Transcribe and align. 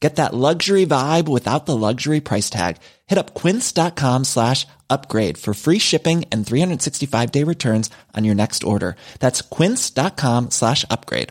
Get 0.00 0.16
that 0.16 0.34
luxury 0.34 0.86
vibe 0.86 1.28
without 1.28 1.66
the 1.66 1.76
luxury 1.76 2.20
price 2.20 2.50
tag. 2.50 2.76
Hit 3.06 3.18
up 3.18 3.34
quince.com 3.34 4.24
slash 4.24 4.66
upgrade 4.90 5.38
for 5.38 5.54
free 5.54 5.78
shipping 5.78 6.24
and 6.30 6.46
365 6.46 7.32
day 7.32 7.44
returns 7.44 7.90
on 8.16 8.24
your 8.24 8.34
next 8.34 8.64
order. 8.64 8.94
That's 9.20 9.42
quince.com 9.42 10.50
slash 10.50 10.84
upgrade. 10.90 11.28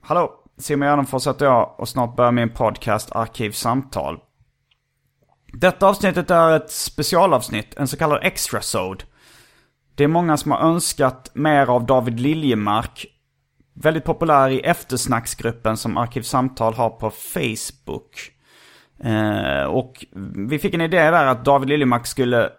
Hallå, 0.00 0.30
Simon 0.58 0.88
Gärdenfors 0.88 1.26
heter 1.26 1.46
jag 1.46 1.74
och 1.78 1.88
snart 1.88 2.16
börjar 2.16 2.32
min 2.32 2.50
podcast 2.50 3.12
Arkivsamtal. 3.12 4.18
Detta 5.52 5.86
avsnittet 5.86 6.30
är 6.30 6.56
ett 6.56 6.70
specialavsnitt, 6.70 7.74
en 7.76 7.88
så 7.88 7.96
kallad 7.96 8.20
extra-sode. 8.22 9.04
Det 9.94 10.04
är 10.04 10.08
många 10.08 10.36
som 10.36 10.50
har 10.50 10.58
önskat 10.58 11.30
mer 11.34 11.66
av 11.66 11.86
David 11.86 12.20
Liljemark. 12.20 13.06
Väldigt 13.82 14.04
populär 14.04 14.50
i 14.50 14.60
eftersnacksgruppen 14.60 15.76
som 15.76 15.96
Arkivsamtal 15.96 16.74
har 16.74 16.90
på 16.90 17.10
Facebook. 17.10 18.32
Eh, 19.04 19.62
och 19.62 20.04
vi 20.48 20.58
fick 20.58 20.74
en 20.74 20.80
idé 20.80 21.10
där 21.10 21.26
att 21.26 21.44
David 21.44 21.68
Liljemark 21.68 22.06
skulle 22.06 22.50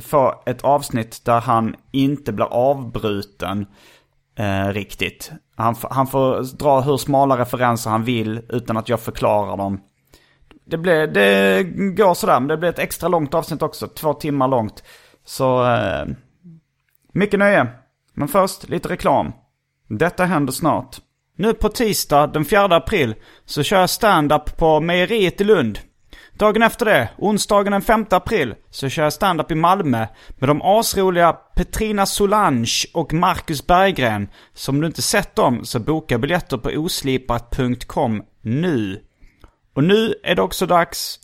få 0.00 0.42
ett 0.46 0.64
avsnitt 0.64 1.24
där 1.24 1.40
han 1.40 1.76
inte 1.92 2.32
blir 2.32 2.46
avbruten 2.46 3.66
eh, 4.38 4.66
riktigt. 4.66 5.32
Han, 5.56 5.74
han 5.90 6.06
får 6.06 6.56
dra 6.58 6.80
hur 6.80 6.96
smala 6.96 7.38
referenser 7.38 7.90
han 7.90 8.04
vill 8.04 8.40
utan 8.48 8.76
att 8.76 8.88
jag 8.88 9.00
förklarar 9.00 9.56
dem. 9.56 9.80
Det, 10.64 10.78
blir, 10.78 11.06
det 11.06 11.62
går 11.96 12.14
sådär, 12.14 12.40
men 12.40 12.48
det 12.48 12.56
blir 12.56 12.70
ett 12.70 12.78
extra 12.78 13.08
långt 13.08 13.34
avsnitt 13.34 13.62
också. 13.62 13.88
Två 13.88 14.14
timmar 14.14 14.48
långt. 14.48 14.82
Så 15.24 15.74
eh, 15.74 16.06
mycket 17.12 17.38
nöje. 17.38 17.66
Men 18.14 18.28
först 18.28 18.68
lite 18.68 18.88
reklam. 18.88 19.32
Detta 19.88 20.24
händer 20.24 20.52
snart. 20.52 20.96
Nu 21.36 21.54
på 21.54 21.68
tisdag 21.68 22.26
den 22.26 22.44
4 22.44 22.64
april 22.64 23.14
så 23.44 23.62
kör 23.62 23.80
jag 23.80 23.90
stand-up 23.90 24.56
på 24.56 24.80
Mejeriet 24.80 25.40
i 25.40 25.44
Lund. 25.44 25.78
Dagen 26.32 26.62
efter 26.62 26.86
det, 26.86 27.08
onsdagen 27.18 27.72
den 27.72 27.82
5 27.82 28.06
april, 28.10 28.54
så 28.70 28.88
kör 28.88 29.02
jag 29.02 29.12
stand-up 29.12 29.50
i 29.50 29.54
Malmö 29.54 30.06
med 30.28 30.48
de 30.48 30.62
asroliga 30.62 31.32
Petrina 31.32 32.06
Solange 32.06 32.84
och 32.94 33.12
Marcus 33.12 33.66
Berggren. 33.66 34.28
Så 34.54 34.72
om 34.72 34.80
du 34.80 34.86
inte 34.86 35.02
sett 35.02 35.34
dem 35.34 35.64
så 35.64 35.78
boka 35.78 36.18
biljetter 36.18 36.56
på 36.56 36.68
oslipat.com 36.68 38.22
nu. 38.42 39.02
Och 39.74 39.84
nu 39.84 40.14
är 40.22 40.34
det 40.34 40.42
också 40.42 40.66
dags. 40.66 41.20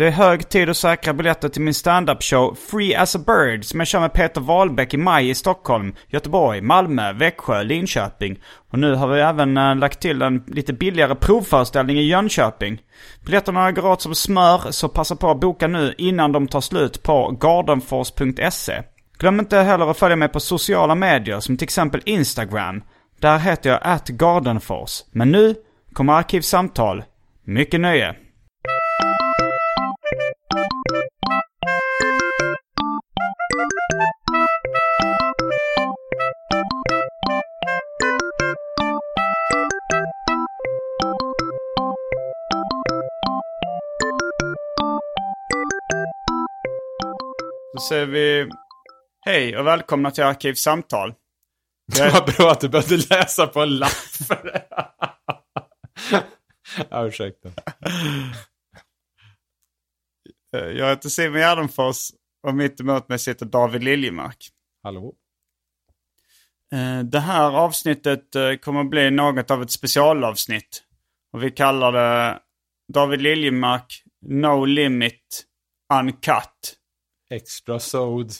Det 0.00 0.06
är 0.06 0.10
hög 0.10 0.48
tid 0.48 0.70
att 0.70 0.76
säkra 0.76 1.12
biljetter 1.12 1.48
till 1.48 1.62
min 1.62 1.74
stand-up 1.74 2.22
show 2.22 2.56
Free 2.70 2.94
as 2.94 3.16
a 3.16 3.18
Bird 3.26 3.64
som 3.64 3.80
jag 3.80 3.86
kör 3.86 4.00
med 4.00 4.12
Peter 4.12 4.40
Wahlbeck 4.40 4.94
i 4.94 4.96
maj 4.96 5.30
i 5.30 5.34
Stockholm, 5.34 5.94
Göteborg, 6.08 6.60
Malmö, 6.60 7.12
Växjö, 7.12 7.62
Linköping. 7.62 8.38
Och 8.70 8.78
nu 8.78 8.94
har 8.94 9.08
vi 9.08 9.20
även 9.20 9.56
äh, 9.56 9.76
lagt 9.76 10.00
till 10.00 10.22
en 10.22 10.44
lite 10.46 10.72
billigare 10.72 11.14
provföreställning 11.14 11.98
i 11.98 12.02
Jönköping. 12.02 12.82
Biljetterna 13.24 13.72
går 13.72 13.86
åt 13.86 14.02
som 14.02 14.14
smör 14.14 14.70
så 14.70 14.88
passa 14.88 15.16
på 15.16 15.30
att 15.30 15.40
boka 15.40 15.68
nu 15.68 15.94
innan 15.98 16.32
de 16.32 16.48
tar 16.48 16.60
slut 16.60 17.02
på 17.02 17.30
gardenfors.se. 17.40 18.82
Glöm 19.18 19.40
inte 19.40 19.58
heller 19.58 19.90
att 19.90 19.98
följa 19.98 20.16
mig 20.16 20.28
på 20.28 20.40
sociala 20.40 20.94
medier 20.94 21.40
som 21.40 21.56
till 21.56 21.66
exempel 21.66 22.02
Instagram. 22.04 22.82
Där 23.18 23.38
heter 23.38 23.70
jag 23.70 23.80
atgardenfors. 23.82 25.02
Men 25.10 25.32
nu 25.32 25.54
kommer 25.92 26.12
Arkivsamtal. 26.12 27.04
Mycket 27.44 27.80
nöje! 27.80 28.14
Då 47.80 47.84
säger 47.84 48.06
vi 48.06 48.50
hej 49.26 49.56
och 49.58 49.66
välkomna 49.66 50.10
till 50.10 50.24
Arkivsamtal. 50.24 51.14
Det 51.96 52.10
var 52.10 52.36
bra 52.36 52.50
att 52.50 52.60
du 52.60 52.68
behövde 52.68 52.96
läsa 52.96 53.46
på 53.46 53.60
en 53.60 53.76
lapp 53.76 53.90
för 53.90 54.42
det. 54.44 54.66
ja, 56.90 57.06
ursäkta. 57.06 57.48
Eh, 60.56 60.64
Jag 60.64 60.88
heter 60.88 61.08
Simon 61.08 61.38
Gärdenfors 61.38 62.10
och 62.46 62.54
mitt 62.54 62.80
emot 62.80 63.08
mig 63.08 63.18
sitter 63.18 63.46
David 63.46 63.84
Liljemark. 63.84 64.48
Hallå? 64.82 65.14
Eh, 66.72 67.00
Det 67.04 67.20
här 67.20 67.50
avsnittet 67.50 68.34
eh, 68.36 68.54
kommer 68.54 68.80
att 68.80 68.90
bli 68.90 69.10
något 69.10 69.50
av 69.50 69.62
ett 69.62 69.70
specialavsnitt. 69.70 70.82
Och 71.32 71.42
vi 71.42 71.50
kallar 71.50 71.92
det 71.92 72.40
David 72.92 73.22
Liljemark 73.22 74.02
No 74.26 74.64
Limit 74.64 75.46
Uncut. 75.94 76.76
Extra 77.30 77.80
sod. 77.80 78.32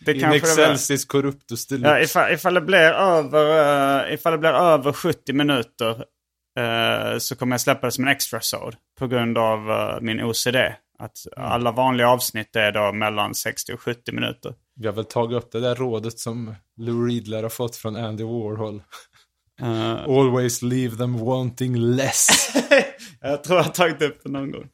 Det 0.00 0.14
In 0.14 0.24
excelsis 0.24 1.04
corruptus 1.04 1.66
deluxe. 1.66 1.90
Ja, 1.90 2.00
ifall, 2.00 2.32
ifall, 2.32 2.54
det 2.54 2.60
blir 2.60 2.92
över, 2.92 4.06
eh, 4.08 4.14
ifall 4.14 4.32
det 4.32 4.38
blir 4.38 4.50
över 4.50 4.92
70 4.92 5.32
minuter 5.32 6.04
eh, 6.58 7.18
så 7.18 7.36
kommer 7.36 7.54
jag 7.54 7.60
släppa 7.60 7.86
det 7.86 7.92
som 7.92 8.04
en 8.04 8.10
extra 8.10 8.40
sod 8.40 8.76
På 8.98 9.06
grund 9.06 9.38
av 9.38 9.70
eh, 9.70 10.00
min 10.00 10.20
OCD. 10.20 10.56
Att 10.98 11.26
alla 11.36 11.72
vanliga 11.72 12.08
avsnitt 12.08 12.56
är 12.56 12.72
då 12.72 12.92
mellan 12.92 13.34
60 13.34 13.72
och 13.72 13.80
70 13.80 14.12
minuter. 14.12 14.54
Vi 14.76 14.86
har 14.86 14.94
väl 14.94 15.04
tagit 15.04 15.36
upp 15.36 15.52
det 15.52 15.60
där 15.60 15.74
rådet 15.74 16.18
som 16.18 16.54
Lou 16.76 17.06
Reedler 17.06 17.42
har 17.42 17.50
fått 17.50 17.76
från 17.76 17.96
Andy 17.96 18.24
Warhol. 18.24 18.82
Eh, 19.60 20.02
Always 20.02 20.62
leave 20.62 20.96
them 20.96 21.18
wanting 21.18 21.76
less. 21.76 22.28
Jag 23.20 23.44
tror 23.44 23.58
jag 23.58 23.64
har 23.64 23.72
tagit 23.72 24.02
upp 24.02 24.20
det 24.22 24.30
någon 24.30 24.50
gång. 24.50 24.68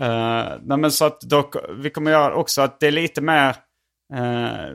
Uh, 0.00 0.76
nej 0.78 0.90
så 0.90 1.04
att 1.04 1.20
dock, 1.20 1.54
vi 1.78 1.90
kommer 1.90 2.10
göra 2.10 2.34
också 2.34 2.62
att 2.62 2.80
det 2.80 2.86
är 2.86 2.90
lite 2.90 3.20
mer 3.20 3.56
eh, 4.14 4.74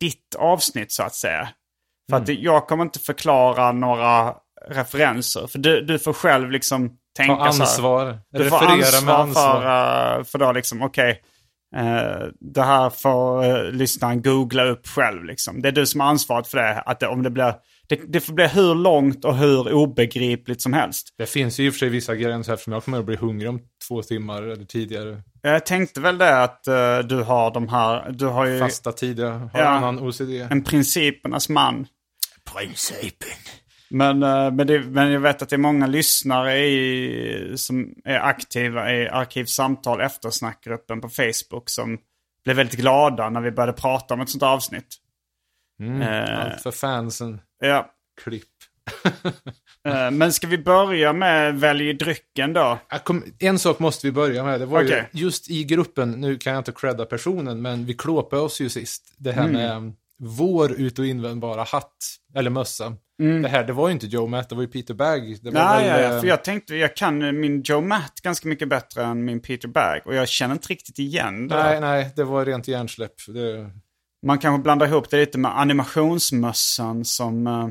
ditt 0.00 0.34
avsnitt 0.38 0.92
så 0.92 1.02
att 1.02 1.14
säga. 1.14 1.48
För 2.10 2.16
att 2.16 2.26
det- 2.26 2.32
jag 2.34 2.66
kommer 2.68 2.84
inte 2.84 2.98
förklara 2.98 3.72
några 3.72 4.34
referenser. 4.68 5.46
För 5.46 5.58
du, 5.58 5.80
du 5.80 5.98
får 5.98 6.12
själv 6.12 6.50
liksom 6.50 6.96
tänka 7.16 7.34
Ta 7.36 7.52
så 7.52 7.58
här. 7.58 7.62
ansvar. 7.62 8.18
Du 8.30 8.50
får 8.50 8.56
ansvar, 8.66 9.14
ansvar. 9.14 9.60
för, 9.62 10.18
uh, 10.18 10.24
för 10.24 10.38
då 10.38 10.52
liksom, 10.52 10.82
okej. 10.82 11.22
eh, 11.76 12.26
det 12.40 12.62
här 12.62 12.90
får 12.90 13.44
uh, 13.46 13.72
lyssnaren 13.72 14.22
googla 14.22 14.64
upp 14.64 14.86
själv 14.86 15.24
liksom. 15.24 15.62
Det 15.62 15.68
är 15.68 15.72
du 15.72 15.86
som 15.86 16.00
har 16.00 16.08
ansvaret 16.08 16.46
för 16.46 16.58
det. 16.58 16.80
Att 16.80 17.00
det, 17.00 17.06
om 17.06 17.22
det 17.22 17.30
blir... 17.30 17.54
Det, 17.88 17.96
det 18.08 18.20
får 18.20 18.32
bli 18.32 18.46
hur 18.46 18.74
långt 18.74 19.24
och 19.24 19.36
hur 19.36 19.72
obegripligt 19.72 20.62
som 20.62 20.72
helst. 20.72 21.08
Det 21.18 21.26
finns 21.26 21.60
ju 21.60 21.66
i 21.66 21.68
och 21.68 21.72
för 21.74 21.78
sig 21.78 21.88
vissa 21.88 22.16
gränser 22.16 22.52
eftersom 22.52 22.72
jag 22.72 22.84
kommer 22.84 22.98
att 22.98 23.04
bli 23.04 23.16
hungrig 23.16 23.48
om 23.50 23.60
två 23.88 24.02
timmar 24.02 24.42
eller 24.42 24.64
tidigare. 24.64 25.22
Jag 25.42 25.66
tänkte 25.66 26.00
väl 26.00 26.18
det 26.18 26.42
att 26.42 26.66
eh, 26.66 26.98
du 26.98 27.22
har 27.22 27.54
de 27.54 27.68
här... 27.68 28.10
Du 28.10 28.26
har 28.26 28.46
ju 28.46 28.58
Fasta 28.58 28.92
tider, 28.92 29.30
har 29.30 29.50
Ja. 29.54 29.64
annan 29.64 29.98
OCD. 29.98 30.30
en 30.50 30.64
principernas 30.64 31.48
man. 31.48 31.86
Principen. 32.54 33.28
Men, 33.90 34.22
eh, 34.22 34.52
men, 34.52 34.66
det, 34.66 34.80
men 34.80 35.10
jag 35.10 35.20
vet 35.20 35.42
att 35.42 35.48
det 35.48 35.56
är 35.56 35.58
många 35.58 35.86
lyssnare 35.86 36.58
i, 36.58 37.52
som 37.56 37.94
är 38.04 38.18
aktiva 38.18 38.94
i 38.94 39.08
Arkivsamtal 39.08 40.00
eftersnackgruppen 40.00 41.00
på 41.00 41.08
Facebook 41.08 41.70
som 41.70 41.98
blev 42.44 42.56
väldigt 42.56 42.80
glada 42.80 43.30
när 43.30 43.40
vi 43.40 43.50
började 43.50 43.72
prata 43.72 44.14
om 44.14 44.20
ett 44.20 44.28
sånt 44.30 44.42
avsnitt. 44.42 44.86
Mm. 45.80 46.02
Eh. 46.02 46.40
Allt 46.40 46.62
för 46.62 46.70
fansen. 46.70 47.40
Ja, 47.60 47.92
Klipp. 48.24 48.44
Eh, 49.88 50.10
Men 50.10 50.32
ska 50.32 50.46
vi 50.46 50.58
börja 50.58 51.12
med 51.12 51.60
välj 51.60 51.92
drycken 51.94 52.52
då? 52.52 52.78
En 53.38 53.58
sak 53.58 53.78
måste 53.78 54.06
vi 54.06 54.12
börja 54.12 54.44
med. 54.44 54.60
Det 54.60 54.66
var 54.66 54.84
Okej. 54.84 55.08
ju 55.12 55.20
just 55.24 55.50
i 55.50 55.64
gruppen, 55.64 56.10
nu 56.10 56.38
kan 56.38 56.52
jag 56.52 56.60
inte 56.60 56.72
credda 56.72 57.04
personen, 57.04 57.62
men 57.62 57.86
vi 57.86 57.94
klåpade 57.94 58.42
oss 58.42 58.60
ju 58.60 58.68
sist. 58.68 59.14
Det 59.18 59.32
här 59.32 59.48
med 59.48 59.76
um, 59.76 59.94
vår 60.18 60.72
ut 60.72 60.98
och 60.98 61.06
invändbara 61.06 61.62
hatt, 61.62 61.96
eller 62.34 62.50
mössa. 62.50 62.96
Det 63.42 63.48
här, 63.48 63.64
det 63.64 63.72
var 63.72 63.88
ju 63.88 63.92
inte 63.92 64.06
Joe 64.06 64.26
Matt, 64.26 64.48
det 64.48 64.54
var 64.54 64.62
ju 64.62 64.68
Peter 64.68 64.94
Bagg. 64.94 65.38
Det 65.42 65.50
Nej, 65.50 65.88
väl, 65.88 66.02
ja, 66.02 66.08
ja, 66.08 66.14
eh, 66.14 66.20
för 66.20 66.28
jag 66.28 66.44
tänkte 66.44 66.76
jag 66.76 66.96
kan 66.96 67.22
eh, 67.22 67.32
min 67.32 67.62
Joe 67.62 67.80
Matt 67.80 68.20
ganska 68.22 68.48
mycket 68.48 68.68
bättre 68.68 69.04
än 69.04 69.24
min 69.24 69.40
Peter 69.40 69.68
Bagg. 69.68 70.02
Och 70.04 70.14
jag 70.14 70.28
känner 70.28 70.54
inte 70.54 70.68
riktigt 70.68 70.98
igen 70.98 71.48
det. 71.48 71.56
Nej, 71.56 71.80
nej, 71.80 72.10
det 72.16 72.24
var 72.24 72.44
rent 72.44 72.68
hjärnsläpp. 72.68 73.14
Det, 73.28 73.70
Man 74.26 74.38
kanske 74.38 74.62
blandar 74.62 74.86
ihop 74.86 75.10
det 75.10 75.16
lite 75.16 75.38
med 75.38 75.58
animationsmössan 75.58 77.04
som 77.04 77.46
eh, 77.46 77.68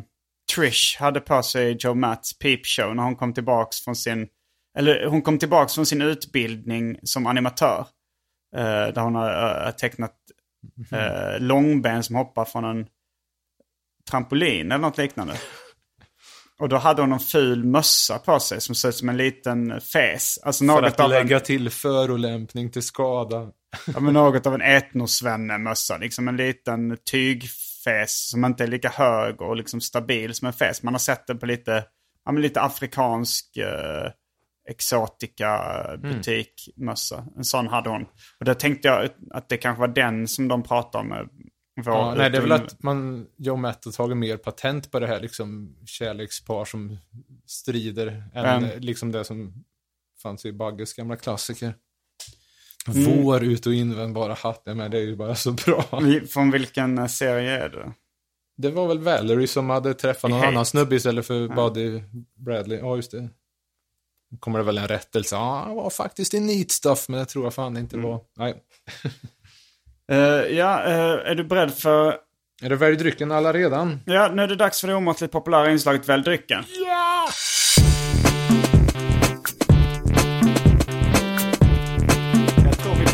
Trish 0.55 0.99
hade 0.99 1.19
på 1.19 1.43
sig 1.43 1.71
i 1.71 1.77
Joe 1.79 1.93
Matts 1.93 2.39
Peep 2.39 2.65
Show 2.65 2.95
när 2.95 3.03
hon 3.03 3.15
kom 3.15 3.33
tillbaks 3.33 3.81
från 3.81 3.95
sin... 3.95 4.27
Eller 4.77 5.05
hon 5.05 5.21
kom 5.21 5.39
tillbaks 5.39 5.75
från 5.75 5.85
sin 5.85 6.01
utbildning 6.01 6.99
som 7.03 7.27
animatör. 7.27 7.87
Eh, 8.55 8.63
där 8.63 9.01
hon 9.01 9.15
har 9.15 9.65
eh, 9.65 9.71
tecknat 9.71 10.15
uh, 10.93 11.39
långben 11.39 12.03
som 12.03 12.15
hoppar 12.15 12.45
från 12.45 12.65
en 12.65 12.87
trampolin 14.09 14.71
eller 14.71 14.81
något 14.81 14.97
liknande. 14.97 15.33
Och 16.59 16.69
då 16.69 16.77
hade 16.77 17.01
hon 17.01 17.13
en 17.13 17.19
ful 17.19 17.63
mössa 17.63 18.19
på 18.19 18.39
sig 18.39 18.61
som 18.61 18.75
såg 18.75 18.89
ut 18.89 18.95
som 18.95 19.09
en 19.09 19.17
liten 19.17 19.81
fes. 19.81 20.37
Alltså 20.43 20.65
för 20.65 20.83
att 20.83 20.99
av 20.99 21.05
en... 21.05 21.09
lägga 21.11 21.39
till 21.39 21.69
förolämpning 21.69 22.71
till 22.71 22.83
skada. 22.83 23.51
Ja, 23.93 23.99
men 23.99 24.13
något 24.13 24.47
av 24.47 24.53
en 24.53 24.61
etnosvenne-mössa. 24.61 25.97
Liksom 25.97 26.27
en 26.27 26.37
liten 26.37 26.97
tygfes 27.11 28.29
som 28.29 28.45
inte 28.45 28.63
är 28.63 28.67
lika 28.67 28.89
hög 28.89 29.41
och 29.41 29.55
liksom 29.55 29.81
stabil 29.81 30.33
som 30.33 30.47
en 30.47 30.53
fes. 30.53 30.83
Man 30.83 30.93
har 30.93 30.99
sett 30.99 31.27
det 31.27 31.35
på 31.35 31.45
lite, 31.45 31.83
ja, 32.25 32.31
men 32.31 32.41
lite 32.41 32.61
afrikansk 32.61 33.57
eh, 33.57 34.11
exotika 34.69 35.59
butikmössa. 35.97 37.25
En 37.37 37.43
sån 37.43 37.67
hade 37.67 37.89
hon. 37.89 38.05
Och 38.39 38.45
då 38.45 38.53
tänkte 38.53 38.87
jag 38.87 39.09
att 39.31 39.49
det 39.49 39.57
kanske 39.57 39.79
var 39.79 39.87
den 39.87 40.27
som 40.27 40.47
de 40.47 40.63
pratade 40.63 41.01
om. 41.01 41.29
Vår 41.81 41.93
Ja, 41.93 42.13
nej, 42.17 42.29
det 42.29 42.37
är 42.37 42.41
väl 42.41 42.51
att 42.51 42.83
man, 42.83 43.27
Joe 43.37 43.55
Matt 43.55 43.85
har 43.85 43.91
tagit 43.91 44.17
mer 44.17 44.37
patent 44.37 44.91
på 44.91 44.99
det 44.99 45.07
här, 45.07 45.19
liksom 45.19 45.75
kärlekspar 45.85 46.65
som 46.65 46.97
strider, 47.45 48.07
än 48.33 48.43
Vem? 48.43 48.79
liksom 48.79 49.11
det 49.11 49.23
som 49.23 49.65
fanns 50.21 50.45
i 50.45 50.53
Bagges 50.53 50.93
gamla 50.93 51.15
klassiker. 51.15 51.73
Mm. 52.87 53.23
Vår 53.23 53.43
ut 53.43 53.65
och 53.65 53.73
invändbara 53.73 54.33
hatt, 54.33 54.61
ja, 54.65 54.73
men 54.73 54.91
det 54.91 54.97
är 54.97 55.01
ju 55.01 55.15
bara 55.15 55.35
så 55.35 55.51
bra. 55.51 55.85
Från 56.29 56.51
vilken 56.51 57.09
serie 57.09 57.63
är 57.63 57.69
det? 57.69 57.93
Det 58.57 58.69
var 58.69 58.87
väl 58.87 58.99
Valerie 58.99 59.47
som 59.47 59.69
hade 59.69 59.93
träffat 59.93 60.31
någon 60.31 60.43
annan 60.43 60.65
snubbe 60.65 60.95
istället 60.95 61.25
för 61.25 61.47
Buddy 61.47 62.01
Bradley. 62.35 62.79
Ja, 62.79 62.95
just 62.95 63.11
det. 63.11 63.29
Kommer 64.39 64.59
det 64.59 64.65
väl 64.65 64.77
en 64.77 64.87
rättelse. 64.87 65.35
Ja, 65.35 65.63
han 65.65 65.75
var 65.75 65.89
faktiskt 65.89 66.33
i 66.33 66.39
neat 66.39 66.71
stuff, 66.71 67.09
men 67.09 67.19
det 67.19 67.25
tror 67.25 67.43
jag 67.43 67.53
fan 67.53 67.77
inte 67.77 67.97
var. 67.97 68.19
Nej. 68.37 68.55
Eh, 70.11 70.17
ja, 70.57 70.83
eh, 70.83 71.31
är 71.31 71.35
du 71.35 71.43
beredd 71.43 71.73
för... 71.73 72.17
Är 72.61 72.69
det 72.69 72.75
välj 72.75 72.97
drycken 72.97 73.31
alla 73.31 73.53
redan? 73.53 73.99
Ja, 74.05 74.31
nu 74.33 74.41
är 74.41 74.47
det 74.47 74.55
dags 74.55 74.81
för 74.81 74.87
det 74.87 74.95
omåttligt 74.95 75.33
populära 75.33 75.71
inslaget 75.71 76.09
Välj 76.09 76.23
drycken. 76.23 76.63
Ja! 76.67 77.27
Jag 77.74 77.74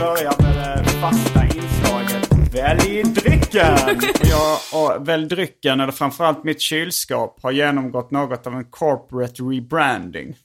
börjar 0.02 0.42
med 0.42 0.84
det 0.86 0.90
fasta 0.90 1.46
inslaget 1.46 2.30
Välj 2.54 3.04
drycken! 3.04 3.78
Jag 4.24 4.58
och 4.74 5.08
Välj 5.08 5.28
drycken, 5.28 5.80
eller 5.80 5.92
framförallt 5.92 6.44
mitt 6.44 6.62
kylskåp, 6.62 7.44
har 7.44 7.52
genomgått 7.52 8.12
något 8.12 8.48
av 8.48 8.54
en 8.54 8.66
corporate 8.66 9.44
rebranding. 9.44 10.36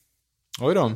Oj 0.60 0.74
då. 0.74 0.86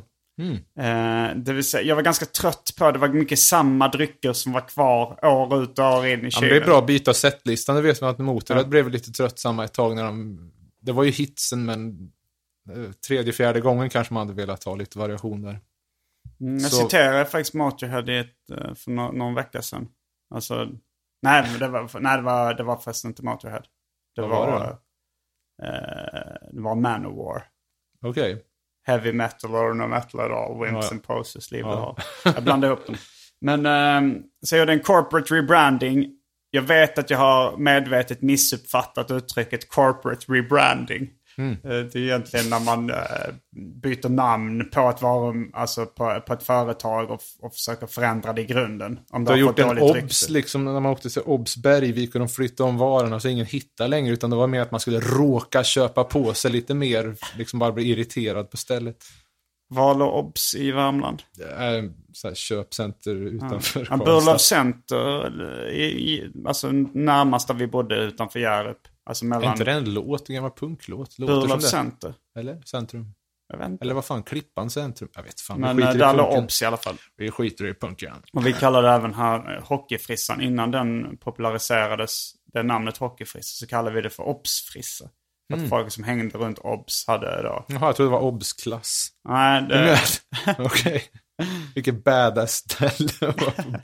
Eh, 0.82 1.36
det 1.36 1.52
vill 1.52 1.64
säga, 1.64 1.82
jag 1.82 1.96
var 1.96 2.02
ganska 2.02 2.26
trött 2.26 2.70
på 2.78 2.90
det. 2.90 2.98
var 2.98 3.08
mycket 3.08 3.38
samma 3.38 3.88
drycker 3.88 4.32
som 4.32 4.52
var 4.52 4.68
kvar 4.68 5.24
år 5.24 5.62
ut 5.62 5.78
och 5.78 5.84
år 5.84 6.06
in 6.06 6.20
i 6.20 6.24
Ja, 6.24 6.30
kylen. 6.30 6.48
det 6.50 6.56
är 6.56 6.64
bra 6.64 6.78
att 6.78 6.86
byta 6.86 7.14
setlistan, 7.14 7.76
det 7.76 7.82
vet 7.82 8.00
man 8.00 8.10
att 8.10 8.18
Motörhead 8.18 8.64
blev 8.68 8.90
lite 8.90 9.10
tröttsamma 9.10 9.64
ett 9.64 9.74
tag 9.74 9.96
när 9.96 10.04
de... 10.04 10.38
Det 10.82 10.92
var 10.92 11.04
ju 11.04 11.10
hitsen, 11.10 11.64
men 11.64 12.10
eh, 12.70 12.92
tredje, 13.06 13.32
fjärde 13.32 13.60
gången 13.60 13.90
kanske 13.90 14.14
man 14.14 14.26
hade 14.28 14.40
velat 14.40 14.64
ha 14.64 14.74
lite 14.74 14.98
variation 14.98 15.42
där. 15.42 15.58
Mm, 16.40 16.58
jag 16.58 16.70
Så- 16.70 16.76
citerade 16.76 17.24
faktiskt 17.26 17.54
Motorhead 17.54 18.02
i 18.12 18.18
ett, 18.18 18.50
eh, 18.50 18.74
för 18.74 18.90
nå- 18.90 19.12
någon 19.12 19.34
vecka 19.34 19.62
sedan. 19.62 19.88
Alltså, 20.34 20.68
nej, 21.22 21.44
det 21.58 21.68
var, 21.68 22.00
nej 22.00 22.16
det, 22.16 22.22
var, 22.22 22.54
det 22.54 22.62
var 22.62 22.76
förresten 22.76 23.10
inte 23.10 23.24
Motorhead. 23.24 23.62
Det 24.16 24.20
Vad 24.20 24.30
var, 24.30 24.46
var 24.50 24.60
det 24.60 24.76
eh, 25.66 26.48
det 26.52 26.60
var 26.60 26.74
Manowar. 26.74 27.42
Okej. 28.02 28.42
Heavy 28.86 29.12
metal 29.12 29.54
or 29.54 29.74
no 29.74 29.86
metal 29.86 30.20
at 30.20 30.30
all. 30.30 30.58
Wimps 30.64 30.72
Ja, 30.72 30.80
ja. 30.82 30.90
and 30.90 31.02
poses, 31.02 31.50
leave 31.50 31.68
Ja. 31.68 31.96
Jag 32.24 32.42
blandade 32.44 32.72
upp 32.72 32.86
dem. 32.86 32.96
Men 33.40 33.66
um, 33.66 34.22
så 34.46 34.54
jag 34.54 34.60
gjorde 34.60 34.72
en 34.72 34.80
corporate 34.80 35.34
rebranding. 35.34 36.16
Jag 36.50 36.62
vet 36.62 36.98
att 36.98 37.10
jag 37.10 37.18
har 37.18 37.56
medvetet 37.56 38.22
missuppfattat 38.22 39.10
uttrycket 39.10 39.68
corporate 39.68 40.32
rebranding. 40.32 41.10
Mm. 41.40 41.52
Eh, 41.52 41.86
Det 41.92 41.94
är 41.94 41.96
egentligen 41.96 42.50
när 42.50 42.60
man 42.60 42.90
eh, 42.90 42.96
byter 43.82 44.08
namn 44.08 44.70
på 44.70 44.88
ett, 44.90 45.02
varum, 45.02 45.50
alltså 45.52 45.86
på, 45.86 46.20
på 46.26 46.32
ett 46.32 46.42
företag 46.42 47.10
och, 47.10 47.20
och 47.40 47.54
försöker 47.54 47.86
förändra 47.86 48.32
det 48.32 48.40
i 48.42 48.44
grunden. 48.44 48.98
Om 49.10 49.24
Du 49.24 49.30
har 49.30 49.36
gjort 49.38 49.58
en 49.58 49.78
obs, 49.78 49.94
rykte. 49.94 50.32
liksom 50.32 50.64
när 50.64 50.72
man 50.72 50.86
åkte 50.86 51.10
till 51.10 51.22
obs 51.22 51.56
Bergvik 51.56 52.14
och 52.14 52.18
de 52.18 52.28
flyttade 52.28 52.68
om 52.68 52.78
varorna 52.78 53.20
så 53.20 53.28
ingen 53.28 53.46
hittade 53.46 53.88
längre, 53.88 54.12
utan 54.12 54.30
det 54.30 54.36
var 54.36 54.46
mer 54.46 54.60
att 54.60 54.70
man 54.70 54.80
skulle 54.80 55.00
råka 55.00 55.64
köpa 55.64 56.04
på 56.04 56.34
sig 56.34 56.50
lite 56.50 56.74
mer, 56.74 57.16
liksom 57.38 57.58
bara 57.58 57.72
bli 57.72 57.84
irriterad 57.90 58.50
på 58.50 58.56
stället. 58.56 58.96
Val 59.74 60.02
och 60.02 60.18
obs 60.18 60.54
i 60.54 60.70
Värmland. 60.72 61.22
Här 61.58 61.90
köpcenter 62.34 63.14
utanför 63.14 63.86
Ja, 63.90 63.96
Burlöv 63.96 64.36
Center, 64.36 65.26
eller 65.26 65.68
i, 65.70 65.84
i, 65.84 66.32
alltså 66.46 66.70
närmast 66.92 67.48
där 67.48 67.54
vi 67.54 67.66
bodde 67.66 67.96
utanför 67.96 68.40
Hjärup. 68.40 68.78
Alltså 69.10 69.24
Är 69.24 69.28
mellan 69.28 69.52
inte 69.52 69.64
det 69.64 69.72
en 69.72 69.94
låt, 69.94 70.28
en 70.28 70.34
gammal 70.34 70.50
punklåt? 70.50 71.18
Låter 71.18 71.34
Burlöv. 71.34 71.58
Center. 71.58 72.14
Eller? 72.38 72.62
Centrum? 72.64 73.14
Jag 73.52 73.58
vet 73.58 73.68
inte. 73.68 73.84
Eller 73.84 73.94
vad 73.94 74.04
fan, 74.04 74.22
Klippan 74.22 74.70
centrum? 74.70 75.08
Jag 75.14 75.22
vet 75.22 75.40
fan, 75.40 75.60
Men 75.60 75.76
vi 75.76 75.82
skiter 75.82 75.98
där 75.98 76.14
låg 76.14 76.38
obs 76.38 76.62
i 76.62 76.64
alla 76.64 76.76
fall. 76.76 76.96
Vi 77.16 77.30
skiter 77.30 77.66
i 77.66 77.74
punken. 77.74 78.12
Och 78.32 78.46
vi 78.46 78.52
kallade 78.52 78.90
även 78.90 79.14
här 79.14 79.56
eh, 79.56 79.64
hockeyfrissan. 79.64 80.40
Innan 80.40 80.70
den 80.70 81.16
populariserades, 81.16 82.32
det 82.52 82.62
namnet 82.62 82.96
hockeyfrissa, 82.96 83.64
så 83.64 83.66
kallade 83.66 83.96
vi 83.96 84.02
det 84.02 84.10
för 84.10 84.22
obsfrissa. 84.22 85.04
För 85.04 85.54
Mm. 85.54 85.64
att 85.64 85.70
folk 85.70 85.92
som 85.92 86.04
hängde 86.04 86.38
runt 86.38 86.58
obs 86.58 87.04
hade 87.06 87.42
då... 87.42 87.64
Jaha, 87.68 87.86
jag 87.86 87.96
trodde 87.96 88.10
det 88.10 88.12
var 88.12 88.20
obs-klass. 88.20 89.08
Nej, 89.28 89.62
det, 89.68 89.98
Okej. 90.58 91.02
Vilket 91.74 92.04
badass 92.04 92.52
ställe 92.52 93.34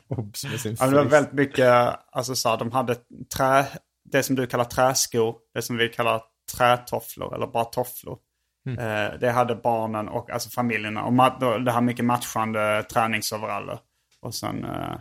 obs 0.08 0.44
med 0.44 0.60
sin 0.60 0.76
ja, 0.80 0.86
det 0.86 0.96
var 0.96 1.04
väldigt 1.04 1.32
mycket, 1.32 1.96
alltså 2.12 2.36
så 2.36 2.48
här, 2.48 2.56
de 2.56 2.72
hade 2.72 2.96
trä, 3.36 3.66
det 4.12 4.22
som 4.22 4.36
du 4.36 4.46
kallar 4.46 4.64
träskor, 4.64 5.36
det 5.54 5.62
som 5.62 5.76
vi 5.76 5.88
kallar 5.88 6.22
trätofflor 6.56 7.34
eller 7.34 7.46
bara 7.46 7.64
tofflor. 7.64 8.18
Mm. 8.66 8.78
Eh, 8.78 9.18
det 9.18 9.30
hade 9.30 9.54
barnen 9.54 10.08
och 10.08 10.30
alltså 10.30 10.50
familjerna. 10.50 11.04
Och 11.04 11.12
det 11.64 11.72
här 11.72 11.80
mycket 11.80 12.04
matchande 12.04 12.82
träningsoveraller. 12.92 13.78
Och 14.20 14.34
sen 14.34 14.64
eh, 14.64 14.98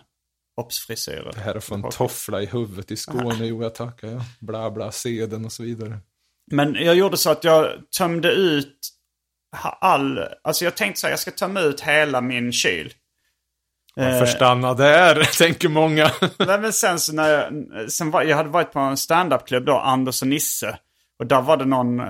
obsfrisyrer. 0.61 1.31
Det 1.33 1.39
här 1.39 1.55
att 1.55 1.63
få 1.63 1.75
en 1.75 1.89
toffla 1.89 2.41
i 2.41 2.45
huvudet 2.45 2.91
i 2.91 2.97
Skåne, 2.97 3.45
jo 3.45 3.63
jag 3.63 3.75
tackar 3.75 4.07
ja. 4.07 4.21
Bla 4.39 4.71
bla, 4.71 4.91
seden 4.91 5.45
och 5.45 5.51
så 5.51 5.63
vidare. 5.63 5.99
Men 6.51 6.75
jag 6.75 6.95
gjorde 6.95 7.17
så 7.17 7.29
att 7.31 7.43
jag 7.43 7.67
tömde 7.97 8.31
ut 8.31 8.79
all... 9.81 10.19
Alltså 10.43 10.65
jag 10.65 10.77
tänkte 10.77 11.01
så 11.01 11.07
här, 11.07 11.11
jag 11.11 11.19
ska 11.19 11.31
tömma 11.31 11.61
ut 11.61 11.81
hela 11.81 12.21
min 12.21 12.51
kyl. 12.51 12.93
Varför 13.95 14.25
stanna 14.25 14.73
där, 14.73 15.15
tänker 15.37 15.69
många. 15.69 16.11
Nej, 16.39 16.59
men 16.59 16.73
sen 16.73 16.99
så 16.99 17.13
när 17.13 17.29
jag... 17.29 17.91
Sen 17.91 18.11
var, 18.11 18.23
jag 18.23 18.37
hade 18.37 18.49
varit 18.49 18.71
på 18.71 18.79
en 18.79 18.97
standupklubb 18.97 19.65
då, 19.65 19.77
Anders 19.77 20.21
och 20.21 20.27
Nisse. 20.27 20.77
Och 21.19 21.27
där 21.27 21.41
var 21.41 21.57
det 21.57 21.65
någon... 21.65 21.99
eh, 21.99 22.05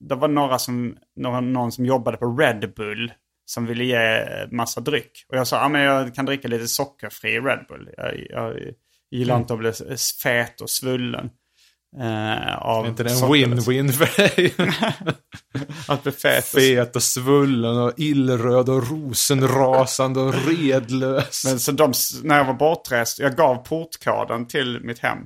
Där 0.00 0.16
var 0.16 0.28
några 0.28 0.58
som, 0.58 0.96
någon, 1.16 1.52
någon 1.52 1.72
som 1.72 1.86
jobbade 1.86 2.16
på 2.16 2.26
Red 2.36 2.72
Bull. 2.76 3.12
Som 3.46 3.66
ville 3.66 3.84
ge 3.84 4.24
massa 4.50 4.80
dryck. 4.80 5.24
Och 5.28 5.36
jag 5.36 5.46
sa, 5.46 5.56
ja 5.56 5.68
men 5.68 5.80
jag 5.80 6.14
kan 6.14 6.26
dricka 6.26 6.48
lite 6.48 6.68
sockerfri 6.68 7.40
Red 7.40 7.64
Bull. 7.68 7.90
Jag, 7.96 8.26
jag 8.30 8.54
gillar 9.10 9.36
inte 9.36 9.52
att 9.52 9.58
bli 9.58 9.72
fet 10.22 10.60
och 10.60 10.70
svullen. 10.70 11.30
Eh, 12.00 12.56
av 12.58 12.86
inte 12.86 13.02
det 13.02 13.10
en 13.10 13.16
win-win 13.16 13.92
för 13.92 14.16
dig? 14.16 14.54
Att 15.88 16.02
bli 16.02 16.12
fet. 16.12 16.44
Fet 16.44 16.96
och 16.96 17.02
svullen 17.02 17.76
och 17.76 17.92
illröd 17.96 18.68
och 18.68 18.90
rosenrasande 18.90 20.20
och 20.20 20.34
redlös. 20.34 21.44
Men 21.44 21.60
så 21.60 21.72
de, 21.72 21.92
när 22.22 22.38
jag 22.38 22.44
var 22.44 22.54
bortrest, 22.54 23.18
jag 23.18 23.36
gav 23.36 23.56
portkoden 23.56 24.46
till 24.46 24.80
mitt 24.82 24.98
hem. 24.98 25.18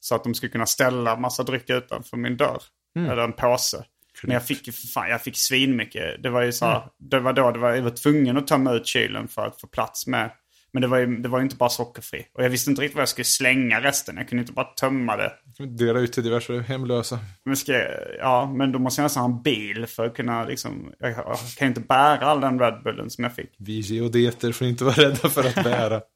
Så 0.00 0.14
att 0.14 0.24
de 0.24 0.34
skulle 0.34 0.52
kunna 0.52 0.66
ställa 0.66 1.16
massa 1.16 1.42
dryck 1.42 1.70
utanför 1.70 2.16
min 2.16 2.36
dörr. 2.36 2.62
Eller 2.98 3.22
en 3.22 3.32
påse. 3.32 3.84
Men 4.22 4.34
jag 4.34 4.46
fick 4.46 4.74
fan, 4.74 5.08
jag 5.08 5.22
fick 5.22 5.36
svinmycket. 5.36 6.22
Det 6.22 6.30
var 6.30 6.42
ju 6.42 6.52
så 6.52 6.66
här, 6.66 6.88
det 6.98 7.20
var 7.20 7.32
då 7.32 7.50
det 7.50 7.58
var, 7.58 7.74
jag 7.74 7.82
var 7.82 7.90
tvungen 7.90 8.36
att 8.36 8.46
tömma 8.46 8.72
ut 8.72 8.86
kylen 8.86 9.28
för 9.28 9.46
att 9.46 9.60
få 9.60 9.66
plats 9.66 10.06
med 10.06 10.30
Men 10.74 10.80
det 10.82 10.88
var 10.88 10.98
ju 10.98 11.06
det 11.16 11.28
var 11.28 11.38
ju 11.38 11.42
inte 11.44 11.56
bara 11.56 11.68
sockerfri. 11.70 12.26
Och 12.34 12.44
jag 12.44 12.50
visste 12.50 12.70
inte 12.70 12.82
riktigt 12.82 12.94
vad 12.96 13.02
jag 13.02 13.08
skulle 13.08 13.24
slänga 13.24 13.80
resten. 13.80 14.16
Jag 14.16 14.28
kunde 14.28 14.40
inte 14.40 14.52
bara 14.52 14.64
tömma 14.66 15.16
det. 15.16 15.32
Dela 15.66 15.98
ut 16.00 16.12
till 16.12 16.22
diverse 16.22 16.60
hemlösa. 16.60 17.18
Men, 17.44 17.56
ska, 17.56 17.72
jag- 17.72 17.90
ja, 18.18 18.52
men 18.56 18.72
då 18.72 18.78
måste 18.78 19.00
jag 19.00 19.04
nästan 19.04 19.22
ha 19.30 19.36
en 19.36 19.42
bil 19.42 19.86
för 19.86 20.06
att 20.06 20.14
kunna 20.16 20.44
liksom... 20.44 20.92
Jag, 20.98 21.10
jag 21.10 21.38
kan 21.58 21.68
inte 21.68 21.80
bära 21.80 22.26
all 22.26 22.40
den 22.40 22.58
Red 22.60 22.82
Bullen 22.84 23.10
som 23.10 23.24
jag 23.24 23.34
fick. 23.34 23.50
Vi 23.58 23.78
geodeter 23.80 24.52
får 24.52 24.66
inte 24.66 24.84
vara 24.84 24.94
rädda 24.94 25.28
för 25.28 25.44
att 25.48 25.54
bära. 25.64 26.00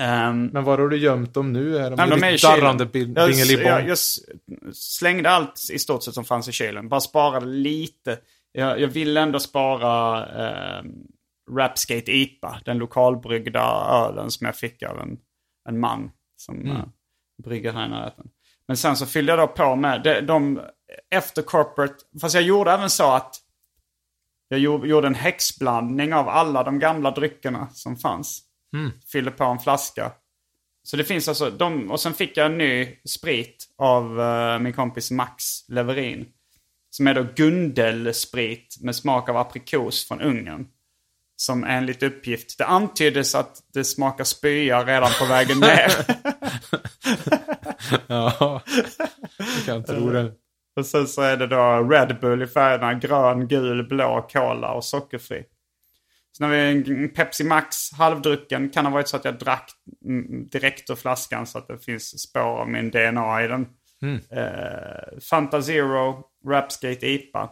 Ehm, 0.00 0.46
Men 0.46 0.64
var 0.64 0.78
har 0.78 0.88
du 0.88 0.96
gömt 0.96 1.34
dem 1.34 1.52
nu? 1.52 1.78
Är 1.78 1.90
de, 1.90 1.96
Nej, 1.96 2.10
de 2.10 2.22
är 2.22 2.32
i 2.32 2.36
darrande 2.36 2.86
bingelibong? 2.86 3.66
jag, 3.66 3.88
jag 3.88 3.98
slängde 4.74 5.30
allt 5.30 5.68
i 5.72 5.78
stort 5.78 6.02
sett 6.02 6.14
som 6.14 6.24
fanns 6.24 6.48
i 6.48 6.52
kylen. 6.52 6.88
Bara 6.88 7.00
sparade 7.00 7.46
lite. 7.46 8.18
Jag, 8.52 8.80
jag 8.80 8.88
ville 8.88 9.20
ändå 9.20 9.40
spara 9.40 10.18
eh, 10.26 10.82
Rapskate 11.56 12.12
IPA. 12.12 12.60
Den 12.64 12.78
lokalbryggda 12.78 13.60
ölen 13.90 14.30
som 14.30 14.44
jag 14.46 14.56
fick 14.56 14.82
av 14.82 15.00
en, 15.00 15.18
en 15.68 15.80
man 15.80 16.10
som 16.36 16.60
Mm. 16.60 16.76
eh, 16.76 16.84
brygger 17.44 17.72
här 17.72 17.86
i 17.86 17.88
närheten. 17.88 18.26
Men 18.68 18.76
sen 18.76 18.96
så 18.96 19.06
fyllde 19.06 19.32
jag 19.32 19.38
då 19.38 19.46
på 19.46 19.76
med 19.76 20.02
de, 20.02 20.20
de 20.20 20.60
efter 21.10 21.42
corporate. 21.42 21.94
Fast 22.20 22.34
jag 22.34 22.44
gjorde 22.44 22.72
även 22.72 22.90
så 22.90 23.10
att 23.12 23.34
jag 24.48 24.60
gjorde, 24.60 25.06
en 25.06 25.14
häxblandning 25.14 26.14
av 26.14 26.28
alla 26.28 26.62
de 26.64 26.78
gamla 26.78 27.10
dryckerna 27.10 27.68
som 27.72 27.96
fanns. 27.96 28.42
Fyllde 29.12 29.30
på 29.30 29.44
en 29.44 29.58
flaska. 29.58 30.12
Så 30.82 30.96
det 30.96 31.04
finns 31.04 31.28
alltså, 31.28 31.50
de, 31.50 31.90
och 31.90 32.00
sen 32.00 32.14
fick 32.14 32.36
jag 32.36 32.46
en 32.46 32.58
ny 32.58 32.96
sprit 33.04 33.66
av 33.78 34.20
eh, 34.20 34.58
min 34.58 34.72
kompis 34.72 35.10
Max 35.10 35.68
Leverin. 35.68 36.26
Som 36.90 37.06
är 37.06 37.14
då 37.14 37.26
Gundelsprit 37.36 38.76
med 38.80 38.96
smak 38.96 39.28
av 39.28 39.36
aprikos 39.36 40.08
från 40.08 40.20
Ungern. 40.20 40.68
Som 41.40 41.64
enligt 41.64 42.02
uppgift, 42.02 42.58
det 42.58 42.64
antyddes 42.64 43.34
att 43.34 43.56
det 43.74 43.84
smakar 43.84 44.24
spya 44.24 44.84
redan 44.84 45.10
på 45.18 45.24
vägen 45.24 45.60
ner. 45.60 45.92
Ja, 48.06 48.62
jag 49.38 49.64
kan 49.66 49.84
tro 49.84 50.10
det. 50.10 50.32
och 50.76 50.86
sen 50.86 51.06
så 51.06 51.22
är 51.22 51.36
det 51.36 51.46
då 51.46 51.88
Red 51.90 52.20
Bull 52.20 52.42
i 52.42 52.46
färgerna 52.46 52.94
grön, 52.94 53.48
gul, 53.48 53.88
blå, 53.88 54.28
cola 54.32 54.72
och 54.72 54.84
sockerfri. 54.84 55.44
Sen 56.36 56.48
har 56.50 56.56
vi 56.56 56.58
en 56.58 57.08
Pepsi 57.08 57.44
Max 57.44 57.92
halvdrucken. 57.92 58.70
Kan 58.70 58.84
ha 58.86 58.92
varit 58.92 59.08
så 59.08 59.16
att 59.16 59.24
jag 59.24 59.38
drack 59.38 59.70
mm, 60.04 60.46
direkt 60.46 60.90
ur 60.90 60.94
flaskan 60.94 61.46
så 61.46 61.58
att 61.58 61.68
det 61.68 61.78
finns 61.78 62.20
spår 62.20 62.40
av 62.60 62.68
min 62.68 62.90
DNA 62.90 63.44
i 63.44 63.48
den. 63.48 63.66
Eh, 64.30 65.18
Fanta 65.30 65.62
Zero, 65.62 66.24
Rapskate 66.46 67.06
IPA. 67.06 67.50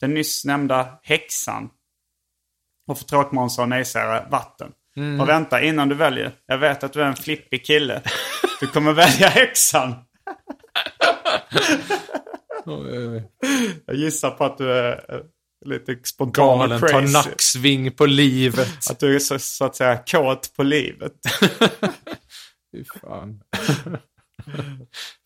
Den 0.00 0.14
nyss 0.14 0.44
nämnda 0.44 0.98
häxan. 1.02 1.70
Och 2.88 2.98
för 2.98 3.04
tråkmånsar 3.04 3.62
och 3.62 3.68
nejsägare, 3.68 4.30
vatten. 4.30 4.72
Och 5.20 5.28
vänta 5.28 5.62
innan 5.62 5.88
du 5.88 5.94
väljer. 5.94 6.32
Jag 6.46 6.58
vet 6.58 6.84
att 6.84 6.92
du 6.92 7.02
är 7.02 7.06
en 7.06 7.16
flippig 7.16 7.66
kille. 7.66 8.02
Du 8.60 8.66
kommer 8.66 8.92
välja 8.92 9.28
häxan. 9.28 9.94
Jag 13.86 13.96
gissar 13.96 14.30
på 14.30 14.44
att 14.44 14.58
du 14.58 14.72
är 14.72 15.14
eh, 15.14 15.20
lite 15.66 15.98
spontan 16.04 16.48
och 16.48 16.58
Galen, 16.58 16.80
tar 16.80 16.88
crazy. 16.88 17.12
nacksving 17.12 17.92
på 17.92 18.06
livet. 18.06 18.68
Att 18.90 18.98
du 18.98 19.14
är 19.14 19.18
så, 19.18 19.38
så 19.38 19.64
att 19.64 19.76
säga 19.76 19.96
kåt 20.06 20.52
på 20.56 20.62
livet. 20.62 21.12
Fy 22.72 22.84
fan. 23.00 23.42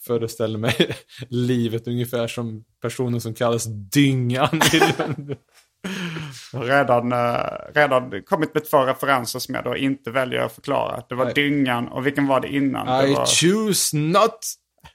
Föreställer 0.07 0.59
mig 0.59 0.97
livet 1.28 1.87
ungefär 1.87 2.28
som 2.28 2.64
personen 2.83 3.21
som 3.21 3.35
kallas 3.35 3.66
Dyngan. 3.66 4.61
i 4.73 4.81
redan, 6.53 7.12
eh, 7.12 7.45
redan 7.75 8.23
kommit 8.23 8.55
med 8.55 8.71
två 8.71 8.79
referenser 8.87 9.39
som 9.39 9.55
jag 9.55 9.65
då 9.65 9.77
inte 9.77 10.11
väljer 10.11 10.41
att 10.41 10.53
förklara. 10.53 11.03
Det 11.09 11.15
var 11.15 11.25
Nej. 11.25 11.35
Dyngan 11.35 11.89
och 11.89 12.07
vilken 12.07 12.27
var 12.27 12.41
det 12.41 12.49
innan? 12.49 12.87
Det 13.03 13.09
I 13.09 13.15
var, 13.15 13.27
choose 13.27 13.97
not 13.97 14.39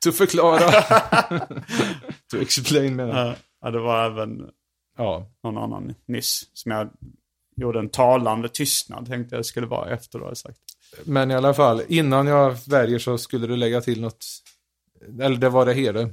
to 0.03 0.11
förklara. 0.11 0.71
to 2.31 2.37
explain 2.41 2.95
menar 2.95 3.25
jag. 3.25 3.35
Ja, 3.61 3.71
det 3.71 3.79
var 3.79 4.05
även 4.05 4.49
Ja. 4.97 5.25
någon 5.43 5.57
annan 5.57 5.95
nyss 6.05 6.49
som 6.53 6.71
jag 6.71 6.89
gjorde 7.55 7.79
en 7.79 7.89
talande 7.89 8.49
tystnad 8.49 9.07
tänkte 9.07 9.35
jag 9.35 9.45
skulle 9.45 9.67
vara 9.67 9.89
efter 9.89 10.19
då 10.19 10.35
sagt. 10.35 10.59
Men 11.03 11.31
i 11.31 11.35
alla 11.35 11.53
fall, 11.53 11.81
innan 11.87 12.27
jag 12.27 12.55
väljer 12.67 12.99
så 12.99 13.17
skulle 13.17 13.47
du 13.47 13.57
lägga 13.57 13.81
till 13.81 14.01
något. 14.01 14.25
Eller 15.21 15.37
det 15.37 15.49
var 15.49 15.65
det 15.65 15.73
hela. 15.73 16.09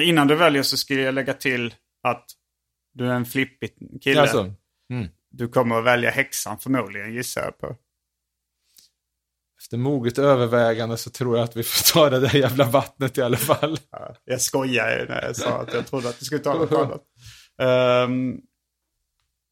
Innan 0.00 0.28
du 0.28 0.34
väljer 0.34 0.62
så 0.62 0.76
skulle 0.76 1.00
jag 1.00 1.14
lägga 1.14 1.34
till 1.34 1.74
att 2.08 2.24
du 2.94 3.06
är 3.10 3.14
en 3.14 3.24
flippig 3.26 4.00
kille. 4.02 4.20
Alltså, 4.20 4.52
Du 5.30 5.48
kommer 5.48 5.78
att 5.78 5.84
välja 5.84 6.10
häxan 6.10 6.58
förmodligen 6.58 7.12
gissar 7.14 7.42
jag 7.42 7.58
på. 7.58 7.76
efter 9.62 9.76
moget 9.76 10.18
övervägande 10.18 10.96
så 10.96 11.10
tror 11.10 11.36
jag 11.36 11.44
att 11.44 11.56
vi 11.56 11.62
får 11.62 11.92
ta 11.94 12.10
det 12.10 12.20
där 12.20 12.36
jävla 12.36 12.64
vattnet 12.64 13.18
i 13.18 13.22
alla 13.22 13.36
fall. 13.36 13.78
Ja, 13.90 14.14
Jag 14.24 14.40
skojar 14.40 14.98
ju 14.98 15.06
när 15.08 15.22
jag 15.22 15.36
sa 15.36 15.60
att 15.62 15.74
jag 15.74 15.86
trodde 15.86 16.08
att 16.08 16.18
du 16.18 16.24
skulle 16.24 16.40
ta 16.40 16.54
något 16.54 16.72
annat. 16.72 17.02
Ehm, 17.62 18.40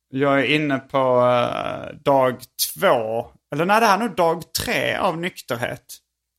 jag 0.09 0.41
är 0.41 0.45
inne 0.45 0.79
på 0.79 0.99
eh, 0.99 1.95
dag 2.03 2.41
två. 2.75 3.27
Eller 3.55 3.65
nej, 3.65 3.81
det 3.81 3.87
här 3.87 3.99
är 3.99 4.03
nog 4.07 4.17
dag 4.17 4.53
tre 4.53 4.95
av 4.97 5.19
nykterhet. 5.19 5.85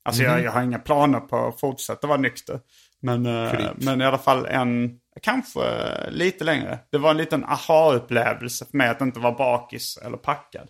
Alltså 0.06 0.24
jag, 0.24 0.44
jag 0.44 0.52
har 0.52 0.62
inga 0.64 0.80
planer 0.80 1.20
på 1.20 1.48
att 1.48 1.60
fortsätta 1.60 2.08
vara 2.08 2.18
nykter. 2.18 2.60
Men, 3.02 3.24
Kryp. 3.52 3.72
men 3.78 4.02
i 4.02 4.06
alla 4.06 4.18
fall 4.18 4.46
en, 4.46 5.00
kanske 5.22 5.66
eh, 5.68 6.12
lite 6.12 6.44
längre. 6.44 6.80
Det 6.90 6.98
var 6.98 7.12
en 7.12 7.18
liten 7.18 7.44
aha-upplevelse 7.44 8.66
för 8.66 8.78
mig 8.78 8.90
att 8.90 9.02
inte 9.02 9.20
vara 9.20 9.34
bakis 9.34 9.98
eller 9.98 10.18
packad. 10.18 10.70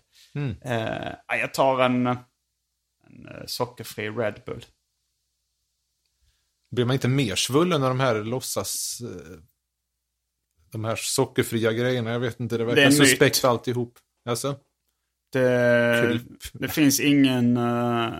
Eh, 0.64 1.12
ja, 1.28 1.36
jag 1.36 1.54
tar 1.54 1.80
en, 1.80 2.06
en 2.06 2.16
eh, 3.30 3.46
sockerfri 3.46 4.10
Red 4.10 4.42
Bull. 4.46 4.64
Blir 6.70 6.84
man 6.84 6.94
inte 6.94 7.08
mer 7.08 7.34
svullen 7.34 7.80
när 7.80 7.88
de 7.88 8.00
här 8.00 8.14
låtsas... 8.24 9.00
eh, 9.00 9.38
De 10.72 10.84
här 10.84 10.96
sockerfria 10.96 11.72
grejerna? 11.72 12.10
Jag 12.10 12.20
vet 12.20 12.40
inte, 12.40 12.54
det 12.58 12.64
Det 12.64 12.66
verkar 12.66 12.84
myt. 12.84 12.96
suspekt 12.96 13.44
alltihop. 13.44 13.98
Alltså? 14.28 14.56
Det, 15.32 16.20
det 16.52 16.68
finns 16.68 17.00
ingen, 17.00 17.56
eh, 17.56 18.12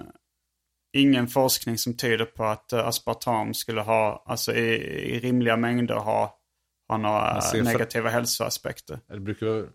ingen 0.95 1.29
forskning 1.29 1.79
som 1.79 1.97
tyder 1.97 2.25
på 2.25 2.45
att 2.45 2.73
uh, 2.73 2.79
aspartam 2.79 3.55
skulle 3.55 3.81
ha, 3.81 4.25
alltså 4.27 4.55
i, 4.55 4.75
i 5.15 5.21
rimliga 5.21 5.57
mängder 5.57 5.95
ha, 5.95 6.39
ha 6.89 6.97
några 6.97 7.33
Man 7.33 7.43
ser 7.43 7.59
för- 7.59 7.65
negativa 7.65 8.11
hälsoaspekter. 8.11 9.01
Det 9.09 9.21
brukar. 9.21 9.47
Jag 9.47 9.69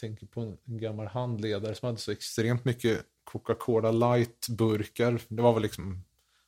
tänker 0.00 0.26
på 0.26 0.40
en 0.40 0.78
gammal 0.78 1.06
handledare 1.06 1.74
som 1.74 1.86
hade 1.86 1.98
så 1.98 2.10
extremt 2.12 2.64
mycket 2.64 3.00
Coca-Cola 3.24 3.90
light-burkar. 3.90 5.20
Det 5.28 5.42
var 5.42 5.52
väl 5.52 5.62
liksom... 5.62 6.04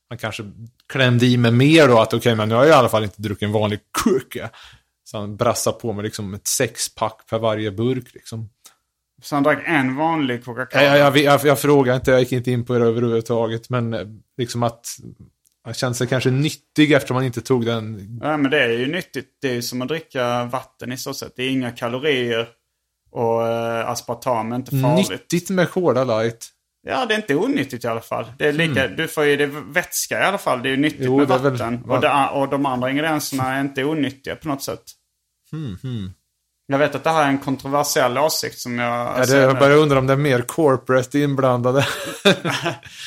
Han 0.08 0.18
kanske 0.18 0.52
klämde 0.88 1.26
i 1.26 1.36
mig 1.36 1.52
mer 1.52 1.88
då 1.88 1.98
att 2.00 2.14
okej, 2.14 2.36
men 2.36 2.48
nu 2.48 2.54
har 2.54 2.64
jag 2.64 2.70
i 2.70 2.74
alla 2.78 2.88
fall 2.88 3.04
inte 3.04 3.22
druckit 3.22 3.42
en 3.42 3.52
vanlig 3.52 3.80
Coca. 4.04 4.50
Så 5.04 5.18
han 5.18 5.36
brassade 5.36 5.78
på 5.78 5.92
mig 5.92 6.04
liksom 6.04 6.34
ett 6.34 6.46
sexpack 6.46 7.26
per 7.30 7.38
varje 7.38 7.70
burk 7.70 8.14
liksom. 8.14 8.50
Så 9.24 9.36
han 9.36 9.42
drack 9.42 9.62
en 9.66 9.96
vanlig 9.96 10.44
Coca-Cola. 10.44 10.84
Jag, 10.84 10.98
jag, 10.98 11.16
jag, 11.16 11.44
jag 11.44 11.58
frågar 11.60 11.94
inte, 11.96 12.10
jag 12.10 12.20
gick 12.20 12.32
inte 12.32 12.50
in 12.50 12.64
på 12.64 12.78
det 12.78 12.84
överhuvudtaget, 12.84 13.70
men 13.70 13.94
eh, 13.94 14.00
liksom 14.38 14.62
att 14.62 14.86
han 15.64 15.74
kände 15.74 15.94
sig 15.94 16.06
kanske 16.06 16.30
nyttig 16.30 16.92
eftersom 16.92 17.16
han 17.16 17.24
inte 17.24 17.40
tog 17.40 17.66
den. 17.66 18.18
Ja, 18.22 18.36
men 18.36 18.50
det 18.50 18.62
är 18.64 18.68
ju 18.78 18.86
nyttigt. 18.92 19.28
Det 19.42 19.48
är 19.48 19.54
ju 19.54 19.62
som 19.62 19.82
att 19.82 19.88
dricka 19.88 20.44
vatten 20.44 20.92
i 20.92 20.98
så 20.98 21.14
sätt. 21.14 21.32
Det 21.36 21.42
är 21.42 21.50
inga 21.50 21.70
kalorier 21.70 22.48
och 23.10 23.40
uh, 23.40 23.88
aspartam 23.90 24.52
är 24.52 24.56
inte 24.56 24.70
farligt. 24.82 25.10
Nyttigt 25.10 25.50
med 25.50 25.70
Cola 25.70 26.04
light. 26.04 26.46
Ja, 26.86 27.06
det 27.06 27.14
är 27.14 27.16
inte 27.16 27.34
onyttigt 27.34 27.84
i 27.84 27.86
alla 27.88 28.00
fall. 28.00 28.24
Det 28.38 28.46
är 28.48 28.52
lika, 28.52 28.88
Du 28.88 29.08
får 29.08 29.24
ju 29.24 29.36
det 29.36 29.46
vätska 29.46 30.20
i 30.20 30.22
alla 30.22 30.38
fall. 30.38 30.62
Det 30.62 30.68
är 30.68 30.70
ju 30.70 30.76
nyttigt. 30.76 31.00
Jo, 31.04 31.18
med 31.18 31.28
väl- 31.28 31.40
vatten. 31.52 31.82
va- 31.86 31.94
Och, 31.96 32.00
det, 32.00 32.28
och 32.40 32.48
de 32.48 32.66
andra 32.66 32.90
ingredienserna 32.90 33.54
är 33.56 33.60
inte 33.60 33.84
onyttiga 33.84 34.36
på 34.36 34.48
något 34.48 34.62
sätt. 34.62 34.82
Hmm, 35.50 36.12
Jag 36.66 36.78
vet 36.78 36.94
att 36.94 37.04
det 37.04 37.10
här 37.10 37.24
är 37.24 37.28
en 37.28 37.38
kontroversiell 37.38 38.18
åsikt 38.18 38.58
som 38.58 38.78
jag... 38.78 38.88
Ja, 38.88 39.04
det, 39.04 39.20
alltså, 39.20 39.36
jag 39.36 39.58
bara 39.58 39.74
undrar 39.74 39.98
om 39.98 40.06
det 40.06 40.12
är 40.12 40.16
mer 40.16 40.40
corporate 40.40 41.18
inblandade. 41.18 41.86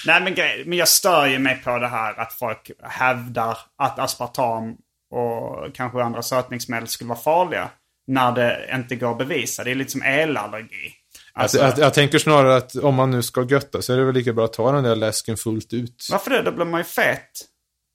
Nej, 0.05 0.21
men, 0.21 0.35
grej, 0.35 0.63
men 0.65 0.77
jag 0.77 0.87
stör 0.87 1.25
ju 1.27 1.39
mig 1.39 1.61
på 1.63 1.77
det 1.77 1.87
här 1.87 2.19
att 2.19 2.33
folk 2.33 2.71
hävdar 2.83 3.57
att 3.77 3.99
aspartam 3.99 4.75
och 5.11 5.75
kanske 5.75 6.03
andra 6.03 6.21
sötningsmedel 6.21 6.87
skulle 6.87 7.07
vara 7.07 7.19
farliga. 7.19 7.69
När 8.07 8.31
det 8.31 8.69
inte 8.73 8.95
går 8.95 9.11
att 9.11 9.17
bevisa. 9.17 9.63
Det 9.63 9.71
är 9.71 9.75
lite 9.75 9.91
som 9.91 10.01
elallergi. 10.01 10.93
Alltså, 11.33 11.57
jag, 11.57 11.77
jag 11.77 11.93
tänker 11.93 12.19
snarare 12.19 12.55
att 12.55 12.75
om 12.75 12.95
man 12.95 13.11
nu 13.11 13.21
ska 13.21 13.43
götta 13.43 13.81
så 13.81 13.93
är 13.93 13.97
det 13.97 14.05
väl 14.05 14.15
lika 14.15 14.33
bra 14.33 14.45
att 14.45 14.53
ta 14.53 14.71
den 14.71 14.83
där 14.83 14.95
läsken 14.95 15.37
fullt 15.37 15.73
ut. 15.73 16.07
Varför 16.11 16.31
det? 16.31 16.41
Då 16.41 16.51
blir 16.51 16.65
man 16.65 16.79
ju 16.79 16.83
fet. 16.83 17.31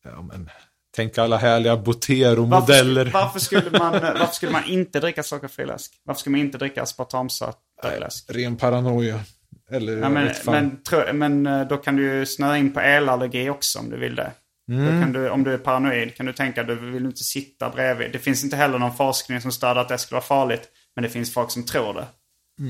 Ja, 0.04 0.22
men, 0.22 0.50
tänk 0.96 1.18
alla 1.18 1.36
härliga 1.36 1.76
Varför, 1.76 1.84
Botero-modeller. 1.84 3.04
skulle- 3.04 3.10
varför, 3.10 3.38
skulle 3.40 3.70
man, 3.78 3.92
varför 3.92 4.34
skulle 4.34 4.52
man 4.52 4.64
inte 4.64 5.00
dricka 5.00 5.22
sockerfri 5.22 5.66
läsk? 5.66 5.92
Varför 6.04 6.20
skulle 6.20 6.32
man 6.36 6.40
inte 6.40 6.58
dricka 6.58 6.82
aspartamsötad 6.82 8.00
läsk? 8.00 8.24
Ren 8.28 8.56
paranoia. 8.56 9.20
Eller 9.70 9.96
Ja, 9.96 10.08
men, 10.08 10.30
men, 10.46 10.82
tro, 10.82 11.12
men 11.12 11.46
eh, 11.46 11.66
då 11.68 11.76
kan 11.76 11.96
du 11.96 12.02
ju 12.02 12.26
snöa 12.26 12.58
in 12.58 12.72
på 12.72 12.80
elallergi 12.80 13.50
också 13.50 13.78
om 13.78 13.90
du 13.90 13.96
vill 13.98 14.14
det. 14.14 14.32
Mm. 14.70 15.12
du, 15.12 15.30
om 15.30 15.44
du 15.44 15.54
är 15.54 15.58
paranoid 15.58 16.14
kan 16.16 16.26
du 16.26 16.32
tänka 16.32 16.60
att 16.60 16.66
du 16.66 16.74
vill 16.74 17.04
inte 17.04 17.24
sitta 17.24 17.70
bredvid. 17.70 18.12
Det 18.12 18.18
finns 18.18 18.44
inte 18.44 18.56
heller 18.56 18.78
någon 18.78 18.96
forskning 18.96 19.40
som 19.40 19.52
stöder 19.52 19.80
att 19.80 19.88
det 19.88 19.98
skulle 19.98 20.16
vara 20.16 20.24
farligt. 20.26 20.68
Men 20.96 21.02
det 21.02 21.08
finns 21.08 21.34
folk 21.34 21.50
som 21.50 21.64
tror 21.66 21.94
det. 21.94 22.06
Ja, 22.58 22.64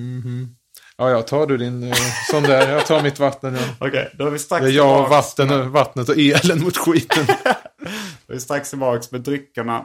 Ja, 1.02 1.11
jag 1.11 1.26
tar 1.26 1.47
du 1.47 1.56
din 1.56 1.82
eh, 1.82 1.97
sån 2.30 2.42
där. 2.42 2.71
Jag 2.73 2.87
tar 2.87 3.02
mitt 3.02 3.18
vatten. 3.18 3.54
Ja. 3.54 3.61
Okej, 3.87 4.11
då 4.18 4.26
är 4.26 4.30
vi 4.30 4.38
strax 4.38 4.62
Det 4.64 4.71
är 4.71 4.73
jag 4.73 4.90
och 5.00 5.04
tillbaks 5.04 5.38
vatten, 5.38 5.61
och- 5.61 5.66
vattnet 5.66 6.09
och 6.09 6.18
elen 6.18 6.62
mot 6.62 6.76
skiten. 6.76 7.26
Vi 8.26 8.35
är 8.35 8.38
strax 8.38 8.71
tillbaka 8.71 9.02
med 9.11 9.21
dryckerna. 9.21 9.85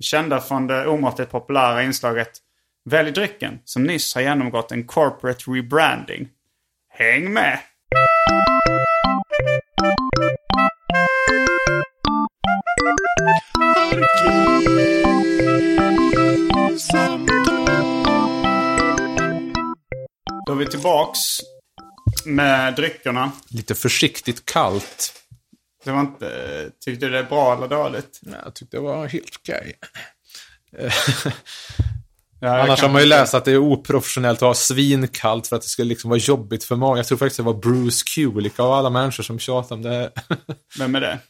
Kända 0.00 0.40
från 0.40 0.66
det 0.66 0.86
omåttligt 0.86 1.30
populära 1.30 1.82
inslaget 1.82 2.28
Välj 2.90 3.10
drycken, 3.10 3.58
som 3.64 3.82
nyss 3.84 4.14
har 4.14 4.22
genomgått 4.22 4.72
en 4.72 4.86
corporate 4.86 5.50
rebranding. 5.50 6.28
Häng 6.90 7.32
med! 7.32 7.58
Då 20.46 20.52
är 20.52 20.56
vi 20.56 20.66
tillbaks 20.66 21.20
med 22.24 22.74
dryckerna. 22.74 23.32
Lite 23.48 23.74
försiktigt 23.74 24.44
kallt. 24.44 25.12
Det 25.84 25.90
var 25.90 26.00
inte... 26.00 26.70
Tyckte 26.84 27.06
du 27.06 27.12
det 27.12 27.18
är 27.18 27.24
bra 27.24 27.56
eller 27.56 27.68
dåligt? 27.68 28.20
Nej, 28.22 28.40
Jag 28.44 28.54
tyckte 28.54 28.76
det 28.76 28.80
var 28.80 29.06
helt 29.06 29.36
okej. 29.40 29.78
Ja, 32.40 32.62
Annars 32.62 32.82
har 32.82 32.88
man 32.88 33.00
ju 33.02 33.06
läst 33.08 33.34
att 33.34 33.44
det 33.44 33.52
är 33.52 33.58
oprofessionellt 33.58 34.38
att 34.38 34.46
ha 34.46 34.54
svinkallt 34.54 35.46
för 35.46 35.56
att 35.56 35.62
det 35.62 35.68
ska 35.68 35.82
liksom 35.84 36.10
vara 36.10 36.20
jobbigt 36.20 36.64
för 36.64 36.76
magen. 36.76 36.96
Jag 36.96 37.06
tror 37.06 37.18
faktiskt 37.18 37.36
det 37.36 37.42
var 37.42 37.54
Bruce 37.54 38.04
Kulick 38.14 38.58
av 38.58 38.72
alla 38.72 38.90
människor 38.90 39.22
som 39.22 39.38
tjatade 39.38 39.74
om 39.74 39.82
det. 39.82 40.10
Vem 40.78 40.94
är 40.94 41.00
det? 41.00 41.18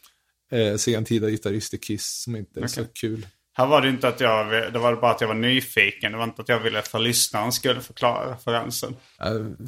Eh, 0.52 0.76
Sentida 0.76 1.30
gitarrist 1.30 1.74
i 1.74 1.78
Kiss 1.78 2.22
som 2.22 2.36
inte 2.36 2.60
är 2.60 2.66
så 2.66 2.80
Okej. 2.80 2.92
kul. 2.94 3.26
Här 3.56 3.66
var 3.66 3.80
det 3.80 3.88
inte 3.88 4.08
att 4.08 4.20
jag, 4.20 4.72
det 4.72 4.78
var 4.78 4.96
bara 4.96 5.10
att 5.10 5.20
jag 5.20 5.28
var 5.28 5.34
nyfiken. 5.34 6.12
Det 6.12 6.18
var 6.18 6.24
inte 6.24 6.42
att 6.42 6.48
jag 6.48 6.60
ville 6.60 6.82
för 6.82 6.98
lyssnaren 6.98 7.52
skulle 7.52 7.80
förklara 7.80 8.32
referensen. 8.32 8.96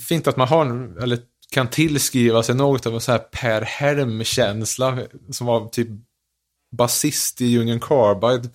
Fint 0.08 0.26
att 0.26 0.36
man 0.36 0.48
har, 0.48 0.66
eller 1.02 1.18
kan 1.50 1.68
tillskriva 1.68 2.42
sig 2.42 2.54
något 2.54 2.86
av 2.86 2.94
en 2.94 3.00
så 3.00 3.12
här 3.12 3.18
Per 3.18 3.62
Herm-känsla 3.62 4.98
som 5.30 5.46
var 5.46 5.68
typ 5.68 5.88
basist 6.76 7.40
i 7.40 7.58
Union 7.58 7.80
Carbide. 7.80 8.48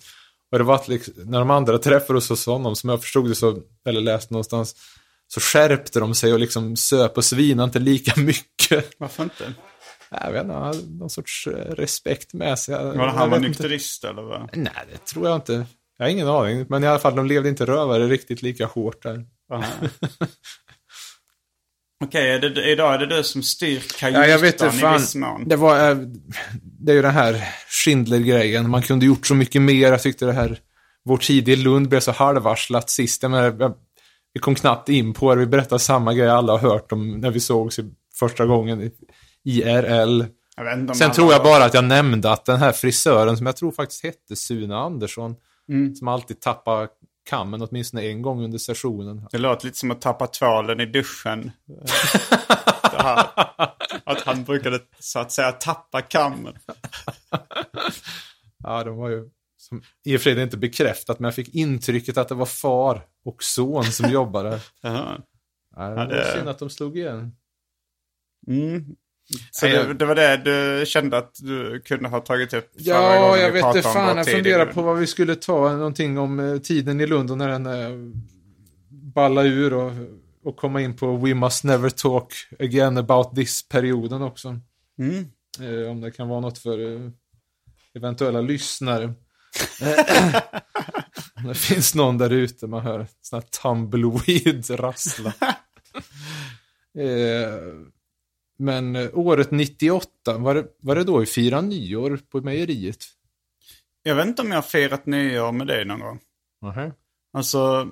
Och 0.52 0.58
det 0.58 0.64
var 0.64 0.74
att 0.74 0.88
liksom, 0.88 1.14
när 1.16 1.38
de 1.38 1.50
andra 1.50 1.78
träffade 1.78 2.18
oss 2.18 2.28
hos 2.28 2.46
honom, 2.46 2.76
som 2.76 2.90
jag 2.90 3.00
förstod 3.00 3.28
det 3.28 3.34
så, 3.34 3.58
eller 3.88 4.00
läste 4.00 4.34
någonstans, 4.34 4.74
så 5.28 5.40
skärpte 5.40 6.00
de 6.00 6.14
sig 6.14 6.32
och 6.32 6.40
liksom 6.40 6.76
söp 6.76 7.16
och 7.16 7.24
svinade 7.24 7.64
inte 7.64 7.78
lika 7.78 8.20
mycket. 8.20 8.94
Varför 8.98 9.22
inte? 9.22 9.54
Jag 10.20 10.32
vet 10.32 10.42
inte, 10.42 10.54
han 10.54 10.62
hade 10.62 10.78
någon 10.98 11.10
sorts 11.10 11.46
eh, 11.46 11.52
respekt 11.74 12.34
med 12.34 12.58
sig. 12.58 12.74
Jag- 12.74 12.84
Var 12.94 13.06
han 13.08 13.30
var 13.30 13.38
nykterist 13.38 14.04
eller 14.04 14.22
vad? 14.22 14.50
Nej, 14.56 14.72
det 14.92 15.04
tror 15.04 15.28
jag 15.28 15.36
inte. 15.36 15.66
Jag 15.98 16.04
har 16.06 16.10
ingen 16.10 16.28
aning. 16.28 16.66
Men 16.68 16.84
i 16.84 16.86
alla 16.86 16.98
fall, 16.98 17.16
de 17.16 17.26
levde 17.26 17.48
inte 17.48 17.66
rövare 17.66 18.06
riktigt 18.08 18.42
lika 18.42 18.66
hårt 18.66 19.02
där. 19.02 19.24
Okej, 22.04 22.30
är 22.30 22.38
det, 22.40 22.70
idag 22.72 22.94
är 22.94 22.98
det 22.98 23.16
du 23.16 23.22
som 23.22 23.42
styr 23.42 23.82
Ja, 24.02 24.08
jag 24.26 24.38
vet 24.38 24.58
kajutan 24.58 24.66
inte 24.68 24.78
i 24.78 24.80
fan. 24.80 25.00
viss 25.00 25.14
mån. 25.14 25.48
Det 25.48 25.56
var... 25.56 25.90
eh, 25.90 25.96
Det 26.62 26.92
är 26.92 26.96
ju 26.96 27.02
den 27.02 27.14
här 27.14 27.48
Schindler-grejen. 27.68 28.70
Man 28.70 28.82
kunde 28.82 29.06
gjort 29.06 29.26
så 29.26 29.34
mycket 29.34 29.62
mer. 29.62 29.90
Jag 29.90 30.02
tyckte 30.02 30.26
det 30.26 30.32
här... 30.32 30.58
Vår 31.04 31.16
tid 31.16 31.48
i 31.48 31.56
Lund 31.56 31.88
blev 31.88 32.00
så 32.00 32.12
halvarslat 32.12 32.90
sist. 32.90 33.22
Menar, 33.22 33.56
jag- 33.58 33.74
vi 34.34 34.40
kom 34.40 34.54
knappt 34.54 34.88
in 34.88 35.12
på 35.14 35.34
det. 35.34 35.40
Vi 35.40 35.46
berättade 35.46 35.78
samma 35.78 36.14
grej 36.14 36.28
alla 36.28 36.52
har 36.52 36.58
hört 36.58 36.92
om 36.92 37.20
när 37.20 37.30
vi 37.30 37.40
sågs 37.40 37.78
i 37.78 37.90
första 38.18 38.46
gången 38.46 38.82
i 38.82 38.90
IRL. 39.44 40.22
Sen 40.94 41.12
tror 41.12 41.32
jag 41.32 41.42
bara 41.42 41.64
att 41.64 41.74
jag 41.74 41.84
nämnde 41.84 42.30
att 42.32 42.44
den 42.44 42.58
här 42.58 42.72
frisören 42.72 43.36
som 43.36 43.46
jag 43.46 43.56
tror 43.56 43.72
faktiskt 43.72 44.04
hette 44.04 44.36
Sune 44.36 44.76
Andersson, 44.76 45.34
Mm. 45.68 45.94
som 45.94 46.08
alltid 46.08 46.40
tappar 46.40 46.88
kammen 47.30 47.62
åtminstone 47.62 48.02
en 48.02 48.22
gång 48.22 48.44
under 48.44 48.58
sessionen. 48.58 49.26
Det 49.32 49.38
låter 49.38 49.66
lite 49.66 49.78
som 49.78 49.90
att 49.90 50.00
tappa 50.00 50.26
tvålen 50.26 50.80
i 50.80 50.86
duschen. 50.86 51.50
här. 52.92 53.26
Att 54.04 54.20
han 54.20 54.44
brukade 54.44 54.80
så 54.98 55.18
att 55.18 55.32
säga 55.32 55.52
tappa 55.52 56.02
kammen. 56.02 56.54
Ja, 58.64 58.84
de 58.84 58.96
var 58.96 59.08
ju, 59.10 59.30
som, 59.56 59.82
i 60.04 60.16
och 60.16 60.20
för 60.20 60.34
sig 60.34 60.42
inte 60.42 60.56
bekräftat, 60.56 61.18
men 61.18 61.24
jag 61.24 61.34
fick 61.34 61.54
intrycket 61.54 62.16
att 62.18 62.28
det 62.28 62.34
var 62.34 62.46
far 62.46 63.02
och 63.24 63.42
son 63.42 63.84
som 63.84 64.10
jobbade. 64.10 64.60
Jaha. 64.82 65.20
Ja, 65.76 65.82
det 65.82 65.90
Ja, 65.90 65.94
var 65.96 66.06
det- 66.06 66.32
synd 66.36 66.48
att 66.48 66.58
de 66.58 66.70
slog 66.70 66.98
igen. 66.98 67.32
Mm. 68.48 68.84
Så 69.50 69.66
Nej, 69.66 69.76
det, 69.76 69.94
det 69.94 70.04
var 70.04 70.14
det 70.14 70.36
du 70.36 70.86
kände 70.86 71.18
att 71.18 71.34
du 71.34 71.80
kunde 71.80 72.08
ha 72.08 72.20
tagit 72.20 72.54
upp 72.54 72.70
förra 72.72 72.94
Ja, 72.94 73.36
jag 73.36 73.52
vet 73.52 73.64
inte 73.64 73.82
fan. 73.82 74.16
Jag 74.16 74.26
funderar 74.26 74.66
på 74.66 74.82
vad 74.82 74.98
vi 74.98 75.06
skulle 75.06 75.34
ta, 75.34 75.76
någonting 75.76 76.18
om 76.18 76.40
eh, 76.40 76.58
tiden 76.58 77.00
i 77.00 77.06
Lund 77.06 77.30
och 77.30 77.38
när 77.38 77.48
den 77.48 77.66
eh, 77.66 78.14
balla 79.14 79.42
ur 79.42 79.74
och, 79.74 79.92
och 80.44 80.56
komma 80.56 80.80
in 80.80 80.96
på 80.96 81.16
We 81.16 81.34
must 81.34 81.64
never 81.64 81.90
talk 81.90 82.34
again 82.58 82.98
about 82.98 83.34
this-perioden 83.34 84.22
också. 84.22 84.60
Mm. 84.98 85.26
Eh, 85.60 85.90
om 85.90 86.00
det 86.00 86.10
kan 86.10 86.28
vara 86.28 86.40
något 86.40 86.58
för 86.58 86.94
eh, 86.94 87.10
eventuella 87.94 88.40
lyssnare. 88.40 89.04
om 91.36 91.48
det 91.48 91.54
finns 91.54 91.94
någon 91.94 92.18
där 92.18 92.30
ute 92.30 92.66
man 92.66 92.82
hör 92.82 93.06
sån 93.20 93.40
här 93.40 93.48
tumbleweed 93.62 94.80
rassla. 94.80 95.34
men 98.58 98.96
eh, 98.96 99.08
året 99.14 99.50
98, 99.50 100.38
var 100.38 100.54
det, 100.54 100.66
var 100.80 100.94
det 100.94 101.04
då 101.04 101.18
vi 101.18 101.26
firade 101.26 101.66
nyår 101.66 102.18
på 102.30 102.40
mejeriet? 102.40 103.04
Jag 104.02 104.14
vet 104.14 104.26
inte 104.26 104.42
om 104.42 104.48
jag 104.48 104.56
har 104.56 104.62
firat 104.62 105.06
nyår 105.06 105.52
med 105.52 105.66
dig 105.66 105.84
någon 105.84 106.00
gång. 106.00 106.20
Nähä. 106.62 106.92
Alltså, 107.32 107.88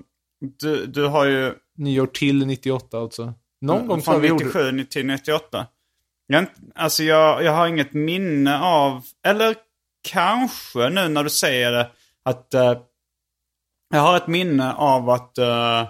du, 0.61 0.87
du 0.87 1.07
har 1.07 1.27
ju... 1.27 1.55
Nyår 1.77 2.07
till 2.07 2.47
98 2.47 2.99
alltså. 2.99 3.35
Någon 3.61 3.87
gång 3.87 4.03
från 4.03 4.15
jag 4.15 4.21
vi 4.21 4.29
gjorde 4.29 4.45
97 4.73 4.85
till 4.85 5.07
98. 5.07 5.67
Jag, 6.27 6.47
alltså 6.75 7.03
jag, 7.03 7.45
jag 7.45 7.53
har 7.53 7.67
inget 7.67 7.93
minne 7.93 8.59
av, 8.61 9.05
eller 9.27 9.57
kanske 10.03 10.89
nu 10.89 11.09
när 11.09 11.25
du 11.25 11.31
säger 11.31 11.73
det, 11.73 11.91
att 12.23 12.55
eh, 12.55 12.81
jag 13.91 14.01
har 14.01 14.17
ett 14.17 14.27
minne 14.27 14.73
av 14.75 15.11
att, 15.11 15.39
eh, 15.39 15.89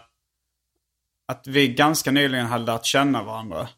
att 1.29 1.47
vi 1.47 1.69
ganska 1.69 2.11
nyligen 2.11 2.47
hade 2.47 2.65
lärt 2.65 2.85
känna 2.85 3.23
varandra. 3.23 3.69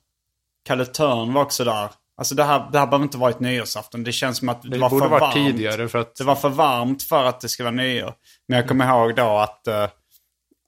Kalle 0.66 0.86
Törn 0.86 1.32
var 1.32 1.42
också 1.42 1.64
där. 1.64 1.88
Alltså 2.16 2.34
det 2.34 2.44
här, 2.44 2.68
det 2.72 2.78
här 2.78 2.86
behöver 2.86 3.02
inte 3.04 3.18
varit 3.18 3.40
nyårsafton. 3.40 4.04
Det 4.04 4.12
känns 4.12 4.38
som 4.38 4.48
att 4.48 4.62
det, 4.62 4.68
Det 4.68 4.78
var 4.78 4.88
för 4.88 4.96
varit 5.08 5.20
varmt. 5.20 5.34
tidigare 5.34 5.88
för 5.88 5.98
att... 5.98 6.16
Det 6.16 6.24
var 6.24 6.34
för 6.34 6.48
varmt 6.48 7.02
för 7.02 7.24
att 7.24 7.40
det 7.40 7.48
ska 7.48 7.62
vara 7.64 7.74
nyår. 7.74 8.14
Men 8.48 8.58
jag 8.58 8.68
kommer 8.68 8.88
ihåg 8.88 9.14
då 9.16 9.38
att, 9.38 9.66
eh, 9.66 9.88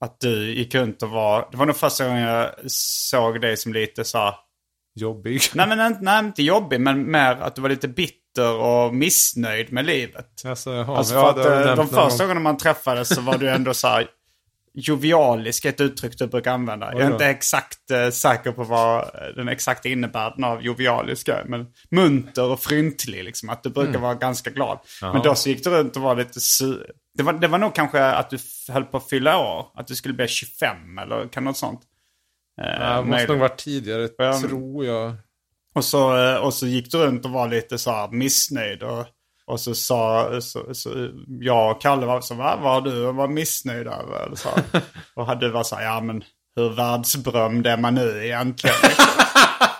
att 0.05 0.21
du 0.21 0.55
gick 0.55 0.75
runt 0.75 1.03
och 1.03 1.11
var... 1.11 1.49
Det 1.51 1.57
var 1.57 1.67
nog 1.67 1.77
första 1.77 2.07
gången 2.07 2.23
jag 2.23 2.51
såg 3.11 3.41
dig 3.41 3.57
som 3.57 3.73
lite 3.73 4.05
så 4.05 4.19
här... 4.19 4.35
Jobbig. 5.01 5.41
Nej 5.55 5.69
men 5.69 5.81
inte, 5.87 5.99
nej, 6.03 6.19
inte 6.25 6.43
jobbig, 6.43 6.81
men 6.81 7.11
mer 7.11 7.33
att 7.33 7.55
du 7.55 7.63
var 7.63 7.69
lite 7.69 7.89
bitter 7.89 8.55
och 8.57 8.95
missnöjd 8.95 9.73
med 9.73 9.85
livet. 9.87 10.43
Alltså, 10.45 10.73
jaha, 10.73 10.97
Alltså 10.97 11.15
ja, 11.15 11.33
för 11.35 11.41
att 11.41 11.47
har 11.47 11.57
du 11.65 11.71
eh, 11.71 11.77
de 11.77 11.89
första 11.89 12.09
gång. 12.09 12.19
gångerna 12.19 12.41
man 12.41 12.57
träffades 12.57 13.15
så 13.15 13.21
var 13.21 13.39
du 13.39 13.51
ändå 13.51 13.75
så 13.75 13.89
här 13.89 14.07
jovialisk, 14.75 15.65
ett 15.65 15.81
uttryck 15.81 16.19
du 16.19 16.27
brukar 16.27 16.53
använda. 16.53 16.93
Jag 16.93 17.01
är 17.03 17.13
inte 17.13 17.27
exakt 17.27 17.91
eh, 17.91 18.11
säker 18.11 18.53
på 18.53 18.65
vad 18.65 19.11
den 19.37 19.49
exakta 19.49 19.89
innebörden 19.89 20.45
av 20.45 20.63
jovialisk 20.63 21.29
är. 21.29 21.45
Men 21.45 21.67
munter 21.91 22.45
och 22.51 22.61
fryntlig, 22.61 23.25
liksom. 23.25 23.49
Att 23.51 23.63
du 23.63 23.71
brukar 23.71 23.89
Mm. 23.91 24.03
vara 24.03 24.15
ganska 24.15 24.51
glad. 24.51 24.79
Men 25.03 25.23
då 25.23 25.35
så 25.35 25.49
gick 25.49 25.65
du 25.65 25.71
runt 25.71 25.97
och 25.97 26.03
var 26.03 26.17
lite 26.17 26.41
sur. 26.41 26.91
Det 27.15 27.23
var, 27.23 27.33
det 27.33 27.49
var 27.49 27.59
nog 27.59 27.75
kanske 27.75 28.05
att 28.05 28.31
du 28.31 28.39
höll 28.73 28.85
på 28.85 28.97
att 28.97 29.09
fylla 29.09 29.39
år. 29.39 29.67
Att 29.75 29.87
du 29.87 29.95
skulle 29.97 30.15
bli 30.15 30.29
25 30.29 30.99
eller 30.99 31.29
kan 31.29 31.45
något 31.45 31.57
sånt. 31.57 31.81
Eh, 32.63 32.67
Ja, 32.81 32.97
det 32.97 33.05
måste 33.05 33.27
nog 33.29 33.39
varit 33.39 33.59
tidigare, 33.59 34.09
Ja. 34.19 34.41
tror 34.41 34.85
jag. 34.87 35.15
Och 35.75 35.85
så, 35.85 36.17
eh, 36.27 36.37
och 36.37 36.55
så 36.55 36.67
gick 36.67 36.91
du 36.93 36.99
runt 36.99 37.25
och 37.25 37.31
var 37.31 37.49
lite 37.49 37.79
så 37.79 37.91
här 37.91 38.09
missnöjd. 38.09 38.83
Och, 38.83 39.07
och 39.47 39.61
så 39.61 39.75
sa 39.75 40.31
så, 40.41 40.75
så, 40.75 41.11
jag 41.41 41.71
och 41.71 41.83
Kalle 41.83 42.07
var 42.07 42.21
så 42.21 42.35
vad 42.35 42.61
var 42.61 42.81
du 42.81 43.07
och 43.07 43.15
var 43.15 43.29
missnöjd 43.29 43.87
över? 43.87 44.35
Så. 44.35 44.49
och 45.15 45.27
hade 45.27 45.51
var 45.51 45.65
så 45.65 45.77
här, 45.77 45.85
ja 45.85 46.01
men 46.01 46.25
hur 46.57 46.71
världsberömd 46.71 47.67
är 47.67 47.77
man 47.77 47.95
nu 47.95 48.25
egentligen? 48.25 48.77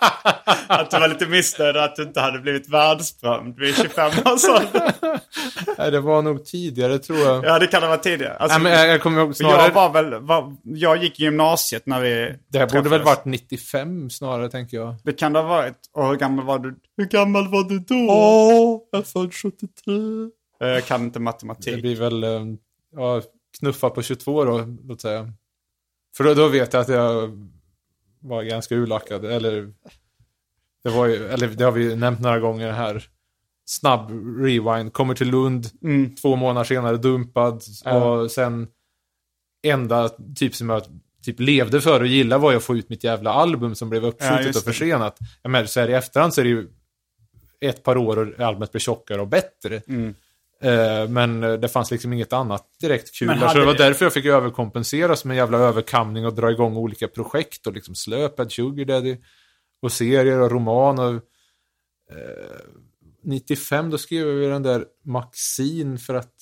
att 0.69 0.91
du 0.91 0.99
var 1.01 1.09
lite 1.09 1.27
missnöjd 1.27 1.77
att 1.77 1.97
du 1.97 2.03
inte 2.03 2.21
hade 2.21 2.39
blivit 2.39 2.69
världsberömd 2.69 3.59
vid 3.59 3.77
25 3.77 4.07
års 4.25 4.45
ålder. 4.45 4.93
Nej, 5.79 5.91
det 5.91 6.01
var 6.01 6.23
nog 6.23 6.45
tidigare, 6.45 6.99
tror 6.99 7.19
jag. 7.19 7.45
Ja 7.45 7.59
det 7.59 7.67
kan 7.67 7.83
det 7.83 7.89
vara 7.89 7.99
tidigare. 7.99 8.37
Alltså, 8.37 8.59
Nej, 8.59 8.63
men 8.73 8.81
jag, 8.81 8.89
jag 8.89 9.03
kommer 9.03 9.21
ihåg 9.21 9.37
snarare... 9.37 9.63
jag 9.63 9.73
var 9.75 9.91
väl, 9.91 10.15
var, 10.15 10.57
jag 10.63 11.03
gick 11.03 11.21
i 11.21 11.23
gymnasiet 11.25 11.87
när 11.87 12.01
vi 12.01 12.35
det 12.49 12.59
här 12.59 12.67
borde 12.67 12.89
väl 12.89 13.03
varit 13.03 13.25
95 13.25 14.11
snarare, 14.11 14.49
tänker 14.51 14.77
jag. 14.77 14.95
Det 15.05 15.13
kan 15.13 15.33
det 15.33 15.39
ha 15.39 15.49
varit. 15.49 15.79
Och 15.93 16.09
hur 16.09 16.17
gammal 16.17 16.45
var 16.45 16.59
du? 16.59 16.77
Hur 16.97 17.05
gammal 17.07 17.49
var 17.49 17.65
du 17.65 17.79
då? 17.79 18.13
Åh, 18.13 18.81
jag 18.93 19.07
född 19.07 19.35
73. 19.35 19.95
Eh, 20.63 20.69
Jag 20.69 20.85
kan 20.85 21.03
inte 21.03 21.19
Det 21.19 21.23
matematik. 21.23 21.83
blir 21.83 21.97
väl, 21.97 22.25
eh, 22.25 22.41
ja, 22.97 23.23
knuffa 23.59 23.91
på 23.91 24.03
22 24.03 24.45
då, 24.45 24.65
låt 24.85 25.01
säga. 25.01 25.33
För 26.17 26.25
då, 26.25 26.35
då 26.35 26.49
vet 26.49 26.73
jag 26.73 26.81
att 26.81 26.89
jag 26.89 27.31
var 28.25 28.43
ganska 28.43 28.75
urlackad, 28.75 29.25
eller... 29.25 29.73
Det 30.85 30.91
var 30.91 31.07
ju, 31.07 31.27
eller 31.27 31.49
det 31.49 31.65
har 31.65 31.73
vi 31.73 31.97
nämnt 31.97 32.21
några 32.21 32.39
gånger 32.39 32.73
här. 32.73 33.05
Snabb 33.67 34.11
rewind, 34.41 34.93
kommer 34.93 35.15
till 35.15 35.31
Lund, 35.31 35.67
Mm. 35.83 36.15
två 36.15 36.37
månader 36.37 36.65
senare 36.65 36.97
dumpad. 36.97 37.63
Ja. 37.85 38.05
Och 38.05 38.31
sen 38.31 38.69
enda 39.67 40.09
typ 40.37 40.55
som 40.55 40.69
jag 40.71 40.83
typ 41.25 41.41
levde 41.41 41.81
för 41.81 42.01
och 42.01 42.07
gillade 42.07 42.43
var 42.43 42.55
att 42.55 42.65
få 42.65 42.77
ut 42.77 42.89
mitt 42.89 43.05
jävla 43.05 43.33
album 43.33 43.75
som 43.75 43.91
blev 43.91 44.03
Ja, 44.03 44.09
uppskjutet 44.09 44.47
just 44.47 44.59
och 44.59 44.65
försenat. 44.65 45.19
Jag 45.43 45.51
menar, 45.51 45.67
så 45.67 45.81
här 45.81 45.91
i 45.91 45.95
efterhand 45.95 46.35
så 46.35 46.41
är 46.41 46.45
det 46.45 46.51
ju 46.51 46.69
ett 47.61 47.83
par 47.83 47.97
år 47.97 48.17
och 48.19 48.41
albumet 48.41 48.73
blir 48.73 48.81
tjockare 48.81 49.21
och 49.21 49.29
bättre. 49.29 49.77
Eh, 49.77 49.83
men 51.09 51.43
eh, 51.45 51.53
det 51.53 51.69
fanns 51.69 51.91
liksom 51.91 52.13
inget 52.13 52.33
annat 52.33 52.67
direkt 52.81 53.15
kul. 53.19 53.29
Men 53.29 53.39
Så 53.51 53.59
det 53.59 53.65
var 53.65 53.73
det- 53.73 53.79
därför 53.85 54.05
jag 54.05 54.13
fick 54.13 54.25
överkompensera 54.27 55.17
som 55.17 55.31
en 55.31 55.37
jävla 55.37 55.59
överkamning 55.59 56.27
och 56.27 56.35
dra 56.35 56.51
igång 56.51 56.77
olika 56.77 57.09
projekt 57.09 57.67
och 57.67 57.73
liksom 57.73 57.95
slöpad 57.95 58.53
Sugar 58.53 58.85
Daddy 58.85 59.17
och 59.83 59.93
serier 59.93 60.41
och 60.41 60.51
roman 60.51 60.99
och 60.99 61.15
eh, 61.15 62.61
95 63.25 63.91
då 63.91 63.99
skrev 63.99 64.27
vi 64.27 64.47
den 64.47 64.63
där 64.63 64.85
Maxine 65.05 65.99
för 65.99 66.15
att 66.15 66.35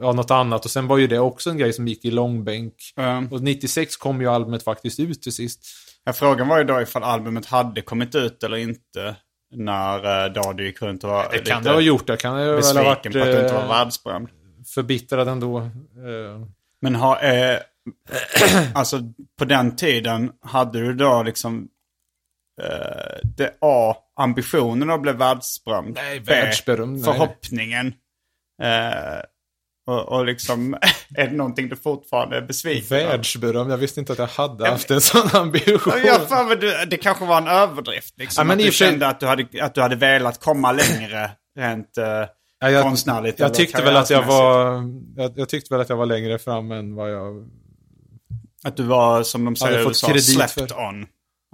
ja, 0.00 0.12
något 0.12 0.30
annat 0.30 0.64
och 0.64 0.70
sen 0.70 0.86
var 0.86 0.98
ju 0.98 1.06
det 1.06 1.18
också 1.18 1.50
en 1.50 1.58
grej 1.58 1.72
som 1.72 1.88
gick 1.88 2.04
i 2.04 2.10
långbänk. 2.10 2.74
Um, 2.96 3.32
Och 3.32 3.40
96 3.42 3.96
kom 3.96 4.20
ju 4.20 4.26
albumet 4.28 4.62
faktiskt 4.62 5.00
ut 5.00 5.22
till 5.22 5.32
sist. 5.32 5.60
ja, 6.04 6.12
frågan 6.12 6.48
var 6.48 6.58
ju 6.58 6.64
då 6.64 6.80
ifall 6.82 7.02
albumet 7.02 7.46
hade 7.46 7.82
kommit 7.82 8.14
ut 8.14 8.42
eller 8.42 8.56
inte. 8.56 9.16
När 9.54 10.26
uh, 10.26 10.32
Dado 10.32 10.62
gick 10.62 10.82
runt 10.82 11.04
och 11.04 11.10
var 11.10 11.28
Det 11.32 11.38
kan 11.38 11.62
det 11.62 11.70
ha 11.70 11.80
gjort, 11.80 12.06
det 12.06 12.16
kan 12.16 12.36
det 12.36 12.52
väl 12.52 12.76
ha 12.76 12.84
varit 12.84 13.02
på 13.02 13.08
att 13.08 13.24
du 13.24 13.40
inte 13.40 13.52
var 13.54 13.62
eh, 13.62 13.68
världsberömd. 13.68 14.28
förbittrad 14.74 15.28
ändå. 15.28 15.58
Eh, 15.58 16.46
Men 16.80 16.94
ha, 16.94 17.20
eh, 17.20 17.60
alltså 18.74 19.00
på 19.38 19.44
den 19.44 19.76
tiden 19.76 20.32
hade 20.40 20.80
du 20.80 20.94
då 20.94 21.22
liksom 21.22 21.68
eh, 22.62 23.28
det 23.36 23.56
A, 23.60 23.96
ambitionen 24.16 24.90
att 24.90 25.02
bli 25.02 25.12
världsberömd. 25.12 25.94
Nej, 25.94 26.20
B, 26.20 26.32
världsberömd, 26.32 26.92
nej. 26.96 27.04
Förhoppningen. 27.04 27.86
Eh, 28.62 29.20
och, 29.86 30.08
och 30.08 30.24
liksom, 30.26 30.74
är 31.16 31.26
det 31.26 31.36
någonting 31.36 31.68
du 31.68 31.76
fortfarande 31.76 32.36
är 32.36 32.42
besviken? 32.42 32.88
Världsberöm, 32.98 33.70
jag 33.70 33.76
visste 33.76 34.00
inte 34.00 34.12
att 34.12 34.18
jag 34.18 34.26
hade 34.26 34.68
haft 34.68 34.90
en 34.90 35.00
sån 35.00 35.28
ambition. 35.32 35.92
Ja, 36.04 36.18
fan, 36.28 36.48
men 36.48 36.60
du, 36.60 36.84
det 36.86 36.96
kanske 36.96 37.24
var 37.24 37.38
en 37.38 37.48
överdrift. 37.48 38.14
Liksom, 38.18 38.40
Ja, 38.40 38.44
men 38.44 38.58
att 38.58 38.64
du 38.64 38.72
sig- 38.72 38.86
kände 38.88 39.06
att 39.08 39.20
du, 39.20 39.26
hade, 39.26 39.46
att 39.60 39.74
du 39.74 39.80
hade 39.80 39.96
velat 39.96 40.40
komma 40.40 40.72
längre 40.72 41.30
rent 41.58 41.98
eh, 41.98 42.04
Ja, 42.58 42.70
jag, 42.70 42.82
konstnärligt. 42.82 43.38
jag 43.38 43.54
tyckte 43.54 43.82
väl 43.82 43.96
att 43.96 44.10
jag 44.10 44.22
var, 44.22 44.82
jag, 45.16 45.32
jag 45.36 45.48
tyckte 45.48 45.74
väl 45.74 45.80
att 45.80 45.88
jag 45.88 45.96
var 45.96 46.06
längre 46.06 46.38
fram 46.38 46.70
än 46.72 46.94
vad 46.94 47.12
jag... 47.12 47.48
Att 48.64 48.76
du 48.76 48.82
var, 48.82 49.22
som 49.22 49.44
de 49.44 49.56
säger 49.56 49.78
i 49.78 49.82
USA, 49.82 50.18
slept 50.18 50.52
för. 50.52 50.78
on. 50.78 51.06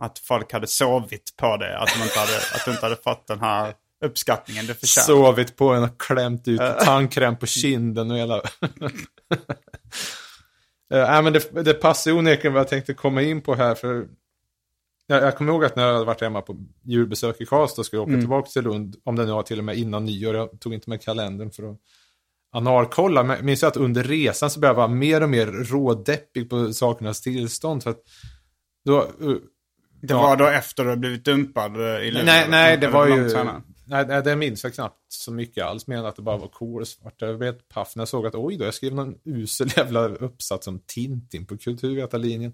Att 0.02 0.18
folk 0.18 0.52
hade 0.52 0.66
sovit 0.66 1.34
på 1.36 1.56
det. 1.56 1.78
Att, 1.78 1.88
de 1.98 2.02
inte 2.02 2.18
hade, 2.18 2.36
att 2.54 2.64
du 2.64 2.70
inte 2.70 2.86
hade 2.86 2.96
fått 2.96 3.26
den 3.26 3.40
här 3.40 3.72
uppskattningen 4.02 4.66
du 4.66 4.74
förtjänar. 4.74 5.06
Sovit 5.06 5.56
på 5.56 5.68
en 5.68 5.82
och 5.82 6.00
klämt 6.00 6.48
ut 6.48 6.60
tandkräm 6.80 7.36
på 7.36 7.46
kinden 7.46 8.10
och 8.10 8.16
hela... 8.16 8.42
Nej, 10.90 11.22
men 11.22 11.32
det, 11.32 11.62
det 11.62 11.74
passar 11.74 12.12
onekligen 12.12 12.52
vad 12.52 12.60
jag 12.60 12.68
tänkte 12.68 12.94
komma 12.94 13.22
in 13.22 13.40
på 13.40 13.54
här. 13.54 13.74
för 13.74 14.06
Jag, 15.06 15.22
jag 15.22 15.36
kommer 15.36 15.52
ihåg 15.52 15.64
att 15.64 15.76
när 15.76 15.86
jag 15.86 15.92
hade 15.92 16.04
varit 16.04 16.20
hemma 16.20 16.42
på 16.42 16.56
julbesök 16.82 17.40
i 17.40 17.46
Karlstad 17.46 17.80
och 17.80 17.86
skulle 17.86 18.02
åka 18.02 18.12
tillbaka 18.12 18.50
till 18.50 18.62
Lund, 18.62 18.96
om 19.04 19.16
det 19.16 19.24
nu 19.24 19.32
var 19.32 19.42
till 19.42 19.58
och 19.58 19.64
med 19.64 19.76
innan 19.76 20.04
nyår, 20.04 20.34
jag 20.34 20.60
tog 20.60 20.74
inte 20.74 20.90
med 20.90 21.02
kalendern 21.02 21.50
för 21.50 21.70
att 21.70 21.78
analkolla, 22.52 23.22
men 23.22 23.36
jag 23.36 23.44
minns 23.44 23.64
att 23.64 23.76
under 23.76 24.02
resan 24.02 24.50
så 24.50 24.60
började 24.60 24.80
jag 24.80 24.88
vara 24.88 24.96
mer 24.96 25.22
och 25.22 25.28
mer 25.28 25.46
rådeppig 25.46 26.50
på 26.50 26.72
sakernas 26.72 27.20
tillstånd. 27.20 27.82
För 27.82 27.90
att 27.90 28.00
då, 28.84 28.98
eh, 29.00 29.36
Det 30.02 30.14
var 30.14 30.36
då 30.36 30.46
efter 30.46 30.84
du 30.84 30.96
blivit 30.96 31.24
dumpad 31.24 31.76
eh, 31.76 32.02
i 32.02 32.10
Luleå? 32.10 32.24
Nej, 32.24 32.46
nej, 32.50 32.78
det 32.78 32.88
var 32.88 33.06
ju... 33.06 33.30
senare? 33.30 33.62
Nej, 33.84 34.06
nej, 34.08 34.22
det 34.22 34.36
minns 34.36 34.64
jag 34.64 34.74
knappt 34.74 35.12
så 35.12 35.32
mycket 35.32 35.64
alls. 35.64 35.86
Men 35.86 36.06
att 36.06 36.16
det 36.16 36.22
bara 36.22 36.36
var 36.36 36.48
kolsvart. 36.48 37.14
Jag 37.18 37.38
blev 37.38 37.52
paff 37.52 37.96
när 37.96 38.00
jag 38.00 38.08
såg 38.08 38.26
att 38.26 38.34
oj 38.34 38.56
då, 38.56 38.64
jag 38.64 38.74
skrev 38.74 38.94
någon 38.94 39.14
usel 39.24 39.68
jävla 39.76 40.08
uppsats 40.08 40.66
om 40.66 40.80
Tintin 40.86 41.46
på 41.46 41.58
kulturvetarlinjen. 41.58 42.52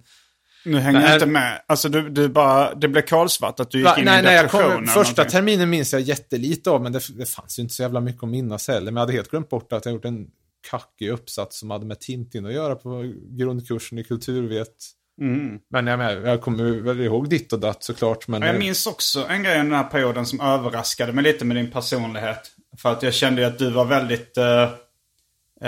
Nu 0.65 0.79
hänger 0.79 1.01
Nej. 1.01 1.09
jag 1.09 1.17
inte 1.17 1.27
med. 1.27 1.63
Alltså 1.67 1.89
du, 1.89 2.09
du 2.09 2.29
bara, 2.29 2.75
det 2.75 2.89
blev 2.89 3.03
kolsvart 3.03 3.61
att 3.61 3.71
du 3.71 3.79
gick 3.79 3.87
Va, 3.87 3.99
in 3.99 4.05
nej, 4.05 4.21
i 4.21 4.23
nej, 4.23 4.35
jag 4.35 4.45
depression 4.45 4.71
kom, 4.71 4.83
eller 4.83 4.87
första 4.87 5.23
någonting. 5.23 5.31
terminen 5.39 5.71
minns 5.71 5.93
jag 5.93 6.03
jättelite 6.03 6.71
av, 6.71 6.83
men 6.83 6.93
det, 6.93 7.01
det 7.19 7.27
fanns 7.27 7.59
ju 7.59 7.63
inte 7.63 7.75
så 7.75 7.83
jävla 7.83 8.01
mycket 8.01 8.23
att 8.23 8.29
minnas 8.29 8.69
heller. 8.69 8.85
Men 8.85 8.95
jag 8.95 9.01
hade 9.01 9.13
helt 9.13 9.31
glömt 9.31 9.49
bort 9.49 9.73
att 9.73 9.85
jag 9.85 9.95
gjort 9.95 10.05
en 10.05 10.27
kackig 10.71 11.09
uppsats 11.11 11.59
som 11.59 11.71
hade 11.71 11.87
med 11.87 12.01
Tintin 12.01 12.47
att 12.47 12.53
göra 12.53 12.75
på 12.75 13.13
grundkursen 13.31 13.99
i 13.99 14.05
kulturvet. 14.05 14.75
Mm. 15.21 15.59
Men 15.71 15.87
jag, 15.87 15.99
menar, 15.99 16.13
jag 16.13 16.41
kommer 16.43 16.81
väl 16.81 17.01
ihåg 17.01 17.29
ditt 17.29 17.53
och 17.53 17.59
datt 17.61 17.85
såklart. 17.85 18.29
Men 18.29 18.43
Ja, 18.43 18.49
Jag 18.49 18.59
minns 18.59 18.87
också 18.87 19.27
en 19.29 19.43
grej 19.43 19.55
i 19.55 19.59
den 19.59 19.73
här 19.73 19.85
perioden 19.85 20.27
som 20.27 20.41
överraskade 20.41 21.13
mig 21.13 21.25
lite 21.25 21.45
med 21.45 21.57
din 21.57 21.71
personlighet. 21.71 22.41
För 22.79 22.93
att 22.93 23.03
jag 23.03 23.15
kände 23.15 23.47
att 23.47 23.59
du 23.59 23.71
var 23.71 23.85
väldigt 23.85 24.37
eh, 24.37 24.63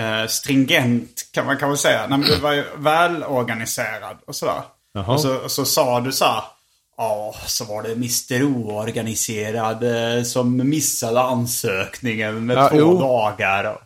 eh, 0.02 0.26
stringent 0.28 1.28
kan 1.32 1.46
man 1.46 1.56
kanske 1.56 1.82
säga. 1.88 2.06
Nej, 2.08 2.18
men 2.18 2.28
du 2.28 2.36
var 2.36 2.52
ju 2.52 2.64
välorganiserad 2.76 4.16
och 4.26 4.36
sådär. 4.36 4.62
Jaha. 4.92 5.12
Och 5.14 5.20
så, 5.20 5.36
och 5.36 5.50
så 5.50 5.64
sa 5.64 6.00
du 6.00 6.12
så 6.12 6.24
här. 6.24 6.42
Ja, 6.96 7.34
så 7.46 7.64
var 7.64 7.82
det 7.82 7.92
Mr 7.92 8.42
Oorganiserad 8.44 9.84
eh, 10.16 10.22
som 10.22 10.68
missade 10.68 11.20
ansökningen 11.20 12.46
med 12.46 12.56
Ja, 12.56 12.68
två 12.68 12.76
jo. 12.78 13.00
dagar. 13.00 13.76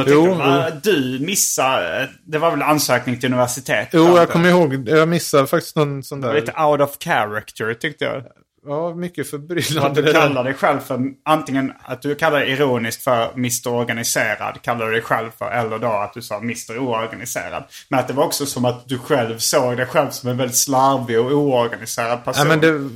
Och, 0.00 0.06
då 0.06 0.12
Jo, 0.14 0.26
jag, 0.28 0.34
"Va, 0.36 0.70
du 0.82 1.18
missade, 1.20 2.10
det 2.26 2.38
var 2.38 2.50
väl 2.50 2.62
ansökning 2.62 3.20
till 3.20 3.26
universitet? 3.32 3.88
Jo, 3.92 4.16
jag 4.16 4.28
kommer 4.28 4.48
ihåg, 4.48 4.88
jag 4.88 5.08
missade 5.08 5.46
faktiskt 5.46 5.76
någon 5.76 6.02
sån 6.02 6.20
där... 6.20 6.34
Lite 6.34 6.52
out 6.62 6.80
of 6.80 6.96
character 7.00 7.74
tyckte 7.74 8.04
jag. 8.04 8.22
Ja, 8.66 8.94
mycket 8.94 9.24
Att 9.24 9.30
förbryllande. 9.30 10.00
du 10.02 10.06
det 10.06 10.12
där. 10.12 10.20
kallar 10.20 10.44
dig 10.44 10.54
själv 10.54 10.80
för, 10.80 11.00
antingen 11.24 11.72
att 11.84 12.02
du 12.02 12.14
kallar 12.14 12.38
dig 12.40 12.50
ironiskt 12.50 13.02
för 13.04 13.32
Mr 13.34 13.68
Organiserad, 13.68 14.58
kallar 14.62 14.86
du 14.86 14.92
dig 14.92 15.02
själv 15.02 15.30
för, 15.38 15.50
eller 15.50 15.78
då 15.78 15.86
att 15.92 16.14
du 16.14 16.22
sa 16.22 16.36
Mr 16.38 16.78
Oorganiserad. 16.78 17.64
Men 17.88 18.00
att 18.00 18.08
det 18.08 18.14
var 18.14 18.24
också 18.24 18.46
som 18.46 18.64
att 18.64 18.88
du 18.88 18.98
själv 18.98 19.38
såg 19.38 19.76
dig 19.76 19.86
själv 19.86 20.10
som 20.10 20.30
en 20.30 20.36
väldigt 20.36 20.56
slarvig 20.56 21.20
och 21.20 21.32
oorganiserad 21.32 22.24
person. 22.24 22.48
Ja, 22.48 22.56
men 22.56 22.60
det, 22.60 22.90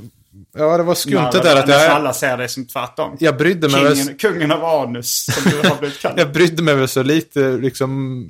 ja, 0.57 0.77
det 0.77 0.83
var 0.83 0.95
skumt 0.95 1.29
det 1.31 1.39
där 1.41 1.55
att 1.55 1.69
jag, 1.69 1.91
alla 1.91 2.13
ser 2.13 2.37
dig 2.37 2.49
som 2.49 2.65
tvärtom. 2.67 3.17
jag 3.19 3.37
brydde 3.37 3.69
mig 3.69 3.83
väl, 3.83 3.95
Kingen, 3.95 4.17
kungen 4.17 4.51
av 4.51 4.63
anus, 4.65 5.25
som 5.25 5.51
du 5.51 5.69
har 5.69 5.77
blivit 5.79 5.99
kallad. 5.99 6.19
jag 6.19 6.31
brydde 6.33 6.63
mig 6.63 6.75
väl 6.75 6.87
så 6.87 7.03
lite 7.03 7.39
liksom 7.57 8.29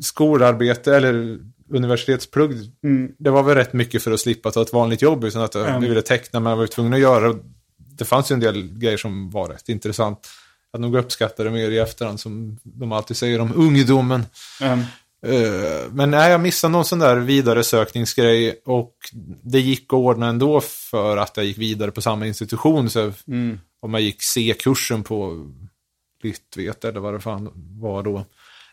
skolarbete 0.00 0.96
eller 0.96 1.38
universitetsplugg. 1.70 2.52
Mm. 2.84 3.12
Det 3.18 3.30
var 3.30 3.42
väl 3.42 3.54
rätt 3.54 3.72
mycket 3.72 4.02
för 4.02 4.12
att 4.12 4.20
slippa 4.20 4.50
ta 4.50 4.62
ett 4.62 4.72
vanligt 4.72 5.02
jobb 5.02 5.24
utan 5.24 5.42
att 5.42 5.54
jag 5.54 5.68
Mm. 5.68 5.80
ville 5.82 6.02
teckna 6.02 6.40
men 6.40 6.50
jag 6.50 6.56
var 6.56 6.66
tvungen 6.66 6.94
att 6.94 7.00
göra. 7.00 7.34
Det 7.76 8.04
fanns 8.04 8.30
ju 8.30 8.34
en 8.34 8.40
del 8.40 8.78
grejer 8.78 8.96
som 8.96 9.30
var 9.30 9.48
rätt 9.48 9.68
intressant. 9.68 10.28
Jag 10.72 10.80
nog 10.80 10.96
uppskattade 10.96 11.50
mer 11.50 11.70
i 11.70 11.78
efterhand 11.78 12.20
som 12.20 12.58
de 12.62 12.92
alltid 12.92 13.16
säger 13.16 13.40
om 13.40 13.52
ungdomen. 13.56 14.26
Eh, 14.60 14.78
Men 15.90 16.10
nej, 16.10 16.30
jag 16.30 16.40
missade 16.40 16.72
någon 16.72 16.84
sån 16.84 16.98
där 16.98 17.16
vidaresökningsgrej 17.16 18.60
och 18.64 18.94
det 19.42 19.60
gick 19.60 19.84
att 19.84 19.92
ordna 19.92 20.26
ändå 20.28 20.60
för 20.60 21.16
att 21.16 21.36
jag 21.36 21.46
gick 21.46 21.58
vidare 21.58 21.90
på 21.90 22.00
samma 22.00 22.26
institution. 22.26 22.90
Så 22.90 23.12
om 23.80 23.94
jag 23.94 24.02
gick 24.02 24.22
C-kursen 24.22 25.02
på 25.02 25.46
Lyttvet 26.22 26.84
eller 26.84 27.00
vad 27.00 27.14
det 27.14 27.20
fan 27.20 27.50
var 27.80 28.02
då. 28.02 28.24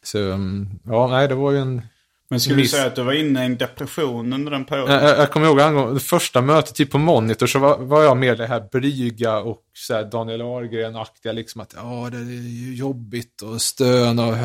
Så 0.03 0.31
mm, 0.31 0.69
ja, 0.85 1.07
nej, 1.07 1.27
det 1.27 1.35
var 1.35 1.51
ju 1.51 1.57
en... 1.57 1.81
men 2.29 2.39
skulle 2.39 2.55
du 2.55 2.61
Miss- 2.61 2.71
säga 2.71 2.85
att 2.85 2.95
du 2.95 3.03
var 3.03 3.13
inne 3.13 3.43
i 3.43 3.45
en 3.45 3.57
depression 3.57 4.33
under 4.33 4.51
den 4.51 4.65
perioden? 4.65 4.93
Jag, 4.93 5.03
jag, 5.03 5.19
jag 5.19 5.31
kommer 5.31 5.47
ihåg 5.47 5.59
en 5.59 5.75
gång, 5.75 5.93
det 5.93 5.99
första 5.99 6.41
mötet 6.41 6.75
typ 6.75 6.91
på 6.91 6.97
Monitor 6.97 7.47
så 7.47 7.59
var, 7.59 7.77
var 7.77 8.03
jag 8.03 8.17
mer 8.17 8.35
det 8.35 8.47
här 8.47 8.67
blyga 8.71 9.37
och 9.37 9.61
så 9.73 9.93
här 9.93 10.03
Daniel 10.03 10.41
Ahlgren-aktiga 10.41 11.31
liksom 11.31 11.61
att 11.61 11.73
ja, 11.77 12.09
det 12.11 12.17
är 12.17 12.73
jobbigt 12.73 13.41
och 13.41 13.61
stön 13.61 14.19
och, 14.19 14.35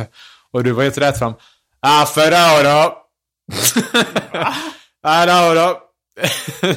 och 0.50 0.64
du 0.64 0.72
var 0.72 0.82
helt 0.82 0.98
rätt 0.98 1.18
fram. 1.18 1.32
Ah, 1.88 2.06
för 2.06 2.30
då 2.30 2.62
då. 2.68 3.02
ah, 5.02 5.26
då 5.26 5.54
då. 5.54 5.82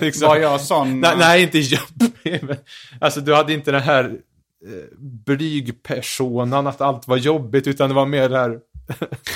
liksom. 0.02 0.28
Var 0.28 0.38
jag 0.38 0.62
sån? 0.62 1.00
Nej, 1.02 1.16
nej, 1.18 1.44
inte 1.44 1.60
jobbig. 1.60 2.14
men- 2.44 2.58
Alltså 3.02 3.22
du 3.22 3.36
hade 3.36 3.54
inte 3.54 3.72
den 3.72 3.82
här 3.82 4.04
eh, 4.06 4.98
blygpersonan 5.26 6.68
att 6.68 6.82
allt 6.82 7.08
var 7.08 7.18
jobbigt 7.18 7.68
utan 7.68 7.90
det 7.90 7.96
var 7.96 8.06
mer 8.06 8.30
det 8.30 8.38
här 8.38 8.60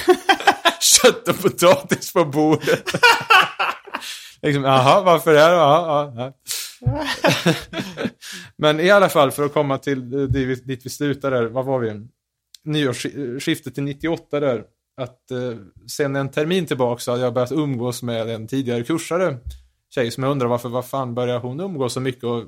kött 0.82 1.28
och 1.28 1.42
potatis 1.42 2.14
på 2.14 2.26
bordet. 2.26 2.84
liksom, 4.42 4.64
jaha, 4.64 5.02
varför 5.02 5.34
det? 5.34 5.40
Ja, 5.40 6.12
ja, 6.16 6.34
ja. 6.82 7.04
Men 8.58 8.80
i 8.80 8.90
alla 8.90 9.10
fall 9.10 9.32
för 9.32 9.44
att 9.46 9.54
komma 9.54 9.78
till 9.78 10.14
eh, 10.14 10.20
dit 10.30 10.82
vi 10.86 10.90
slutade 10.90 11.36
där, 11.36 11.46
vad 11.46 11.66
var 11.66 11.80
vi? 11.80 12.08
Nyårsskiftet 12.66 13.76
till 13.76 13.84
98 13.84 14.40
där. 14.40 14.64
Att 15.02 15.32
eh, 15.32 15.58
sen 15.92 16.16
en 16.16 16.30
termin 16.32 16.66
tillbaka 16.66 17.00
så 17.00 17.12
hade 17.12 17.24
jag 17.24 17.34
börjat 17.34 17.52
umgås 17.52 18.04
med 18.04 18.30
en 18.30 18.48
tidigare 18.48 18.84
kursare 18.84 19.38
tjej 19.96 20.12
som 20.12 20.24
jag 20.24 20.32
undrar 20.32 20.48
varför, 20.48 20.70
vad 20.70 20.86
fan 20.86 21.16
börjar 21.16 21.40
hon 21.40 21.60
umgås 21.60 21.94
så 21.94 22.00
mycket 22.00 22.24
och 22.24 22.44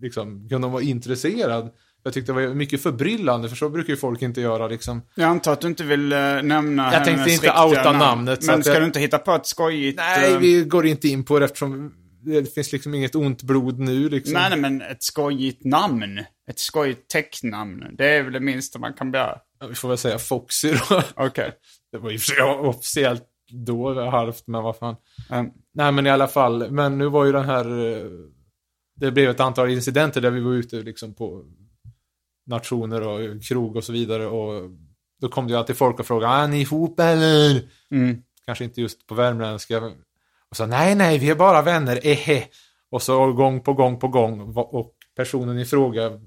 liksom, 0.00 0.48
kunde 0.48 0.66
hon 0.66 0.72
vara 0.72 0.82
intresserad? 0.82 1.70
Jag 2.02 2.12
tyckte 2.12 2.32
det 2.32 2.46
var 2.46 2.54
mycket 2.54 2.82
förbryllande, 2.82 3.48
för 3.48 3.56
så 3.56 3.68
brukar 3.68 3.90
ju 3.90 3.96
folk 3.96 4.22
inte 4.22 4.40
göra 4.40 4.68
liksom. 4.68 5.02
Jag 5.14 5.24
antar 5.28 5.52
att 5.52 5.60
du 5.60 5.66
inte 5.68 5.84
vill 5.84 6.12
uh, 6.12 6.42
nämna 6.42 6.92
Jag 6.92 7.04
tänkte 7.04 7.30
inte 7.30 7.50
outa 7.50 7.82
namn. 7.84 7.98
namnet, 7.98 8.46
Men 8.46 8.62
ska 8.62 8.72
jag- 8.72 8.82
du 8.82 8.86
inte 8.86 9.00
hitta 9.00 9.18
på 9.18 9.32
ett 9.32 9.46
skojigt... 9.46 9.98
Nej, 9.98 10.32
eh, 10.32 10.38
vi 10.38 10.64
går 10.64 10.86
inte 10.86 11.08
in 11.08 11.24
på 11.24 11.38
det 11.38 11.44
eftersom 11.44 11.94
det 12.22 12.54
finns 12.54 12.72
liksom 12.72 12.94
inget 12.94 13.14
ont 13.14 13.42
blod 13.42 13.78
nu 13.78 14.08
liksom. 14.08 14.32
Nej, 14.34 14.50
nej, 14.50 14.58
men 14.58 14.82
ett 14.82 15.02
skojigt 15.02 15.64
namn. 15.64 16.18
Ett 16.50 16.58
skojigt 16.58 17.10
täcknamn. 17.10 17.84
Det 17.98 18.08
är 18.16 18.22
väl 18.22 18.32
det 18.32 18.40
minsta 18.40 18.78
man 18.78 18.92
kan 18.94 19.10
begära. 19.10 19.38
Ja, 19.60 19.66
Vi 19.66 19.74
får 19.74 19.88
väl 19.88 19.98
säga 19.98 20.18
Foxy 20.18 20.72
då. 20.72 21.02
Okej. 21.14 21.52
Det 21.92 21.98
var 21.98 22.10
ju 22.10 22.18
officiellt 22.68 23.26
då 23.52 24.10
halvt, 24.10 24.46
men 24.46 24.62
vad 24.62 24.76
fan. 24.76 24.96
Um, 25.30 25.52
Nej 25.72 25.92
men 25.92 26.06
i 26.06 26.10
alla 26.10 26.28
fall, 26.28 26.70
men 26.70 26.98
nu 26.98 27.08
var 27.08 27.24
ju 27.24 27.32
den 27.32 27.44
här, 27.44 27.86
eh, 27.86 28.10
det 28.96 29.10
blev 29.10 29.30
ett 29.30 29.40
antal 29.40 29.70
incidenter 29.70 30.20
där 30.20 30.30
vi 30.30 30.40
var 30.40 30.52
ute 30.52 30.76
liksom 30.76 31.14
på 31.14 31.44
nationer 32.46 33.02
och 33.02 33.42
krog 33.42 33.76
och 33.76 33.84
så 33.84 33.92
vidare 33.92 34.26
och 34.26 34.70
då 35.20 35.28
kom 35.28 35.46
det 35.46 35.52
ju 35.52 35.58
alltid 35.58 35.76
folk 35.76 36.00
och 36.00 36.06
frågade, 36.06 36.34
är 36.34 36.48
ni 36.48 36.60
ihop 36.60 37.00
eller? 37.00 37.68
mm. 37.90 38.22
Kanske 38.46 38.64
inte 38.64 38.80
just 38.80 39.06
på 39.06 39.14
värmländska. 39.14 39.78
Och 40.50 40.56
så, 40.56 40.66
nej 40.66 40.94
nej, 40.94 41.18
vi 41.18 41.30
är 41.30 41.34
bara 41.34 41.62
vänner, 41.62 42.00
ehe. 42.02 42.44
Och 42.90 43.02
så 43.02 43.32
gång 43.32 43.60
på 43.60 43.72
gång 43.72 43.98
på 43.98 44.08
gång 44.08 44.56
och 44.56 44.94
personen 45.16 45.58
i 45.58 45.64
fråga 45.64 46.20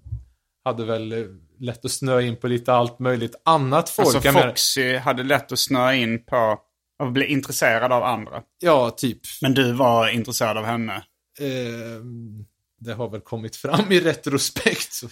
hade 0.63 0.85
väl 0.85 1.11
eh, 1.11 1.25
lätt 1.63 1.85
att 1.85 1.91
snöa 1.91 2.21
in 2.21 2.35
på 2.35 2.47
lite 2.47 2.73
allt 2.73 2.99
möjligt 2.99 3.35
annat 3.45 3.89
folk. 3.89 4.15
Alltså 4.15 4.31
menar- 4.31 4.47
Foxy 4.47 4.97
hade 4.97 5.23
lätt 5.23 5.51
att 5.51 5.59
snöa 5.59 5.93
in 5.95 6.25
på 6.25 6.59
och 7.03 7.11
bli 7.11 7.25
intresserad 7.25 7.91
av 7.91 8.03
andra. 8.03 8.41
Ja, 8.59 8.89
typ. 8.89 9.19
Men 9.41 9.53
du 9.53 9.71
var 9.71 10.07
intresserad 10.09 10.57
av 10.57 10.65
henne. 10.65 10.93
Eh, 11.39 12.03
det 12.79 12.93
har 12.93 13.09
väl 13.09 13.21
kommit 13.21 13.55
fram 13.55 13.91
i 13.91 13.99
retrospekt. 13.99 14.93
Så. 14.93 15.07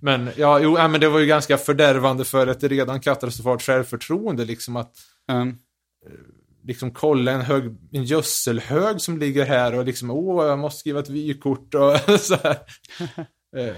Men 0.00 0.30
ja, 0.36 0.58
jo, 0.60 0.78
ja, 0.78 0.88
men 0.88 1.00
det 1.00 1.08
var 1.08 1.18
ju 1.18 1.26
ganska 1.26 1.58
fördärvande 1.58 2.24
för 2.24 2.46
ett 2.46 2.62
redan 2.62 3.00
katastrofalt 3.00 3.62
självförtroende. 3.62 4.44
Liksom 4.44 4.76
att 4.76 4.92
Um, 5.32 5.58
liksom 6.64 6.90
kolla 6.90 7.32
en, 7.32 7.40
hög, 7.40 7.64
en 7.92 8.04
gödselhög 8.04 9.00
som 9.00 9.18
ligger 9.18 9.44
här 9.46 9.74
och 9.78 9.84
liksom 9.84 10.10
åh, 10.10 10.46
jag 10.46 10.58
måste 10.58 10.80
skriva 10.80 11.00
ett 11.00 11.08
vykort 11.08 11.74
och 11.74 12.20
så 12.20 12.36
här. 12.36 12.56
Eh, 13.56 13.74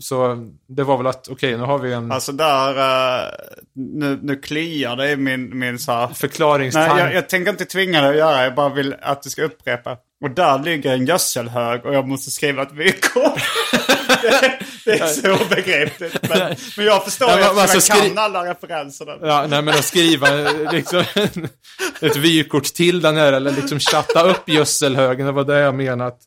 så 0.00 0.46
det 0.68 0.84
var 0.84 0.96
väl 0.96 1.06
att, 1.06 1.28
okej, 1.28 1.56
nu 1.56 1.62
har 1.62 1.78
vi 1.78 1.92
en 1.92 2.12
alltså 2.12 2.32
där, 2.32 2.70
eh, 2.78 3.30
nu, 3.74 4.18
nu 4.22 4.36
kliar 4.36 4.96
det 4.96 5.10
i 5.10 5.16
min, 5.16 5.58
min 5.58 5.78
så 5.78 5.92
här... 5.92 6.08
förklaringstanke. 6.08 6.94
Nej, 6.94 7.04
jag, 7.04 7.14
jag 7.14 7.28
tänker 7.28 7.50
inte 7.50 7.64
tvinga 7.64 8.00
dig 8.00 8.10
att 8.10 8.16
göra, 8.16 8.44
jag 8.44 8.54
bara 8.54 8.68
vill 8.74 8.94
att 9.02 9.22
du 9.22 9.30
ska 9.30 9.42
upprepa. 9.44 9.96
Och 10.24 10.30
där 10.30 10.58
ligger 10.58 10.92
en 10.94 11.06
gödselhög 11.06 11.86
och 11.86 11.94
jag 11.94 12.08
måste 12.08 12.30
skriva 12.30 12.62
ett 12.62 12.72
vykort. 12.72 13.40
det, 14.22 14.58
det 14.84 15.00
är 15.00 15.06
så 15.06 15.44
obegripligt. 15.44 16.28
Men, 16.28 16.56
men 16.76 16.86
jag 16.86 17.04
förstår 17.04 17.28
Ja, 17.28 17.38
ju 17.38 17.44
alltså, 17.44 17.76
jag 17.76 17.82
skri- 17.82 18.08
kan 18.08 18.18
alla 18.18 18.50
referenserna. 18.50 19.12
Ja, 19.22 19.46
nej 19.48 19.62
men 19.62 19.74
att 19.74 19.84
skriva 19.84 20.40
eh, 20.40 20.72
liksom 20.72 21.04
ett 22.00 22.16
vykort 22.16 22.64
till 22.64 23.00
den 23.00 23.16
här 23.16 23.32
eller 23.32 23.50
liksom 23.50 23.78
chatta 23.80 24.30
upp 24.30 24.48
gödselhögen, 24.48 25.26
det 25.26 25.32
var 25.32 25.44
det 25.44 25.58
jag 25.58 25.74
menat. 25.74 26.18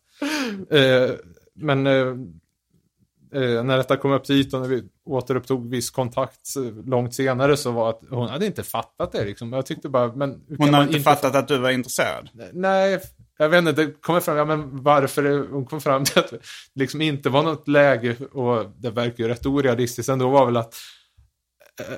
Men 1.55 1.87
eh, 3.33 3.63
när 3.63 3.77
detta 3.77 3.97
kom 3.97 4.11
upp 4.11 4.23
till 4.23 4.35
ytan 4.35 4.61
och 4.61 4.71
vi 4.71 4.83
återupptog 5.05 5.69
viss 5.69 5.89
kontakt 5.89 6.55
eh, 6.57 6.85
långt 6.85 7.15
senare 7.15 7.57
så 7.57 7.71
var 7.71 7.89
att 7.89 8.01
hon 8.09 8.29
hade 8.29 8.45
inte 8.45 8.63
fattat 8.63 9.11
det 9.11 9.25
liksom. 9.25 9.53
Jag 9.53 9.65
tyckte 9.65 9.89
bara, 9.89 10.15
men... 10.15 10.41
Hon 10.57 10.71
man 10.71 10.87
inte 10.87 10.99
fattat 10.99 11.35
att 11.35 11.47
du 11.47 11.57
var 11.57 11.69
intresserad. 11.69 12.29
Nej, 12.53 12.99
jag 13.37 13.49
vet 13.49 13.59
inte, 13.59 13.71
det 13.71 14.01
kommer 14.01 14.19
fram, 14.19 14.37
ja 14.37 14.45
men 14.45 14.83
varför, 14.83 15.23
är- 15.23 15.47
hon 15.51 15.65
kom 15.65 15.81
fram 15.81 16.03
till 16.05 16.19
att 16.19 16.29
det 16.31 16.39
liksom 16.75 17.01
inte 17.01 17.29
var 17.29 17.43
något 17.43 17.67
läge 17.67 18.15
och 18.31 18.65
det 18.77 18.89
verkar 18.89 19.23
ju 19.23 19.27
rätt 19.29 19.45
orealistiskt 19.45 20.09
ändå 20.09 20.29
var 20.29 20.45
väl 20.45 20.57
att 20.57 20.75
eh, 21.79 21.95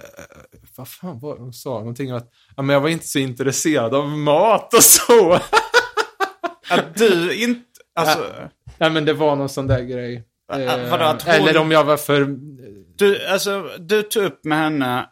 vad 0.78 0.88
fan 0.88 1.20
var 1.20 1.36
det 1.36 1.42
hon 1.42 1.54
sa? 1.54 1.70
Någonting 1.80 2.12
om 2.12 2.18
att 2.18 2.30
ja, 2.56 2.64
men 2.64 2.74
jag 2.74 2.82
var 2.82 2.90
inte 2.90 3.08
så 3.08 3.20
intresserad 3.20 3.94
av 3.96 4.10
mat 4.10 4.74
och 4.74 4.84
så. 4.84 5.34
Att 6.70 6.96
du 6.96 7.44
inte... 7.44 7.62
Alltså, 7.96 8.26
ja, 8.78 8.90
men 8.90 9.06
det 9.06 9.14
var 9.14 9.36
någon 9.36 9.50
sån 9.50 9.68
där 9.68 9.82
grej. 9.82 10.24
Eh, 10.62 10.90
vadå, 10.92 11.04
att 11.06 11.22
hon- 11.22 11.34
Eller 11.34 11.58
om 11.58 11.72
jag 11.72 11.84
var 11.84 11.98
för... 11.98 12.36
du, 12.98 13.28
alltså, 13.28 13.70
du 13.80 14.04
tog 14.04 14.24
upp 14.24 14.46
med 14.46 14.58
henne... 14.58 15.10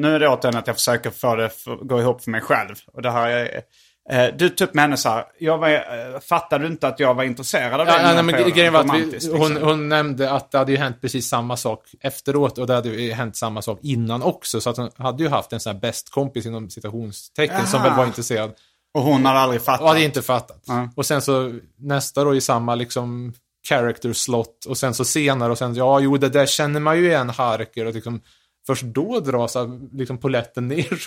Nu 0.00 0.14
är 0.14 0.20
det 0.20 0.28
återigen 0.28 0.56
att 0.58 0.66
jag 0.66 0.76
försöker 0.76 1.10
få 1.10 1.36
det 1.36 1.46
att 1.46 1.64
gå 1.82 2.00
ihop 2.00 2.22
för 2.22 2.30
mig 2.30 2.40
själv. 2.40 2.74
Och 2.92 3.02
det 3.02 3.10
här 3.10 3.30
är, 3.30 3.62
eh, 4.10 4.34
du 4.36 4.48
tog 4.48 4.68
upp 4.68 4.74
med 4.74 4.82
henne 4.82 4.96
så 4.96 5.08
här. 5.08 5.24
Jag 5.38 5.58
var, 5.58 5.68
eh, 5.70 6.20
fattade 6.28 6.64
du 6.64 6.70
inte 6.70 6.88
att 6.88 7.00
jag 7.00 7.14
var 7.14 7.24
intresserad 7.24 7.80
av 7.80 7.86
dig? 7.86 7.94
Ja, 7.98 8.02
nej, 8.12 8.22
men 8.22 8.32
perioden? 8.34 8.54
grejen 8.54 8.72
var 8.72 8.80
att 8.80 8.86
vi, 8.86 8.90
Romantiskt, 8.90 9.32
hon, 9.32 9.48
liksom. 9.48 9.68
hon 9.68 9.88
nämnde 9.88 10.30
att 10.32 10.50
det 10.50 10.58
hade 10.58 10.72
ju 10.72 10.78
hänt 10.78 11.00
precis 11.00 11.28
samma 11.28 11.56
sak 11.56 11.80
efteråt 12.00 12.58
och 12.58 12.66
det 12.66 12.74
hade 12.74 12.88
ju 12.88 13.12
hänt 13.12 13.36
samma 13.36 13.62
sak 13.62 13.78
innan 13.82 14.22
också. 14.22 14.60
Så 14.60 14.70
att 14.70 14.76
hon 14.76 14.90
hade 14.96 15.22
ju 15.22 15.28
haft 15.28 15.52
en 15.52 15.60
sån 15.60 15.72
här 15.72 15.80
bäst 15.80 16.10
kompis 16.10 16.46
inom 16.46 16.70
citationstecken 16.70 17.66
som 17.66 17.82
väl 17.82 17.92
var 17.92 18.06
intresserad. 18.06 18.52
Och 18.94 19.02
hon 19.02 19.26
hade 19.26 19.38
aldrig 19.38 19.62
fattat? 19.62 19.80
Och 19.80 19.88
hade 19.88 20.04
inte 20.04 20.22
fattat. 20.22 20.62
Ja. 20.66 20.88
Och 20.96 21.06
sen 21.06 21.22
så 21.22 21.58
nästa 21.78 22.24
då 22.24 22.34
i 22.34 22.40
samma 22.40 22.74
liksom 22.74 23.32
character 23.68 24.12
slot 24.12 24.64
och 24.68 24.78
sen 24.78 24.94
så 24.94 25.04
senare 25.04 25.52
och 25.52 25.58
sen 25.58 25.74
ja, 25.74 26.00
jo 26.00 26.16
det 26.16 26.28
där 26.28 26.46
känner 26.46 26.80
man 26.80 26.98
ju 26.98 27.06
igen 27.06 27.30
Harker 27.30 27.84
och 27.86 27.94
liksom 27.94 28.20
först 28.66 28.82
då 28.82 29.20
dras 29.20 29.56
liksom 29.92 30.18
poletten 30.18 30.68
ner. 30.68 30.98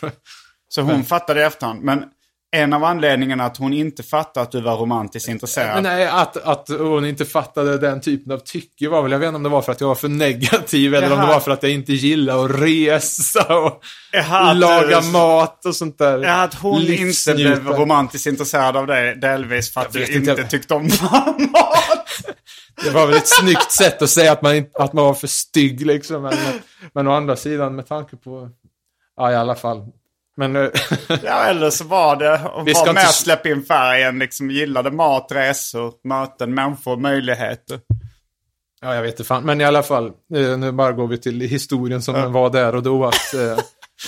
Så. 0.70 0.82
Hon 0.82 1.04
fattade 1.04 1.40
i 1.40 1.44
efterhand. 1.44 1.82
Men 1.84 2.04
en 2.52 2.74
av 2.74 2.84
anledningarna 2.84 3.46
att 3.46 3.58
hon 3.58 3.74
inte 3.74 4.04
fattade 4.04 4.44
att 4.44 4.52
du 4.52 4.62
var 4.62 4.78
romantiskt 4.78 5.30
intresserad. 5.30 5.74
Men 5.76 5.84
nej, 5.84 6.08
att, 6.08 6.38
att 6.38 6.68
hon 6.70 7.06
inte 7.06 7.26
fattade 7.26 7.78
den 7.78 8.02
typen 8.02 8.32
av 8.32 8.38
tycke 8.38 8.90
var 8.90 9.02
väl, 9.02 9.12
jag 9.12 9.20
vet 9.20 9.28
inte 9.28 9.36
om 9.36 9.44
det 9.44 9.50
var 9.50 9.62
för 9.62 9.72
att 9.72 9.82
jag 9.82 9.88
var 9.88 9.96
för 9.96 10.08
negativ 10.08 10.96
eller 10.96 11.12
om 11.14 11.20
det 11.20 11.28
var 11.28 11.40
för 11.40 11.52
att 11.52 11.64
jag 11.64 11.72
inte 11.72 11.94
gillar 11.94 12.46
att 12.46 12.52
resa 12.62 13.58
och 13.58 13.82
Jaha, 14.12 14.54
laga 14.54 15.02
du- 15.02 15.08
mat 15.08 15.66
och 15.66 15.76
sånt 15.76 15.98
där. 15.98 16.20
Ja, 16.24 16.42
att 16.44 16.54
hon 16.54 16.82
inte 16.82 16.92
Livsnjuta. 16.92 17.36
blev 17.38 17.68
romantiskt 17.68 18.28
intresserad 18.28 18.78
av 18.78 18.88
dig 18.88 19.16
delvis 19.16 19.74
för 19.74 19.82
att 19.82 19.94
du 19.94 20.06
inte. 20.16 20.32
inte 20.32 20.44
tyckte 20.44 20.74
om 20.74 20.84
mat. 21.02 22.29
Det 22.84 22.90
var 22.90 23.08
väl 23.08 23.16
ett 23.16 23.28
snyggt 23.28 23.72
sätt 23.72 24.02
att 24.02 24.10
säga 24.10 24.32
att 24.32 24.42
man, 24.42 24.66
att 24.74 24.94
man 24.94 25.06
var 25.06 25.14
för 25.14 25.28
stygg 25.28 25.86
liksom. 25.86 26.22
Men, 26.22 26.34
men 26.94 27.08
å 27.08 27.12
andra 27.12 27.36
sidan 27.36 27.76
med 27.76 27.88
tanke 27.88 28.16
på, 28.16 28.50
ja 29.18 29.32
i 29.32 29.36
alla 29.36 29.56
fall. 29.56 29.86
Men 30.38 30.56
eh, 30.56 30.70
Ja, 31.24 31.44
eller 31.46 31.70
så 31.70 31.84
var 31.84 32.16
det 32.16 32.42
Vi 32.66 32.74
vara 32.74 32.86
med 32.86 32.90
inte- 32.90 33.08
och 33.08 33.14
släppa 33.14 33.50
in 33.50 33.64
färgen. 33.64 34.20
Liksom 34.20 34.52
gillade 34.52 34.92
mat, 34.92 35.28
resor, 35.32 35.94
möten, 36.04 36.54
människor, 36.54 36.98
möjligheter. 36.98 37.80
Ja, 38.82 38.96
jag 38.96 39.02
vet 39.02 39.12
inte 39.14 39.24
fan. 39.24 39.44
Men 39.44 39.62
i 39.62 39.64
alla 39.66 39.84
fall, 39.84 40.06
eh, 40.36 40.58
nu 40.58 40.72
bara 40.72 40.92
går 40.92 41.08
vi 41.08 41.18
till 41.18 41.42
historien 41.42 42.02
som 42.02 42.14
den 42.16 42.32
var 42.32 42.50
där 42.50 42.76
och 42.76 42.84
då. 42.84 43.06
Att, 43.06 43.34
eh, 43.34 43.58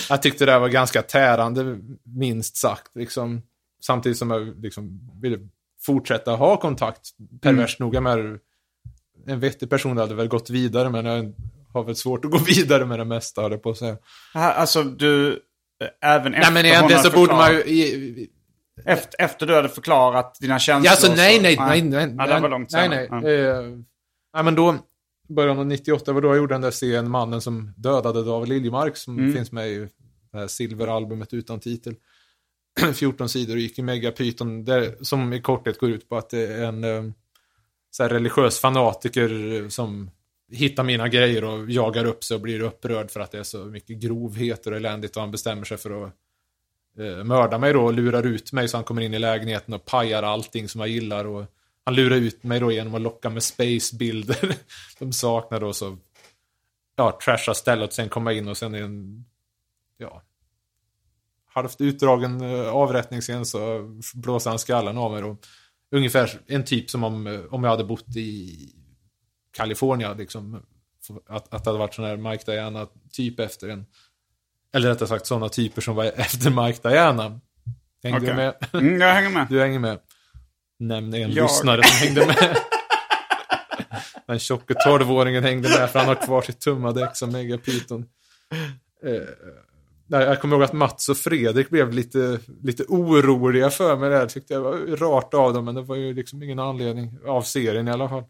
jag 0.08 0.22
tyckte 0.22 0.46
det 0.46 0.58
var 0.58 0.68
ganska 0.68 1.02
tärande, 1.02 1.78
minst 2.04 2.56
sagt. 2.56 2.96
Liksom, 2.96 3.42
samtidigt 3.82 4.18
som 4.18 4.30
jag 4.30 4.62
liksom, 4.62 5.00
ville 5.22 5.38
fortsätta 5.86 6.30
ha 6.30 6.56
kontakt. 6.56 7.00
Perverst 7.40 7.78
noga 7.78 8.00
med 8.00 8.38
en 9.26 9.40
vettig 9.40 9.70
person 9.70 9.96
hade 9.96 10.14
väl 10.14 10.28
gått 10.28 10.50
vidare, 10.50 10.90
men 10.90 11.04
jag 11.06 11.32
har 11.72 11.84
väl 11.84 11.96
svårt 11.96 12.24
att 12.24 12.30
gå 12.30 12.38
vidare 12.46 12.86
med 12.86 12.98
det 12.98 13.04
mesta, 13.04 13.42
höll 13.42 13.58
på 13.58 13.70
att 13.70 13.78
säga. 13.78 13.96
Alltså 14.34 14.82
du, 14.82 15.32
eh, 15.32 16.10
även 16.10 16.34
efter 16.34 16.52
Nej, 16.52 16.62
men 16.62 16.66
egentligen 16.72 17.02
så 17.02 17.10
borde 17.10 17.32
man 17.32 17.52
ju... 17.52 18.26
Efter, 18.84 19.24
efter 19.24 19.46
du 19.46 19.54
hade 19.54 19.68
förklarat 19.68 20.36
dina 20.40 20.58
känslor. 20.58 20.86
Ja, 20.86 20.90
alltså 20.90 21.14
nej, 21.14 21.40
nej, 21.42 21.56
nej, 21.58 21.82
nej. 21.82 22.14
Ja, 22.18 22.26
det 22.26 22.40
var 22.40 22.48
långt 22.48 22.70
nej, 22.72 22.82
senare. 22.82 23.20
nej. 23.20 23.32
Ja. 23.32 23.58
Eh, 23.58 23.62
nej, 24.34 24.44
men 24.44 24.54
då, 24.54 24.76
början 25.28 25.58
av 25.58 25.66
98 25.66 26.12
var 26.12 26.20
då 26.20 26.28
jag 26.28 26.36
gjorde 26.36 26.54
den 26.54 26.60
där 26.60 26.70
serien 26.70 27.10
Mannen 27.10 27.40
som 27.40 27.74
dödade 27.76 28.24
David 28.24 28.48
Liljemark 28.48 28.96
som 28.96 29.18
Mm. 29.18 29.32
finns 29.32 29.52
med 29.52 29.68
i 29.68 29.78
det 30.32 30.38
här 30.38 30.46
silveralbumet 30.46 31.34
utan 31.34 31.60
titel. 31.60 31.94
14 32.94 33.28
sidor 33.28 33.54
och 33.54 33.60
gick 33.60 33.78
i 33.78 33.82
Megapyton, 33.82 34.64
där, 34.64 34.94
som 35.00 35.32
i 35.32 35.40
korthet 35.40 35.78
går 35.78 35.90
ut 35.90 36.08
på 36.08 36.16
att 36.16 36.30
det 36.30 36.46
är 36.46 36.64
en 36.64 36.84
eh, 36.84 37.02
så 37.92 38.02
här 38.02 38.10
religiös 38.10 38.60
fanatiker 38.60 39.68
som 39.68 40.10
hittar 40.52 40.82
mina 40.82 41.08
grejer 41.08 41.44
och 41.44 41.70
jagar 41.70 42.04
upp 42.04 42.24
sig 42.24 42.34
och 42.34 42.40
blir 42.40 42.60
upprörd 42.60 43.10
för 43.10 43.20
att 43.20 43.30
det 43.30 43.38
är 43.38 43.42
så 43.42 43.64
mycket 43.64 43.96
grovheter 43.96 44.70
och 44.70 44.76
eländigt 44.76 45.16
och 45.16 45.22
han 45.22 45.30
bestämmer 45.30 45.64
sig 45.64 45.76
för 45.76 46.04
att 46.04 46.12
eh, 46.98 47.24
mörda 47.24 47.58
mig 47.58 47.72
då 47.72 47.84
och 47.84 47.92
lurar 47.92 48.26
ut 48.26 48.52
mig 48.52 48.68
så 48.68 48.76
han 48.76 48.84
kommer 48.84 49.02
in 49.02 49.14
i 49.14 49.18
lägenheten 49.18 49.74
och 49.74 49.84
pajar 49.84 50.22
allting 50.22 50.68
som 50.68 50.80
jag 50.80 50.88
gillar 50.88 51.24
och 51.24 51.44
han 51.84 51.94
lurar 51.94 52.16
ut 52.16 52.42
mig 52.42 52.60
då 52.60 52.72
genom 52.72 52.94
att 52.94 53.00
locka 53.00 53.30
med 53.30 53.42
spacebilder 53.42 54.56
de 54.98 55.12
saknar 55.12 55.60
då 55.60 55.72
så 55.72 55.98
ja, 56.96 57.18
trasha 57.24 57.54
stället 57.54 57.88
och 57.88 57.94
sen 57.94 58.08
komma 58.08 58.32
in 58.32 58.48
och 58.48 58.56
sen 58.56 58.74
i 58.74 58.78
en 58.78 59.24
ja 59.96 60.22
halvt 61.54 61.80
utdragen 61.80 62.34
avrättning 62.34 62.68
avrättningsscen 62.68 63.46
så 63.46 63.90
blåser 64.14 64.50
han 64.50 64.58
skallen 64.58 64.98
av 64.98 65.12
mig 65.12 65.22
då. 65.22 65.36
Ungefär 65.92 66.40
en 66.46 66.64
typ 66.64 66.90
som 66.90 67.04
om, 67.04 67.26
eh, 67.26 67.40
om 67.50 67.64
jag 67.64 67.70
hade 67.70 67.84
bott 67.84 68.16
i 68.16 68.58
Kalifornien 69.56 70.16
liksom. 70.16 70.62
Att, 71.28 71.54
att 71.54 71.64
det 71.64 71.70
hade 71.70 71.78
varit 71.78 71.94
sån 71.94 72.04
här 72.04 72.16
Mike 72.16 72.52
Diana 72.52 72.86
typ 73.12 73.40
efter 73.40 73.68
en 73.68 73.86
eller 74.74 74.88
rättare 74.88 75.08
sagt 75.08 75.26
sådana 75.26 75.48
typer 75.48 75.82
som 75.82 75.96
var 75.96 76.04
efter 76.16 76.66
Mike 76.66 76.88
Diana. 76.88 77.40
Hängde 78.02 78.20
du 78.20 78.26
Okej. 78.26 78.36
med? 78.36 78.54
Mm, 78.72 79.00
jag 79.00 79.14
hänger 79.14 79.30
med. 79.30 79.46
Du 79.50 79.60
hänger 79.60 79.78
med. 79.78 79.98
Nämn 80.78 81.14
en 81.14 81.20
Jag. 81.20 81.42
lyssnare 81.42 81.82
som 81.82 82.06
hängde 82.06 82.26
med. 82.26 82.56
Den 84.26 84.38
tjocke 84.38 84.74
tolvåringen 84.74 85.42
hängde 85.44 85.68
med 85.68 85.90
för 85.90 85.98
han 85.98 86.08
har 86.08 86.14
kvar 86.14 86.42
sitt 86.42 86.60
tummadäck 86.60 87.16
som 87.16 87.32
megapyton. 87.32 88.04
Eh, 89.04 89.12
jag 90.20 90.40
kommer 90.40 90.56
ihåg 90.56 90.62
att 90.64 90.72
Mats 90.72 91.08
och 91.08 91.16
Fredrik 91.16 91.70
blev 91.70 91.92
lite, 91.92 92.38
lite 92.62 92.84
oroliga 92.88 93.70
för 93.70 93.96
mig 93.96 94.10
där. 94.10 94.26
Tyckte 94.26 94.54
jag 94.54 94.60
var 94.60 94.96
rart 94.96 95.34
av 95.34 95.54
dem, 95.54 95.64
men 95.64 95.74
det 95.74 95.82
var 95.82 95.96
ju 95.96 96.14
liksom 96.14 96.42
ingen 96.42 96.58
anledning 96.58 97.18
av 97.26 97.42
serien 97.42 97.88
i 97.88 97.90
alla 97.90 98.08
fall. 98.08 98.24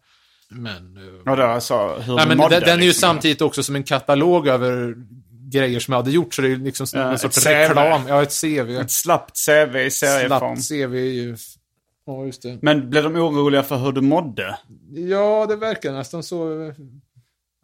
Men... 0.50 0.96
eh, 0.96 1.30
Och 1.32 1.36
då 1.36 1.42
alltså 1.42 1.74
hur 2.00 2.14
Nej, 2.16 2.24
du 2.24 2.28
men 2.28 2.38
mådde. 2.38 2.54
den, 2.54 2.64
den 2.64 2.78
är 2.78 2.82
ju 2.82 2.88
liksom. 2.88 3.00
samtidigt 3.08 3.42
också 3.42 3.62
som 3.62 3.76
en 3.76 3.82
katalog 3.82 4.48
över 4.48 4.94
grejer 5.52 5.80
som 5.80 5.92
jag 5.92 5.98
hade 5.98 6.10
gjort. 6.10 6.34
Så 6.34 6.42
det 6.42 6.48
är 6.52 6.56
liksom 6.56 6.86
Ja, 6.92 7.10
en 7.10 7.18
sorts 7.18 7.44
CV. 7.44 7.48
reklam. 7.50 8.00
Ja, 8.08 8.22
ett 8.22 8.40
CV. 8.40 8.70
Ett 8.80 8.90
slappt 8.90 9.36
CV 9.46 9.76
i 9.76 9.90
serieform. 9.90 10.56
Slappt 10.56 10.68
CV 10.90 10.94
är 10.94 10.98
ju... 11.12 11.36
Ja, 12.06 12.24
just 12.24 12.42
det. 12.42 12.58
Men 12.62 12.90
blev 12.90 13.02
de 13.02 13.16
oroliga 13.16 13.62
för 13.62 13.76
hur 13.76 13.92
du 13.92 14.00
mådde? 14.00 14.58
Ja, 14.90 15.46
det 15.48 15.56
verkar 15.56 15.92
nästan 15.92 16.22
så. 16.22 16.72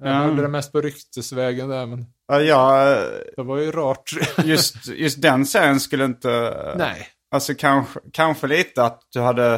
Jag 0.02 0.08
Ja. 0.08 0.14
hörde 0.14 0.42
det 0.42 0.48
mest 0.48 0.72
på 0.72 0.80
ryktesvägen 0.80 1.68
där, 1.68 1.86
men 1.86 2.06
Ja, 2.26 2.84
det 3.36 3.42
var 3.42 3.58
ju 3.58 3.70
rart. 3.72 4.10
just, 4.44 4.86
just 4.86 5.22
den 5.22 5.46
serien 5.46 5.80
skulle 5.80 6.04
inte... 6.04 6.74
Nej. 6.78 7.06
Alltså 7.34 7.54
kanske, 7.54 8.00
kanske 8.12 8.46
lite 8.46 8.84
att 8.84 9.00
du 9.12 9.20
hade 9.20 9.54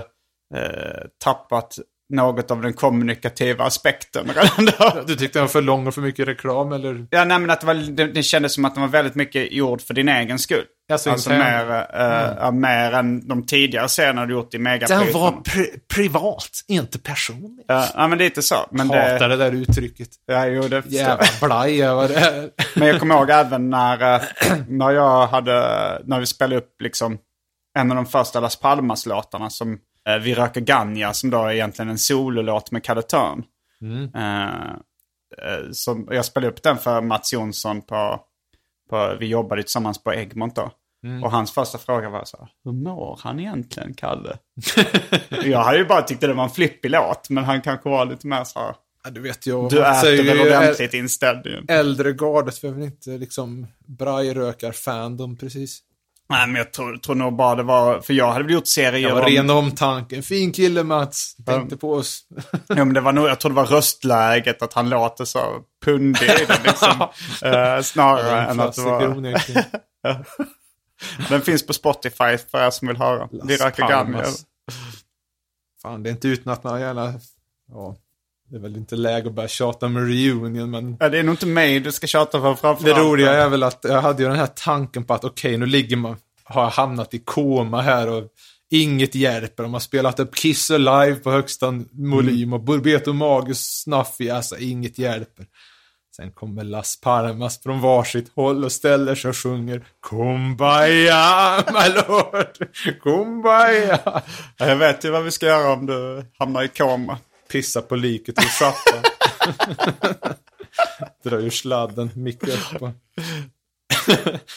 eh, 0.55 1.03
tappat 1.25 1.79
något 2.11 2.51
av 2.51 2.63
den 2.63 2.73
kommunikativa 2.73 3.65
aspekten. 3.65 4.31
Du 5.07 5.17
tyckte 5.17 5.39
den 5.39 5.45
var 5.45 5.49
för 5.49 5.63
lång 5.63 5.87
och 5.87 5.95
för 5.95 6.01
mycket 6.03 6.29
reklam, 6.29 6.73
eller? 6.73 7.07
Ja, 7.11 7.25
nej, 7.25 7.39
men 7.39 7.51
att 7.51 7.61
det, 7.61 7.67
var, 7.67 7.75
det, 7.75 8.07
det 8.07 8.23
kändes 8.23 8.55
som 8.55 8.65
att 8.65 8.75
den 8.75 8.81
var 8.83 8.89
väldigt 8.89 9.15
mycket 9.15 9.53
gjord 9.53 9.81
för 9.81 9.95
din 9.95 10.09
egen 10.09 10.39
skull. 10.39 10.65
Alltså, 10.93 11.11
Alltså 11.11 11.31
mer, 11.31 11.71
eh, 11.95 12.37
ja, 12.41 12.51
mer 12.51 12.93
än 12.93 13.29
de 13.29 13.47
tidigare 13.47 13.89
serierna 13.89 14.27
du 14.27 14.33
gjort 14.35 14.55
i 14.55 14.59
Megapyton. 14.59 15.43
pri- 15.43 15.81
privat, 15.95 16.51
inte 16.69 16.99
personlig. 16.99 17.65
Ja, 17.69 17.87
ja, 17.95 18.09
men 18.09 18.19
lite 18.19 18.43
så. 18.43 18.57
Men 18.71 18.91
Hatar 18.91 19.29
det, 19.29 19.37
det 19.37 19.37
där 19.37 19.53
uttrycket. 19.53 20.09
ja, 20.27 20.47
jo, 20.47 20.63
det. 20.63 20.83
Jävla 20.87 21.25
blaj 21.43 21.79
det. 21.79 22.51
Men 22.77 22.89
jag 22.89 23.01
kommer 23.01 23.15
ihåg 23.15 23.31
även 23.31 23.71
när, 23.71 24.15
eh, 24.15 24.23
när 24.69 24.91
jag 24.91 25.27
hade, 25.27 25.53
när 26.05 26.21
vi 26.21 26.27
spelade 26.27 26.57
upp 26.57 26.81
liksom 26.83 27.19
en 27.79 27.91
av 27.91 27.97
de 27.97 28.07
första 28.07 28.41
Las 28.41 28.57
Palmas-låtarna 28.61 29.51
som 29.51 29.79
Vi 30.19 30.35
röker 30.35 30.61
Ganja 30.61 31.13
som 31.13 31.31
då 31.31 31.45
är 31.45 31.53
egentligen 31.53 31.89
en 31.89 31.99
sololåt 31.99 32.71
med 32.71 32.85
Kalle 32.85 33.03
Törn. 33.03 33.45
Eh, 34.15 34.71
eh, 35.45 35.71
som, 35.73 36.09
jag 36.11 36.25
spelade 36.25 36.53
upp 36.53 36.63
den 36.63 36.79
för 36.79 37.01
Mats 37.01 37.33
Jonsson 37.33 37.83
på, 37.83 38.21
på 38.91 39.17
vi 39.21 39.27
jobbade 39.27 39.63
tillsammans 39.63 40.03
på 40.03 40.15
Egmont 40.15 40.57
då. 40.57 40.71
Och 41.25 41.31
hans 41.31 41.53
första 41.53 41.79
fråga 41.79 42.11
var 42.11 42.25
så 42.25 42.37
här, 42.37 42.49
hur 42.65 42.73
mår 42.73 43.21
han 43.23 43.41
egentligen, 43.41 43.95
Kalle? 43.95 44.39
jag 45.45 45.59
hade 45.59 45.79
ju 45.79 45.85
bara 45.85 46.03
tyckt 46.03 46.25
att 46.25 46.31
det 46.31 46.35
var 46.35 46.45
en 46.45 46.51
flippig 46.51 46.91
låt, 46.91 47.31
men 47.31 47.45
han 47.45 47.61
kanske 47.61 47.89
var 47.89 48.07
lite 48.07 48.27
mer 48.27 48.45
så 48.45 48.59
här, 48.59 48.75
Ja, 49.05 49.11
du 49.11 49.21
vet 49.21 49.47
jag. 49.47 49.71
du 49.71 49.87
äter 49.87 50.25
väl 50.25 50.41
ordentligt 50.41 50.95
inställd 50.95 51.47
ju. 51.47 51.65
Äldre 51.69 52.13
gardet, 52.13 52.59
för 52.59 52.69
jag 52.69 52.75
vill 52.75 52.85
inte 52.85 53.11
liksom 53.11 53.67
brajrökar-fandom 53.87 55.37
precis. 55.37 55.81
Nej, 56.31 56.47
men 56.47 56.57
jag 56.57 56.73
tror, 56.73 56.97
tror 56.97 57.15
nog 57.15 57.37
bara 57.37 57.55
det 57.55 57.63
var, 57.63 58.01
för 58.01 58.15
jag 58.15 58.33
hade 58.33 58.45
väl 58.45 58.53
gjort 58.53 58.67
serier 58.67 59.09
Jag 59.09 59.15
var 59.15 59.23
om... 59.23 59.29
ren 59.29 59.51
omtanke. 59.51 60.23
Fin 60.23 60.53
kille 60.53 60.85
Mats. 60.85 61.37
Tänkte 61.47 61.77
på 61.77 61.93
oss. 61.93 62.21
Ja, 62.67 62.75
men 62.75 62.93
det 62.93 63.01
var 63.01 63.13
nog, 63.13 63.29
jag 63.29 63.41
tror 63.41 63.51
det 63.51 63.57
var 63.57 63.67
röstläget, 63.67 64.63
att 64.63 64.73
han 64.73 64.89
låter 64.89 65.25
så 65.25 65.41
pundig 65.85 66.31
liksom. 66.65 67.01
eh, 67.43 67.81
snarare 67.83 68.47
än 68.47 68.61
att 68.61 68.77
det 68.77 68.83
var... 68.83 69.15
Den 71.29 71.43
finns 71.43 71.67
på 71.67 71.73
Spotify 71.73 72.39
för 72.51 72.67
er 72.67 72.71
som 72.71 72.89
vill 72.89 72.97
höra. 72.97 73.29
Vi 73.33 73.39
Las 73.39 73.61
röker 73.61 73.89
Ganja. 73.89 74.05
Palmas. 74.05 74.47
Fan, 75.83 76.03
det 76.03 76.11
är 76.11 76.13
inte 76.13 76.29
utan 76.29 76.53
att 76.53 76.65
man 76.65 76.81
gärna... 76.81 77.15
Ja, 77.73 77.97
det 78.51 78.57
är 78.57 78.61
väl 78.61 78.77
inte 78.77 78.97
läge 78.97 79.29
att 79.29 79.35
börja 79.35 79.49
tjata 79.49 79.89
med 79.89 80.03
reunion, 80.03 80.71
men... 80.71 80.97
Ja, 81.01 81.09
det 81.09 81.19
är 81.19 81.23
nog 81.23 81.33
inte 81.33 81.47
mig 81.47 81.81
du 81.81 81.93
ska 81.93 82.07
tjata 82.07 82.41
för 82.41 82.55
framförallt. 82.55 82.85
Det 82.85 83.03
roliga 83.03 83.33
är 83.33 83.49
väl 83.49 83.63
att 83.63 83.79
jag 83.83 84.03
hade 84.03 84.23
ju 84.23 84.29
den 84.29 84.39
här 84.39 84.47
tanken 84.47 85.05
på 85.05 85.15
att 85.15 85.25
okej, 85.25 85.57
nu 85.59 85.67
ligger 85.67 85.97
man, 85.97 86.17
har 86.45 86.63
jag 86.63 86.71
hamnat 86.71 87.15
i 87.15 87.19
koma 87.19 87.81
här 87.81 88.09
och 88.09 88.25
inget 88.71 89.15
hjälper. 89.15 89.63
De 89.63 89.73
har 89.73 89.81
spelat 89.81 90.21
upp 90.21 90.35
Kiss 90.35 90.71
Alive 90.71 91.15
på 91.15 91.31
högsta 91.31 91.67
volym 91.93 92.53
och 92.53 92.61
Burbeto 92.61 93.13
Magus 93.13 93.83
Snuffy, 93.83 94.31
alltså 94.31 94.59
inget 94.59 94.99
hjälper. 94.99 95.47
Sen 96.17 96.33
kommer 96.33 96.65
Las 96.65 97.01
Palmas 97.01 97.63
från 97.63 97.81
varsitt 97.81 98.33
håll 98.35 98.65
och 98.65 98.73
ställer 98.73 99.15
sig 99.15 99.29
och 99.29 99.37
sjunger 99.37 99.85
Kumbaya, 100.09 101.65
my 101.73 101.95
lord, 101.95 102.73
Kumbaya. 103.03 103.99
Ja, 104.05 104.23
Jag 104.57 104.77
vet 104.77 105.05
ju 105.05 105.11
vad 105.11 105.25
vi 105.25 105.31
ska 105.31 105.47
göra 105.47 105.73
om 105.73 105.87
du 105.87 106.25
hamnar 106.39 106.63
i 106.63 106.69
koma. 106.69 107.19
Pissa 107.51 107.83
på 107.83 107.97
liket 107.97 108.39
och 108.39 108.45
sappa. 108.45 109.03
Dra 111.25 111.37
ur 111.37 111.51
sladden, 111.51 112.11
micka 112.15 112.47
upp 112.47 112.95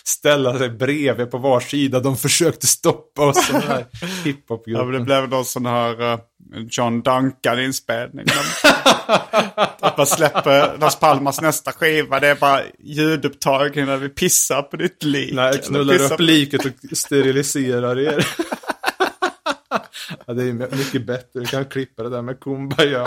ställa 0.03 0.57
sig 0.57 0.69
bredvid 0.69 1.31
på 1.31 1.37
var 1.37 1.59
sida. 1.59 1.99
De 1.99 2.17
försökte 2.17 2.67
stoppa 2.67 3.25
oss 3.25 3.47
den 3.47 3.61
här 3.61 3.79
Ja, 3.79 3.97
men 4.01 4.09
det 4.23 4.29
hiphopgruppen. 4.29 5.03
blev 5.03 5.29
någon 5.29 5.45
sån 5.45 5.65
här 5.65 6.11
eh, 6.13 6.19
John 6.69 7.01
Duncan-inspelning. 7.01 8.25
att 9.79 9.97
man 9.97 10.07
släpper 10.07 10.77
Las 10.77 10.99
Palmas 10.99 11.41
nästa 11.41 11.71
skiva. 11.71 12.19
Det 12.19 12.27
är 12.27 12.35
bara 12.35 12.61
ljudupptagning 12.79 13.85
när 13.85 13.97
vi 13.97 14.09
pissar 14.09 14.61
på 14.61 14.77
ditt 14.77 15.03
lik. 15.03 15.33
Nej, 15.33 15.61
knullar 15.67 16.13
upp 16.13 16.19
liket 16.19 16.65
och 16.65 16.97
steriliserar 16.97 17.99
er. 17.99 18.27
ja, 20.25 20.33
det 20.33 20.43
är 20.43 20.77
mycket 20.77 21.05
bättre. 21.05 21.39
Du 21.39 21.45
kan 21.45 21.65
klippa 21.65 22.03
det 22.03 22.09
där 22.09 22.21
med 22.21 22.39
kumbaya. 22.39 23.05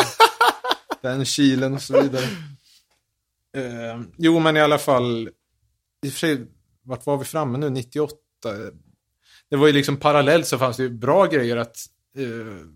Den 1.03 1.25
kilen 1.25 1.75
och 1.75 1.83
så 1.83 2.03
vidare. 2.03 2.25
Eh, 3.57 4.01
jo, 4.19 4.39
men 4.39 4.57
i 4.57 4.61
alla 4.61 4.79
fall. 4.79 5.29
I 6.03 6.09
och 6.09 6.13
för 6.13 6.19
sig, 6.19 6.47
vart 6.83 7.07
var 7.07 7.17
vi 7.17 7.25
framme 7.25 7.59
nu? 7.59 7.71
98? 7.71 8.17
Det 9.51 9.57
var 9.57 9.67
ju 9.67 9.73
liksom 9.73 9.97
parallellt 9.97 10.47
så 10.47 10.59
fanns 10.59 10.77
det 10.77 10.83
ju 10.83 10.91
bra 10.91 11.27
grejer 11.27 11.57
att 11.57 11.77
eh, 12.19 12.67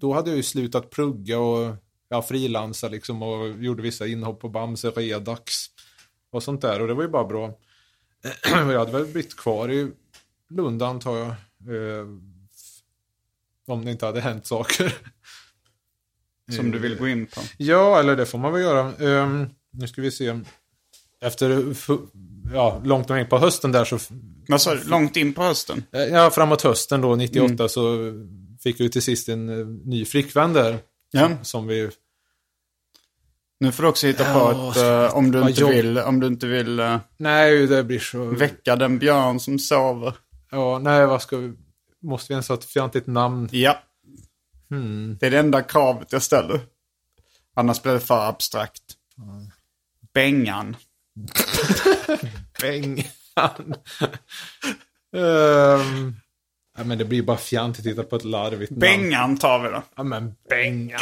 då 0.00 0.12
hade 0.12 0.30
jag 0.30 0.36
ju 0.36 0.42
slutat 0.42 0.90
plugga 0.90 1.38
och 1.38 1.76
ja, 2.08 2.22
frilansa 2.22 2.88
liksom 2.88 3.22
och 3.22 3.48
gjorde 3.48 3.82
vissa 3.82 4.06
inhopp 4.06 4.40
på 4.40 4.48
Bamse 4.48 4.90
Redax 4.90 5.54
och 6.30 6.42
sånt 6.42 6.60
där 6.60 6.80
och 6.80 6.88
det 6.88 6.94
var 6.94 7.02
ju 7.02 7.08
bara 7.08 7.24
bra. 7.24 7.58
jag 8.44 8.78
hade 8.78 8.92
väl 8.92 9.06
blivit 9.06 9.36
kvar 9.36 9.70
i 9.70 9.90
Lund 10.50 10.82
antar 10.82 11.16
jag. 11.16 11.28
Eh, 11.28 12.06
om 13.72 13.84
det 13.84 13.90
inte 13.90 14.06
hade 14.06 14.20
hänt 14.20 14.46
saker. 14.46 14.94
Som 16.56 16.70
du 16.70 16.78
vill 16.78 16.96
gå 16.98 17.08
in 17.08 17.26
på. 17.26 17.40
Ja, 17.56 18.00
eller 18.00 18.16
det 18.16 18.26
får 18.26 18.38
man 18.38 18.52
väl 18.52 18.62
göra. 18.62 18.92
Ehm, 19.22 19.46
nu 19.72 19.88
ska 19.88 20.02
vi 20.02 20.10
se. 20.10 20.40
Efter 21.20 21.64
ja, 22.54 22.80
långt 22.84 23.10
in 23.10 23.26
på 23.26 23.38
hösten 23.38 23.72
där 23.72 23.84
så... 23.84 23.98
Men 24.48 24.58
så 24.58 24.74
långt 24.74 25.16
in 25.16 25.34
på 25.34 25.42
hösten. 25.42 25.82
eh, 25.92 26.00
Ja, 26.02 26.30
framåt 26.30 26.62
hösten 26.62 27.00
då, 27.00 27.14
98, 27.16 27.44
Mm. 27.54 27.68
så 27.68 28.12
fick 28.62 28.80
vi 28.80 28.90
till 28.90 29.02
sist 29.02 29.28
en 29.28 29.48
eh, 29.60 29.66
ny 29.66 30.04
flickvän 30.04 30.52
där. 30.52 30.78
Ja. 31.10 31.30
Som 31.42 31.66
vi... 31.66 31.90
Nu 33.60 33.72
får 33.72 33.82
du 33.82 33.88
också 33.88 34.06
hitta 34.06 34.24
på 34.24 34.30
Ja, 34.38 34.70
ett, 34.70 35.10
eh, 35.12 35.16
om 35.16 35.30
du 35.30 35.38
vad 35.40 35.48
inte 35.48 35.60
jobb- 35.60 35.70
vill, 35.70 35.98
om 35.98 36.20
du 36.20 36.26
inte 36.26 36.46
vill 36.46 36.98
Nej, 37.16 37.66
det 37.66 37.84
blir 37.84 37.98
så... 37.98 38.24
väcka 38.24 38.76
den 38.76 38.98
björn 38.98 39.40
som 39.40 39.58
sover. 39.58 40.14
Ja, 40.50 40.78
nej, 40.78 41.06
vad 41.06 41.22
ska 41.22 41.36
vi... 41.36 41.52
Måste 42.02 42.32
vi 42.32 42.34
ens 42.34 42.48
ha 42.48 42.56
ett 42.56 42.64
fjantigt 42.64 43.06
namn? 43.06 43.48
Ja. 43.52 43.78
Hmm. 44.70 45.16
Det 45.20 45.26
är 45.26 45.30
det 45.30 45.38
enda 45.38 45.62
kravet 45.62 46.12
jag 46.12 46.22
ställer. 46.22 46.60
Annars 47.54 47.82
blir 47.82 47.92
det 47.92 48.00
för 48.00 48.28
abstrakt. 48.28 48.82
Bengan. 50.14 50.76
Bengan. 52.60 53.74
Ehm, 55.16 56.16
ja, 56.76 56.84
men 56.84 56.98
det 56.98 57.04
blir 57.04 57.22
bara 57.22 57.36
fjantigt 57.36 57.86
att 57.86 57.92
titta 57.92 58.02
på 58.02 58.16
ett 58.16 58.24
larvigt 58.24 58.70
namn. 58.70 58.80
Bengan 58.80 59.38
tar 59.38 59.58
vi 59.58 59.68
då. 59.68 59.82
Ja, 59.96 60.02
men 60.02 60.34
Bengan. 60.48 61.00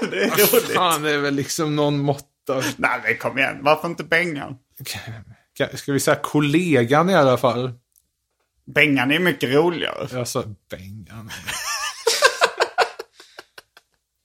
Det 0.10 0.22
är 0.24 0.30
roligt. 0.30 0.74
Fan, 0.74 1.02
det 1.02 1.10
är 1.10 1.18
väl 1.18 1.34
liksom 1.34 1.76
någon 1.76 1.98
måtta. 1.98 2.62
Nej, 2.76 3.00
men 3.04 3.18
kom 3.18 3.38
igen. 3.38 3.58
Varför 3.62 3.88
inte 3.88 4.04
Bengan? 4.04 4.58
Ska 5.74 5.92
vi 5.92 6.00
säga 6.00 6.16
kollegan 6.22 7.10
i 7.10 7.14
alla 7.14 7.38
fall? 7.38 7.72
Bengan 8.74 9.10
är 9.10 9.18
mycket 9.18 9.54
roligare. 9.54 10.08
Jag 10.12 10.28
sa 10.28 10.44
Bengan. 10.70 11.30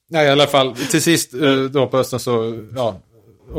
Nej, 0.10 0.26
i 0.28 0.30
alla 0.30 0.48
fall. 0.48 0.76
Till 0.76 1.02
sist 1.02 1.34
eh, 1.34 1.64
då 1.64 1.88
på 1.88 1.98
hösten 1.98 2.20
så, 2.20 2.66
ja. 2.76 3.00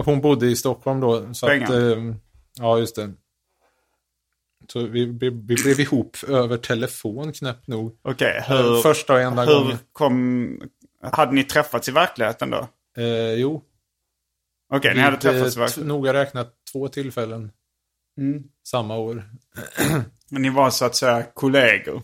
Hon 0.04 0.20
bodde 0.20 0.46
i 0.46 0.56
Stockholm 0.56 1.00
då. 1.00 1.34
Så 1.34 1.46
att, 1.46 1.50
Bengan. 1.68 2.08
eh, 2.10 2.14
ja, 2.58 2.78
just 2.78 2.96
det. 2.96 3.12
Så 4.72 4.80
vi, 4.80 5.04
vi, 5.04 5.30
vi 5.30 5.54
blev 5.54 5.80
ihop 5.80 6.16
över 6.28 6.56
telefon 6.56 7.32
knäppt 7.32 7.66
nog. 7.68 7.98
Okej, 8.02 8.44
hur, 8.48 8.82
Första 8.82 9.12
och 9.14 9.20
enda 9.20 9.44
hur 9.44 9.54
gången. 9.54 9.78
kom... 9.92 10.60
Hade 11.02 11.32
ni 11.32 11.44
träffats 11.44 11.88
i 11.88 11.92
verkligheten 11.92 12.50
då? 12.50 12.68
Eh, 12.96 13.32
jo. 13.34 13.62
Okej, 14.74 14.94
ni 14.94 15.00
hade 15.00 15.16
träffats 15.16 15.56
i 15.56 15.58
eh, 15.58 15.60
verkligheten. 15.60 15.88
Noga 15.88 16.12
räknat 16.12 16.54
två 16.72 16.88
tillfällen. 16.88 17.50
Mm. 18.18 18.42
Samma 18.66 18.96
år. 18.96 19.24
Men 20.34 20.42
ni 20.42 20.50
var 20.50 20.70
så 20.70 20.84
att 20.84 20.96
säga 20.96 21.22
kollegor. 21.34 22.02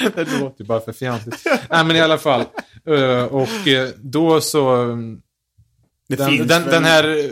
det 0.14 0.40
låter 0.40 0.54
ju 0.58 0.64
bara 0.64 0.80
för 0.80 0.92
fjantigt. 0.92 1.46
Nej, 1.70 1.84
men 1.84 1.96
i 1.96 2.00
alla 2.00 2.18
fall. 2.18 2.44
Eh, 2.86 3.24
och 3.24 3.68
eh, 3.68 3.88
då 3.96 4.40
så... 4.40 4.74
mm, 4.74 5.20
Det 6.08 6.16
Den, 6.16 6.46
den, 6.46 6.64
den 6.64 6.84
här 6.84 7.30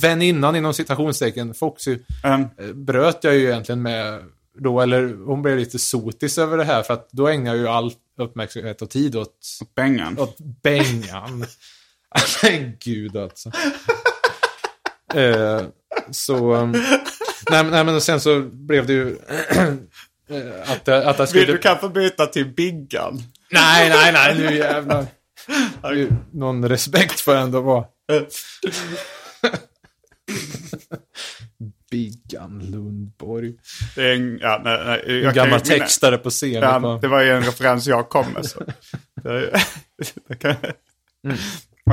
väninnan 0.00 0.56
inom 0.56 0.74
citationstecken, 0.74 1.54
Foxy, 1.54 1.98
eh, 2.24 2.38
bröt 2.74 3.24
jag 3.24 3.34
ju 3.34 3.44
egentligen 3.44 3.82
med 3.82 4.22
då, 4.58 4.80
eller 4.80 5.24
hon 5.26 5.42
blev 5.42 5.58
lite 5.58 5.78
sotis 5.78 6.38
över 6.38 6.56
det 6.56 6.64
här 6.64 6.82
för 6.82 6.94
att 6.94 7.08
då 7.10 7.28
ägnar 7.28 7.54
jag 7.54 7.60
ju 7.60 7.68
all 7.68 7.92
uppmärksamhet 8.18 8.82
och 8.82 8.90
tid 8.90 9.16
åt, 9.16 9.36
Bengan. 9.76 10.18
åt 10.18 10.36
Bengan. 10.62 11.46
Men 12.42 12.72
gud 12.80 13.16
alltså. 13.16 13.50
Eh, 15.14 15.62
så... 16.10 16.54
um, 16.54 16.74
nej, 17.50 17.64
nej, 17.64 17.84
men 17.84 18.00
sen 18.00 18.20
så 18.20 18.40
blev 18.42 18.86
det 18.86 18.92
ju... 18.92 19.08
eh, 20.30 20.70
att, 20.72 20.88
att 20.88 21.18
jag 21.18 21.28
skulle... 21.28 21.44
Vill 21.44 21.54
du 21.54 21.58
kanske 21.58 21.88
byta 21.88 22.26
till 22.26 22.46
Biggan? 22.46 23.22
Nej, 23.50 23.88
nej, 23.88 24.12
nej, 24.12 24.34
nu 24.38 24.56
jävlar. 24.56 25.06
Nu, 25.82 26.12
någon 26.32 26.68
respekt 26.68 27.20
får 27.20 27.34
ändå 27.36 27.60
vara. 27.60 27.84
Biggan 31.90 32.58
Lundborg. 32.70 33.54
Det 33.96 34.02
är 34.10 34.14
en, 34.14 34.38
ja, 34.38 34.60
nej, 34.64 34.82
nej, 34.86 35.02
jag 35.06 35.28
En 35.28 35.34
gammal 35.34 35.60
ju- 35.64 35.72
mina- 35.74 35.78
textare 35.84 36.18
på 36.18 36.30
scen. 36.30 36.52
Ja, 36.52 36.98
det 37.02 37.08
var 37.08 37.22
ju 37.22 37.30
en 37.30 37.42
referens 37.42 37.86
jag 37.86 38.08
kom 38.08 38.32
med. 38.32 38.46
Så. 38.46 38.60
Det, 39.22 39.60
det 40.28 40.34
kan... 40.36 40.54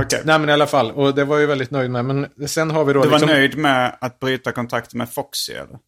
Okej. 0.03 0.21
Nej 0.25 0.39
men 0.39 0.49
i 0.49 0.51
alla 0.51 0.67
fall, 0.67 0.91
och 0.91 1.15
det 1.15 1.25
var 1.25 1.35
jag 1.35 1.41
ju 1.41 1.47
väldigt 1.47 1.71
nöjd 1.71 1.91
med. 1.91 2.05
Men 2.05 2.29
sen 2.47 2.71
har 2.71 2.85
vi 2.85 2.93
då 2.93 3.03
Du 3.03 3.09
var 3.09 3.19
liksom... 3.19 3.35
nöjd 3.35 3.57
med 3.57 3.97
att 4.01 4.19
bryta 4.19 4.51
kontakten 4.51 4.97
med 4.97 5.09
Foxy 5.09 5.53
eller? 5.53 5.79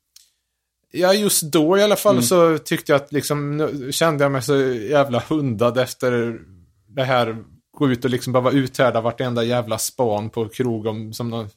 Ja, 0.92 1.14
just 1.14 1.44
då 1.44 1.78
i 1.78 1.84
alla 1.84 1.96
fall 1.96 2.16
Mm. 2.16 2.24
så 2.24 2.58
tyckte 2.58 2.92
jag 2.92 3.02
att 3.02 3.12
liksom, 3.12 3.58
nu 3.58 3.92
kände 3.92 4.24
jag 4.24 4.32
mig 4.32 4.42
så 4.42 4.58
jävla 4.72 5.24
hundad 5.30 5.78
efter 5.78 6.40
det 6.88 7.04
här. 7.04 7.44
Gå 7.78 7.90
ut 7.90 8.06
och 8.06 8.12
liksom 8.12 8.34
bara 8.34 8.44
vara 8.44 8.54
uthärda 8.54 9.02
vartenda 9.02 9.44
jävla 9.44 9.78
span 9.78 10.30
på 10.30 10.50
krog 10.50 10.86
om, 10.86 11.14
som 11.14 11.30
någon... 11.30 11.50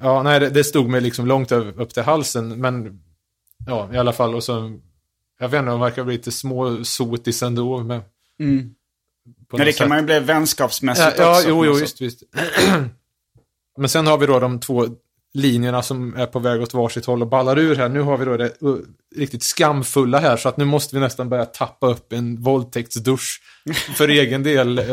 Ja, 0.00 0.22
nej, 0.22 0.40
det, 0.40 0.50
det 0.50 0.64
stod 0.64 0.88
mig 0.88 1.00
liksom 1.00 1.26
långt 1.26 1.52
upp 1.52 1.94
till 1.94 2.02
halsen, 2.02 2.60
men 2.60 3.00
ja, 3.66 3.88
i 3.92 3.96
alla 3.96 4.12
fall. 4.12 4.34
Och 4.34 4.44
så, 4.44 4.78
jag 5.40 5.48
vet 5.48 5.58
inte, 5.58 5.70
de 5.70 5.80
verkar 5.80 6.04
bli 6.04 6.16
lite 6.16 6.32
små 6.32 6.84
sotis 6.84 7.42
ändå. 7.42 7.78
Men, 7.82 8.00
på 8.00 8.04
Men 9.58 9.66
det 9.66 9.72
kan 9.72 9.84
sätt. 9.84 9.88
man 9.88 9.98
ju 9.98 10.04
bli 10.04 10.20
vänskapsmässigt 10.20 11.14
Ja, 11.18 11.24
ja 11.24 11.36
också. 11.38 11.48
jo, 11.48 11.58
på 11.58 11.64
jo, 11.66 11.72
något 11.72 11.82
visst, 11.82 11.98
sätt. 11.98 12.06
visst. 12.06 12.22
Men 13.78 13.88
sen 13.88 14.06
har 14.06 14.18
vi 14.18 14.26
då 14.26 14.38
de 14.40 14.60
två 14.60 14.86
linjerna 15.36 15.82
som 15.82 16.16
är 16.16 16.26
på 16.26 16.38
väg 16.38 16.62
åt 16.62 16.74
varsitt 16.74 17.06
håll 17.06 17.22
och 17.22 17.28
ballar 17.28 17.58
ur 17.58 17.76
här. 17.76 17.88
Nu 17.88 18.00
har 18.00 18.16
vi 18.18 18.24
då 18.24 18.36
det 18.36 18.62
uh, 18.62 18.76
riktigt 19.16 19.42
skamfulla 19.42 20.18
här, 20.18 20.36
så 20.36 20.48
att 20.48 20.56
nu 20.56 20.64
måste 20.64 20.96
vi 20.96 21.00
nästan 21.00 21.28
börja 21.28 21.44
tappa 21.44 21.86
upp 21.86 22.12
en 22.12 22.42
våldtäktsdusch 22.42 23.40
för 23.96 24.08
egen 24.08 24.42
del. 24.42 24.78
eh, 24.78 24.84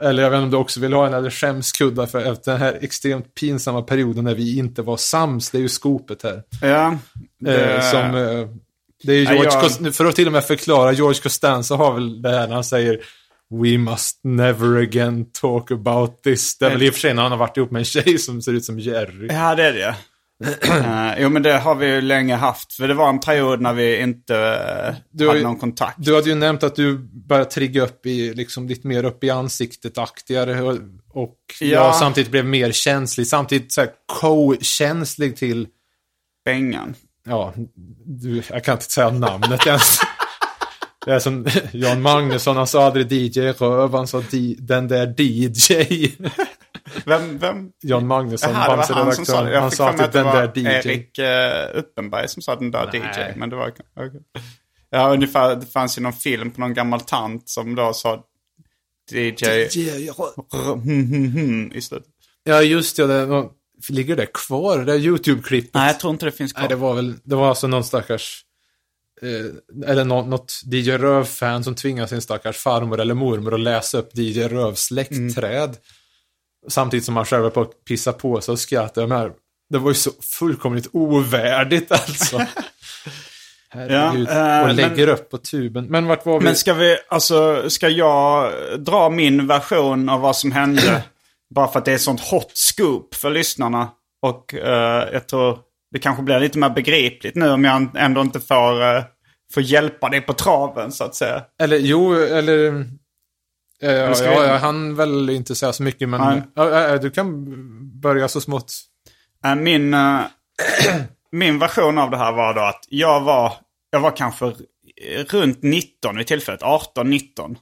eller 0.00 0.22
jag 0.22 0.30
vet 0.30 0.36
inte 0.36 0.44
om 0.44 0.50
du 0.50 0.56
också 0.56 0.80
vill 0.80 0.92
ha 0.92 1.06
en 1.06 1.14
eller 1.14 1.30
skämskudda 1.30 2.06
för 2.06 2.32
efter 2.32 2.52
den 2.52 2.60
här 2.60 2.78
extremt 2.80 3.34
pinsamma 3.34 3.82
perioden 3.82 4.24
när 4.24 4.34
vi 4.34 4.58
inte 4.58 4.82
var 4.82 4.96
sams. 4.96 5.50
Det 5.50 5.58
är 5.58 5.62
ju 5.62 5.68
skopet 5.68 6.22
här. 6.22 6.42
Ja. 6.62 6.98
Det, 7.40 7.74
Eh, 7.76 7.90
som, 7.90 8.00
eh, 8.14 8.48
det 9.06 9.12
är 9.12 9.22
George 9.22 9.44
jag- 9.44 9.62
Cost- 9.62 9.96
för 9.96 10.04
att 10.04 10.16
till 10.16 10.26
och 10.26 10.32
med 10.32 10.44
förklara, 10.44 10.92
George 10.92 11.20
Costanza 11.22 11.74
har 11.76 11.94
väl 11.94 12.22
det 12.22 12.30
här 12.30 12.46
när 12.48 12.54
han 12.54 12.64
säger 12.64 13.00
We 13.62 13.78
must 13.78 14.20
never 14.24 14.76
again 14.82 15.26
talk 15.40 15.70
about 15.70 16.22
this. 16.22 16.58
Det 16.58 16.66
är 16.66 16.70
väl 16.70 16.82
i 16.82 16.90
och 16.90 16.94
för 16.94 17.00
sig 17.00 17.14
när 17.14 17.22
han 17.22 17.30
har 17.32 17.38
varit 17.38 17.56
ihop 17.56 17.70
med 17.70 17.78
en 17.80 17.84
tjej 17.84 18.18
som 18.18 18.42
ser 18.42 18.52
ut 18.52 18.64
som 18.64 18.78
Jerry. 18.80 19.28
ja, 19.30 19.54
det 19.54 19.62
är 19.64 19.72
det. 19.72 19.96
uh, 20.68 21.14
jo, 21.22 21.28
men 21.28 21.42
det 21.42 21.52
har 21.58 21.74
vi 21.74 21.86
ju 21.86 22.00
länge 22.00 22.34
haft. 22.34 22.72
För 22.72 22.88
det 22.88 22.94
var 22.94 23.08
en 23.08 23.20
period 23.20 23.60
när 23.60 23.72
vi 23.72 24.00
inte 24.00 24.36
eh, 24.36 24.94
Du 25.10 25.26
hade 25.26 25.38
ju- 25.38 25.44
någon 25.44 25.56
kontakt. 25.58 25.96
Du 25.98 26.14
hade 26.14 26.28
ju 26.28 26.34
nämnt 26.34 26.62
att 26.62 26.76
du 26.76 26.98
började 27.28 27.50
trigga 27.50 27.82
upp 27.82 28.06
i, 28.06 28.34
liksom 28.34 28.68
lite 28.68 28.86
mer 28.86 29.04
upp 29.04 29.24
i 29.24 29.30
ansiktet-aktigare 29.30 30.62
och, 30.62 30.78
och 31.12 31.36
Ja. 31.60 31.66
jag 31.66 31.94
samtidigt 31.94 32.30
blev 32.30 32.44
mer 32.44 32.72
känslig, 32.72 33.26
samtidigt 33.26 33.72
så 33.72 33.80
här 33.80 33.90
co-känslig 34.20 35.36
till, 35.36 35.66
Bengan. 36.44 36.94
Ja, 37.26 37.52
du, 38.04 38.42
jag 38.50 38.64
kan 38.64 38.74
inte 38.74 38.92
säga 38.92 39.10
namnet 39.10 39.66
ens. 39.66 40.00
Det 41.06 41.12
är 41.12 41.18
som 41.18 41.46
Jan 41.72 42.02
Magnusson, 42.02 42.56
han 42.56 42.66
sa 42.66 42.86
aldrig 42.86 43.12
DJ 43.12 43.40
Röv, 43.40 43.94
han 43.94 44.06
sa 44.06 44.22
den 44.58 44.88
där 44.88 45.14
DJ. 45.20 46.08
Vem? 47.04 47.38
vem? 47.38 47.70
Jan 47.82 48.06
Magnusson, 48.06 48.52
Jaha, 48.52 48.86
det 48.86 48.92
var 48.94 49.04
han 49.04 49.12
som 49.12 49.26
sa 49.26 49.42
det. 49.42 49.52
Jag 49.52 49.60
Han 49.60 49.70
sa 49.70 49.88
alltid 49.88 50.10
den 50.12 50.26
där 50.26 50.52
DJ. 50.54 50.66
Erik 50.66 51.18
uh, 51.18 51.78
Uppenberg 51.78 52.28
som 52.28 52.42
sa 52.42 52.56
den 52.56 52.70
där 52.70 52.90
Nej. 52.92 53.00
DJ. 53.00 53.38
Men 53.38 53.50
det 53.50 53.56
var... 53.56 53.68
okej. 53.68 54.10
Ja, 54.90 55.12
ungefär. 55.12 55.56
Det 55.56 55.66
fanns 55.66 55.98
ju 55.98 56.02
någon 56.02 56.12
film 56.12 56.50
på 56.50 56.60
någon 56.60 56.74
gammal 56.74 57.00
tant 57.00 57.48
som 57.48 57.74
då 57.74 57.92
sa 57.92 58.24
DJ 59.12 59.44
i 61.74 61.80
slutet. 61.80 62.08
Ja, 62.44 62.62
just 62.62 62.96
det. 62.96 63.06
det 63.06 63.26
var- 63.26 63.50
ligger 63.88 64.16
det 64.16 64.26
kvar, 64.26 64.78
det 64.78 64.84
där 64.84 64.98
YouTube-klippet? 64.98 65.70
Nej, 65.74 65.86
jag 65.86 66.00
tror 66.00 66.12
inte 66.12 66.26
det 66.26 66.32
finns 66.32 66.52
kvar. 66.52 66.60
Nej, 66.62 66.68
det 66.68 66.76
var 66.76 66.94
väl, 66.94 67.14
det 67.24 67.34
var 67.36 67.48
alltså 67.48 67.66
någon 67.66 67.84
stackars, 67.84 68.42
eh, 69.22 69.90
eller 69.90 70.04
nå, 70.04 70.22
något 70.26 70.60
DJ 70.64 70.90
Röv-fan 70.92 71.64
som 71.64 71.74
tvingade 71.74 72.08
sin 72.08 72.20
stackars 72.20 72.56
farmor 72.56 73.00
eller 73.00 73.14
mormor 73.14 73.54
att 73.54 73.60
läsa 73.60 73.98
upp 73.98 74.10
DJ 74.18 74.42
Rövs 74.42 74.80
släktträd. 74.80 75.76
Samtidigt 76.68 77.04
som 77.04 77.16
han 77.16 77.24
själv 77.24 77.42
var 77.42 77.50
på 77.50 77.60
att 77.60 77.84
pissa 77.84 78.12
på 78.12 78.40
sig 78.40 78.52
och 78.52 78.58
skratta. 78.60 79.06
Menar, 79.06 79.32
det 79.70 79.78
var 79.78 79.90
ju 79.90 79.94
så 79.94 80.10
fullkomligt 80.38 80.88
ovärdigt 80.92 81.92
alltså. 81.92 82.46
Herregud. 83.68 84.28
Ja, 84.30 84.60
eh, 84.60 84.68
och 84.68 84.74
lägger 84.74 85.06
men- 85.06 85.14
upp 85.14 85.30
på 85.30 85.38
tuben. 85.38 85.84
Men 85.86 86.06
vart 86.06 86.26
var 86.26 86.38
vi? 86.38 86.44
Men 86.44 86.56
ska 86.56 86.74
vi, 86.74 86.96
alltså, 87.08 87.70
ska 87.70 87.88
jag 87.88 88.52
dra 88.80 89.10
min 89.10 89.46
version 89.46 90.08
av 90.08 90.20
vad 90.20 90.36
som 90.36 90.52
hände? 90.52 91.02
bara 91.54 91.68
för 91.68 91.78
att 91.78 91.84
det 91.84 91.92
är 91.92 91.98
sånt 91.98 92.20
hot 92.20 92.50
scoop 92.54 93.14
för 93.14 93.30
lyssnarna. 93.30 93.88
Och 94.22 94.54
eh, 94.54 95.08
jag 95.12 95.28
tror 95.28 95.58
det 95.92 95.98
kanske 95.98 96.22
blir 96.22 96.40
lite 96.40 96.58
mer 96.58 96.70
begripligt 96.70 97.34
nu 97.34 97.50
om 97.50 97.64
jag 97.64 97.88
ändå 97.96 98.20
inte 98.20 98.40
får, 98.40 98.82
uh, 98.96 99.04
får 99.54 99.62
hjälpa 99.62 100.08
dig 100.08 100.20
på 100.20 100.32
traven 100.32 100.92
så 100.92 101.04
att 101.04 101.14
säga. 101.14 101.44
Eller 101.60 101.76
jo, 101.76 102.14
eller... 102.14 102.68
Eh, 103.82 103.90
ja, 103.90 103.92
ja, 103.92 104.14
vi- 104.20 104.48
jag 104.48 104.58
hann 104.58 104.96
väl 104.96 105.30
inte 105.30 105.54
säga 105.54 105.72
så 105.72 105.82
mycket, 105.82 106.08
men 106.08 106.42
ja, 106.54 106.70
ja, 106.70 106.98
du 106.98 107.10
kan 107.10 107.44
börja 108.00 108.28
så 108.28 108.40
smått. 108.40 108.72
Min, 109.56 109.96
min 111.32 111.58
version 111.58 111.98
av 111.98 112.10
det 112.10 112.16
här 112.16 112.32
var 112.32 112.54
då 112.54 112.60
att 112.60 112.84
jag 112.88 113.20
var, 113.20 113.52
jag 113.90 114.00
var 114.00 114.16
kanske 114.16 114.52
runt 115.28 115.62
19 115.62 116.16
vid 116.16 116.26
tillfället. 116.26 116.62
18-19. 116.62 117.56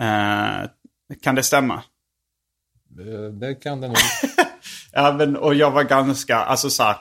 Eh, 0.00 0.68
kan 1.22 1.34
det 1.34 1.42
stämma? 1.42 1.82
Eh, 3.00 3.32
det 3.32 3.54
kan 3.54 3.80
det 3.80 3.88
nog. 3.88 3.96
Ja, 4.96 5.12
men, 5.12 5.36
och 5.36 5.54
jag 5.54 5.70
var 5.70 5.82
ganska, 5.82 6.36
alltså 6.36 6.70
så 6.70 6.82
här. 6.82 6.96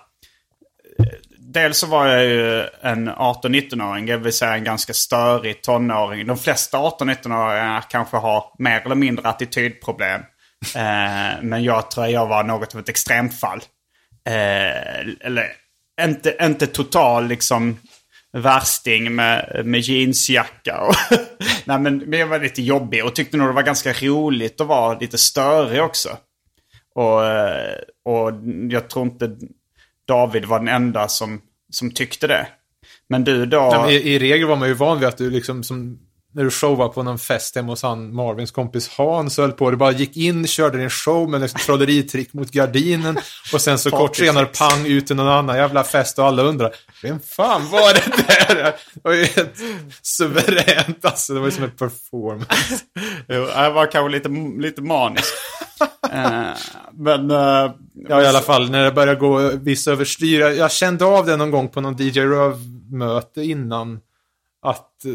Eh, 1.00 1.06
dels 1.39 1.78
så 1.78 1.88
var 1.88 2.08
jag 2.08 2.26
ju 2.26 2.68
en 2.82 3.10
18-19-åring, 3.10 4.06
det 4.06 4.18
vill 4.18 4.34
säga 4.34 4.56
en 4.56 4.64
ganska 4.64 4.94
störig 4.94 5.62
tonåring. 5.62 6.28
De 6.28 6.38
flesta 6.38 6.78
18-19-åringar 6.78 7.84
kanske 7.89 8.18
har 8.18 8.46
mer 8.60 8.82
eller 8.86 8.96
mindre 8.96 9.30
attitydproblem. 9.30 10.22
Eh, 10.76 11.41
men 11.41 11.64
jag 11.64 11.91
tror 11.91 12.08
jag 12.08 12.28
var 12.28 12.44
något 12.44 12.76
av 12.76 12.82
ett 12.82 12.89
extremfall. 12.89 13.62
Eh, 14.26 15.28
eller 15.28 15.52
inte, 16.02 16.38
inte 16.41 16.68
total 16.68 17.28
liksom 17.28 17.80
värsting 18.38 19.16
med, 19.16 19.62
med 19.66 19.80
jeansjacka. 19.80 20.82
Och 20.82 20.96
Nej, 21.66 21.80
men, 21.80 21.98
men 21.98 22.20
jag 22.20 22.28
var 22.28 22.40
lite 22.40 22.62
jobbig 22.62 23.06
och 23.06 23.16
tyckte 23.16 23.38
nog 23.38 23.48
det 23.48 23.54
var 23.54 23.64
ganska 23.64 23.94
roligt 23.94 24.62
att 24.62 24.68
vara 24.68 25.00
lite 25.00 25.18
störig 25.18 25.82
också. 25.82 26.10
Och, 26.96 27.26
eh, 27.26 27.76
och 28.06 28.32
jag 28.70 28.90
tror 28.90 29.06
inte 29.06 29.38
David 30.08 30.46
var 30.46 30.60
den 30.60 30.68
enda 30.68 31.08
som, 31.08 31.42
som 31.72 31.92
tyckte 31.92 32.28
det. 32.28 32.48
Men 33.10 33.24
du 33.24 33.46
då... 33.46 33.70
Nej, 33.72 33.80
men 33.80 33.90
i, 33.90 33.96
I 33.96 34.20
regel 34.20 34.48
var 34.48 34.56
man 34.56 34.68
ju 34.68 34.74
van 34.74 35.00
vid 35.00 35.08
att 35.08 35.18
du 35.18 35.30
liksom, 35.30 35.64
som, 35.64 36.00
när 36.34 36.44
du 36.44 36.52
showade 36.52 36.94
på 36.94 37.04
någon 37.04 37.20
fest 37.20 37.56
hemma 37.56 37.72
hos 37.72 37.84
han, 37.84 38.16
Marvins 38.16 38.52
kompis 38.52 38.90
Hans 38.90 39.38
höll 39.38 39.52
på. 39.52 39.72
Du 39.72 39.78
bara 39.78 39.92
gick 39.92 40.18
in, 40.18 40.48
körde 40.48 40.78
din 40.78 40.90
show 40.90 41.30
med 41.30 41.42
liksom 41.42 41.60
trolleritrick 41.66 42.34
mot 42.34 42.52
gardinen 42.52 43.18
och 43.54 43.62
sen 43.62 43.80
så 43.80 43.92
kort 43.92 44.16
senare 44.16 44.46
pang 44.46 44.86
ut 44.88 45.08
till 45.08 45.16
någon 45.16 45.28
annan 45.28 45.56
jävla 45.58 45.84
fest 45.84 46.20
och 46.20 46.26
alla 46.26 46.44
undrar 46.44 46.76
Vem 47.04 47.20
fan 47.20 47.70
var 47.70 47.94
det 47.94 48.24
där? 48.28 48.56
Det 48.94 49.00
var 49.04 49.14
ju 49.14 49.24
helt 49.26 49.56
suveränt 50.02 51.06
alltså. 51.06 51.34
Det 51.34 51.40
var 51.40 51.48
ju 51.48 51.52
som 51.52 51.64
en 51.64 51.72
performance. 51.72 52.84
Jo, 53.30 53.48
jag 53.56 53.72
var 53.72 53.92
kanske 53.92 54.10
lite, 54.18 54.30
lite 54.62 54.82
manisk. 54.82 55.34
Eh, 56.12 56.44
men... 56.94 57.32
eh, 57.32 57.72
Ja, 58.10 58.22
i 58.22 58.28
alla 58.28 58.40
fall 58.42 58.70
när 58.70 58.84
det 58.84 58.92
började 58.92 59.20
gå 59.20 59.38
viss 59.50 59.88
överstyr. 59.88 60.40
Jag, 60.40 60.56
jag 60.56 60.72
kände 60.72 61.06
av 61.06 61.26
det 61.26 61.38
någon 61.38 61.52
gång 61.52 61.70
på 61.70 61.82
någon 61.82 61.96
DJ 62.00 62.20
Röv-möte 62.22 63.42
innan. 63.42 64.00
Att, 64.64 65.05
eh, 65.05 65.11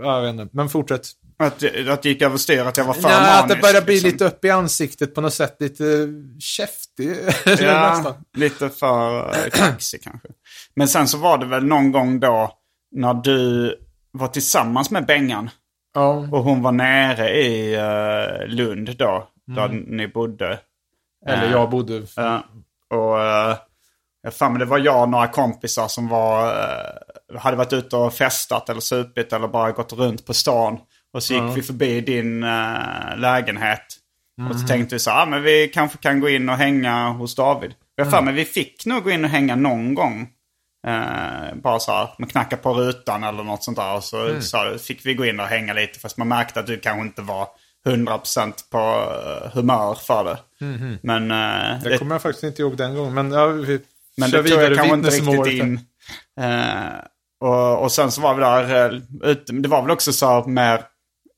jag 0.00 0.22
vet 0.22 0.30
inte, 0.30 0.48
men 0.56 0.68
fortsätt. 0.68 1.06
Att, 1.38 1.64
att 1.88 2.02
det 2.02 2.08
gick 2.08 2.22
överstyr, 2.22 2.60
att 2.60 2.76
jag 2.76 2.84
var 2.84 2.94
för 2.94 3.10
Ja, 3.10 3.20
manisk. 3.20 3.42
att 3.42 3.48
det 3.48 3.56
börjar 3.56 3.82
bli 3.82 3.94
liksom. 3.94 4.10
lite 4.10 4.24
upp 4.24 4.44
i 4.44 4.50
ansiktet 4.50 5.14
på 5.14 5.20
något 5.20 5.34
sätt. 5.34 5.56
Lite 5.60 6.08
käftig. 6.40 7.08
Eller 7.46 7.72
Ja, 7.72 8.16
lite 8.36 8.68
för 8.68 9.28
uh, 9.28 9.50
kaxig 9.50 10.02
kanske. 10.02 10.28
Men 10.76 10.88
sen 10.88 11.08
så 11.08 11.18
var 11.18 11.38
det 11.38 11.46
väl 11.46 11.64
någon 11.64 11.92
gång 11.92 12.20
då 12.20 12.58
när 12.96 13.14
du 13.14 13.74
var 14.12 14.28
tillsammans 14.28 14.90
med 14.90 15.06
Bengan. 15.06 15.50
Ja. 15.94 16.28
Och 16.32 16.44
hon 16.44 16.62
var 16.62 16.72
nere 16.72 17.30
i 17.30 17.74
eh, 17.74 18.46
Lund 18.46 18.96
då, 18.98 19.28
där 19.46 19.68
ni 19.68 20.08
bodde. 20.08 20.58
Eller 21.26 21.50
jag 21.50 21.70
bodde... 21.70 22.02
Ja, 22.16 22.44
och 22.90 23.16
uh, 23.16 23.56
jag 24.22 24.34
fan, 24.34 24.52
men 24.52 24.58
det 24.58 24.64
var 24.64 24.78
jag 24.78 25.02
och 25.02 25.08
några 25.08 25.28
kompisar 25.28 25.88
som 25.88 26.08
var, 26.08 26.48
eh, 26.48 26.96
hade 27.38 27.56
varit 27.56 27.72
ute 27.72 27.96
och 27.96 28.14
festat 28.14 28.68
eller 28.68 28.80
supit 28.80 29.32
eller 29.32 29.48
bara 29.48 29.72
gått 29.72 29.92
runt 29.92 30.26
på 30.26 30.34
stan. 30.34 30.78
Och 31.14 31.22
så 31.22 31.34
gick 31.34 31.56
vi 31.56 31.62
förbi 31.62 32.00
din 32.00 32.42
eh, 32.42 33.16
lägenhet. 33.16 33.98
Och 34.50 34.60
så 34.60 34.66
tänkte 34.66 34.94
vi 34.94 34.98
så 34.98 35.10
här, 35.10 35.22
ah, 35.22 35.26
men 35.26 35.42
vi 35.42 35.68
kanske 35.68 35.98
kan 35.98 36.20
gå 36.20 36.28
in 36.28 36.48
och 36.48 36.56
hänga 36.56 37.08
hos 37.08 37.34
David. 37.34 37.74
Jag 37.96 38.10
för 38.10 38.22
mig 38.22 38.34
vi 38.34 38.44
fick 38.44 38.86
nog 38.86 39.04
gå 39.04 39.10
in 39.10 39.24
och 39.24 39.30
hänga 39.30 39.56
någon 39.56 39.94
gång. 39.94 40.28
Eh, 40.86 41.54
bara 41.54 41.78
så 41.78 41.92
här, 41.92 42.08
man 42.18 42.28
knackar 42.28 42.56
på 42.56 42.74
rutan 42.74 43.24
eller 43.24 43.44
något 43.44 43.64
sånt 43.64 43.76
där. 43.76 43.96
Och 43.96 44.04
så, 44.04 44.40
så 44.40 44.78
fick 44.78 45.06
vi 45.06 45.14
gå 45.14 45.26
in 45.26 45.40
och 45.40 45.46
hänga 45.46 45.72
lite. 45.72 45.98
Fast 45.98 46.16
man 46.16 46.28
märkte 46.28 46.60
att 46.60 46.66
du 46.66 46.78
kanske 46.78 47.02
inte 47.02 47.22
var 47.22 47.48
100% 47.86 48.52
på 48.70 48.78
eh, 48.78 49.50
humör 49.54 49.94
för 49.94 50.24
det. 50.24 50.38
Men, 51.02 51.30
eh, 51.30 51.82
Det 51.82 51.98
kommer 51.98 52.14
jag 52.14 52.22
faktiskt 52.22 52.44
inte 52.44 52.62
ihåg 52.62 52.76
den 52.76 52.94
gången. 52.94 53.14
Men 53.14 53.30
ja, 53.32 53.46
vi 53.46 53.80
men 54.16 54.30
det 54.30 54.42
tror 54.42 54.62
jag 54.62 54.76
kanske 54.76 54.94
inte 54.94 55.10
riktigt 55.10 55.52
in. 55.62 55.80
Eh, 56.40 56.98
och, 57.42 57.82
och 57.82 57.92
sen 57.92 58.10
så 58.10 58.20
var 58.20 58.34
vi 58.34 58.40
där, 58.40 58.92
eh, 58.94 59.00
ute, 59.30 59.52
det 59.52 59.68
var 59.68 59.82
väl 59.82 59.90
också 59.90 60.12
så 60.12 60.44
mer 60.46 60.82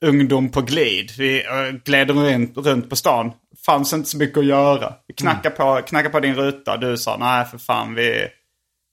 ungdom 0.05 0.51
på 0.51 0.61
glid. 0.61 1.11
Vi 1.19 1.43
uh, 1.43 1.79
gled 1.85 2.11
runt, 2.11 2.57
runt 2.57 2.91
på 2.91 2.97
stan. 2.97 3.33
Fanns 3.67 3.93
inte 3.93 4.09
så 4.09 4.19
mycket 4.19 4.39
att 4.39 4.45
göra. 4.45 4.95
Vi 5.07 5.15
knackade, 5.15 5.55
på, 5.57 5.81
knackade 5.87 6.13
på 6.13 6.21
din 6.21 6.35
ruta. 6.35 6.77
Du 6.77 6.97
sa 6.97 7.17
nej 7.17 7.45
för 7.45 7.59
fan 7.59 7.95
vi, 7.95 8.27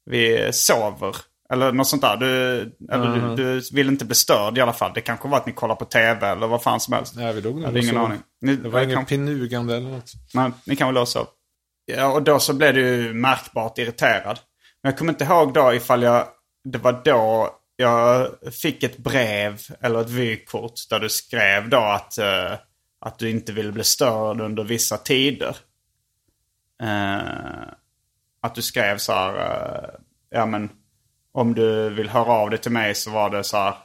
vi 0.10 0.50
sover. 0.54 1.16
Eller 1.54 1.72
något 1.72 1.88
sånt 1.88 2.02
där. 2.02 2.18
Du, 2.18 2.28
eller 2.92 3.36
du, 3.36 3.36
du 3.36 3.62
vill 3.74 3.88
inte 3.88 4.06
bli 4.06 4.16
störd 4.16 4.58
i 4.58 4.62
alla 4.62 4.74
fall. 4.74 4.92
Det 4.96 5.02
kanske 5.02 5.28
var 5.28 5.38
att 5.38 5.46
ni 5.46 5.52
kollar 5.54 5.76
på 5.76 5.86
tv 5.86 6.28
eller 6.28 6.48
vad 6.48 6.64
fan 6.64 6.80
som 6.80 6.94
helst. 6.94 7.16
Nej, 7.16 7.34
vi 7.34 7.42
låg 7.42 7.54
nog 7.54 7.62
Jag 7.62 7.68
hade 7.68 7.80
och 7.80 7.84
ingen 7.84 7.96
sov. 7.96 8.06
aning. 8.06 8.20
Ni, 8.42 8.56
Det 8.56 8.70
var 8.70 8.82
inget 8.82 8.96
kan- 8.96 9.06
pinugande 9.06 9.78
eller 9.78 9.90
något. 9.90 10.12
Nej, 10.34 10.52
ni 10.66 10.76
kan 10.76 10.88
väl 10.88 10.96
låsa 10.96 11.20
upp. 11.20 11.30
Ja, 11.86 12.08
och 12.08 12.24
då 12.24 12.40
så 12.40 12.54
blev 12.54 12.74
du 12.74 13.14
märkbart 13.14 13.78
irriterad. 13.78 14.40
Men 14.84 14.92
jag 14.92 14.98
kommer 14.98 15.12
inte 15.12 15.24
ihåg 15.24 15.54
då 15.54 15.74
ifall 15.74 16.04
jag... 16.04 16.28
Det 16.64 16.78
var 16.78 17.02
då 17.06 17.50
jag 17.76 18.30
fick 18.62 18.84
ett 18.84 18.98
brev 18.98 19.62
eller 19.82 20.02
ett 20.02 20.10
vykort 20.10 20.74
där 20.90 21.00
du 21.00 21.10
skrev 21.10 21.70
då 21.70 21.78
att, 21.78 22.18
uh, 22.20 22.58
att 23.00 23.20
du 23.20 23.30
inte 23.30 23.52
ville 23.54 23.72
bli 23.72 23.84
störd 23.84 24.42
under 24.42 24.64
vissa 24.64 24.98
tider. 24.98 25.58
Uh, 26.84 27.64
att 28.42 28.56
du 28.56 28.62
skrev 28.62 28.98
så 28.98 29.14
här, 29.14 29.34
uh, 29.34 29.90
ja 30.30 30.46
men 30.46 30.70
om 31.32 31.54
du 31.54 31.90
vill 31.90 32.10
höra 32.10 32.32
av 32.32 32.50
dig 32.50 32.60
till 32.60 32.72
mig 32.72 32.96
så 32.96 33.12
var 33.12 33.30
det 33.30 33.44
så 33.44 33.58
här, 33.58 33.76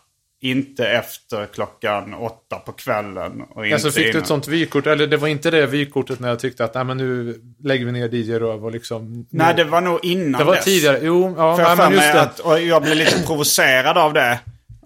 inte 0.43 0.89
efter 0.89 1.47
klockan 1.47 2.15
åtta 2.15 2.57
på 2.57 2.73
kvällen. 2.73 3.41
Och 3.51 3.67
Alltså 3.67 3.91
fick 3.91 4.13
du 4.13 4.19
ett 4.19 4.27
sånt 4.27 4.49
vykort, 4.49 4.87
eller 4.87 5.07
det 5.07 5.17
var 5.17 5.29
inte 5.29 5.51
det 5.51 5.67
vykortet 5.67 6.21
när 6.21 6.29
jag 6.29 6.39
tyckte 6.39 6.65
att 6.65 6.75
nej, 6.75 6.85
men 6.85 6.97
nu 6.97 7.41
lägger 7.65 7.87
vi 7.87 7.93
ner 7.93 8.15
DJ 8.15 8.33
Röv 8.39 8.65
och 8.65 8.73
liksom... 8.73 9.27
Nej, 9.31 9.55
nu- 9.57 9.65
det 9.65 9.71
var 9.71 9.81
nog 9.81 10.05
innan 10.05 10.39
det 10.39 10.45
var 10.45 10.55
dess. 10.55 10.65
tidigare. 10.65 10.99
Jo, 11.03 11.35
ja, 11.37 11.57
För 11.57 11.63
nej, 11.63 11.71
jag 11.71 11.79
men 11.79 11.93
just 11.93 12.13
det. 12.13 12.21
att, 12.21 12.39
och 12.41 12.61
jag 12.61 12.83
blev 12.83 12.97
lite 12.97 13.23
provocerad 13.27 13.99
av 13.99 14.13
det. 14.13 14.39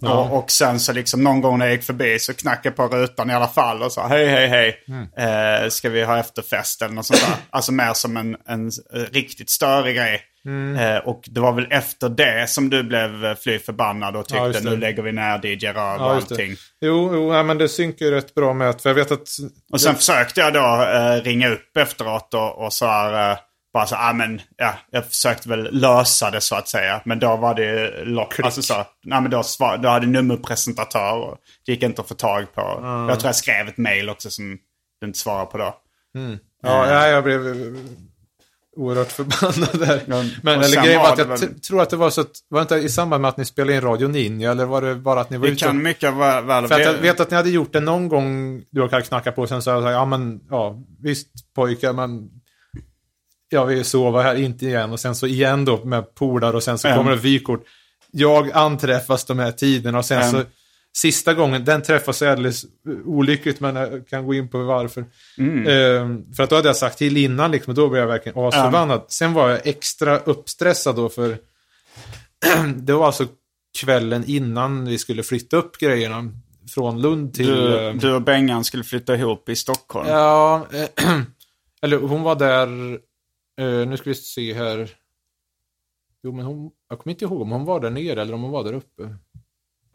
Ja. 0.03 0.13
Och, 0.29 0.37
och 0.43 0.51
sen 0.51 0.79
så 0.79 0.93
liksom 0.93 1.23
någon 1.23 1.41
gång 1.41 1.57
när 1.59 1.65
jag 1.65 1.75
gick 1.75 1.83
förbi 1.83 2.19
så 2.19 2.33
knackade 2.33 2.75
jag 2.77 2.89
på 2.89 2.95
rutan 2.97 3.29
i 3.29 3.33
alla 3.33 3.47
fall 3.47 3.83
och 3.83 3.91
sa 3.91 4.07
hej 4.07 4.27
hej 4.27 4.47
hej. 4.47 4.77
Mm. 4.87 5.63
Eh, 5.63 5.69
ska 5.69 5.89
vi 5.89 6.03
ha 6.03 6.19
efterfest 6.19 6.81
eller 6.81 6.93
något 6.93 7.05
sånt 7.05 7.21
där. 7.21 7.35
alltså 7.49 7.71
mer 7.71 7.93
som 7.93 8.17
en, 8.17 8.35
en 8.47 8.71
riktigt 9.11 9.49
störig 9.49 9.95
grej. 9.95 10.21
Mm. 10.45 10.75
Eh, 10.95 10.97
och 11.07 11.21
det 11.31 11.39
var 11.41 11.53
väl 11.53 11.67
efter 11.69 12.09
det 12.09 12.49
som 12.49 12.69
du 12.69 12.83
blev 12.83 13.25
eh, 13.25 13.35
fly 13.35 13.59
förbannad 13.59 14.15
och 14.15 14.25
Ja, 14.29 14.45
tyckte 14.45 14.63
det. 14.63 14.69
nu 14.69 14.77
lägger 14.77 15.03
vi 15.03 15.11
ner 15.11 15.45
DJ 15.45 15.67
Röv 15.67 15.75
och 16.01 16.07
Ja, 16.07 16.07
det. 16.07 16.15
allting. 16.15 16.55
Jo, 16.81 17.09
jo 17.13 17.31
nej, 17.31 17.43
men 17.43 17.57
det 17.57 17.69
synkar 17.69 18.05
ju 18.05 18.11
rätt 18.11 18.33
bra 18.35 18.53
med 18.53 18.69
att, 18.69 18.81
för 18.81 18.89
jag 18.89 18.95
vet 18.95 19.11
att... 19.11 19.27
Och 19.73 19.81
sen 19.81 19.95
försökte 19.95 20.39
jag 20.41 20.53
då 20.53 20.83
eh, 20.83 21.21
ringa 21.23 21.49
upp 21.49 21.77
efteråt 21.77 22.33
och, 22.33 22.65
och 22.65 22.73
så 22.73 22.85
här, 22.85 23.31
eh, 23.31 23.37
bara 23.73 23.85
så 23.85 23.95
ah, 23.95 24.13
men 24.13 24.41
ja, 24.57 24.73
jag 24.91 25.05
försökte 25.05 25.49
väl 25.49 25.69
lösa 25.79 26.31
det 26.31 26.41
så 26.41 26.55
att 26.55 26.67
säga. 26.67 27.01
Men 27.05 27.19
då 27.19 27.35
var 27.35 27.55
det 27.55 27.91
lock. 28.05 28.39
Alltså 28.39 28.61
så, 28.61 28.73
nej, 29.03 29.21
men 29.21 29.31
då, 29.31 29.43
svar, 29.43 29.77
då 29.77 29.89
hade 29.89 30.07
nummerpresentatör 30.07 31.13
och 31.13 31.37
det 31.65 31.71
gick 31.71 31.83
inte 31.83 32.01
att 32.01 32.07
få 32.07 32.13
tag 32.15 32.53
på. 32.53 32.61
Jag 33.09 33.19
tror 33.19 33.27
jag 33.27 33.35
skrev 33.35 33.67
ett 33.67 33.77
mail 33.77 34.09
också 34.09 34.29
som 34.29 34.57
du 35.01 35.07
inte 35.07 35.19
svarade 35.19 35.45
på 35.45 35.57
då. 35.57 35.75
Ja, 36.63 36.85
nej, 36.85 37.11
jag 37.11 37.23
blev 37.23 37.47
eh, 37.47 37.53
oerhört 38.77 39.11
förbannad 39.11 39.79
där. 39.79 40.01
Men 40.07 40.57
och 40.57 40.63
eller 40.63 40.63
sen 40.63 40.83
grejen 40.83 41.01
var 41.01 41.09
att 41.09 41.15
det 41.15 41.21
jag 41.21 41.27
väl- 41.27 41.59
tror 41.59 41.81
att 41.81 41.89
det 41.89 41.95
var 41.95 42.09
så 42.09 42.21
att, 42.21 42.31
var 42.49 42.59
det 42.59 42.61
inte 42.61 42.75
i 42.75 42.89
samband 42.89 43.21
med 43.21 43.29
att 43.29 43.37
ni 43.37 43.45
spelade 43.45 43.75
in 43.75 43.81
Radio 43.81 44.07
Ninja, 44.07 44.51
eller 44.51 44.65
var 44.65 44.81
det 44.81 44.95
bara 44.95 45.21
att 45.21 45.29
ni 45.29 45.37
var 45.37 45.45
Det 45.47 45.51
ute? 45.53 45.65
kan 45.65 45.83
mycket 45.83 46.13
väl... 46.13 46.43
väl 46.43 46.67
För 46.67 46.75
att 46.75 46.85
jag 46.85 46.93
vet 46.93 47.19
att 47.19 47.29
ni 47.31 47.35
hade 47.37 47.49
gjort 47.49 47.73
det 47.73 47.79
någon 47.79 48.07
gång, 48.09 48.61
du 48.71 48.81
har 48.81 49.01
knackat 49.01 49.35
på, 49.35 49.47
sen 49.47 49.61
sa 49.61 49.71
jag 49.71 49.81
så 49.81 49.85
här, 49.87 49.93
ja 49.93 50.05
men, 50.05 50.39
ja, 50.49 50.83
visst 51.01 51.27
pojkar, 51.55 51.93
men 51.93 52.29
jag 53.49 53.65
vill 53.65 53.85
sova 53.85 54.21
här, 54.21 54.35
inte 54.35 54.65
igen. 54.65 54.91
Och 54.91 54.99
sen 54.99 55.15
så 55.15 55.27
igen 55.27 55.65
då 55.65 55.85
med 55.85 56.15
polar 56.15 56.53
och 56.55 56.63
sen 56.63 56.77
så 56.77 56.87
Mm. 56.87 56.97
kommer 56.97 57.11
det 57.11 57.17
vykort. 57.17 57.63
Jag 58.11 58.51
anträffas 58.51 59.25
de 59.25 59.39
här 59.39 59.51
tiderna 59.51 59.97
och 59.97 60.05
sen 60.05 60.21
Mm. 60.21 60.31
så 60.31 60.43
sista 60.93 61.33
gången, 61.33 61.65
den 61.65 61.81
träffas 61.83 62.21
alldeles 62.21 62.65
olyckligt, 63.05 63.59
men 63.59 63.75
jag 63.75 64.07
kan 64.07 64.25
gå 64.25 64.33
in 64.33 64.49
på 64.49 64.63
varför. 64.63 65.05
Mm. 65.37 65.67
Ehm, 65.67 66.33
för 66.33 66.43
att 66.43 66.49
då 66.49 66.55
hade 66.55 66.69
jag 66.69 66.75
sagt 66.75 66.97
till 66.97 67.17
innan, 67.17 67.51
liksom, 67.51 67.71
och 67.71 67.75
då 67.75 67.89
blev 67.89 68.01
jag 68.01 68.07
verkligen 68.07 68.39
asförbannad. 68.39 69.05
Sen 69.07 69.33
var 69.33 69.49
jag 69.49 69.67
extra 69.67 70.19
uppstressad 70.19 70.95
då, 70.95 71.09
för 71.09 71.37
det 72.75 72.93
var 72.93 73.05
alltså 73.05 73.27
kvällen 73.79 74.23
innan 74.27 74.85
vi 74.85 74.97
skulle 74.97 75.23
flytta 75.23 75.57
upp 75.57 75.77
grejerna 75.77 76.31
från 76.69 77.01
Lund 77.01 77.33
till... 77.33 77.47
du, 77.47 77.87
eh, 77.87 77.93
du 77.93 78.13
och 78.13 78.21
Bengan 78.21 78.63
skulle 78.63 78.83
flytta 78.83 79.15
ihop 79.15 79.49
i 79.49 79.55
Stockholm. 79.55 80.07
Ja, 80.07 80.67
eller 81.81 81.97
hon 81.97 82.21
var 82.21 82.35
där, 82.35 82.93
eh, 83.59 83.87
nu 83.87 83.97
ska 83.97 84.09
vi 84.09 84.15
se 84.15 84.53
här. 84.53 84.89
Jo, 86.23 86.31
men 86.31 86.45
hon, 86.45 86.71
jag 86.89 86.99
kommer 86.99 87.11
inte 87.11 87.25
ihåg 87.25 87.41
om 87.41 87.51
hon 87.51 87.65
var 87.65 87.79
där 87.79 87.89
nere 87.89 88.21
eller 88.21 88.33
om 88.33 88.41
hon 88.41 88.51
var 88.51 88.63
där 88.63 88.73
uppe. 88.73 89.15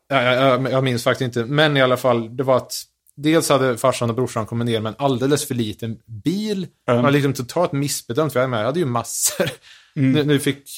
Ja, 0.08 0.22
ja, 0.22 0.34
ja, 0.34 0.70
jag 0.70 0.84
minns 0.84 1.04
faktiskt 1.04 1.36
inte, 1.36 1.44
men 1.44 1.76
i 1.76 1.82
alla 1.82 1.96
fall, 1.96 2.36
det 2.36 2.42
var 2.42 2.56
att 2.56 2.82
dels 3.16 3.48
hade 3.48 3.78
farsan 3.78 4.10
och 4.10 4.16
brorsan 4.16 4.46
kommit 4.46 4.66
ner 4.66 4.80
med 4.80 4.90
en 4.90 4.96
alldeles 4.98 5.44
för 5.44 5.54
liten 5.54 5.98
bil. 6.06 6.66
Mm. 6.88 7.02
Var 7.02 7.10
liksom 7.10 7.32
totalt 7.32 7.72
missbedömt, 7.72 8.32
för 8.32 8.40
jag 8.40 8.50
med, 8.50 8.60
jag 8.60 8.66
hade 8.66 8.78
ju 8.78 8.86
massor. 8.86 9.50
Nu, 9.94 10.24
nu 10.24 10.38
fick, 10.38 10.70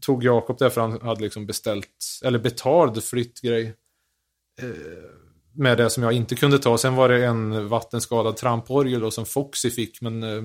tog 0.00 0.24
Jakob 0.24 0.58
det 0.58 0.70
för 0.70 0.80
han 0.80 1.00
hade 1.00 1.20
liksom 1.20 1.46
beställt, 1.46 2.20
eller 2.24 2.38
betald 2.38 3.04
flyttgrej 3.04 3.74
med 5.54 5.78
det 5.78 5.90
som 5.90 6.02
jag 6.02 6.12
inte 6.12 6.34
kunde 6.34 6.58
ta. 6.58 6.78
Sen 6.78 6.94
var 6.94 7.08
det 7.08 7.24
en 7.24 7.68
vattenskadad 7.68 8.36
tramporgel 8.36 9.00
då 9.00 9.10
som 9.10 9.26
Foxy 9.26 9.70
fick, 9.70 10.00
men 10.00 10.22
eh, 10.22 10.44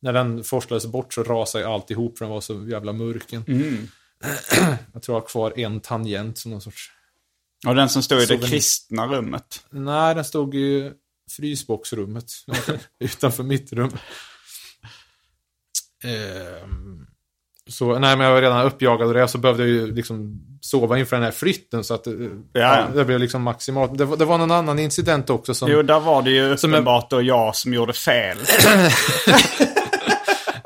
när 0.00 0.12
den 0.12 0.44
forslades 0.44 0.86
bort 0.86 1.14
så 1.14 1.22
rasade 1.22 1.68
alltihop 1.68 2.18
för 2.18 2.24
den 2.24 2.32
var 2.32 2.40
så 2.40 2.66
jävla 2.68 2.92
mörken. 2.92 3.44
Mm. 3.48 3.88
jag 4.92 5.02
tror 5.02 5.16
jag 5.16 5.20
har 5.20 5.28
kvar 5.28 5.58
en 5.58 5.80
tangent 5.80 6.38
som 6.38 6.50
någon 6.50 6.60
sorts... 6.60 6.92
Och 7.66 7.74
den 7.74 7.88
som 7.88 8.02
stod 8.02 8.22
i 8.22 8.26
det 8.26 8.38
kristna 8.38 9.06
rummet. 9.06 9.64
Nej, 9.70 10.14
den 10.14 10.24
stod 10.24 10.54
i 10.54 10.92
frysboxrummet 11.36 12.24
utanför 13.00 13.42
mitt 13.42 13.72
rum. 13.72 13.90
Ehm, 16.04 17.06
så 17.70 17.98
nej, 17.98 18.16
men 18.16 18.26
jag 18.26 18.34
var 18.34 18.42
redan 18.42 18.66
uppjagad 18.66 19.08
och 19.08 19.14
det, 19.14 19.28
så 19.28 19.38
behövde 19.38 19.62
jag 19.62 19.70
ju 19.70 19.94
liksom 19.94 20.40
sova 20.60 20.98
inför 20.98 21.16
den 21.16 21.24
här 21.24 21.30
flytten 21.30 21.84
så 21.84 21.94
att 21.94 22.06
eh, 22.06 22.12
ja, 22.52 22.86
det 22.94 23.04
blev 23.04 23.20
liksom 23.20 23.42
maximalt. 23.42 23.98
Det 23.98 24.04
var, 24.04 24.16
det 24.16 24.24
var 24.24 24.38
någon 24.38 24.50
annan 24.50 24.78
incident 24.78 25.30
också 25.30 25.54
som... 25.54 25.70
Jo, 25.70 25.82
där 25.82 26.00
var 26.00 26.22
det 26.22 26.30
ju 26.30 26.56
Som 26.56 26.72
uppenbart 26.72 27.10
då 27.10 27.22
jag 27.22 27.56
som 27.56 27.74
gjorde 27.74 27.92
fel. 27.92 28.38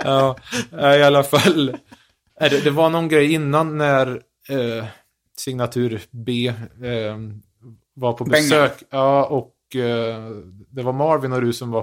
Ja, 0.04 0.36
i 0.72 1.02
alla 1.02 1.22
fall. 1.22 1.76
Det, 2.40 2.64
det 2.64 2.70
var 2.70 2.90
någon 2.90 3.08
grej 3.08 3.32
innan 3.32 3.78
när 3.78 4.06
eh, 4.48 4.84
signatur 5.40 6.00
B 6.10 6.46
eh, 6.48 7.16
var 7.94 8.12
på 8.12 8.24
Benga. 8.24 8.42
besök. 8.42 8.82
Ja, 8.90 9.24
och 9.24 9.76
eh, 9.76 10.30
det 10.70 10.82
var 10.82 10.92
Marvin 10.92 11.32
och 11.32 11.40
du 11.40 11.52
som 11.52 11.70
var 11.70 11.82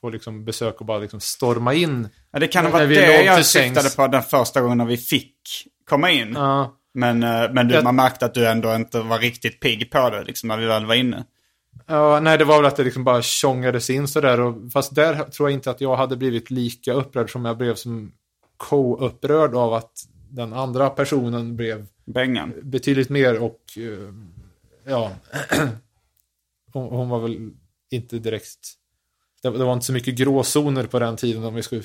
på 0.00 0.08
liksom 0.10 0.44
besök 0.44 0.80
och 0.80 0.86
bara 0.86 0.98
liksom 0.98 1.20
storma 1.20 1.74
in. 1.74 2.08
Ja, 2.30 2.38
det 2.38 2.46
kan 2.48 2.64
ha 2.64 2.72
varit 2.72 2.88
det 2.88 3.24
jag 3.24 3.46
syftade 3.46 3.90
på 3.96 4.06
den 4.06 4.22
första 4.22 4.60
gången 4.60 4.78
när 4.78 4.84
vi 4.84 4.96
fick 4.96 5.34
komma 5.88 6.10
in. 6.10 6.32
Ja, 6.34 6.74
Men, 6.94 7.22
eh, 7.22 7.52
men 7.52 7.68
du, 7.68 7.74
Jag- 7.74 7.84
man 7.84 7.96
märkte 7.96 8.24
att 8.26 8.34
du 8.34 8.48
ändå 8.48 8.74
inte 8.74 9.00
var 9.00 9.18
riktigt 9.18 9.60
pigg 9.60 9.90
på 9.90 10.10
det 10.10 10.24
liksom, 10.24 10.48
när 10.48 10.56
vi 10.56 10.66
väl 10.66 10.86
var 10.86 10.94
inne. 10.94 11.24
ja, 11.86 12.20
nej, 12.20 12.38
det 12.38 12.44
var 12.44 12.56
väl 12.56 12.66
att 12.66 12.76
det 12.76 12.84
liksom 12.84 13.04
bara 13.04 13.22
tjongades 13.22 13.90
in 13.90 14.08
sådär. 14.08 14.40
Och, 14.40 14.72
fast 14.72 14.94
där 14.94 15.14
tror 15.24 15.48
jag 15.48 15.56
inte 15.56 15.70
att 15.70 15.80
jag 15.80 15.96
hade 15.96 16.16
blivit 16.16 16.50
lika 16.50 16.92
upprörd 16.92 17.32
som 17.32 17.44
jag 17.44 17.58
blev 17.58 17.74
som 17.74 18.12
co-upprörd 18.56 19.54
av 19.54 19.74
att 19.74 19.92
den 20.30 20.52
andra 20.52 20.90
personen 20.90 21.56
blev 21.56 21.86
Bengan. 22.14 22.52
betydligt 22.62 23.08
mer 23.08 23.38
och 23.38 23.60
eh, 23.76 24.14
ja, 24.84 25.12
hon, 26.72 26.88
hon 26.88 27.08
var 27.08 27.20
väl 27.20 27.50
inte 27.90 28.18
direkt, 28.18 28.58
det, 29.42 29.50
det 29.50 29.64
var 29.64 29.72
inte 29.72 29.86
så 29.86 29.92
mycket 29.92 30.14
gråzoner 30.14 30.84
på 30.86 30.98
den 30.98 31.16
tiden 31.16 31.44
om 31.44 31.54
vi 31.54 31.62
skulle 31.62 31.82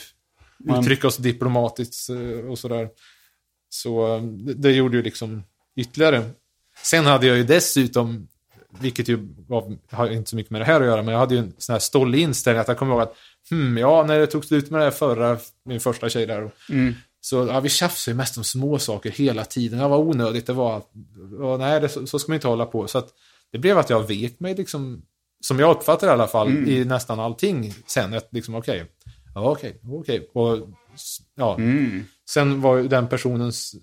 uttrycka 0.79 1.07
oss 1.07 1.17
diplomatiskt 1.17 2.09
eh, 2.09 2.49
och 2.49 2.59
sådär. 2.59 2.89
Så 3.69 4.15
eh, 4.15 4.23
det, 4.23 4.53
det 4.53 4.71
gjorde 4.71 4.97
ju 4.97 5.03
liksom 5.03 5.43
ytterligare. 5.75 6.29
Sen 6.83 7.05
hade 7.05 7.27
jag 7.27 7.37
ju 7.37 7.43
dessutom, 7.43 8.27
vilket 8.79 9.07
ju 9.07 9.19
var, 9.47 9.77
har 9.91 10.09
inte 10.09 10.29
så 10.29 10.35
mycket 10.35 10.51
med 10.51 10.61
det 10.61 10.65
här 10.65 10.81
att 10.81 10.87
göra, 10.87 11.01
men 11.01 11.11
jag 11.11 11.19
hade 11.19 11.35
ju 11.35 11.39
en 11.39 11.53
sån 11.57 11.73
här 11.73 11.79
stollig 11.79 12.19
inställning 12.19 12.61
att 12.61 12.67
jag 12.67 12.77
kommer 12.77 12.93
ihåg 12.93 13.01
att 13.01 13.15
hmm, 13.49 13.77
ja, 13.77 14.03
när 14.07 14.19
det 14.19 14.27
tog 14.27 14.45
slut 14.45 14.69
med 14.69 14.79
det 14.79 14.83
här 14.83 14.91
förra, 14.91 15.37
min 15.65 15.79
första 15.79 16.09
tjej 16.09 16.25
där, 16.25 16.51
så 17.25 17.35
ja, 17.47 17.59
vi 17.59 17.69
tjafsade 17.69 18.13
ju 18.13 18.17
mest 18.17 18.37
om 18.37 18.43
små 18.43 18.79
saker 18.79 19.11
hela 19.11 19.45
tiden. 19.45 19.79
Ja, 19.79 19.87
vad 19.87 19.99
onödigt 19.99 20.45
det 20.47 20.53
var. 20.53 20.83
Ja, 21.39 21.57
nej, 21.57 21.81
det, 21.81 21.89
så, 21.89 22.07
så 22.07 22.19
ska 22.19 22.31
man 22.31 22.35
inte 22.35 22.47
hålla 22.47 22.65
på. 22.65 22.87
Så 22.87 22.97
att 22.97 23.09
det 23.51 23.57
blev 23.59 23.77
att 23.77 23.89
jag 23.89 24.07
vek 24.07 24.39
mig 24.39 24.55
liksom 24.55 25.01
som 25.41 25.59
jag 25.59 25.75
uppfattar 25.77 26.07
i 26.07 26.09
alla 26.09 26.27
fall, 26.27 26.51
i 26.69 26.85
nästan 26.85 27.19
allting 27.19 27.73
sen. 27.87 28.13
Att 28.13 28.27
liksom, 28.31 28.55
okej, 28.55 28.85
ja 29.35 29.51
okej, 29.51 29.79
okej. 29.83 30.29
Och 30.33 30.57
s- 30.95 31.17
ja, 31.35 31.55
Mm. 31.57 32.03
sen 32.29 32.61
var 32.61 32.77
ju 32.77 32.87
den 32.87 33.07
personens 33.07 33.75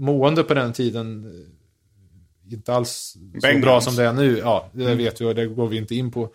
mående 0.00 0.42
på 0.42 0.54
den 0.54 0.72
tiden 0.72 1.24
eh, 1.24 2.52
inte 2.52 2.74
alls 2.74 2.90
så 3.12 3.18
Bengans. 3.42 3.64
bra 3.64 3.80
som 3.80 3.96
det 3.96 4.04
är 4.04 4.12
nu. 4.12 4.38
Ja, 4.38 4.68
det 4.72 4.94
vet 4.94 5.20
vi 5.20 5.24
och 5.24 5.34
det 5.34 5.46
går 5.46 5.66
vi 5.68 5.76
inte 5.76 5.94
in 5.94 6.10
på. 6.10 6.32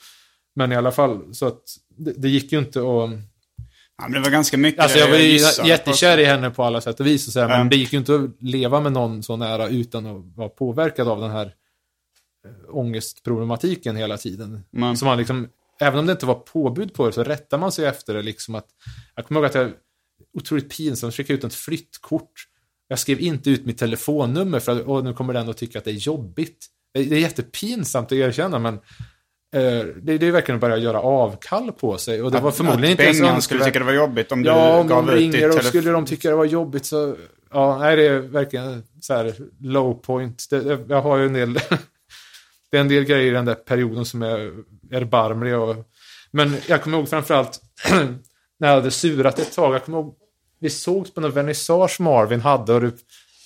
Men 0.56 0.72
i 0.72 0.76
alla 0.76 0.92
fall, 0.92 1.36
så 1.36 1.46
att 1.48 1.62
det, 1.98 2.14
det 2.18 2.30
gick 2.30 2.52
ju 2.52 2.60
inte 2.60 2.80
att... 2.80 3.10
Ja, 3.98 4.04
men 4.04 4.12
det 4.12 4.20
var 4.20 4.30
ganska 4.32 4.58
mycket 4.58 4.82
Alltså 4.82 4.98
jag 5.00 5.10
var 5.10 5.18
ju 5.18 5.40
jättekär 5.70 6.18
i 6.18 6.26
henne 6.26 6.50
på 6.50 6.64
alla 6.64 6.82
sätt 6.82 7.00
och 7.00 7.06
vis. 7.06 7.28
Och 7.28 7.34
så 7.34 7.40
här, 7.40 7.48
men 7.48 7.56
Mm. 7.56 7.70
det 7.70 7.76
gick 7.76 7.94
ju 7.94 8.00
inte 8.00 8.16
att 8.16 8.42
leva 8.42 8.80
med 8.82 8.92
någon 8.92 9.24
så 9.24 9.36
nära 9.38 9.68
utan 9.68 10.06
att 10.06 10.26
vara 10.38 10.50
påverkad 10.50 11.08
av 11.08 11.22
den 11.22 11.32
här 11.32 11.46
eh, 11.46 12.76
ångestproblematiken 12.76 13.96
hela 13.96 14.18
tiden. 14.18 14.64
Men- 14.72 14.98
Så 14.98 15.06
man 15.06 15.18
liksom, 15.18 15.50
även 15.80 16.00
om 16.00 16.06
det 16.06 16.12
inte 16.12 16.26
var 16.26 16.36
påbud 16.36 16.94
på 16.94 17.06
det 17.08 17.14
så 17.14 17.24
rättar 17.24 17.58
man 17.58 17.72
sig 17.72 17.86
efter 17.86 18.14
det. 18.14 18.22
Liksom 18.22 18.56
att, 18.56 18.68
jag 19.16 19.26
kommer 19.26 19.40
ihåg 19.40 19.46
att 19.50 19.56
jag 19.56 19.72
otroligt 20.34 20.78
pinsamt 20.78 21.14
skickade 21.16 21.38
ut 21.38 21.44
ett 21.44 21.54
flyttkort. 21.54 22.32
Jag 22.88 23.00
skrev 23.00 23.20
inte 23.20 23.50
ut 23.50 23.66
mitt 23.66 23.78
telefonnummer 23.78 24.60
för 24.60 24.72
att 24.72 24.88
åh, 24.88 25.04
nu 25.04 25.14
kommer 25.14 25.34
den 25.34 25.50
att 25.50 25.58
tycka 25.58 25.80
att 25.80 25.86
det 25.86 25.92
är 25.92 25.94
jobbigt. 25.94 26.66
Det 26.94 27.00
är 27.00 27.04
jättepinsamt 27.20 28.06
att 28.08 28.12
erkänna 28.12 28.60
men 28.60 28.80
det, 29.60 30.18
det 30.18 30.28
är 30.28 30.32
verkligen 30.32 30.56
att 30.56 30.62
börja 30.62 30.78
göra 30.78 31.00
avkall 31.02 31.72
på 31.72 31.98
sig. 31.98 32.22
Och 32.22 32.32
det 32.32 32.40
var 32.40 32.52
förmodligen 32.52 32.92
inte 32.92 33.04
ens 33.04 33.20
Bengan 33.20 33.42
skulle 33.42 33.60
önskvärt. 33.60 33.74
tycka 33.74 33.80
det 33.80 33.86
var 33.86 34.04
jobbigt 34.04 34.32
om 34.32 34.44
Ja, 34.44 34.74
du 34.74 34.80
om 34.80 34.88
gav 34.88 35.10
ut 35.10 35.16
ringer 35.16 35.58
och 35.58 35.64
skulle 35.64 35.92
de 35.92 36.06
tycka 36.06 36.30
det 36.30 36.36
var 36.36 36.46
jobbigt 36.46 36.86
så... 36.86 37.16
Ja, 37.54 37.78
nej, 37.80 37.96
det 37.96 38.08
är 38.08 38.20
verkligen 38.20 38.84
så 39.02 39.14
här 39.14 39.36
low 39.62 39.94
point. 39.94 40.46
Det, 40.50 40.80
jag 40.90 41.02
har 41.02 41.18
ju 41.18 41.26
en 41.26 41.34
del... 41.34 41.54
det 42.72 42.78
är 42.78 42.82
en 42.82 42.88
del 42.88 43.04
grejer 43.04 43.32
i 43.32 43.36
den 43.36 43.46
där 43.46 43.56
perioden 43.56 44.06
som 44.06 44.22
är 44.22 44.52
erbarmliga. 44.92 45.60
Och, 45.60 45.76
men 46.32 46.56
jag 46.68 46.84
kommer 46.84 46.98
ihåg 46.98 47.10
framförallt 47.10 47.62
när 48.60 48.68
jag 48.68 48.76
hade 48.76 48.92
surat 48.92 49.40
ett 49.40 49.56
tag. 49.56 49.76
Jag 49.76 49.86
kommer 49.86 49.98
ihåg, 49.98 50.16
vi 50.60 50.70
sågs 50.70 51.14
på 51.14 51.22
någon 51.22 51.32
vernissage 51.32 52.00
Marvin 52.00 52.42
hade 52.42 52.74
och 52.74 52.82
du 52.82 52.92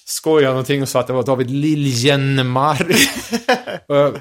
skojade 0.10 0.50
någonting 0.50 0.82
och 0.82 0.90
sa 0.90 1.00
att 1.00 1.08
det 1.08 1.14
var 1.14 1.24
David 1.24 1.50
Liljenmark. 1.50 2.88
och 3.88 3.96
jag 3.96 4.20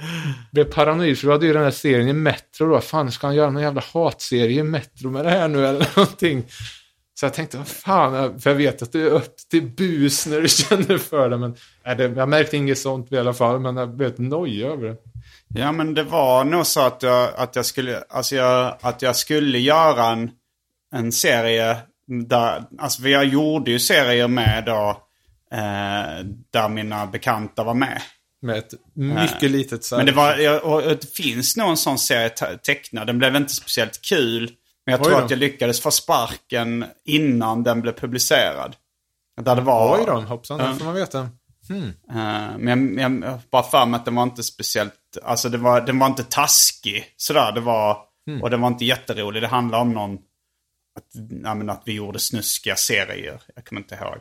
blev 0.53 0.64
paranoid 0.64 1.18
för 1.18 1.26
du 1.26 1.32
hade 1.32 1.47
ju 1.47 1.53
den 1.53 1.62
här 1.62 1.70
serien 1.70 2.09
i 2.09 2.12
Metro 2.12 2.68
då. 2.68 2.80
Fan, 2.80 3.12
ska 3.12 3.26
han 3.26 3.36
göra 3.36 3.51
någon 3.51 3.62
jävla 3.62 3.82
hatserie 3.93 4.61
i 4.61 4.62
Metro 4.62 5.11
med 5.11 5.24
det 5.24 5.30
här 5.30 5.49
nu 5.49 5.66
eller 5.66 5.89
någonting? 5.97 6.45
Så 7.20 7.26
jag 7.26 7.34
tänkte, 7.34 7.57
vad 7.57 7.68
fan, 7.68 8.41
för 8.41 8.51
jag 8.51 8.57
vet 8.57 8.82
att 8.82 8.93
det 8.93 9.01
är 9.01 9.11
upp 9.11 9.36
till 9.51 9.62
bus 9.62 10.26
när 10.26 10.41
du 10.41 10.49
känner 10.49 10.99
för 10.99 11.30
det. 11.30 11.36
Men 11.36 11.55
nej, 11.84 11.97
det, 11.97 12.05
jag 12.05 12.28
märkte 12.28 12.57
inget 12.57 12.78
sånt 12.78 13.12
i 13.12 13.18
alla 13.18 13.34
fall, 13.34 13.61
men 13.61 13.76
jag 13.76 13.97
blev 13.97 14.20
nöjd 14.20 14.64
över 14.64 14.89
det. 14.89 14.97
Ja 15.49 15.72
men 15.72 15.95
det 15.95 16.03
var 16.03 16.45
nog 16.45 16.66
så 16.66 16.80
att 16.80 17.03
jag, 17.03 17.30
att 17.36 17.57
jag, 17.57 17.66
skulle, 17.66 18.03
alltså 18.09 18.36
jag, 18.36 18.76
att 18.80 19.03
jag 19.03 19.16
skulle 19.16 19.59
göra 19.59 20.07
en, 20.07 20.30
en 20.95 21.12
serie 21.12 21.76
där, 22.07 22.64
alltså 22.78 23.09
jag 23.09 23.24
gjorde 23.24 23.70
ju 23.70 23.78
serier 23.78 24.28
med 24.28 24.64
då, 24.64 25.07
eh, 25.53 26.24
där 26.53 26.68
mina 26.68 27.07
bekanta 27.07 27.64
var 27.64 27.74
med. 27.74 28.03
Med 28.42 28.59
ett 28.59 28.74
mycket 28.94 29.51
litet 29.51 29.84
så 29.84 29.94
här. 29.96 29.99
Men 30.05 30.07
det 30.07 30.12
var, 30.20 30.36
jag, 30.36 30.64
och 30.64 30.82
det 30.82 31.14
finns 31.16 31.57
nog 31.57 31.70
en 31.70 31.76
sån 31.76 31.99
serie 31.99 32.28
te- 32.28 32.57
tecknad, 32.59 33.07
den 33.07 33.18
blev 33.18 33.36
inte 33.36 33.55
speciellt 33.55 34.03
kul. 34.03 34.51
Men 34.86 34.92
jag 34.92 35.01
Oj 35.01 35.05
tror 35.07 35.18
då. 35.18 35.24
att 35.24 35.30
jag 35.30 35.38
lyckades 35.38 35.80
få 35.80 35.90
sparken 35.90 36.84
innan 37.05 37.62
den 37.62 37.80
blev 37.80 37.92
publicerad. 37.92 38.76
Där 39.40 39.57
det 39.57 39.62
var... 39.62 39.99
Oj 39.99 40.05
då, 40.07 40.20
hoppsan, 40.20 40.59
det 40.59 40.74
får 40.78 40.84
man 40.84 40.94
veta. 40.94 41.18
Eh, 42.11 42.59
men 42.59 42.99
jag, 42.99 43.22
jag 43.24 43.38
bara 43.51 43.62
för 43.62 43.86
mig 43.86 43.99
att 43.99 44.05
den 44.05 44.14
var 44.14 44.22
inte 44.22 44.42
speciellt, 44.42 44.94
alltså 45.22 45.49
det 45.49 45.59
var, 45.59 45.80
den 45.80 45.99
var 45.99 46.07
inte 46.07 46.24
taskig 46.24 47.05
sådär. 47.16 47.53
Det 47.53 47.61
var, 47.61 48.09
Hmm. 48.26 48.42
och 48.42 48.51
den 48.51 48.61
var 48.61 48.68
inte 48.68 48.84
jätterolig. 48.84 49.42
Det 49.42 49.46
handlade 49.49 49.82
om 49.82 49.92
någon, 49.92 50.14
att, 50.96 51.38
ja, 51.44 51.55
men 51.55 51.70
att 51.70 51.82
vi 51.86 51.92
gjorde 51.92 52.18
snuskiga 52.18 52.76
serier. 52.76 53.42
Jag 53.55 53.64
kommer 53.64 53.80
inte 53.80 53.94
ihåg. 53.94 54.14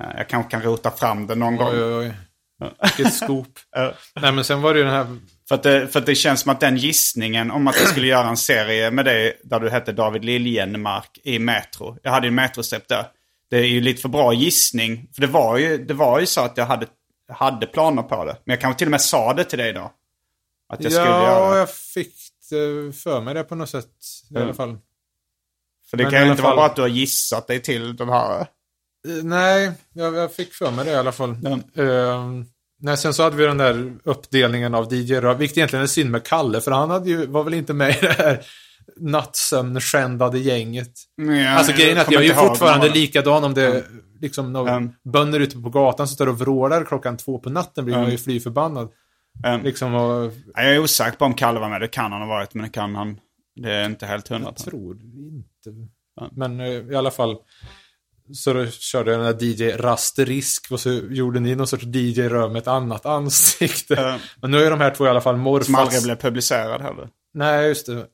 Eh, 0.00 0.16
jag 0.16 0.28
kanske 0.28 0.50
kan 0.50 0.62
rota 0.62 0.90
fram 0.90 1.26
den 1.26 1.38
någon 1.38 1.56
gång. 1.56 1.68
Hmm, 1.68 1.82
Oj, 1.82 1.94
oj, 1.94 2.12
oj. 2.60 2.70
Vilket. 2.96 3.22
Eh, 3.76 3.88
Nej, 4.22 4.32
men 4.32 4.44
sen 4.44 4.62
var 4.62 4.74
det 4.74 4.78
ju 4.78 4.84
den 4.84 4.94
här... 4.94 5.18
för, 5.48 5.54
att 5.54 5.62
det, 5.62 5.88
för 5.88 6.00
att 6.00 6.06
det 6.06 6.14
känns 6.14 6.40
som 6.40 6.52
att 6.52 6.60
den 6.60 6.76
gissningen 6.76 7.50
om 7.50 7.66
att 7.68 7.80
jag 7.80 7.88
skulle 7.88 8.06
göra 8.06 8.28
en 8.28 8.36
serie 8.36 8.90
med 8.90 9.04
dig 9.04 9.40
där 9.44 9.60
du 9.60 9.70
hette 9.70 9.92
David 9.92 10.24
Liljenmark 10.24 11.18
i 11.24 11.38
Metro. 11.38 11.98
Jag 12.02 12.10
hade 12.10 12.26
ju 12.26 12.28
en 12.28 12.34
Metro-stepp 12.34 12.88
där. 12.88 13.06
Det 13.50 13.56
är 13.56 13.66
ju 13.66 13.80
lite 13.80 14.02
för 14.02 14.08
bra 14.08 14.32
gissning. 14.32 15.08
För 15.14 15.20
det 15.20 15.26
var 15.26 15.56
ju, 15.58 15.84
det 15.84 15.94
var 15.94 16.20
ju 16.20 16.26
så 16.26 16.40
att 16.40 16.56
jag 16.56 16.66
hade, 16.66 16.86
hade 17.32 17.66
planer 17.66 18.02
på 18.02 18.24
det. 18.24 18.36
Men 18.44 18.52
jag 18.54 18.60
kanske 18.60 18.78
till 18.78 18.86
och 18.86 18.90
med 18.90 19.00
sa 19.00 19.32
det 19.34 19.44
till 19.44 19.58
dig 19.58 19.72
då. 19.72 19.92
Att 20.68 20.82
jag 20.82 20.92
skulle 20.92 21.06
Ja, 21.06 21.22
göra 21.22 21.50
det. 21.52 21.58
jag 21.58 21.70
fick 21.70 22.14
det 22.50 22.92
för 22.96 23.20
mig 23.20 23.34
det 23.34 23.44
på 23.44 23.54
något 23.54 23.70
sätt 23.70 23.86
i 24.30 24.36
alla 24.38 24.54
fall. 24.54 24.78
För 25.90 25.96
det 25.96 26.02
Men 26.02 26.12
kan 26.12 26.24
ju 26.24 26.30
inte 26.30 26.42
vara 26.42 26.50
fall- 26.52 26.56
bara 26.56 26.66
att 26.66 26.76
du 26.76 26.82
har 26.82 26.88
gissat 26.88 27.46
dig 27.46 27.60
till 27.62 27.96
den 27.96 28.08
här. 28.08 28.46
Eh, 29.08 29.24
Nej, 29.24 29.72
jag, 29.92 30.14
jag 30.14 30.32
fick 30.32 30.52
för 30.54 30.70
mig 30.70 30.84
det 30.84 30.90
i 30.90 30.94
alla 30.94 31.12
fall. 31.12 31.36
Ja. 31.42 31.82
Ehm, 31.82 32.44
nej, 32.80 32.96
sen 32.96 33.14
så 33.14 33.22
hade 33.22 33.36
vi 33.36 33.44
den 33.44 33.58
där 33.58 33.92
uppdelningen 34.04 34.74
av 34.74 34.94
DJ 34.94 35.14
Röv, 35.20 35.38
vilket 35.38 35.56
egentligen 35.58 35.82
är 35.82 35.86
synd 35.86 36.10
med 36.10 36.24
Kalle, 36.26 36.60
för 36.60 36.70
han 36.70 36.90
hade 36.90 37.10
ju, 37.10 37.26
var 37.26 37.44
väl 37.44 37.54
inte 37.54 37.74
med 37.74 37.90
i 37.90 37.98
det 38.00 38.12
här 38.12 38.40
nattsömnskändade 38.96 40.38
gänget. 40.38 40.92
Ja, 41.16 41.48
alltså 41.50 41.72
grejen 41.72 41.96
är 41.96 42.00
att 42.00 42.10
jag 42.10 42.22
är 42.22 42.26
ju 42.28 42.32
ihåg 42.32 42.48
fortfarande 42.48 42.88
var. 42.88 42.94
likadan 42.94 43.44
om 43.44 43.54
det 43.54 43.84
liksom 44.20 44.52
några 44.52 44.70
Mm. 44.74 44.92
bönder 45.04 45.40
ute 45.40 45.56
på 45.58 45.68
gatan 45.70 46.08
som 46.08 46.14
står 46.14 46.28
och 46.28 46.38
vrålar 46.38 46.84
klockan 46.84 47.16
två 47.16 47.38
på 47.38 47.50
natten 47.50 47.84
blir 47.84 47.94
man 47.96 48.10
ju 48.10 48.18
fly 48.18 48.40
förbannad. 48.40 48.88
Mm. 49.44 49.62
Liksom 49.64 49.94
och, 49.94 50.32
Ja, 50.54 50.62
Jag 50.62 50.74
är 50.74 50.78
osäker 50.78 51.18
på 51.18 51.24
om 51.24 51.34
Kalle 51.34 51.60
var 51.60 51.68
med. 51.68 51.80
Det 51.80 51.88
kan 51.88 52.12
han 52.12 52.20
ha 52.20 52.28
varit, 52.28 52.54
men 52.54 52.62
det 52.64 52.70
kan 52.70 52.94
han. 52.94 53.18
Det 53.56 53.72
är 53.72 53.84
inte 53.86 54.06
helt 54.06 54.28
hundra. 54.28 54.48
jag 54.48 54.56
tror 54.56 54.96
inte. 55.02 55.70
Men 56.32 56.60
eh, 56.60 56.66
i 56.68 56.94
alla 56.96 57.10
fall 57.10 57.36
så 58.32 58.52
då 58.52 58.66
körde 58.66 59.10
jag 59.12 59.20
den 59.20 59.36
där 59.38 59.44
DJ 59.46 59.76
Rasterisk 59.76 60.72
och 60.72 60.80
så 60.80 60.90
gjorde 60.92 61.40
ni 61.40 61.54
någon 61.54 61.66
sorts 61.66 61.84
DJ 61.84 62.20
Röv 62.22 62.50
med 62.52 62.60
ett 62.62 62.68
annat 62.68 63.06
ansikte. 63.06 63.94
Ja. 63.94 64.18
Men 64.40 64.50
nu 64.50 64.58
är 64.64 64.70
de 64.70 64.80
här 64.80 64.94
två 64.94 65.06
i 65.06 65.08
alla 65.08 65.20
fall 65.20 65.36
morfars. 65.36 65.66
Som 65.66 65.74
aldrig 65.74 66.02
blev 66.02 66.16
publicerad 66.16 66.80
heller. 66.82 67.08
Nej, 67.34 67.68
just 67.68 67.86
det. 67.86 67.94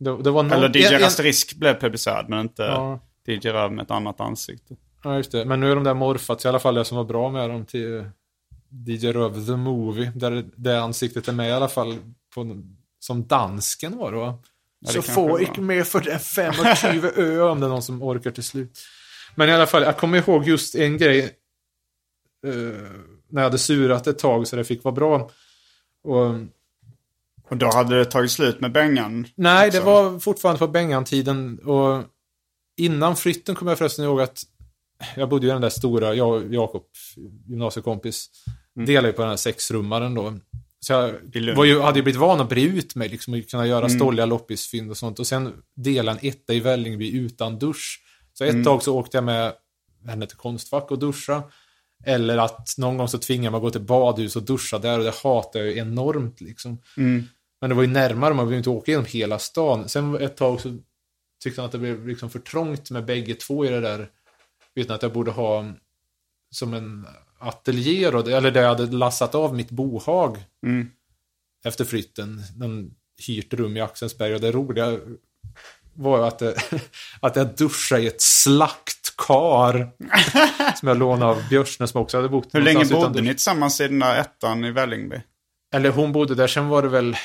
det, 0.00 0.22
det 0.22 0.30
var 0.30 0.42
någon... 0.42 0.52
Eller 0.52 0.76
DJ 0.76 0.84
en- 0.86 0.94
en- 0.94 1.00
Rasterisk 1.00 1.54
blev 1.56 1.80
publicerad, 1.80 2.28
men 2.28 2.40
inte 2.40 2.62
Ja. 2.62 3.00
DJ 3.26 3.48
Röv 3.48 3.72
med 3.72 3.82
ett 3.82 3.90
annat 3.90 4.20
ansikte. 4.20 4.76
Ja, 5.04 5.16
just 5.16 5.32
det. 5.32 5.44
Men 5.44 5.60
nu 5.60 5.70
är 5.70 5.74
de 5.74 5.84
där 5.84 5.94
morfats, 5.94 6.44
i 6.44 6.48
alla 6.48 6.58
fall 6.58 6.74
det 6.74 6.84
som 6.84 6.96
var 6.96 7.04
bra 7.04 7.30
med 7.30 7.50
dem 7.50 7.64
till 7.66 8.04
DJ 8.86 9.06
Röv 9.12 9.46
The 9.46 9.56
Movie. 9.56 10.12
Där 10.14 10.44
det 10.56 10.82
ansiktet 10.82 11.28
är 11.28 11.32
med 11.32 11.48
i 11.48 11.52
alla 11.52 11.68
fall 11.68 11.96
på, 12.34 12.62
som 13.00 13.26
dansken 13.26 13.96
var 13.98 14.12
det 14.12 14.18
det 14.80 14.92
Så 14.92 15.02
få 15.02 15.36
det 15.36 15.42
gick 15.44 15.56
med 15.56 15.86
för 15.86 16.00
den 16.00 16.18
25 16.76 17.10
ö 17.16 17.40
om 17.40 17.60
det 17.60 17.66
är 17.66 17.70
någon 17.70 17.82
som 17.82 18.02
orkar 18.02 18.30
till 18.30 18.44
slut. 18.44 18.78
Men 19.34 19.48
i 19.48 19.52
alla 19.52 19.66
fall, 19.66 19.82
jag 19.82 19.96
kommer 19.98 20.18
ihåg 20.18 20.48
just 20.48 20.74
en 20.74 20.98
grej. 20.98 21.20
eh, 22.46 22.52
när 23.30 23.42
jag 23.42 23.44
hade 23.48 23.58
surat 23.58 24.06
ett 24.06 24.18
tag 24.18 24.46
så 24.46 24.56
det 24.56 24.64
fick 24.64 24.84
vara 24.84 24.94
bra. 24.94 25.30
Och, 26.04 26.26
Och 27.50 27.56
då 27.56 27.66
hade 27.74 27.98
det 27.98 28.04
tagit 28.04 28.30
slut 28.30 28.60
med 28.60 28.72
Bengan. 28.72 29.26
nej, 29.34 29.70
det 29.70 29.78
också. 29.78 29.90
var 29.90 30.18
fortfarande 30.18 30.58
på 30.58 30.68
Bengan-tiden. 30.68 31.58
Och 31.58 32.02
innan 32.76 33.16
flytten 33.16 33.54
kommer 33.54 33.70
jag 33.72 33.78
förresten 33.78 34.04
ihåg 34.04 34.20
att 34.20 34.42
jag 35.16 35.28
bodde 35.28 35.46
i 35.46 35.50
den 35.50 35.60
där 35.60 35.68
stora, 35.70 36.14
jag 36.14 36.28
och 36.30 36.54
Jakob, 36.54 36.82
gymnasiekompis, 37.46 38.30
delade 38.74 39.08
ju 39.08 39.12
på 39.12 39.22
den 39.22 39.28
här 39.30 39.36
sexrummaren 39.36 40.14
då. 40.14 40.38
Så 40.80 40.92
jag 40.92 41.14
var 41.56 41.64
ju, 41.64 41.80
hade 41.80 41.98
ju 41.98 42.02
blivit 42.02 42.20
van 42.20 42.40
att 42.40 42.48
bre 42.48 42.62
ut 42.62 42.94
mig 42.94 43.08
liksom, 43.08 43.34
och 43.34 43.48
kunna 43.48 43.66
göra 43.66 43.88
stolliga 43.88 44.26
loppisfynd 44.26 44.90
och 44.90 44.96
sånt. 44.96 45.18
Och 45.18 45.26
sen 45.26 45.62
dela 45.76 46.12
en 46.12 46.18
etta 46.22 46.54
i 46.54 46.60
Vällingby 46.60 47.10
utan 47.10 47.58
dusch. 47.58 48.04
Så 48.32 48.44
ett 48.44 48.64
tag 48.64 48.82
så 48.82 48.96
åkte 48.98 49.16
jag 49.16 49.24
med 49.24 49.52
henne 50.06 50.26
till 50.26 50.36
Konstfack 50.36 50.90
och 50.90 50.98
duscha. 50.98 51.42
Eller 52.04 52.38
att 52.38 52.74
någon 52.78 52.96
gång 52.96 53.08
så 53.08 53.18
tvingade 53.18 53.52
man 53.52 53.60
gå 53.60 53.70
till 53.70 53.80
badhus 53.80 54.36
och 54.36 54.42
duscha 54.42 54.78
där 54.78 54.98
och 54.98 55.04
det 55.04 55.14
hatar 55.22 55.60
jag 55.60 55.68
ju 55.68 55.78
enormt 55.78 56.40
liksom. 56.40 56.78
Men 57.60 57.70
det 57.70 57.76
var 57.76 57.82
ju 57.82 57.88
närmare, 57.88 58.34
man 58.34 58.46
behövde 58.46 58.56
inte 58.56 58.70
åka 58.70 58.90
genom 58.90 59.06
hela 59.06 59.38
stan. 59.38 59.88
Sen 59.88 60.14
ett 60.14 60.36
tag 60.36 60.60
så 60.60 60.78
tyckte 61.42 61.60
han 61.60 61.66
att 61.66 61.72
det 61.72 61.78
blev 61.78 62.08
liksom 62.08 62.30
för 62.30 62.38
trångt 62.38 62.90
med 62.90 63.04
bägge 63.04 63.34
två 63.34 63.64
i 63.64 63.68
det 63.68 63.80
där. 63.80 64.08
Utan 64.74 64.96
att 64.96 65.02
jag 65.02 65.12
borde 65.12 65.30
ha 65.30 65.72
som 66.50 66.74
en 66.74 67.06
ateljé 67.38 68.10
då, 68.10 68.18
eller 68.18 68.50
där 68.50 68.60
jag 68.60 68.68
hade 68.68 68.86
lassat 68.86 69.34
av 69.34 69.54
mitt 69.54 69.70
bohag 69.70 70.38
efter 71.64 71.84
flytten. 71.84 72.42
En 72.62 72.90
hyrt 73.26 73.54
rum 73.54 73.76
i 73.76 73.80
Axelsberg 73.80 74.34
och 74.34 74.40
det 74.40 74.52
roliga 74.52 74.98
var 75.94 76.28
att, 76.28 76.38
det, 76.38 76.54
att 77.20 77.36
jag 77.36 77.56
duschade 77.56 78.02
i 78.02 78.06
ett 78.06 78.20
slaktkar 78.20 79.90
som 80.76 80.88
jag 80.88 80.98
lånade 80.98 81.32
av 81.32 81.48
Björsne 81.48 81.86
som 81.86 82.00
också 82.00 82.16
hade 82.16 82.28
bott 82.28 82.54
Hur 82.54 82.60
länge 82.60 82.84
bodde 82.84 83.20
ni 83.20 83.28
tillsammans 83.28 83.80
i 83.80 83.88
den 83.88 83.98
där 83.98 84.20
ettan 84.20 84.64
i 84.64 84.70
Vällingby? 84.70 85.20
Eller 85.74 85.90
hon 85.90 86.12
bodde 86.12 86.34
där, 86.34 86.46
sen 86.46 86.68
var 86.68 86.82
det 86.82 86.88
väl 86.88 87.16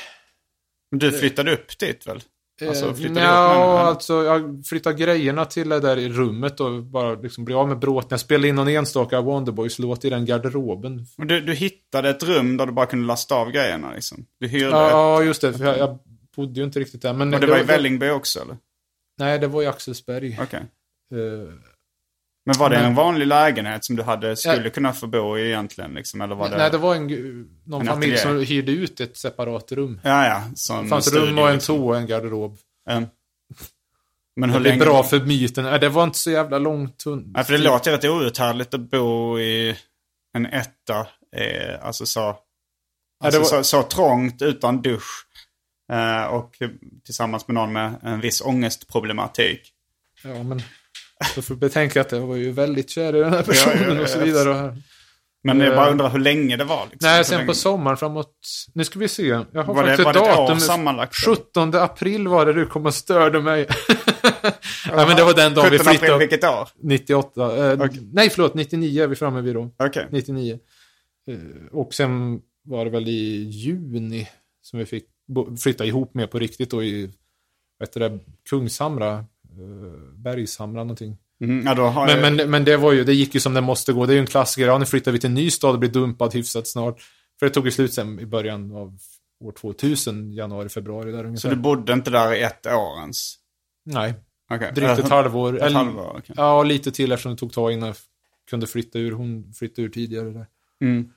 Men 0.91 0.99
Du 0.99 1.11
flyttade 1.11 1.53
upp 1.53 1.79
dit 1.79 2.07
väl? 2.07 2.21
Alltså, 2.67 2.85
Eh, 2.85 2.91
med 2.91 2.99
henne, 3.01 3.19
eller? 3.19 3.79
alltså 3.83 4.23
jag 4.23 4.63
flyttade 4.65 4.95
grejerna 4.95 5.45
till 5.45 5.69
det 5.69 5.79
där 5.79 5.97
i 5.97 6.09
rummet 6.09 6.59
och 6.59 6.83
bara 6.83 7.13
liksom 7.15 7.45
blev 7.45 7.57
av 7.57 7.67
med 7.67 7.79
bråten. 7.79 8.07
Jag 8.09 8.19
spelade 8.19 8.47
in 8.47 8.55
någon 8.55 8.67
enstaka 8.67 9.21
Wonderboys-låt 9.21 10.05
i 10.05 10.09
den 10.09 10.25
garderoben. 10.25 11.05
Och 11.17 11.25
Du, 11.25 11.41
du 11.41 11.53
hittade 11.53 12.09
ett 12.09 12.23
rum 12.23 12.57
där 12.57 12.65
du 12.65 12.71
bara 12.71 12.85
kunde 12.85 13.05
lasta 13.07 13.35
av 13.35 13.51
grejerna 13.51 13.93
liksom? 13.93 14.25
Du 14.39 14.47
hyrde 14.47 14.65
Ja, 14.69 15.21
ett. 15.21 15.27
just 15.27 15.41
det. 15.41 15.53
För 15.53 15.65
jag, 15.65 15.77
jag 15.77 15.99
bodde 16.35 16.59
ju 16.59 16.65
inte 16.65 16.79
riktigt 16.79 17.01
där. 17.01 17.13
Men 17.13 17.33
Och 17.33 17.39
det 17.39 17.47
var 17.47 17.59
i 17.59 17.63
Vällingby 17.63 18.09
också 18.09 18.41
eller? 18.41 18.57
Nej, 19.19 19.39
det 19.39 19.47
var 19.47 19.63
i 19.63 19.67
Axelsberg. 19.67 20.39
Okej. 20.41 20.59
Eh, 21.13 21.53
Men 22.45 22.55
var 22.57 22.69
det 22.69 22.75
en 22.77 22.95
vanlig 22.95 23.27
lägenhet 23.27 23.85
som 23.85 23.95
du 23.95 24.03
hade, 24.03 24.35
skulle 24.35 24.63
Ja. 24.63 24.69
kunna 24.69 24.93
få 24.93 25.07
bo 25.07 25.37
i 25.37 25.47
egentligen 25.47 25.93
liksom? 25.93 26.21
Eller 26.21 26.35
var 26.35 26.49
det... 26.49 26.57
Nej, 26.57 26.71
det 26.71 26.77
var 26.77 26.95
en, 26.95 27.07
någon 27.65 27.81
En 27.81 27.87
familj 27.87 28.17
som 28.17 28.39
hyrde 28.45 28.71
ut 28.71 28.99
ett 28.99 29.17
separat 29.17 29.71
rum. 29.71 29.99
Ja, 30.03 30.25
ja. 30.27 30.43
Som 30.55 30.83
Det 30.83 30.89
fanns 30.89 31.05
studio, 31.05 31.25
rum 31.25 31.37
och 31.39 31.47
en 31.47 31.53
liksom. 31.53 31.75
toa 31.77 31.85
och 31.89 31.97
en 31.97 32.07
garderob. 32.07 32.57
Ja. 32.85 33.01
Men 34.35 34.49
hur 34.49 34.59
Det 34.59 34.69
är 34.69 34.71
länge... 34.71 34.85
bra 34.85 35.03
för 35.03 35.19
myten. 35.19 35.63
Nej, 35.63 35.79
det 35.79 35.89
var 35.89 36.03
inte 36.03 36.17
så 36.17 36.31
jävla 36.31 36.57
långt. 36.59 37.03
Ja, 37.35 37.43
för 37.43 37.53
det 37.53 37.59
låter 37.59 37.91
rätt 37.91 38.05
outhärdligt 38.05 38.73
att 38.73 38.79
bo 38.91 39.39
i 39.39 39.75
en 40.37 40.45
etta. 40.45 40.99
Eh, 41.35 41.85
alltså 41.85 42.05
så... 42.05 42.37
Alltså 43.23 43.39
var- 43.39 43.45
så, 43.47 43.63
så 43.63 43.83
trångt 43.83 44.41
utan 44.41 44.81
dusch. 44.81 45.25
Eh, 45.91 46.23
och 46.23 46.55
tillsammans 47.05 47.47
med 47.47 47.55
någon 47.55 47.73
med 47.73 47.93
en 48.03 48.19
viss 48.19 48.41
ångestproblematik. 48.41 49.73
Ja, 50.23 50.43
men... 50.43 50.61
Du 51.35 51.41
får 51.41 51.55
betänka 51.55 52.01
att 52.01 52.11
jag 52.11 52.19
var 52.27 52.35
ju 52.35 52.51
väldigt 52.51 52.89
kär 52.89 53.15
i 53.15 53.19
den 53.19 53.33
här 53.33 53.43
personen 53.43 53.77
Ja, 53.89 53.95
ja, 53.95 54.01
och 54.01 54.09
så 54.09 54.19
vidare. 54.19 54.77
Men 55.43 55.59
jag 55.59 55.69
Eh. 55.69 55.75
bara 55.75 55.91
undrar 55.91 56.09
hur 56.09 56.19
länge 56.19 56.57
det 56.57 56.63
var. 56.63 56.87
Liksom. 56.91 57.09
Nej, 57.09 57.25
sen 57.25 57.37
länge... 57.37 57.47
på 57.47 57.53
sommaren 57.53 57.97
framåt... 57.97 58.33
Nu 58.73 58.83
ska 58.85 58.99
vi 58.99 59.07
se. 59.07 59.23
Jag 59.27 59.37
har 59.63 59.63
Var 59.63 59.75
faktiskt 59.83 59.97
det 60.03 60.09
ett 60.09 60.25
datum. 60.25 60.59
sammanlagt? 60.59 61.15
17 61.25 61.75
april 61.75 62.27
var 62.27 62.45
det 62.45 62.53
du 62.53 62.65
kom 62.65 62.85
och 62.85 62.93
störde 62.93 63.41
mig. 63.41 63.67
Nej, 64.95 65.07
men 65.07 65.15
det 65.15 65.23
var 65.23 65.33
den 65.33 65.53
dagen 65.53 65.71
vi 65.71 65.77
17 65.77 65.87
april, 65.87 65.99
flyttade. 65.99 66.19
vilket 66.19 66.43
år? 66.43 66.69
98. 66.83 67.71
Eh, 67.71 67.73
Okej. 67.81 67.99
Nej, 68.13 68.29
förlåt. 68.29 68.53
99 68.53 69.03
är 69.03 69.07
vi 69.07 69.15
framme 69.15 69.41
vid 69.41 69.55
då. 69.55 69.69
Okej. 69.79 70.07
99. 70.11 70.59
Eh, 71.31 71.37
Och 71.71 71.93
sen 71.93 72.39
var 72.65 72.85
det 72.85 72.91
väl 72.91 73.07
i 73.07 73.43
juni 73.49 74.27
som 74.61 74.79
vi 74.79 74.85
fick 74.85 75.05
flytta 75.63 75.85
ihop 75.85 76.13
med 76.13 76.31
på 76.31 76.39
riktigt 76.39 76.69
då 76.71 76.83
i, 76.83 77.05
vad 77.79 77.87
heter 77.89 77.99
det, 77.99 78.19
Kungshamra, 78.49 79.25
Bergshamra 80.15 80.83
någonting. 80.83 81.17
Mm, 81.41 81.65
ja, 81.65 81.75
då 81.75 81.81
har 81.83 82.05
Men, 82.07 82.23
jag... 82.23 82.35
men, 82.35 82.49
men 82.51 82.63
det 82.65 82.77
var 82.77 82.91
ju, 82.93 83.03
det 83.03 83.13
gick 83.13 83.33
ju 83.33 83.39
som 83.39 83.53
det 83.53 83.61
måste 83.61 83.93
gå. 83.93 84.05
Det 84.05 84.13
är 84.13 84.15
ju 84.15 84.19
en 84.21 84.27
klassiker. 84.27 84.67
Ja, 84.67 84.77
nu 84.77 84.85
flyttar 84.85 85.11
vi 85.11 85.19
till 85.19 85.29
en 85.29 85.33
ny 85.33 85.49
stad 85.51 85.73
och 85.73 85.79
blir 85.79 85.89
dumpad 85.89 86.33
hyfsat 86.33 86.67
snart. 86.67 87.01
För 87.39 87.45
det 87.45 87.49
tog 87.53 87.65
ju 87.65 87.71
slut 87.71 87.93
sen 87.93 88.19
i 88.19 88.25
början 88.25 88.71
av 88.75 88.97
år 89.43 89.51
2000, 89.51 90.31
januari, 90.31 90.69
februari 90.69 91.11
där 91.11 91.21
Så 91.23 91.27
ungefär. 91.27 91.49
du 91.49 91.55
bodde 91.55 91.93
inte 91.93 92.11
där 92.11 92.33
i 92.33 92.41
ett 92.41 92.65
år 92.67 92.99
ens? 92.99 93.35
Nej, 93.85 94.13
Okej. 94.53 94.71
drygt 94.75 94.91
ett 94.91 94.99
Eh, 94.99 95.09
halvår. 95.09 95.55
Ett 95.57 95.61
Eller- 95.61 95.75
halvår, 95.75 96.15
okej. 96.17 96.35
Ja, 96.37 96.57
och 96.59 96.65
lite 96.65 96.91
till 96.91 97.11
eftersom 97.11 97.31
det 97.31 97.37
tog 97.37 97.53
tag 97.53 97.71
innan 97.71 97.87
jag 97.87 97.95
kunde 98.49 98.67
flytta 98.67 98.99
ur. 98.99 99.11
Hon 99.11 99.53
flyttade 99.53 99.81
ur 99.85 99.89
tidigare 99.89 100.29
där. 100.29 100.45
Mm. 100.81 101.09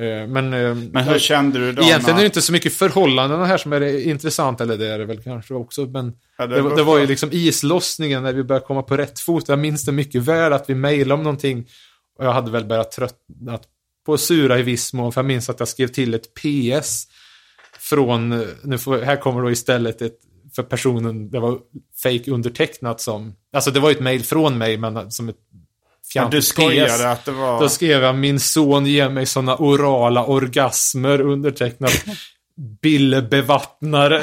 Eh, 0.00 0.26
Men, 0.28 0.54
eh, 0.54 0.74
Men 0.74 1.04
hur 1.04 1.18
kände 1.18 1.58
du 1.58 1.72
då? 1.72 1.82
Egentligen 1.82 2.16
är 2.16 2.20
det 2.20 2.26
inte 2.26 2.42
så 2.42 2.52
mycket 2.52 2.72
förhållandena 2.72 3.44
här 3.44 3.58
som 3.58 3.72
är 3.72 3.80
det 3.80 4.02
intressant, 4.02 4.60
eller 4.60 4.76
det 4.76 4.88
är 4.88 4.98
det 4.98 5.04
väl 5.04 5.22
kanske 5.22 5.54
också, 5.54 5.86
men 5.86 6.12
Ja, 6.38 6.46
det, 6.46 6.62
beror 6.62 6.76
det 6.76 6.82
var 6.82 6.98
ju 6.98 7.06
liksom 7.06 7.28
islossningen 7.32 8.22
när 8.22 8.32
vi 8.32 8.44
började 8.44 8.66
komma 8.66 8.82
på 8.82 8.96
rätt 8.96 9.20
fot. 9.20 9.48
Jag 9.48 9.58
minns 9.58 9.84
det 9.84 9.92
mycket 9.92 10.22
väl 10.22 10.52
att 10.52 10.70
vi 10.70 10.74
mejlade 10.74 11.14
om 11.14 11.22
någonting 11.22 11.66
och 12.18 12.24
jag 12.24 12.32
hade 12.32 12.50
väl 12.50 12.64
börjat 12.64 12.92
tröttna 12.92 13.58
på 14.06 14.18
sura 14.18 14.58
i 14.58 14.62
viss 14.62 14.92
mån, 14.92 15.12
för 15.12 15.20
jag 15.20 15.26
minns 15.26 15.50
att 15.50 15.58
jag 15.58 15.68
skrev 15.68 15.88
till 15.88 16.14
ett 16.14 16.34
PS 16.34 17.06
från, 17.78 18.32
eh, 18.32 18.46
nu 18.62 18.78
får, 18.78 18.98
här 18.98 19.16
kommer 19.16 19.42
då 19.42 19.50
istället 19.50 20.02
ett, 20.02 20.18
för 20.56 20.62
personen, 20.62 21.30
det 21.30 21.40
var 21.40 21.58
fake 22.02 22.30
undertecknat 22.30 23.00
som, 23.00 23.34
alltså 23.52 23.70
det 23.70 23.80
var 23.80 23.88
ju 23.88 23.94
ett 23.94 24.02
mejl 24.02 24.22
från 24.22 24.58
mig, 24.58 24.76
men 24.76 25.10
som 25.10 25.28
ett 25.28 25.36
Ja, 26.14 26.28
du 26.30 26.42
skojade 26.42 27.10
att 27.10 27.24
det 27.24 27.32
var... 27.32 27.60
Då 27.60 27.68
skrev 27.68 28.02
jag 28.02 28.14
min 28.14 28.40
son 28.40 28.86
ger 28.86 29.08
mig 29.08 29.26
såna 29.26 29.56
orala 29.56 30.24
orgasmer 30.24 31.20
undertecknat 31.20 32.04
Bille 32.82 33.22
Bevattnare. 33.22 34.22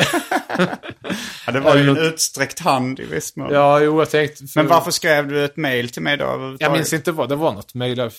Ja, 1.46 1.52
det 1.52 1.60
var 1.60 1.76
ju 1.76 1.90
en 1.90 1.98
utsträckt 1.98 2.60
hand 2.60 3.00
i 3.00 3.06
viss 3.06 3.36
mån. 3.36 3.54
ja, 3.54 3.80
jo, 3.80 4.00
jag 4.00 4.10
tänkte... 4.10 4.48
för- 4.48 4.60
Men 4.60 4.68
varför 4.68 4.92
skrev 4.92 5.28
du 5.28 5.46
ett 5.46 5.58
mail 5.58 5.90
till 5.90 6.02
mig 6.02 6.18
då? 6.18 6.56
Jag 6.60 6.72
minns 6.72 6.94
inte 6.94 7.12
vad, 7.12 7.30
det 7.30 7.36
var 7.36 7.54
något 7.54 7.74
där. 7.74 8.12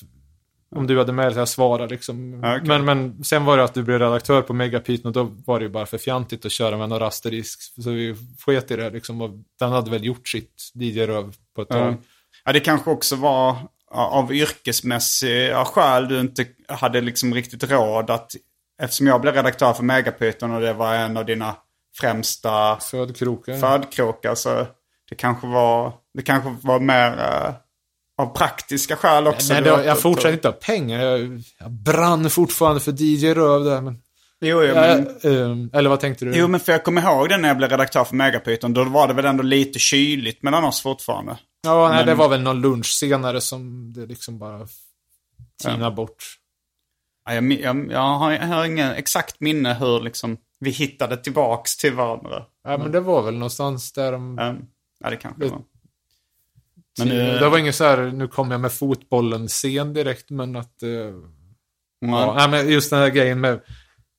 Om 0.77 0.87
du 0.87 0.99
hade 0.99 1.13
mejlat, 1.13 1.37
jag 1.37 1.49
svarade 1.49 1.89
liksom. 1.95 2.35
Okej. 2.45 2.61
men, 2.65 2.85
men 2.85 3.25
sen 3.25 3.45
var 3.45 3.57
det 3.57 3.65
att 3.65 3.75
du 3.75 3.83
blev 3.83 3.99
redaktör 3.99 4.43
på 4.43 4.53
Megapyton 4.53 5.07
och 5.07 5.13
då 5.13 5.35
var 5.47 5.59
det 5.59 5.63
ju 5.65 5.69
bara 5.71 5.87
för 5.87 5.99
fjantigt 5.99 6.45
att 6.47 6.53
köra 6.53 6.77
med 6.77 6.89
några 6.89 7.07
asterisk. 7.07 7.61
Så 7.83 7.91
vi 7.91 8.17
sket 8.47 8.71
i 8.71 8.77
det 8.77 8.91
liksom. 8.91 9.21
Och 9.21 9.31
den 9.59 9.73
hade 9.73 9.91
väl 9.91 10.05
gjort 10.05 10.29
sitt 10.29 10.71
DJ-röv 10.75 11.35
på 11.57 11.63
ett 11.63 11.69
tag. 11.69 11.95
Ja, 12.45 12.53
det 12.53 12.61
kanske 12.61 12.91
också 12.91 13.17
var 13.17 13.57
av 13.91 14.33
yrkesmässiga 14.33 15.65
skäl 15.65 16.09
du 16.09 16.21
inte 16.21 16.47
hade 16.69 17.01
liksom 17.01 17.35
riktigt 17.35 17.71
råd 17.71 18.11
att... 18.11 18.33
Eftersom 18.83 19.07
jag 19.07 19.21
blev 19.21 19.35
redaktör 19.35 19.73
för 19.73 19.83
Megapyton 19.83 20.51
och 20.55 20.61
det 20.61 20.73
var 20.73 20.95
en 20.95 21.17
av 21.17 21.25
dina 21.27 21.55
främsta 22.01 22.79
Födkrokar. 22.81 23.59
födkrokar 23.59 24.35
så 24.35 24.67
det 25.09 25.15
kanske 25.15 25.47
var, 25.47 25.93
det 26.15 26.23
kanske 26.23 26.57
var 26.63 26.81
mer 26.81 27.07
eh, 27.19 27.55
av 28.23 28.37
praktiska 28.37 28.97
skäl 28.97 29.27
också. 29.27 29.53
Nej, 29.53 29.63
det, 29.63 29.71
var- 29.71 29.83
jag 29.83 30.01
fortsatte 30.01 30.35
inte 30.35 30.49
ha 30.49 30.53
pengar. 30.53 31.01
Jag, 31.01 31.43
jag 31.59 31.71
brann 31.71 32.31
fortfarande 32.31 32.81
för 32.81 32.93
DJ-röv 32.93 33.65
där. 33.65 33.81
Men, 33.81 34.03
Jo, 34.45 34.63
jo, 34.63 34.75
men, 34.75 35.07
ehm, 35.23 35.71
eller 35.73 35.91
vad 35.91 36.01
tänkte 36.01 36.25
du? 36.25 36.33
jo, 36.37 36.49
men 36.49 36.61
för 36.61 36.73
jag 36.73 36.85
kommer 36.85 37.03
ihåg 37.03 37.29
det 37.29 37.37
när 37.37 37.49
jag 37.49 37.57
blev 37.57 37.71
redaktör 37.71 38.05
för 38.05 38.17
Megapyton. 38.17 38.75
Då 38.75 38.85
var 38.85 39.09
det 39.09 39.15
väl 39.15 39.25
ändå 39.25 39.43
lite 39.43 39.79
kyligt 39.79 40.43
mellan 40.43 40.65
oss 40.65 40.83
fortfarande. 40.83 41.37
Ja, 41.63 41.89
nej, 41.89 41.97
Men- 41.99 42.07
det 42.07 42.15
var 42.15 42.29
väl 42.29 42.43
någon 42.43 42.61
lunch 42.61 42.87
senare 42.87 43.41
som 43.41 43.93
det 43.93 44.07
liksom 44.07 44.39
bara 44.39 44.67
tinade 45.63 45.95
bort. 45.97 46.25
Ja, 47.25 47.35
jag, 47.35 47.53
jag, 47.53 47.93
jag, 47.93 48.01
har, 48.19 48.33
jag 48.33 48.47
har 48.47 48.65
ingen 48.65 48.93
exakt 48.93 49.41
minne 49.41 49.75
hur 49.75 50.01
liksom 50.01 50.37
vi 50.59 50.71
hittade 50.71 51.17
tillbaks 51.17 51.77
till 51.77 51.95
varandra. 51.95 52.45
Ja, 52.65 52.79
men 52.79 52.93
det 52.93 53.01
var 53.01 53.23
väl 53.23 53.35
någonstans 53.35 53.93
där 53.93 54.13
de... 54.13 54.37
Ja, 55.01 55.11
det 55.11 55.17
kanske 55.17 55.45
Det- 55.45 55.51
var. 55.51 55.63
Men 56.99 57.09
nu, 57.09 57.39
det 57.39 57.49
var 57.49 57.59
inget 57.59 57.75
så 57.75 57.85
här, 57.85 58.11
nu 58.13 58.29
kom 58.29 58.51
jag 58.51 58.61
med 58.61 58.73
fotbollen 58.73 59.49
sen 59.49 59.93
direkt, 59.95 60.31
men 60.31 60.57
att... 60.57 60.83
eh, 60.83 60.89
ja, 62.01 62.35
nej, 62.37 62.49
men 62.51 62.69
just 62.69 62.91
den 62.91 62.99
här 62.99 63.09
grejen 63.09 63.41
med... 63.41 63.61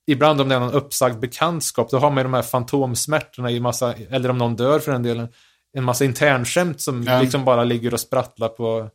Ibland 0.07 0.41
om 0.41 0.49
det 0.49 0.55
är 0.55 0.59
någon 0.59 0.71
uppsagd 0.71 1.19
bekantskap, 1.19 1.89
då 1.91 1.97
har 1.97 2.09
man 2.11 2.17
ju 2.17 2.23
de 2.23 2.33
här 2.33 2.41
fantomsmärtorna 2.41 3.51
i 3.51 3.59
massa, 3.59 3.93
eller 3.93 4.29
om 4.29 4.37
någon 4.37 4.55
dör 4.55 4.79
för 4.79 4.91
den 4.91 5.03
delen, 5.03 5.27
en 5.74 5.84
massa 5.84 6.05
internskämt 6.05 6.82
som 6.82 7.03
Ja. 7.03 7.21
liksom 7.21 7.45
bara 7.45 7.63
ligger 7.63 7.93
och 7.93 7.99
sprattlar 7.99 8.49
på... 8.49 8.89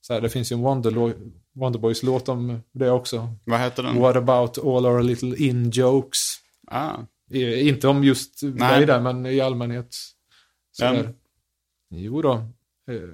Så 0.00 0.12
här, 0.14 0.20
det 0.20 0.28
finns 0.28 0.52
ju 0.52 0.56
en 0.56 0.62
Wonderlo- 0.64 1.32
Wonderboys-låt 1.54 2.28
om 2.28 2.60
det 2.72 2.90
också. 2.90 3.34
Vad 3.44 3.60
heter 3.60 3.82
den? 3.82 4.00
What 4.00 4.16
about 4.16 4.58
all 4.58 4.86
our 4.86 5.02
little 5.02 5.36
in-jokes? 5.36 6.18
Ah, 6.66 6.98
Inte 7.34 7.88
om 7.88 8.04
just 8.04 8.42
Nej. 8.42 8.76
dig 8.76 8.86
där, 8.86 9.00
men 9.00 9.26
i 9.26 9.40
allmänhet. 9.40 9.96
Sådär. 10.72 11.02
Vem? 11.02 11.12
Jo 11.90 12.22
då. 12.22 12.32
Eh, 12.90 13.08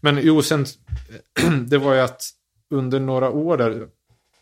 Men 0.00 0.18
jo, 0.22 0.42
sen, 0.42 0.66
det 1.68 1.78
var 1.78 1.94
ju 1.94 2.00
att 2.00 2.22
under 2.70 3.00
några 3.00 3.30
år 3.30 3.56
där, 3.56 3.88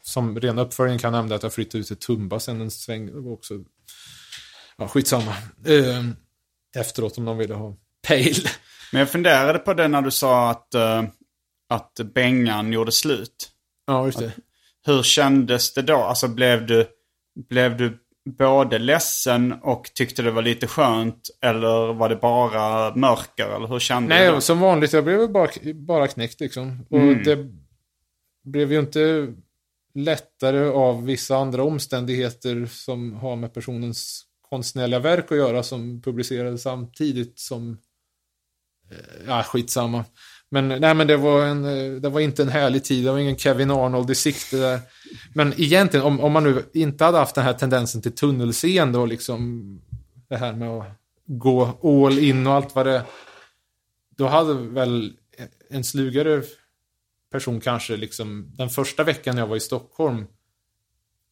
som 0.02 0.40
ren 0.40 0.58
uppföljning 0.58 0.98
kan 0.98 1.14
jag 1.14 1.20
nämna 1.20 1.34
att 1.34 1.42
jag 1.42 1.52
flyttade 1.52 1.78
ut 1.80 1.86
till 1.86 1.96
Tumba 1.96 2.40
sen 2.40 2.60
en 2.60 2.70
sväng. 2.70 3.06
Det 3.06 3.20
var 3.20 3.32
också, 3.32 3.54
ja 4.76 4.88
skitsamma. 4.88 5.30
Eh, 5.64 6.04
Efteråt 6.74 7.18
om 7.18 7.24
de 7.24 7.38
ville 7.38 7.54
ha 7.54 7.76
pejl. 8.08 8.48
men 8.92 8.98
jag 9.00 9.10
funderade 9.10 9.58
på 9.58 9.74
det 9.74 9.88
när 9.88 10.02
du 10.02 10.10
sa 10.10 10.50
att, 10.50 10.74
eh, 10.74 11.02
att 11.68 12.00
Bengan 12.14 12.72
gjorde 12.72 12.92
slut. 12.92 13.50
Ja, 13.86 14.06
just 14.06 14.18
det. 14.18 14.32
Hur 14.86 15.02
kändes 15.02 15.74
det 15.74 15.82
då? 15.82 15.96
Alltså 15.96 16.28
blev 16.28 16.66
du, 16.66 16.86
blev 17.48 17.76
du 17.76 17.98
både 18.38 18.78
ledsen 18.78 19.52
och 19.52 19.90
tyckte 19.94 20.22
det 20.22 20.30
var 20.30 20.42
lite 20.42 20.66
skönt? 20.66 21.30
Eller 21.44 21.92
var 21.92 22.08
det 22.08 22.16
bara 22.16 22.94
mörker? 22.94 23.56
Eller 23.56 23.66
hur 23.68 23.78
kände 23.78 24.14
du 24.18 24.26
då? 24.26 24.32
Nej, 24.32 24.42
som 24.42 24.60
vanligt. 24.60 24.92
Jag 24.92 25.04
blev 25.04 25.30
bara, 25.32 25.50
bara 25.74 26.08
knäckt 26.08 26.40
liksom. 26.40 26.86
Och 26.90 26.98
Mm. 26.98 27.22
det 27.24 27.38
blev 28.44 28.72
ju 28.72 28.78
inte 28.80 29.32
lättare 29.94 30.64
av 30.68 31.04
vissa 31.04 31.36
andra 31.36 31.62
omständigheter 31.64 32.66
som 32.66 33.12
har 33.12 33.36
med 33.36 33.54
personens 33.54 34.24
konstnärliga 34.54 35.00
verk 35.00 35.32
att 35.32 35.38
göra 35.38 35.62
som 35.62 36.02
publicerades 36.02 36.62
samtidigt 36.62 37.38
som... 37.38 37.78
Eh, 38.90 39.26
ja, 39.26 39.42
skitsamma. 39.42 40.04
Men 40.48 40.68
nej, 40.68 40.94
men 40.94 41.06
det 41.06 41.16
var, 41.16 41.46
en, 41.46 41.64
eh, 41.64 42.00
det 42.00 42.08
var 42.08 42.20
inte 42.20 42.42
en 42.42 42.48
härlig 42.48 42.84
tid. 42.84 43.04
Det 43.04 43.10
var 43.10 43.18
ingen 43.18 43.36
Kevin 43.36 43.70
Arnold 43.70 44.10
i 44.10 44.14
sikte 44.14 44.56
där. 44.56 44.80
Men 45.34 45.60
egentligen, 45.60 46.06
om, 46.06 46.20
om 46.20 46.32
man 46.32 46.44
nu 46.44 46.62
inte 46.72 47.04
hade 47.04 47.18
haft 47.18 47.34
den 47.34 47.44
här 47.44 47.52
tendensen 47.52 48.02
till 48.02 48.12
tunnelseende 48.12 48.98
och 48.98 49.08
liksom 49.08 49.64
det 50.28 50.36
här 50.36 50.52
med 50.52 50.68
att 50.68 50.86
gå 51.26 51.78
all 51.82 52.18
in 52.18 52.46
och 52.46 52.52
allt 52.52 52.74
vad 52.74 52.86
det 52.86 53.02
då 54.16 54.26
hade 54.26 54.54
väl 54.54 55.12
en 55.70 55.84
slugare 55.84 56.42
person 57.30 57.60
kanske 57.60 57.96
liksom, 57.96 58.52
den 58.56 58.70
första 58.70 59.04
veckan 59.04 59.36
jag 59.36 59.46
var 59.46 59.56
i 59.56 59.60
Stockholm 59.60 60.26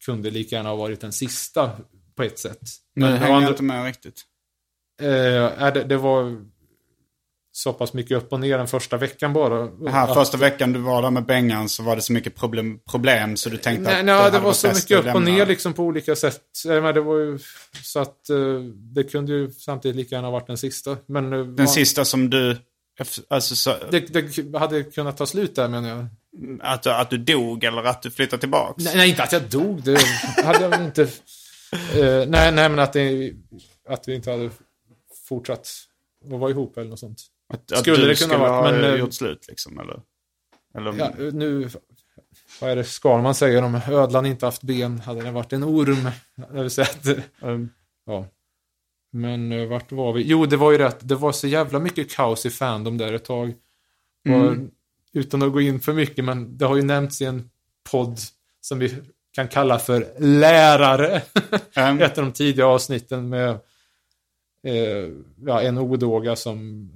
kunde 0.05 0.31
lika 0.31 0.55
gärna 0.55 0.69
ha 0.69 0.75
varit 0.75 1.01
den 1.01 1.13
sista 1.13 1.71
på 2.15 2.23
ett 2.23 2.39
sätt. 2.39 2.59
Men 2.95 3.11
det 3.11 3.17
hänger 3.17 3.35
andra- 3.35 3.49
inte 3.49 3.63
med 3.63 3.85
riktigt. 3.85 4.21
Eh, 5.01 5.73
det, 5.73 5.83
det 5.83 5.97
var 5.97 6.43
så 7.55 7.73
pass 7.73 7.93
mycket 7.93 8.17
upp 8.17 8.33
och 8.33 8.39
ner 8.39 8.57
den 8.57 8.67
första 8.67 8.97
veckan 8.97 9.33
bara. 9.33 9.69
Här, 9.91 10.07
att, 10.07 10.13
första 10.13 10.37
veckan 10.37 10.73
du 10.73 10.79
var 10.79 11.01
där 11.01 11.11
med 11.11 11.25
Bengan 11.25 11.69
så 11.69 11.83
var 11.83 11.95
det 11.95 12.01
så 12.01 12.13
mycket 12.13 12.35
problem, 12.35 12.79
problem 12.91 13.37
så 13.37 13.49
du 13.49 13.57
tänkte 13.57 13.83
nej, 13.83 13.99
att 13.99 14.05
nej, 14.05 14.23
det, 14.23 14.37
det 14.37 14.43
var 14.43 14.53
så 14.53 14.67
mycket 14.67 14.91
upp 14.91 15.15
och 15.15 15.21
ner 15.21 15.45
liksom 15.45 15.73
på 15.73 15.83
olika 15.83 16.15
sätt. 16.15 16.41
Men 16.65 16.95
det 16.95 17.01
var 17.01 17.17
ju 17.17 17.39
så 17.83 17.99
att 17.99 18.17
uh, 18.31 18.61
det 18.73 19.03
kunde 19.03 19.33
ju 19.33 19.51
samtidigt 19.51 19.95
lika 19.95 20.15
gärna 20.15 20.31
varit 20.31 20.47
den 20.47 20.57
sista. 20.57 20.97
Men, 21.05 21.33
uh, 21.33 21.45
den 21.45 21.65
var, 21.65 21.73
sista 21.73 22.05
som 22.05 22.29
du... 22.29 22.57
Alltså, 23.27 23.55
så, 23.55 23.75
det, 23.91 23.99
det, 23.99 24.59
hade 24.59 24.83
kunnat 24.83 25.17
ta 25.17 25.25
slut 25.25 25.55
där 25.55 25.67
menar 25.67 25.89
jag. 25.89 26.07
Att, 26.61 26.87
att 26.87 27.09
du 27.09 27.17
dog 27.17 27.63
eller 27.63 27.83
att 27.83 28.01
du 28.01 28.11
flyttade 28.11 28.39
tillbaks? 28.39 28.83
Nej, 28.83 28.97
nej 28.97 29.09
inte 29.09 29.23
att 29.23 29.31
jag 29.31 29.41
dog. 29.41 29.83
Det 29.83 29.99
hade 30.43 30.61
jag 30.61 30.69
väl 30.69 30.85
inte. 30.85 31.07
Uh, 31.73 32.29
nej, 32.29 32.51
nej, 32.51 32.69
men 32.69 32.79
att, 32.79 32.93
det, 32.93 33.33
att 33.87 34.07
vi 34.07 34.15
inte 34.15 34.31
hade 34.31 34.49
fortsatt 35.27 35.67
att 36.25 36.39
vara 36.39 36.51
ihop 36.51 36.77
eller 36.77 36.89
något 36.89 36.99
sånt. 36.99 37.21
Att, 37.53 37.71
att 37.71 37.79
skulle 37.79 38.07
det 38.07 38.15
kunna 38.15 38.37
vara 38.37 38.71
men, 38.71 38.83
ha 38.83 38.97
gjort 38.97 39.13
slut 39.13 39.45
liksom, 39.47 39.79
eller? 39.79 40.01
eller... 40.77 40.93
Ja, 40.97 41.11
nu, 41.31 41.69
vad 42.61 42.69
är 42.69 42.75
det 42.75 42.83
Skalman 42.83 43.35
säger 43.35 43.63
om 43.63 43.81
ödlan 43.87 44.25
inte 44.25 44.45
haft 44.45 44.61
ben, 44.61 44.99
hade 44.99 45.21
den 45.21 45.33
varit 45.33 45.53
en 45.53 45.63
orm. 45.63 46.09
Det 46.53 46.61
vill 46.61 46.71
säga 46.71 46.87
att, 46.87 47.07
um, 47.41 47.69
ja. 48.05 48.27
Men 49.11 49.51
uh, 49.51 49.69
vart 49.69 49.91
var 49.91 50.13
vi? 50.13 50.23
Jo, 50.23 50.45
det 50.45 50.57
var 50.57 50.71
ju 50.71 50.77
rätt. 50.77 50.97
Det 51.01 51.15
var 51.15 51.31
så 51.31 51.47
jävla 51.47 51.79
mycket 51.79 52.11
kaos 52.11 52.45
i 52.45 52.49
Fandom 52.49 52.97
där 52.97 53.13
ett 53.13 53.25
tag. 53.25 53.53
Mm. 54.27 54.41
Och, 54.41 54.57
utan 55.13 55.41
att 55.41 55.51
gå 55.51 55.61
in 55.61 55.79
för 55.79 55.93
mycket, 55.93 56.25
men 56.25 56.57
det 56.57 56.65
har 56.65 56.75
ju 56.75 56.81
nämnts 56.81 57.21
i 57.21 57.25
en 57.25 57.49
podd 57.91 58.19
som 58.61 58.79
vi 58.79 59.01
kan 59.33 59.47
kalla 59.47 59.79
för 59.79 60.13
lärare. 60.19 61.21
Mm. 61.75 62.01
Ett 62.01 62.17
av 62.17 62.23
de 62.23 62.33
tidiga 62.33 62.65
avsnitten 62.65 63.29
med 63.29 63.49
eh, 64.63 65.09
ja, 65.45 65.61
en 65.61 65.77
odåga 65.77 66.35
som 66.35 66.89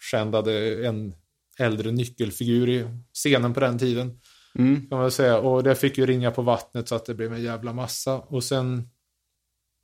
skändade 0.00 0.86
en 0.86 1.14
äldre 1.58 1.92
nyckelfigur 1.92 2.68
i 2.68 2.88
scenen 3.12 3.54
på 3.54 3.60
den 3.60 3.78
tiden. 3.78 4.20
Mm. 4.54 4.86
Kan 4.88 4.98
man 4.98 5.10
säga. 5.10 5.38
Och 5.38 5.62
det 5.62 5.74
fick 5.74 5.98
ju 5.98 6.06
ringa 6.06 6.30
på 6.30 6.42
vattnet 6.42 6.88
så 6.88 6.94
att 6.94 7.06
det 7.06 7.14
blev 7.14 7.32
en 7.32 7.42
jävla 7.42 7.72
massa. 7.72 8.18
Och 8.18 8.44
sen 8.44 8.88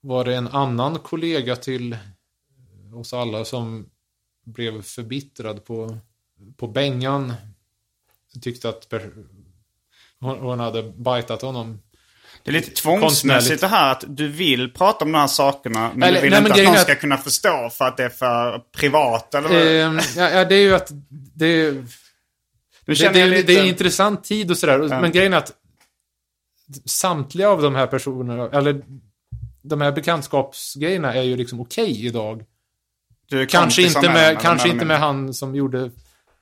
var 0.01 0.25
det 0.25 0.35
en 0.35 0.49
annan 0.49 0.99
kollega 0.99 1.57
till 1.57 1.97
oss 2.95 3.13
alla 3.13 3.45
som 3.45 3.91
blev 4.45 4.83
förbittrad 4.83 5.65
på, 5.65 5.99
på 6.57 6.67
Bengan. 6.69 7.33
Tyckte 8.43 8.69
att 8.69 8.89
hon, 10.27 10.39
hon 10.39 10.61
hade 10.61 10.83
bajtat 10.83 11.43
honom 11.43 11.79
det 12.47 12.51
är 12.51 12.53
lite 12.53 12.71
tvångsmässigt 12.71 13.61
det 13.61 13.67
här 13.67 13.93
att 13.93 14.05
du 14.09 14.29
vill 14.29 14.73
prata 14.73 15.05
om 15.05 15.13
de 15.13 15.19
här 15.19 15.27
sakerna 15.27 15.91
men 15.95 16.03
eller, 16.03 16.21
du 16.21 16.23
vill 16.23 16.31
nej, 16.31 16.39
inte 16.39 16.53
att 16.53 16.65
någon 16.65 16.77
ska 16.77 16.93
att... 16.93 17.01
kunna 17.01 17.17
förstå 17.17 17.71
för 17.73 17.85
att 17.85 17.97
det 17.97 18.05
är 18.05 18.09
för 18.09 18.63
privat 18.77 19.35
eller? 19.35 19.51
Eh, 19.51 20.03
ja, 20.17 20.31
ja, 20.31 20.45
det 20.45 20.55
är 20.55 20.61
ju 20.61 20.75
att 20.75 20.91
det 21.11 21.47
är... 21.47 21.73
Det, 22.85 23.13
det, 23.13 23.27
lite... 23.27 23.43
det, 23.43 23.57
är 23.57 23.61
en 23.61 23.67
intressant 23.67 24.25
tid 24.25 24.51
och 24.51 24.59
sådär. 24.59 24.75
Mm. 24.75 25.01
Men 25.01 25.13
grejen 25.13 25.33
är 25.33 25.37
att 25.37 25.53
samtliga 26.85 27.49
av 27.49 27.63
de 27.63 27.75
här 27.75 27.87
personerna, 27.87 28.49
eller 28.53 28.83
de 29.63 29.81
här 29.81 29.93
bekantskapsgrejerna 29.93 31.15
är 31.15 31.23
ju 31.23 31.37
liksom 31.37 31.61
okej 31.61 31.93
okay 31.93 32.07
idag. 32.07 32.45
Kanske 33.49 33.83
inte, 33.83 34.13
med, 34.13 34.41
kanske 34.41 34.69
inte 34.69 34.85
med 34.85 34.99
han 34.99 35.35
som 35.35 35.55
gjorde 35.55 35.91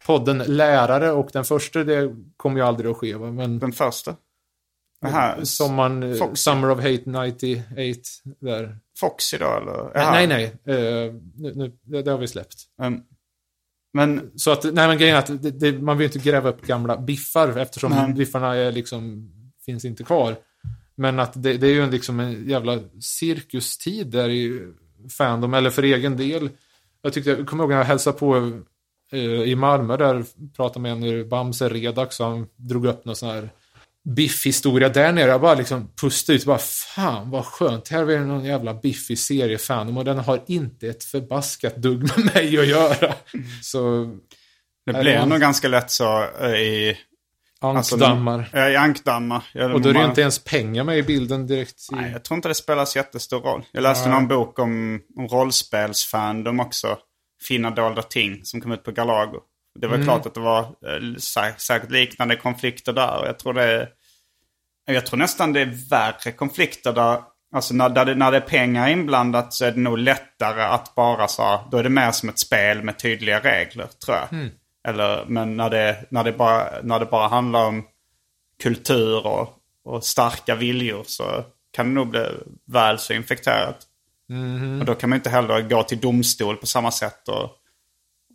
podden 0.07 0.39
Lärare 0.39 1.13
och 1.13 1.31
den 1.33 1.45
första, 1.45 1.85
det 1.85 2.17
kommer 2.37 2.57
ju 2.57 2.67
aldrig 2.67 2.91
att 2.91 2.97
ske. 2.97 3.19
Men... 3.19 3.59
Den 3.59 3.73
första? 3.73 4.17
Aha, 5.07 5.37
Sommaren, 5.43 6.03
eh, 6.03 6.17
Foxy. 6.17 6.43
Summer 6.43 6.71
of 6.71 6.79
Hate 6.79 7.03
98 7.07 8.03
där. 8.41 8.79
Foxy 8.99 9.39
då 9.39 9.47
eller? 9.47 9.99
Aha. 9.99 10.11
Nej, 10.11 10.27
nej. 10.27 10.45
Uh, 10.45 11.15
nu, 11.37 11.73
nu, 11.85 12.03
det 12.03 12.11
har 12.11 12.19
vi 12.19 12.29
släppt. 12.29 12.65
Um, 12.83 13.03
men... 13.93 14.31
Så 14.37 14.51
att, 14.51 14.65
nej 14.65 14.89
men 14.89 14.99
grejen 14.99 15.17
är 15.17 15.19
att 15.19 15.43
det, 15.43 15.51
det, 15.51 15.79
man 15.79 15.99
vill 15.99 16.05
inte 16.05 16.31
gräva 16.31 16.49
upp 16.49 16.67
gamla 16.67 16.97
biffar 16.97 17.59
eftersom 17.59 17.93
mm. 17.93 18.15
biffarna 18.15 18.57
är 18.57 18.73
liksom, 18.73 19.31
finns 19.67 19.85
inte 19.85 20.05
kvar. 20.05 20.37
Men 20.95 21.21
att 21.21 21.43
det, 21.43 21.57
det 21.57 21.67
är 21.67 21.73
ju 21.73 21.83
en, 21.83 21.91
liksom 21.91 22.21
en 22.21 22.49
jävla 22.49 22.81
cirkustid 23.01 24.07
där 24.07 24.29
i 24.29 24.73
Fandom, 25.19 25.55
eller 25.55 25.71
för 25.71 25.83
egen 25.83 26.17
del. 26.17 26.51
Jag 27.03 27.13
tyckte, 27.13 27.31
jag 27.31 27.47
kommer 27.47 27.65
ihåg 27.65 27.71
när 27.71 27.77
jag 27.77 27.85
hälsade 27.85 28.19
på 28.19 28.61
i 29.15 29.55
Malmö 29.55 29.97
där, 29.97 30.25
pratade 30.57 30.81
med 30.81 30.93
en 30.93 31.29
Bamse 31.29 31.69
Redax, 31.69 32.21
och 32.21 32.27
han 32.27 32.47
drog 32.57 32.87
upp 32.87 33.05
någon 33.05 33.17
sån 33.17 33.29
här 33.29 33.51
biff-historia 34.09 34.89
där 34.89 35.13
nere. 35.13 35.31
Jag 35.31 35.41
bara 35.41 35.55
liksom 35.55 35.89
pustade 36.01 36.37
ut 36.37 36.45
bara 36.45 36.59
fan 36.59 37.31
vad 37.31 37.45
skönt. 37.45 37.89
Här 37.89 37.99
har 37.99 38.05
vi 38.05 38.19
någon 38.19 38.45
jävla 38.45 38.75
biffig 38.75 39.19
seriefandom 39.19 39.97
och 39.97 40.05
den 40.05 40.19
har 40.19 40.41
inte 40.47 40.89
ett 40.89 41.05
förbaskat 41.05 41.77
dugg 41.77 42.11
med 42.17 42.35
mig 42.35 42.59
att 42.59 42.67
göra. 42.67 43.15
Så... 43.63 44.11
Det 44.87 44.93
blir 44.93 45.19
man... 45.19 45.29
nog 45.29 45.41
ganska 45.41 45.69
lätt 45.69 45.91
så 45.91 46.27
eh, 46.41 46.51
i... 46.51 46.99
Ankdammar. 47.61 48.39
Alltså, 48.39 48.59
I 48.59 48.77
ankdammar. 48.77 49.43
Och 49.75 49.81
då 49.81 49.89
är 49.89 49.95
det 49.95 50.05
inte 50.05 50.21
ens 50.21 50.45
pengar 50.45 50.85
med 50.85 50.99
i 50.99 51.03
bilden 51.03 51.47
direkt. 51.47 51.89
I... 51.93 51.95
Nej, 51.95 52.13
jag 52.13 52.25
tror 52.25 52.37
inte 52.37 52.49
det 52.49 52.55
spelar 52.55 52.85
så 52.85 52.99
jättestor 52.99 53.41
roll. 53.41 53.65
Jag 53.73 53.83
läste 53.83 54.09
ja. 54.09 54.15
någon 54.15 54.29
bok 54.29 54.59
om, 54.59 55.01
om 55.17 55.29
rollspelsfandom 55.29 56.61
också. 56.61 56.99
Fina 57.49 57.71
dolda 57.71 58.03
ting 58.03 58.45
som 58.45 58.61
kom 58.61 58.73
ut 58.73 58.85
på 58.85 58.93
Galago. 58.93 59.41
Det 59.81 59.87
var 59.87 59.95
mm. 59.95 60.07
klart 60.07 60.27
att 60.27 60.35
det 60.35 60.41
var 60.41 60.61
äh, 60.61 61.17
säkert 61.57 61.91
liknande 61.91 62.37
konflikter 62.37 62.93
där. 62.93 63.23
Jag 63.27 63.39
tror 63.39 63.53
det 63.53 63.89
Jag 64.87 65.07
tror 65.07 65.19
nästan 65.19 65.53
det 65.53 65.61
är 65.61 65.91
värre 65.91 66.33
konflikter 66.33 66.93
där, 66.93 67.23
alltså 67.55 67.75
när, 67.75 67.89
där 67.89 68.05
det, 68.05 68.15
när 68.15 68.31
det 68.31 68.37
är 68.37 68.41
pengar 68.41 68.89
inblandat 68.89 69.55
så 69.55 69.65
är 69.65 69.73
det 69.73 69.81
nog 69.81 69.99
lättare 69.99 70.63
att 70.63 70.95
bara 70.95 71.29
så, 71.29 71.61
då 71.71 71.77
är 71.77 71.83
det 71.83 71.89
mer 71.89 72.11
som 72.11 72.29
ett 72.29 72.39
spel 72.39 72.83
med 72.83 72.99
tydliga 72.99 73.41
regler 73.41 73.87
tror 74.05 74.17
jag. 74.17 74.33
Mm. 74.33 74.51
Eller, 74.89 75.25
men 75.27 75.57
när 75.57 75.71
det, 75.71 76.05
när, 76.11 76.25
det 76.25 76.33
bara, 76.33 76.69
när 76.83 76.99
det 76.99 77.07
bara 77.07 77.29
handlar 77.29 77.67
om 77.67 77.85
kultur 78.63 79.27
och, 79.27 79.59
och 79.85 80.05
starka 80.05 80.55
viljor 80.55 81.05
så 81.07 81.45
kan 81.73 81.87
det 81.87 81.93
nog 81.95 82.09
bli 82.09 82.27
väl 82.67 82.99
så 82.99 83.13
infekterat. 83.13 83.77
Mm. 84.31 84.81
Och 84.81 84.87
då 84.87 84.95
kan 84.95 85.11
man 85.11 85.17
inte 85.17 85.31
heller 85.31 85.63
gå 85.63 85.83
till 85.83 86.01
domstol 86.01 86.57
på 86.57 86.67
samma 86.67 86.91
sätt. 86.91 87.29
Och, 87.29 87.51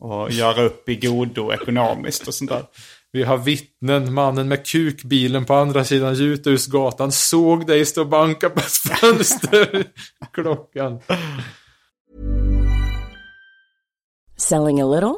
och 0.10 0.32
göra 0.32 0.62
upp 0.62 0.90
i 0.90 0.96
godo 0.96 1.54
ekonomiskt 1.54 2.28
och 2.28 2.34
sånt 2.34 2.52
där. 2.52 2.64
Vi 3.12 3.24
har 3.24 3.38
vittnen, 3.38 4.14
mannen 4.14 4.48
med 4.48 4.66
kukbilen 4.66 5.46
på 5.46 5.54
andra 5.54 5.84
sidan 5.84 6.16
Juthusgatan 6.16 7.12
såg 7.12 7.68
dig 7.68 7.86
stå 7.86 8.02
och 8.02 8.08
banka 8.08 8.50
på 8.50 8.60
ett 8.60 8.72
fönster. 8.72 9.86
Klockan. 10.34 11.00
Selling 14.38 14.82
a 14.82 14.86
little 14.86 15.16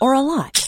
or 0.00 0.14
a 0.14 0.22
lot? 0.22 0.67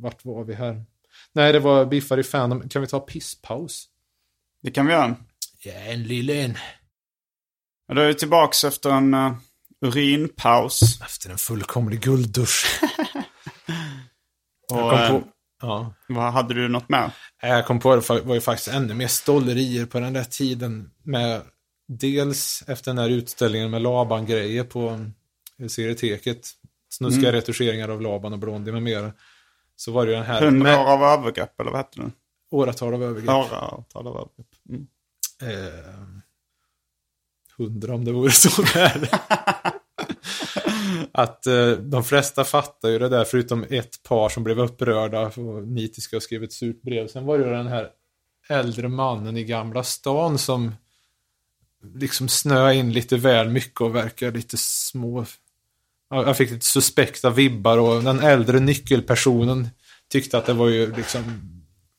Vart 0.00 0.24
var 0.24 0.44
vi 0.44 0.54
här? 0.54 0.84
Nej, 1.32 1.52
det 1.52 1.60
var 1.60 1.86
biffar 1.86 2.18
i 2.18 2.22
Fandom. 2.22 2.68
Kan 2.68 2.82
vi 2.82 2.88
ta 2.88 3.00
pisspaus? 3.00 3.88
Det 4.62 4.70
kan 4.70 4.86
vi 4.86 4.92
göra. 4.92 5.16
Ja, 5.58 5.72
en 5.72 6.02
liten. 6.02 6.58
Då 7.94 8.00
är 8.00 8.06
vi 8.06 8.14
tillbaks 8.14 8.64
efter 8.64 8.90
en 8.90 9.14
uh, 9.14 9.32
urinpaus. 9.80 11.00
Efter 11.00 11.30
en 11.30 11.38
fullkomlig 11.38 12.00
gulddusch. 12.00 12.80
Och, 14.72 14.78
Jag 14.78 14.90
kom 14.90 15.16
eh, 15.16 15.20
på, 15.20 15.28
ja. 15.62 15.94
vad 16.08 16.32
hade 16.32 16.54
du 16.54 16.68
något 16.68 16.88
med? 16.88 17.10
Jag 17.42 17.66
kom 17.66 17.80
på 17.80 17.96
det 17.96 18.08
var 18.08 18.34
ju 18.34 18.40
faktiskt 18.40 18.68
ännu 18.68 18.94
mer 18.94 19.06
stollerier 19.06 19.86
på 19.86 20.00
den 20.00 20.12
där 20.12 20.24
tiden. 20.24 20.90
Med 21.02 21.42
dels 21.88 22.64
efter 22.66 22.90
den 22.90 22.98
här 22.98 23.08
utställningen 23.08 23.70
med 23.70 23.82
Laban-grejer 23.82 24.64
på 24.64 25.06
eh, 25.58 25.68
serieteket. 25.68 26.50
Snuskiga 26.90 27.32
retuscheringar 27.32 27.88
av 27.88 28.02
Laban 28.02 28.32
och 28.32 28.38
Blondie 28.38 28.72
med 28.72 28.82
mera. 28.82 29.12
Så 29.78 29.92
var 29.92 30.06
det 30.06 30.12
ju 30.12 30.16
den 30.16 30.26
här 30.26 30.42
Hundra 30.42 30.80
år 30.80 30.92
av 30.92 31.02
övergrepp, 31.02 31.60
eller 31.60 31.70
vad 31.70 31.78
hette 31.78 32.00
den? 32.00 32.12
åratal 32.50 32.94
av 32.94 33.02
övergrepp. 33.02 33.28
Åratal 33.28 34.06
av 34.06 34.16
övergrepp. 34.16 34.54
Mm. 34.68 34.86
Eh, 35.42 36.20
hundra 37.56 37.94
om 37.94 38.04
det 38.04 38.12
vore 38.12 38.30
så 38.30 38.62
väl. 38.62 39.08
att 41.12 41.46
eh, 41.46 41.70
de 41.70 42.04
flesta 42.04 42.44
fattar 42.44 42.88
ju 42.88 42.98
det 42.98 43.08
där, 43.08 43.24
förutom 43.24 43.64
ett 43.70 44.02
par 44.02 44.28
som 44.28 44.44
blev 44.44 44.60
upprörda 44.60 45.20
och 45.26 45.68
nitiska 45.68 46.16
och 46.16 46.22
skrev 46.22 46.44
ett 46.44 46.52
surt 46.52 46.82
brev. 46.82 47.08
Sen 47.08 47.26
var 47.26 47.38
det 47.38 47.44
ju 47.44 47.50
den 47.50 47.66
här 47.66 47.90
äldre 48.48 48.88
mannen 48.88 49.36
i 49.36 49.44
Gamla 49.44 49.82
stan 49.82 50.38
som 50.38 50.74
liksom 51.94 52.28
snöade 52.28 52.74
in 52.74 52.92
lite 52.92 53.16
väl 53.16 53.48
mycket 53.48 53.80
och 53.80 53.96
verkar 53.96 54.32
lite 54.32 54.56
små... 54.56 55.24
Ja, 56.10 56.26
Jag 56.26 56.36
fick 56.36 56.50
lite 56.50 56.64
suspekta 56.66 57.30
vibbar 57.30 57.78
och 57.78 58.02
den 58.02 58.20
äldre 58.20 58.60
nyckelpersonen 58.60 59.68
tyckte 60.12 60.38
att 60.38 60.46
det 60.46 60.52
var 60.52 60.68
ju 60.68 60.94
liksom... 60.96 61.22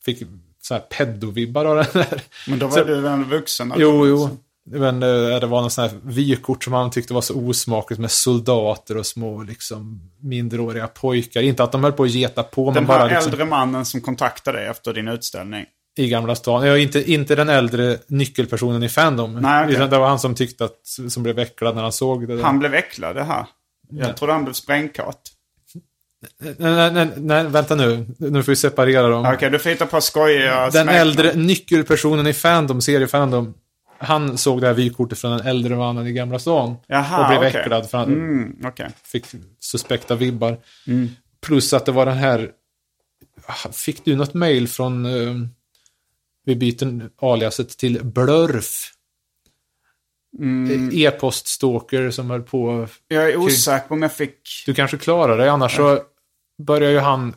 Fick 0.06 0.24
så 0.62 0.74
här 0.74 0.82
pedovibbar 0.82 1.66
av 1.66 1.76
den 1.76 1.86
där. 1.94 2.22
Men 2.48 2.60
då 2.60 2.68
var 2.68 2.78
Så- 2.78 2.84
du 2.84 3.02
väl 3.02 3.24
vuxen? 3.24 3.74
Jo, 3.78 4.08
jo. 4.08 4.38
Men 4.72 5.04
eh, 5.04 5.40
det 5.40 5.46
var 5.48 5.62
någon 5.62 5.72
sån 5.72 5.82
här 5.90 5.92
vykort 6.04 6.64
som 6.64 6.74
han 6.74 6.92
tyckte 6.92 7.14
var 7.14 7.22
så 7.22 7.36
osmakligt 7.48 8.00
med 8.02 8.12
soldater 8.12 8.98
och 8.98 9.06
små 9.06 9.44
liksom 9.44 10.10
mindreåriga 10.22 10.88
pojkar. 10.88 11.42
Inte 11.42 11.64
att 11.64 11.72
de 11.72 11.84
höll 11.84 11.94
på 11.94 12.04
att 12.04 12.10
geta 12.10 12.44
på, 12.44 12.66
men 12.66 12.74
Den 12.74 12.86
bara 12.86 12.98
här 13.00 13.10
liksom, 13.10 13.32
äldre 13.32 13.46
mannen 13.46 13.86
som 13.86 14.02
kontaktade 14.02 14.58
dig 14.58 14.68
efter 14.68 14.94
din 14.94 15.08
utställning. 15.08 15.66
i 15.98 16.10
Gamla 16.10 16.36
stan. 16.36 16.68
Ja, 16.68 16.78
inte, 16.78 17.12
inte 17.12 17.36
den 17.36 17.50
äldre 17.50 17.98
nyckelpersonen 18.08 18.84
i 18.84 18.90
Fandom. 18.90 19.34
Nej. 19.34 19.74
Utan 19.74 19.90
Det 19.90 19.98
var 20.00 20.08
han 20.08 20.20
som 20.20 20.36
tyckte 20.36 20.66
att, 20.66 20.78
som 21.10 21.24
blev 21.24 21.40
äcklad 21.40 21.76
när 21.76 21.84
han 21.84 21.92
såg 21.92 22.28
det. 22.28 22.36
där. 22.36 22.44
Han 22.44 22.60
blev 22.60 22.74
äcklad 22.74 23.16
det 23.16 23.24
här. 23.24 23.46
Jag 23.90 24.18
trodde 24.18 24.34
han 24.34 24.44
blev 24.44 24.54
sprängkåt. 24.54 25.32
Nej, 26.58 26.92
nej, 26.92 27.08
nej, 27.18 27.44
vänta 27.44 27.76
nu. 27.76 28.06
Nu 28.18 28.44
får 28.44 28.52
vi 28.52 28.56
separera 28.56 29.08
dem. 29.10 29.26
Okej, 29.36 29.50
du 29.50 29.60
får 29.60 29.70
hitta 29.70 29.86
på 29.86 30.02
skojiga 30.02 30.70
Den 30.70 30.90
äldre 30.90 31.34
nyckelpersonen 31.36 32.28
i 32.28 32.34
Fandom, 32.34 32.82
seriefandom, 32.82 33.54
han 33.98 34.38
såg 34.38 34.62
det 34.62 34.68
här 34.68 34.74
vykortet 34.74 35.20
från 35.20 35.32
den 35.38 35.48
äldre 35.48 35.76
mannen 35.76 36.08
i 36.08 36.12
Gamla 36.14 36.40
stan. 36.40 36.76
Jaha, 36.88 37.22
och 37.22 37.28
blev 37.30 37.50
okej. 37.50 37.62
äcklad 37.62 37.90
för 37.90 37.98
han, 37.98 38.08
Mm, 38.14 38.56
okej. 38.66 38.90
fick 39.04 39.26
suspekta 39.60 40.16
vibbar. 40.16 40.58
Plus 41.42 41.74
att 41.74 41.86
det 41.86 41.92
var 41.92 42.06
den 42.06 42.18
här... 42.18 42.52
Fick 43.72 44.06
du 44.06 44.16
något 44.16 44.34
mail 44.34 44.68
från... 44.68 45.06
eh, 45.06 45.34
vi 46.46 46.56
byter 46.56 47.10
aliaset 47.22 47.70
till 47.78 48.04
Blurf. 48.06 48.92
Mm. 50.38 50.90
Eh, 50.90 51.00
E-poststalker 51.00 52.12
som 52.12 52.30
höll 52.30 52.44
på... 52.44 52.88
Jag 53.08 53.30
är 53.30 53.38
osäker 53.38 53.88
på 53.88 53.94
om 53.94 54.02
jag 54.02 54.14
fick... 54.14 54.64
Du 54.66 54.74
kanske 54.74 54.98
klarar 54.98 55.38
det, 55.38 55.52
annars 55.52 55.76
så 55.76 56.00
börjar 56.58 56.92
ju 56.92 57.00
han 57.00 57.34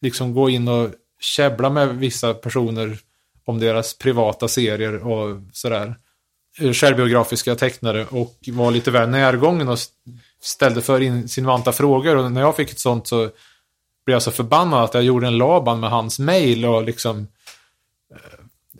liksom 0.00 0.34
gå 0.34 0.50
in 0.50 0.68
och 0.68 0.90
käbbla 1.20 1.70
med 1.70 1.88
vissa 1.88 2.34
personer 2.34 2.98
om 3.44 3.58
deras 3.58 3.98
privata 3.98 4.48
serier 4.48 5.06
och 5.06 5.40
sådär. 5.52 5.94
Eh, 6.60 6.72
Självbiografiska 6.72 7.54
tecknare 7.54 8.06
och 8.10 8.34
var 8.46 8.70
lite 8.70 8.90
väl 8.90 9.08
närgången 9.08 9.68
och 9.68 9.78
ställde 10.42 10.82
för 10.82 11.00
insinuanta 11.00 11.72
frågor. 11.72 12.16
Och 12.16 12.32
när 12.32 12.40
jag 12.40 12.56
fick 12.56 12.70
ett 12.70 12.78
sånt 12.78 13.06
så 13.06 13.30
blev 14.04 14.14
jag 14.14 14.22
så 14.22 14.30
förbannad 14.30 14.84
att 14.84 14.94
jag 14.94 15.02
gjorde 15.02 15.26
en 15.26 15.38
laban 15.38 15.80
med 15.80 15.90
hans 15.90 16.18
mail 16.18 16.64
och 16.64 16.82
liksom 16.82 17.26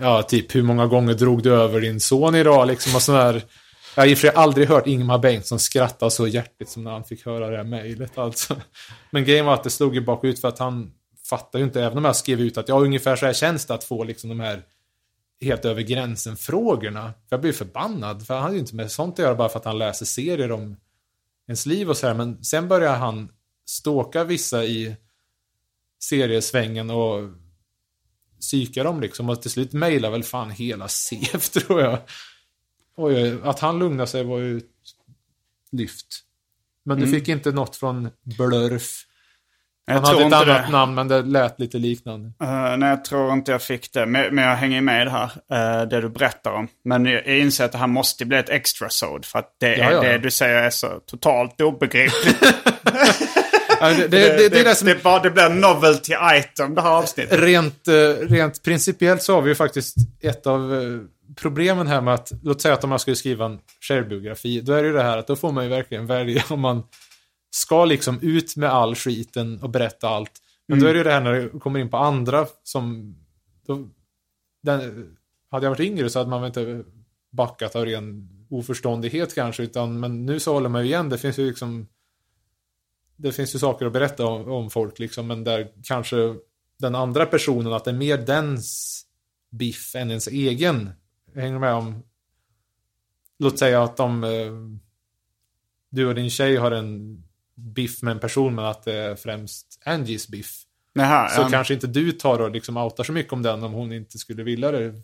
Ja, 0.00 0.22
typ 0.22 0.54
hur 0.54 0.62
många 0.62 0.86
gånger 0.86 1.14
drog 1.14 1.42
du 1.42 1.54
över 1.54 1.80
din 1.80 2.00
son 2.00 2.34
idag 2.34 2.66
liksom 2.66 2.94
och 2.94 3.02
sådär. 3.02 3.44
Jag 3.94 4.02
har 4.02 4.08
i 4.08 4.14
och 4.14 4.18
för 4.18 4.28
sig 4.28 4.36
aldrig 4.36 4.68
hört 4.68 4.86
Ingmar 4.86 5.18
Bengtsson 5.18 5.58
skratta 5.58 6.10
så 6.10 6.26
hjärtligt 6.26 6.68
som 6.68 6.84
när 6.84 6.90
han 6.90 7.04
fick 7.04 7.26
höra 7.26 7.50
det 7.50 7.56
här 7.56 7.64
mejlet 7.64 8.18
alltså. 8.18 8.56
Men 9.10 9.24
grejen 9.24 9.46
var 9.46 9.54
att 9.54 9.64
det 9.64 9.70
slog 9.70 9.94
ju 9.94 10.00
bakut 10.00 10.40
för 10.40 10.48
att 10.48 10.58
han 10.58 10.92
fattar 11.28 11.58
ju 11.58 11.64
inte, 11.64 11.84
även 11.84 11.98
om 11.98 12.04
jag 12.04 12.16
skrev 12.16 12.40
ut 12.40 12.58
att 12.58 12.68
ja, 12.68 12.80
ungefär 12.80 13.16
så 13.16 13.26
här 13.26 13.32
känns 13.32 13.66
det 13.66 13.74
att 13.74 13.84
få 13.84 14.04
liksom 14.04 14.28
de 14.30 14.40
här 14.40 14.62
helt 15.40 15.64
över 15.64 15.82
gränsen-frågorna. 15.82 17.12
Jag 17.28 17.40
blev 17.40 17.52
förbannad, 17.52 18.26
för 18.26 18.34
han 18.34 18.42
hade 18.42 18.54
ju 18.54 18.60
inte 18.60 18.76
med 18.76 18.90
sånt 18.90 19.12
att 19.12 19.18
göra 19.18 19.34
bara 19.34 19.48
för 19.48 19.58
att 19.58 19.64
han 19.64 19.78
läser 19.78 20.06
serier 20.06 20.52
om 20.52 20.76
ens 21.48 21.66
liv 21.66 21.90
och 21.90 21.96
så 21.96 22.06
här. 22.06 22.14
Men 22.14 22.44
sen 22.44 22.68
började 22.68 22.96
han 22.96 23.28
ståka 23.66 24.24
vissa 24.24 24.64
i 24.64 24.96
seriesvängen 26.02 26.90
och 26.90 27.30
psyka 28.40 28.84
dem 28.84 29.00
liksom. 29.00 29.28
Och 29.28 29.42
till 29.42 29.50
slut 29.50 29.72
mejlade 29.72 30.12
väl 30.12 30.24
fan 30.24 30.50
hela 30.50 30.88
CF 30.88 31.48
tror 31.52 31.80
jag. 31.80 31.98
Oj, 32.96 33.38
att 33.44 33.60
han 33.60 33.78
lugnade 33.78 34.06
sig 34.06 34.24
var 34.24 34.38
ju 34.38 34.60
lyft. 35.72 36.06
Men 36.84 37.00
du 37.00 37.06
fick 37.06 37.28
inte 37.28 37.50
något 37.50 37.76
från 37.76 38.10
Blurf. 38.22 39.04
Han 39.86 40.04
hade 40.04 40.24
ett 40.24 40.32
annat 40.32 40.46
det. 40.46 40.68
namn, 40.72 40.94
men 40.94 41.08
det 41.08 41.22
lät 41.22 41.60
lite 41.60 41.78
liknande. 41.78 42.26
Uh, 42.42 42.76
nej, 42.76 42.88
jag 42.88 43.04
tror 43.04 43.32
inte 43.32 43.52
jag 43.52 43.62
fick 43.62 43.92
det. 43.92 44.06
Men, 44.06 44.34
men 44.34 44.44
jag 44.44 44.56
hänger 44.56 44.80
med 44.80 45.08
här, 45.08 45.30
eh, 45.52 45.88
det 45.88 46.00
du 46.00 46.08
berättar 46.08 46.50
om. 46.52 46.68
Men 46.84 47.06
jag, 47.06 47.26
jag 47.26 47.38
inser 47.38 47.64
att 47.64 47.72
det 47.72 47.78
här 47.78 47.86
måste 47.86 48.24
bli 48.24 48.38
ett 48.38 48.48
extra 48.48 48.88
sod 48.88 49.24
För 49.24 49.38
att 49.38 49.54
det, 49.58 49.76
Ja, 49.76 49.92
ja. 49.92 50.00
det 50.00 50.18
du 50.18 50.30
säger 50.30 50.62
är 50.62 50.70
så 50.70 51.00
totalt 51.06 51.60
obegripligt. 51.60 52.42
Det, 53.80 54.08
det, 54.08 54.48
det, 54.48 54.60
är 54.60 54.74
som... 54.74 54.88
det, 54.88 55.02
bara, 55.02 55.22
det 55.22 55.30
blir 55.30 55.42
en 55.42 55.60
novelty 55.60 56.12
item 56.34 56.74
det 56.74 56.82
här 56.82 56.90
avsnittet. 56.90 57.40
Rent, 57.40 57.88
eh, 57.88 57.94
rent 58.20 58.62
principiellt 58.62 59.22
så 59.22 59.34
har 59.34 59.42
vi 59.42 59.48
ju 59.48 59.54
faktiskt 59.54 59.96
ett 60.20 60.46
av 60.46 60.74
eh, 60.74 61.00
problemen 61.36 61.86
här 61.86 62.00
med 62.00 62.14
att, 62.14 62.32
låt 62.42 62.60
säga 62.60 62.74
att 62.74 62.84
om 62.84 62.90
man 62.90 62.98
skulle 62.98 63.16
skriva 63.16 63.44
en 63.44 63.58
självbiografi, 63.80 64.60
då 64.60 64.72
är 64.72 64.82
det 64.82 64.88
ju 64.88 64.94
det 64.94 65.02
här 65.02 65.18
att 65.18 65.26
då 65.26 65.36
får 65.36 65.52
man 65.52 65.64
ju 65.64 65.70
verkligen 65.70 66.06
välja 66.06 66.44
om 66.48 66.60
man 66.60 66.82
ska 67.50 67.84
liksom 67.84 68.18
ut 68.22 68.56
med 68.56 68.70
all 68.70 68.94
skiten 68.94 69.62
och 69.62 69.70
berätta 69.70 70.08
allt. 70.08 70.32
Men 70.68 70.80
då 70.80 70.86
är 70.86 70.92
det 70.92 70.98
ju 70.98 71.04
det 71.04 71.12
här 71.12 71.20
när 71.20 71.32
det 71.32 71.58
kommer 71.58 71.80
in 71.80 71.90
på 71.90 71.96
andra 71.96 72.46
som, 72.62 73.14
då, 73.66 73.88
den, 74.62 74.80
hade 75.50 75.66
jag 75.66 75.70
varit 75.70 75.80
yngre 75.80 76.10
så 76.10 76.18
hade 76.18 76.30
man 76.30 76.40
väl 76.40 76.48
inte 76.48 76.84
backat 77.32 77.76
av 77.76 77.84
ren 77.84 78.28
oförståndighet 78.50 79.34
kanske, 79.34 79.62
utan 79.62 80.00
men 80.00 80.26
nu 80.26 80.40
så 80.40 80.52
håller 80.52 80.68
man 80.68 80.82
ju 80.82 80.88
igen, 80.88 81.08
det 81.08 81.18
finns 81.18 81.38
ju 81.38 81.46
liksom 81.46 81.86
det 83.22 83.32
finns 83.32 83.54
ju 83.54 83.58
saker 83.58 83.86
att 83.86 83.92
berätta 83.92 84.26
om, 84.26 84.50
om 84.50 84.70
folk 84.70 84.98
liksom, 84.98 85.26
men 85.26 85.44
där 85.44 85.68
kanske 85.84 86.34
den 86.78 86.94
andra 86.94 87.26
personen, 87.26 87.72
att 87.72 87.84
det 87.84 87.90
är 87.90 87.94
mer 87.94 88.18
dens 88.18 89.02
biff 89.50 89.94
än 89.94 90.08
ens 90.08 90.26
egen. 90.28 90.90
Jag 91.34 91.42
hänger 91.42 91.58
med 91.58 91.74
om, 91.74 92.02
låt 93.38 93.58
säga 93.58 93.82
att 93.82 93.96
de, 93.96 94.24
eh, 94.24 94.52
du 95.90 96.06
och 96.06 96.14
din 96.14 96.30
tjej 96.30 96.56
har 96.56 96.70
en 96.70 97.22
biff 97.54 98.02
med 98.02 98.12
en 98.12 98.20
person, 98.20 98.54
men 98.54 98.64
att 98.64 98.82
det 98.82 98.94
är 98.94 99.16
främst 99.16 99.82
Angies 99.84 100.28
biff. 100.28 100.62
Jaha, 100.92 101.28
Så 101.28 101.40
ja. 101.40 101.48
kanske 101.50 101.74
inte 101.74 101.86
du 101.86 102.12
tar 102.12 102.38
och 102.38 102.50
liksom 102.50 102.76
outar 102.76 103.04
så 103.04 103.12
mycket 103.12 103.32
om 103.32 103.42
den 103.42 103.62
om 103.62 103.72
hon 103.72 103.92
inte 103.92 104.18
skulle 104.18 104.42
vilja 104.42 104.70
det. 104.70 104.94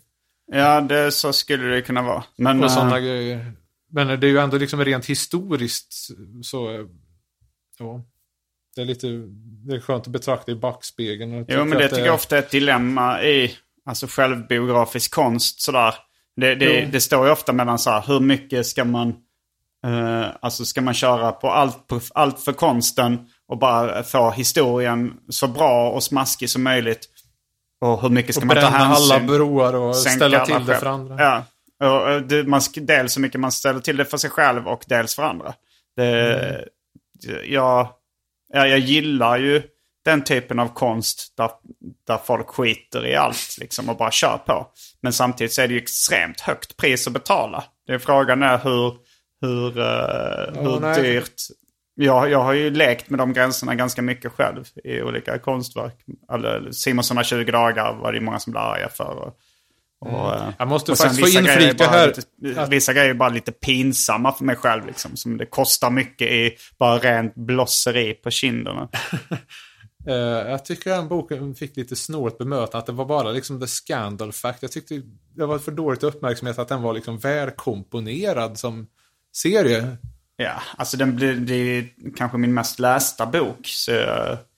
ja, 0.51 0.81
det, 0.81 1.11
så 1.11 1.33
skulle 1.33 1.67
det 1.67 1.81
kunna 1.81 2.01
vara. 2.01 2.23
Men, 2.35 2.59
Och 2.59 2.65
eh, 2.65 2.73
sådana 2.73 2.99
grejer. 2.99 3.53
Men 3.89 4.07
det 4.07 4.27
är 4.27 4.31
ju 4.31 4.37
ändå 4.37 4.57
liksom 4.57 4.85
rent 4.85 5.05
historiskt 5.05 5.93
så, 6.41 6.71
eh, 6.71 6.85
ja. 7.79 8.01
Det 8.75 8.81
är 8.81 8.85
lite, 8.85 9.07
det 9.67 9.75
är 9.75 9.79
skönt 9.79 10.03
att 10.07 10.13
betrakta 10.13 10.51
i 10.51 10.55
backspegeln. 10.55 11.33
och 11.33 11.45
Jo, 11.47 11.65
men 11.65 11.77
det 11.77 11.87
tycker 11.89 12.05
jag 12.05 12.15
ofta 12.15 12.35
är 12.37 12.39
ett 12.39 12.51
dilemma 12.51 13.23
i 13.23 13.55
alltså, 13.85 14.07
självbiografisk 14.09 15.13
konst. 15.13 15.61
Sådär. 15.61 15.95
Det, 16.35 16.55
det, 16.55 16.85
det 16.85 17.01
står 17.01 17.25
ju 17.25 17.31
ofta 17.31 17.53
mellan 17.53 17.79
så 17.79 17.89
här, 17.89 18.03
hur 18.07 18.19
mycket 18.19 18.65
ska 18.65 18.85
man, 18.85 19.07
eh, 19.85 20.25
alltså 20.39 20.65
ska 20.65 20.81
man 20.81 20.93
köra 20.93 21.31
på 21.31 21.49
allt, 21.49 21.87
på 21.87 21.99
allt 22.13 22.39
för 22.39 22.53
konsten 22.53 23.19
och 23.47 23.57
bara 23.57 24.03
få 24.03 24.31
historien 24.31 25.13
så 25.29 25.47
bra 25.47 25.89
och 25.91 26.03
smaskig 26.03 26.49
som 26.49 26.63
möjligt. 26.63 27.09
Och 27.81 28.01
hur 28.01 28.09
mycket 28.09 28.35
ska 28.35 28.41
Och 28.41 28.47
man 28.47 28.55
ta 28.55 28.61
hänsyn? 28.61 29.11
alla 29.15 29.27
broar 29.27 29.73
och 29.73 29.95
ställa 29.95 30.45
till 30.45 30.65
det 30.65 30.75
för 30.75 30.85
andra. 30.85 31.15
Ja. 31.23 31.43
Och, 31.87 32.09
eh, 32.11 32.21
det, 32.21 32.43
man, 32.43 32.61
dels 32.75 33.13
så 33.13 33.19
mycket 33.19 33.39
man 33.41 33.51
ställer 33.51 33.79
till 33.79 33.97
det 33.97 34.05
för 34.05 34.17
sig 34.17 34.29
själv 34.29 34.67
och 34.67 34.83
dels 34.87 35.15
för 35.15 35.23
andra. 35.23 35.53
Det, 35.95 36.33
Mm. 36.39 36.61
Jag, 37.45 37.89
jag, 38.53 38.79
gillar 38.79 39.37
ju 39.37 39.63
den 40.05 40.23
typen 40.23 40.59
av 40.59 40.67
konst 40.67 41.33
där, 41.37 41.49
där 42.07 42.17
folk 42.17 42.47
skiter 42.47 43.05
i 43.05 43.15
allt 43.15 43.57
liksom 43.59 43.89
och 43.89 43.97
bara 43.97 44.11
kör 44.11 44.37
på. 44.45 44.67
Men 45.01 45.13
samtidigt 45.13 45.53
så 45.53 45.61
är 45.61 45.67
det 45.67 45.73
ju 45.73 45.79
extremt 45.79 46.41
högt 46.41 46.77
pris 46.77 47.07
att 47.07 47.13
betala. 47.13 47.63
Det 47.87 47.93
är 47.93 47.99
frågan 47.99 48.43
är 48.43 48.57
hur, 48.57 48.93
hur, 49.41 49.77
uh, 49.79 50.63
hur 50.63 50.79
nej. 50.79 51.01
dyrt. 51.01 51.41
Jag, 51.95 52.31
jag 52.31 52.43
har 52.43 52.53
ju 52.53 52.69
lekt 52.69 53.09
med 53.09 53.19
de 53.19 53.33
gränserna 53.33 53.75
ganska 53.75 54.01
mycket 54.01 54.31
själv 54.31 54.65
i 54.83 55.01
olika 55.01 55.39
konstverk. 55.39 55.95
Eller 56.33 56.71
Simonsson 56.71 57.17
har 57.17 57.23
20 57.23 57.51
dagar 57.51 57.93
var 57.93 58.13
det 58.13 58.21
många 58.21 58.39
som 58.39 58.51
blev 58.51 58.63
arga 58.63 58.89
för. 58.89 59.15
Och, 59.15 59.37
och, 60.05 60.33
eh, 60.35 60.49
Jag 60.59 60.67
måste 60.67 60.95
faktiskt 60.95 61.21
få 61.33 61.39
inflika 61.39 61.87
här 61.87 62.13
Lite, 62.41 62.65
Vissa 62.69 62.93
grejer 62.93 63.09
är 63.09 63.13
bara 63.13 63.29
lite 63.29 63.51
pinsamma 63.51 64.33
för 64.33 64.45
mig 64.45 64.55
själv. 64.55 64.85
Liksom, 64.87 65.15
som 65.15 65.37
det 65.37 65.45
kostar 65.45 65.89
mycket 65.89 66.27
i 66.31 66.51
bara 66.79 66.97
rent 66.99 67.35
blosseri 67.35 68.13
på 68.13 68.29
kinderna. 68.31 68.89
Eh, 70.07 70.13
jag 70.51 70.65
tycker 70.65 70.89
den 70.89 71.07
boken 71.07 71.55
fick 71.55 71.77
lite 71.77 71.95
snålt 71.95 72.37
bemötande. 72.37 72.77
Att 72.77 72.85
det 72.85 72.91
var 72.91 73.05
bara 73.05 73.31
liksom 73.31 73.59
the 73.61 73.67
scandal 73.67 74.31
fact. 74.33 74.61
Jag 74.61 74.71
tyckte 74.71 75.01
det 75.35 75.45
var 75.45 75.59
för 75.59 75.71
dåligt 75.71 76.03
uppmärksamhet 76.03 76.59
att 76.59 76.67
den 76.67 76.81
var 76.81 76.93
liksom 76.93 77.17
välkomponerad 77.19 78.57
som 78.59 78.87
serie. 79.35 79.97
Ja, 80.37 80.61
alltså 80.77 80.97
den 80.97 81.15
blir, 81.15 81.33
det 81.35 81.53
är 81.55 81.89
kanske 82.17 82.37
min 82.37 82.53
mest 82.53 82.79
lästa 82.79 83.25
bok. 83.25 83.59
Så, 83.67 83.91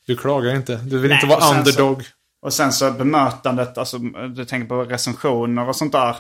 Du 0.08 0.16
klagar 0.18 0.56
inte. 0.56 0.76
Du 0.76 1.00
vill 1.00 1.10
Nej, 1.10 1.18
inte 1.24 1.28
vara 1.28 1.42
sen 1.42 1.50
så- 1.50 1.58
underdog. 1.60 2.04
Och 2.42 2.54
sen 2.54 2.74
så 2.74 2.92
bemötandet, 2.92 3.78
alltså 3.78 3.98
du 4.36 4.46
tänker 4.46 4.68
på 4.68 4.84
recensioner 4.84 5.68
och 5.68 5.76
sånt 5.76 5.92
där. 5.92 6.16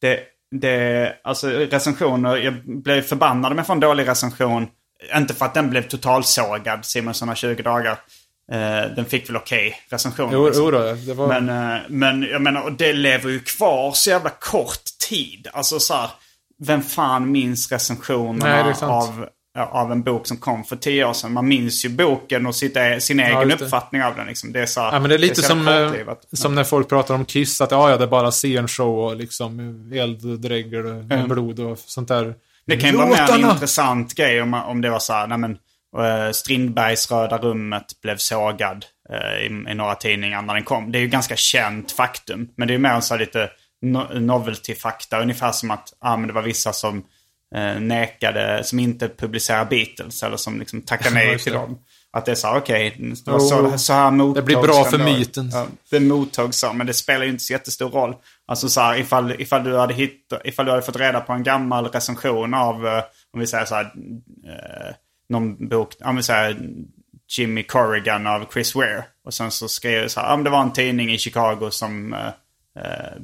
Det, 0.00 0.20
det, 0.50 1.12
alltså 1.24 1.48
recensioner, 1.48 2.36
jag 2.36 2.54
blev 2.64 3.02
förbannad 3.02 3.52
om 3.52 3.58
jag 3.58 3.66
får 3.66 3.74
en 3.74 3.80
dålig 3.80 4.08
recension. 4.08 4.68
Inte 5.16 5.34
för 5.34 5.46
att 5.46 5.54
den 5.54 5.70
blev 5.70 5.82
totalsågad, 5.82 6.84
Simonsson 6.84 7.28
har 7.28 7.34
20 7.34 7.62
dagar. 7.62 7.98
Eh, 8.52 8.94
den 8.96 9.04
fick 9.04 9.28
väl 9.28 9.36
okej 9.36 9.80
recensioner. 9.88 10.32
Jo, 10.32 10.46
liksom. 10.46 10.70
då, 10.70 10.92
det 10.92 11.14
var... 11.14 11.40
Men, 11.40 11.74
eh, 11.74 11.80
men 11.88 12.22
jag 12.22 12.42
menar, 12.42 12.62
och 12.62 12.72
det 12.72 12.92
lever 12.92 13.30
ju 13.30 13.40
kvar 13.40 13.92
så 13.92 14.10
jävla 14.10 14.30
kort 14.30 14.84
tid. 15.08 15.48
Alltså 15.52 15.78
så 15.78 15.94
här, 15.94 16.10
vem 16.58 16.82
fan 16.82 17.32
minns 17.32 17.70
Nej, 17.70 17.76
recensionerna 17.76 18.74
sant. 18.74 18.92
av, 18.92 19.28
av 19.58 19.92
en 19.92 20.02
bok 20.02 20.26
som 20.26 20.36
kom 20.36 20.64
för 20.64 20.76
tio 20.76 21.04
år 21.04 21.12
sedan? 21.12 21.32
Man 21.32 21.48
minns 21.48 21.84
ju 21.84 21.88
boken 21.88 22.46
och 22.46 22.54
sitt, 22.54 22.76
e- 22.76 23.00
sin 23.00 23.20
egen 23.20 23.48
just 23.48 23.58
det. 23.58 23.64
uppfattning 23.64 24.02
av 24.02 24.16
den. 24.16 24.26
Liksom. 24.26 24.52
Det 24.52 24.60
är 24.60 24.66
så 24.66 24.80
Ja, 24.80 25.00
men 25.00 25.08
det 25.08 25.14
är 25.14 25.18
lite 25.18 25.34
så 25.34 25.42
som, 25.42 25.66
jävla 25.66 26.12
eh, 26.12 26.18
som 26.32 26.54
när 26.54 26.64
folk 26.64 26.88
pratar 26.88 27.14
om 27.14 27.24
Kiss, 27.24 27.60
att 27.60 27.70
ja, 27.70 27.90
ja, 27.90 27.96
det 27.96 28.04
är 28.04 28.08
bara 28.08 28.30
scenshow 28.30 28.98
och 28.98 29.16
liksom 29.16 29.60
elddrägger 29.94 30.86
och 30.86 31.28
blod 31.28 31.60
och 31.60 31.78
sånt 31.78 32.08
där. 32.08 32.34
Det 32.66 32.76
kan 32.76 32.90
ju 32.90 32.96
vara 32.96 33.08
mer 33.08 33.44
en 33.44 33.50
intressant 33.50 34.14
grej 34.14 34.42
om, 34.42 34.54
om 34.54 34.80
det 34.80 34.90
var 34.90 34.98
så 34.98 35.12
här, 35.12 35.26
nej 35.26 35.38
men 35.38 35.50
eh, 35.98 36.32
Strindbergs 36.32 37.10
Röda 37.10 37.38
rummet 37.38 38.00
blev 38.02 38.16
sågad 38.16 38.84
eh, 39.10 39.42
i, 39.42 39.46
i 39.46 39.74
några 39.74 39.94
tidningar 39.94 40.42
när 40.42 40.54
den 40.54 40.64
kom. 40.64 40.92
Det 40.92 40.98
är 40.98 41.00
ju 41.00 41.08
ganska 41.08 41.36
känt 41.36 41.92
faktum. 41.92 42.48
Men 42.56 42.68
det 42.68 42.72
är 42.72 42.76
ju 42.76 42.82
mer 42.82 43.00
så 43.00 43.14
här 43.14 43.20
lite 43.20 43.50
no, 43.82 44.18
novelty-fakta. 44.20 45.20
Ungefär 45.20 45.52
som 45.52 45.70
att 45.70 45.92
ah, 46.00 46.16
men 46.16 46.26
det 46.26 46.32
var 46.32 46.42
vissa 46.42 46.72
som 46.72 47.04
eh, 47.54 47.80
nekade, 47.80 48.64
som 48.64 48.78
inte 48.78 49.08
publicerade 49.08 49.70
Beatles 49.70 50.22
eller 50.22 50.36
som 50.36 50.58
liksom 50.58 50.82
tackade 50.82 51.14
nej 51.14 51.38
till 51.44 51.52
dem. 51.52 51.78
Att 52.12 52.24
det 52.24 52.30
är 52.30 52.34
så 52.34 52.46
här, 52.46 52.58
okej, 52.58 52.96
det 52.98 53.30
var 53.30 53.38
Jo, 53.40 53.48
så, 53.48 53.78
så 53.78 53.92
här 53.92 54.10
mottogs 54.10 54.34
det 54.34 54.42
blir 54.42 54.56
bra 54.56 54.84
för 54.84 54.98
då. 54.98 55.04
myten. 55.04 55.50
Ja, 55.52 55.66
det 55.90 56.00
mottogs 56.00 56.56
så, 56.56 56.72
men 56.72 56.86
det 56.86 56.94
spelar 56.94 57.24
ju 57.24 57.30
inte 57.30 57.44
så 57.44 57.52
jättestor 57.52 57.90
roll. 57.90 58.14
Alltså 58.46 58.68
så 58.68 58.80
här, 58.80 58.98
ifall, 58.98 59.40
ifall, 59.40 59.64
du 59.64 59.76
hade 59.78 59.94
hittat, 59.94 60.40
ifall 60.44 60.66
du 60.66 60.70
hade 60.70 60.82
fått 60.82 60.96
reda 60.96 61.20
på 61.20 61.32
en 61.32 61.42
gammal 61.42 61.86
recension 61.86 62.54
av, 62.54 62.86
eh, 62.86 63.02
om 63.32 63.40
vi 63.40 63.46
säger 63.46 63.64
så 63.64 63.74
här, 63.74 63.84
eh, 64.46 64.94
någon 65.28 65.68
bok, 65.68 65.94
om 66.04 66.16
vi 66.16 66.22
säger 66.22 66.56
Jimmy 67.38 67.62
Corrigan 67.62 68.26
av 68.26 68.46
Chris 68.52 68.74
Ware. 68.74 69.04
Och 69.24 69.34
sen 69.34 69.50
så 69.50 69.68
skrev 69.68 70.02
det 70.02 70.08
så 70.08 70.20
här, 70.20 70.34
om 70.34 70.44
det 70.44 70.50
var 70.50 70.62
en 70.62 70.72
tidning 70.72 71.12
i 71.12 71.18
Chicago 71.18 71.70
som, 71.70 72.12
eh, 72.12 72.26
eh, 72.84 73.18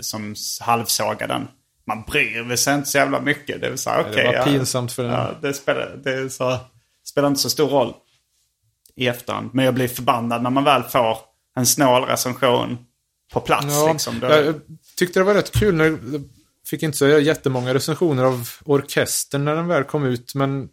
som 0.00 0.34
halvsågade 0.60 1.34
den. 1.34 1.48
Man 1.86 2.02
bryr 2.02 2.56
sig 2.56 2.74
inte 2.74 2.88
så 2.88 2.98
jävla 2.98 3.20
mycket. 3.20 3.60
Det 3.60 3.66
är 3.66 3.76
så 3.76 3.90
här, 3.90 4.04
Det 4.04 4.10
okej. 4.10 4.26
var 4.38 4.44
pinsamt 4.44 4.92
för 4.92 5.02
den. 5.02 5.12
Ja, 5.12 5.30
det 5.42 5.54
spelar, 5.54 6.00
det 6.04 6.30
så, 6.30 6.58
spelar 7.04 7.28
inte 7.28 7.40
så 7.40 7.50
stor 7.50 7.68
roll 7.68 7.94
i 8.96 9.06
efterhand. 9.08 9.50
Men 9.52 9.64
jag 9.64 9.74
blir 9.74 9.88
förbannad 9.88 10.42
när 10.42 10.50
man 10.50 10.64
väl 10.64 10.82
får 10.82 11.18
en 11.56 11.66
snål 11.66 12.02
recension 12.04 12.78
på 13.32 13.40
plats. 13.40 13.66
Ja, 13.68 13.92
liksom. 13.92 14.20
Då- 14.20 14.26
jag 14.26 14.60
tyckte 14.96 15.20
det 15.20 15.24
var 15.24 15.34
rätt 15.34 15.52
kul 15.52 15.74
när 15.74 15.84
jag 15.84 15.98
fick 16.66 16.82
inte 16.82 16.98
så 16.98 17.06
jättemånga 17.08 17.74
recensioner 17.74 18.24
av 18.24 18.48
orkestern 18.64 19.44
när 19.44 19.54
den 19.56 19.66
väl 19.68 19.84
kom 19.84 20.04
ut, 20.04 20.34
men 20.34 20.68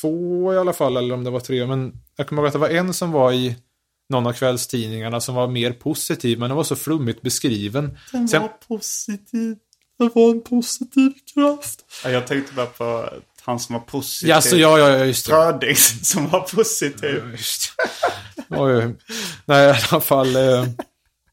två 0.00 0.54
i 0.54 0.58
alla 0.58 0.72
fall, 0.72 0.96
eller 0.96 1.14
om 1.14 1.24
det 1.24 1.30
var 1.30 1.40
tre. 1.40 1.66
Men 1.66 1.92
jag 2.16 2.26
kommer 2.28 2.42
ihåg 2.42 2.46
att 2.46 2.52
det 2.52 2.58
var 2.58 2.68
en 2.68 2.94
som 2.94 3.12
var 3.12 3.32
i 3.32 3.56
någon 4.08 4.26
av 4.26 4.32
kvällstidningarna 4.32 5.20
som 5.20 5.34
var 5.34 5.48
mer 5.48 5.72
positiv, 5.72 6.38
men 6.38 6.48
den 6.50 6.56
var 6.56 6.64
så 6.64 6.76
flummigt 6.76 7.22
beskriven. 7.22 7.98
Den 8.12 8.28
Sen, 8.28 8.42
positiv. 8.68 9.56
Det 9.98 10.10
var 10.14 10.30
en 10.30 10.40
positiv 10.42 11.12
kraft. 11.34 11.84
Ja, 12.04 12.10
jag 12.10 12.26
tänkte 12.26 12.54
bara 12.54 12.66
på 12.66 13.10
han 13.42 13.60
som 13.60 13.72
var 13.72 13.80
positiv. 13.80 14.28
Ja, 14.28 14.40
så 14.40 14.56
ja, 14.56 14.78
ja, 14.78 14.88
ja, 14.88 15.04
just 15.04 15.26
det. 15.26 15.30
Frödings 15.32 16.08
som 16.10 16.28
var 16.28 16.40
positiv. 16.40 17.22
Ja, 17.24 17.30
just. 17.30 17.72
Oj. 18.48 18.94
Nej, 19.44 19.66
i 19.66 19.74
alla 19.90 20.00
fall. 20.00 20.36
Eh, 20.36 20.62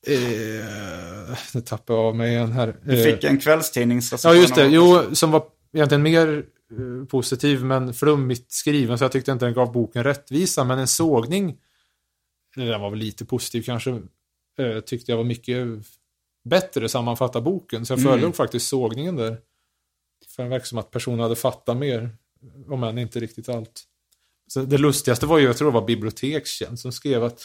eh, 0.07 1.37
nu 1.53 1.61
tappar 1.61 1.93
jag 1.93 2.03
av 2.05 2.15
mig 2.15 2.31
igen 2.31 2.51
här. 2.51 2.75
Du 2.83 2.99
Eh, 2.99 3.13
fick 3.13 3.23
en 3.23 3.39
kvällstidningsrecension. 3.39 4.35
Ja, 4.35 4.41
just 4.41 4.55
det. 4.55 4.67
Jo, 4.67 5.15
som 5.15 5.31
var 5.31 5.43
egentligen 5.73 6.03
mer 6.03 6.43
eh, 6.71 7.05
positiv, 7.07 7.63
men 7.63 7.93
flummigt 7.93 8.51
skriven, 8.51 8.97
så 8.97 9.03
jag 9.03 9.11
tyckte 9.11 9.31
inte 9.31 9.45
den 9.45 9.53
gav 9.53 9.71
boken 9.71 10.03
rättvisa. 10.03 10.63
Men 10.63 10.79
en 10.79 10.87
sågning, 10.87 11.57
den 12.55 12.81
var 12.81 12.89
väl 12.89 12.99
lite 12.99 13.25
positiv 13.25 13.61
kanske, 13.61 13.89
eh, 14.59 14.79
tyckte 14.85 15.11
jag 15.11 15.17
var 15.17 15.23
mycket 15.25 15.67
bättre 16.43 16.89
sammanfatta 16.89 17.41
boken. 17.41 17.85
Så 17.85 17.93
jag 17.93 17.99
Mm. 17.99 18.11
föredrog 18.11 18.35
faktiskt 18.35 18.67
sågningen 18.67 19.15
där. 19.15 19.37
För 20.35 20.43
det 20.43 20.49
verkar 20.49 20.65
som 20.65 20.77
att 20.77 20.91
personen 20.91 21.19
hade 21.19 21.35
fattat 21.35 21.77
mer, 21.77 22.09
om 22.69 22.83
än 22.83 22.97
inte 22.97 23.19
riktigt 23.19 23.49
allt. 23.49 23.83
Så 24.47 24.61
det 24.61 24.77
lustigaste 24.77 25.25
var 25.25 25.37
ju, 25.37 25.45
jag 25.45 25.57
tror 25.57 25.71
det 25.71 25.79
var 25.79 25.87
Bibliotekstjänst 25.87 26.81
som 26.81 26.91
skrev 26.91 27.23
att 27.23 27.43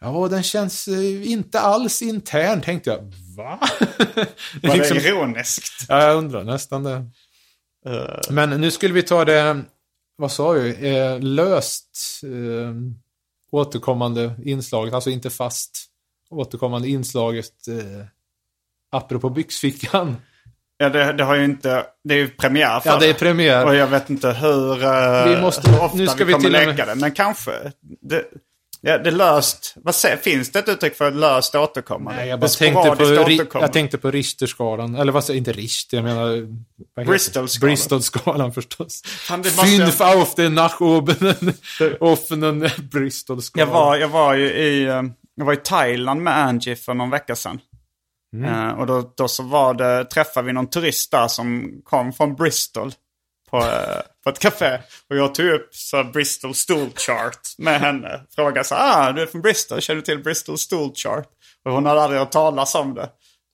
Ja, 0.00 0.28
den 0.28 0.42
känns 0.42 0.88
eh, 0.88 1.30
inte 1.30 1.60
alls 1.60 2.02
intern, 2.02 2.60
tänkte 2.60 2.90
jag. 2.90 3.12
Va? 3.36 3.60
Var 4.62 4.76
Liksom- 4.76 4.96
det 4.96 5.08
ironiskt? 5.08 5.86
Ja, 5.88 6.02
jag 6.02 6.16
undrar 6.16 6.44
nästan 6.44 6.82
det. 6.84 7.04
Eh, 7.86 8.20
Men 8.30 8.50
nu 8.60 8.70
skulle 8.70 8.94
vi 8.94 9.02
ta 9.02 9.24
det, 9.24 9.62
vad 10.16 10.32
sa 10.32 10.50
vi, 10.50 10.88
eh, 10.96 11.20
löst 11.20 12.20
eh, 12.24 12.74
återkommande 13.50 14.34
inslaget, 14.44 14.94
alltså 14.94 15.10
inte 15.10 15.30
fast 15.30 15.86
återkommande 16.30 16.88
inslaget 16.88 17.68
eh, 17.68 18.06
apropå 18.92 19.30
byxfickan. 19.30 20.16
ja, 20.78 20.88
det, 20.88 21.12
det 21.12 21.24
har 21.24 21.34
ju 21.34 21.44
inte... 21.44 21.84
Det 22.04 22.14
är 22.14 22.18
ju 22.18 22.28
premiär 22.28 22.80
för 22.80 22.90
Ja, 22.90 22.96
det 22.98 23.06
är 23.06 23.14
premiär. 23.14 23.64
Och 23.66 23.74
jag 23.74 23.86
vet 23.86 24.10
inte 24.10 24.30
hur, 24.32 24.84
eh, 24.84 25.28
Vi 25.28 25.40
måste- 25.40 25.70
hur 25.70 25.82
ofta 25.82 25.96
nu 25.98 26.06
ska 26.06 26.18
vi 26.18 26.24
vi 26.24 26.32
kommer 26.32 26.44
till 26.48 26.54
och 26.54 26.60
med- 26.66 26.68
leka 26.76 26.86
det. 26.86 26.94
Men 26.94 27.12
kanske. 27.12 27.52
Det, 28.00 28.24
ja, 28.80 28.98
det 28.98 29.10
löst. 29.10 29.74
Vad 29.76 29.94
säger, 29.94 30.16
finns 30.16 30.50
det 30.52 30.58
ett 30.58 30.68
uttryck 30.68 30.96
för 30.96 31.10
löst 31.10 31.54
återkommande? 31.54 32.20
Nej, 32.20 32.28
jag, 32.28 32.40
bara 32.40 32.48
tänkte 32.48 32.96
på, 32.96 33.58
jag 33.60 33.72
tänkte 33.72 33.98
på 33.98 34.10
Richterskalan, 34.10 34.94
eller 34.94 35.12
vad 35.12 35.24
säger 35.24 35.38
inte 35.38 35.52
Richter, 35.52 35.96
jag 35.96 36.04
menar... 36.04 36.46
Bristolskalan. 37.06 37.68
Bristolskalan 37.70 38.52
förstås. 38.52 39.02
Fan, 39.04 39.42
det 39.42 39.50
Fünf 39.50 40.00
jag- 40.00 40.18
auf 40.18 40.34
den 40.34 40.54
nach 40.54 40.80
oben, 40.82 41.34
offenen 42.00 42.68
Bristolskalan. 42.92 43.68
Jag 43.68 43.74
var, 43.74 43.96
jag 43.96 44.08
var 44.08 44.34
ju 44.34 44.50
i, 44.52 44.84
eh, 44.84 45.02
jag 45.34 45.44
var 45.44 45.52
i 45.52 45.56
Thailand 45.56 46.22
med 46.22 46.36
Angie 46.38 46.76
för 46.76 46.94
någon 46.94 47.10
vecka 47.10 47.36
sedan. 47.36 47.60
Eh, 48.44 48.78
och 48.78 48.86
då, 48.86 49.12
då 49.16 49.28
så 49.28 49.42
var 49.42 49.74
det, 49.74 50.04
träffade 50.04 50.46
vi 50.46 50.52
någon 50.52 50.70
turist 50.70 51.10
där 51.10 51.28
som 51.28 51.80
kom 51.84 52.12
från 52.12 52.34
Bristol. 52.34 52.92
På, 53.50 53.58
eh, 53.58 54.00
på 54.24 54.30
ett 54.30 54.38
café. 54.38 54.78
Och 55.10 55.16
jag 55.16 55.34
tog 55.34 55.46
upp 55.46 55.68
så 55.74 56.04
Bristol 56.04 56.54
Stool 56.54 56.90
Chart 56.96 57.38
med 57.58 57.80
henne. 57.80 58.20
Frågade 58.34 58.64
så 58.64 58.74
ah 58.74 59.12
du 59.12 59.22
är 59.22 59.26
från 59.26 59.42
Bristol, 59.42 59.80
känner 59.80 59.96
du 59.96 60.02
till 60.02 60.22
Bristol 60.22 60.58
Stool 60.58 60.94
Chart? 60.94 61.28
Och 61.64 61.72
hon 61.72 61.86
hade 61.86 62.02
aldrig 62.02 62.20
hört 62.20 62.30
talas 62.30 62.74
om 62.74 62.94
det. 62.94 63.08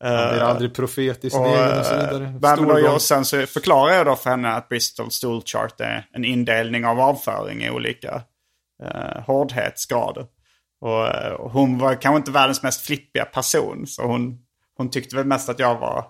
Man 0.05 0.29
blir 0.29 0.43
aldrig 0.43 0.75
profet 0.75 1.25
i 1.25 1.31
sin 1.31 1.41
Och, 1.41 1.47
egen 1.47 1.79
och 1.79 1.87
så 1.87 1.95
eh, 1.95 2.01
vidare. 2.01 2.57
nej, 2.67 2.83
jag, 2.83 3.01
sen 3.01 3.25
så 3.25 3.47
förklarar 3.47 3.93
jag 3.93 4.07
då 4.07 4.17
för 4.17 4.31
henne 4.31 4.53
att 4.53 4.69
Bristol 4.69 5.11
Stool 5.11 5.43
Chart 5.45 5.81
är 5.81 6.07
en 6.13 6.25
indelning 6.25 6.87
av 6.87 7.01
avföring 7.01 7.63
i 7.63 7.71
olika 7.71 8.23
eh, 8.83 9.23
hårdhetsgrader. 9.27 10.27
Och, 10.81 11.07
och 11.41 11.51
hon 11.51 11.79
var 11.79 11.95
kanske 11.95 12.17
inte 12.17 12.31
världens 12.31 12.63
mest 12.63 12.87
flippiga 12.87 13.25
person. 13.25 13.87
Så 13.87 14.03
hon, 14.03 14.39
hon 14.77 14.91
tyckte 14.91 15.17
väl 15.17 15.27
mest 15.27 15.49
att 15.49 15.59
jag 15.59 15.79
var 15.79 16.05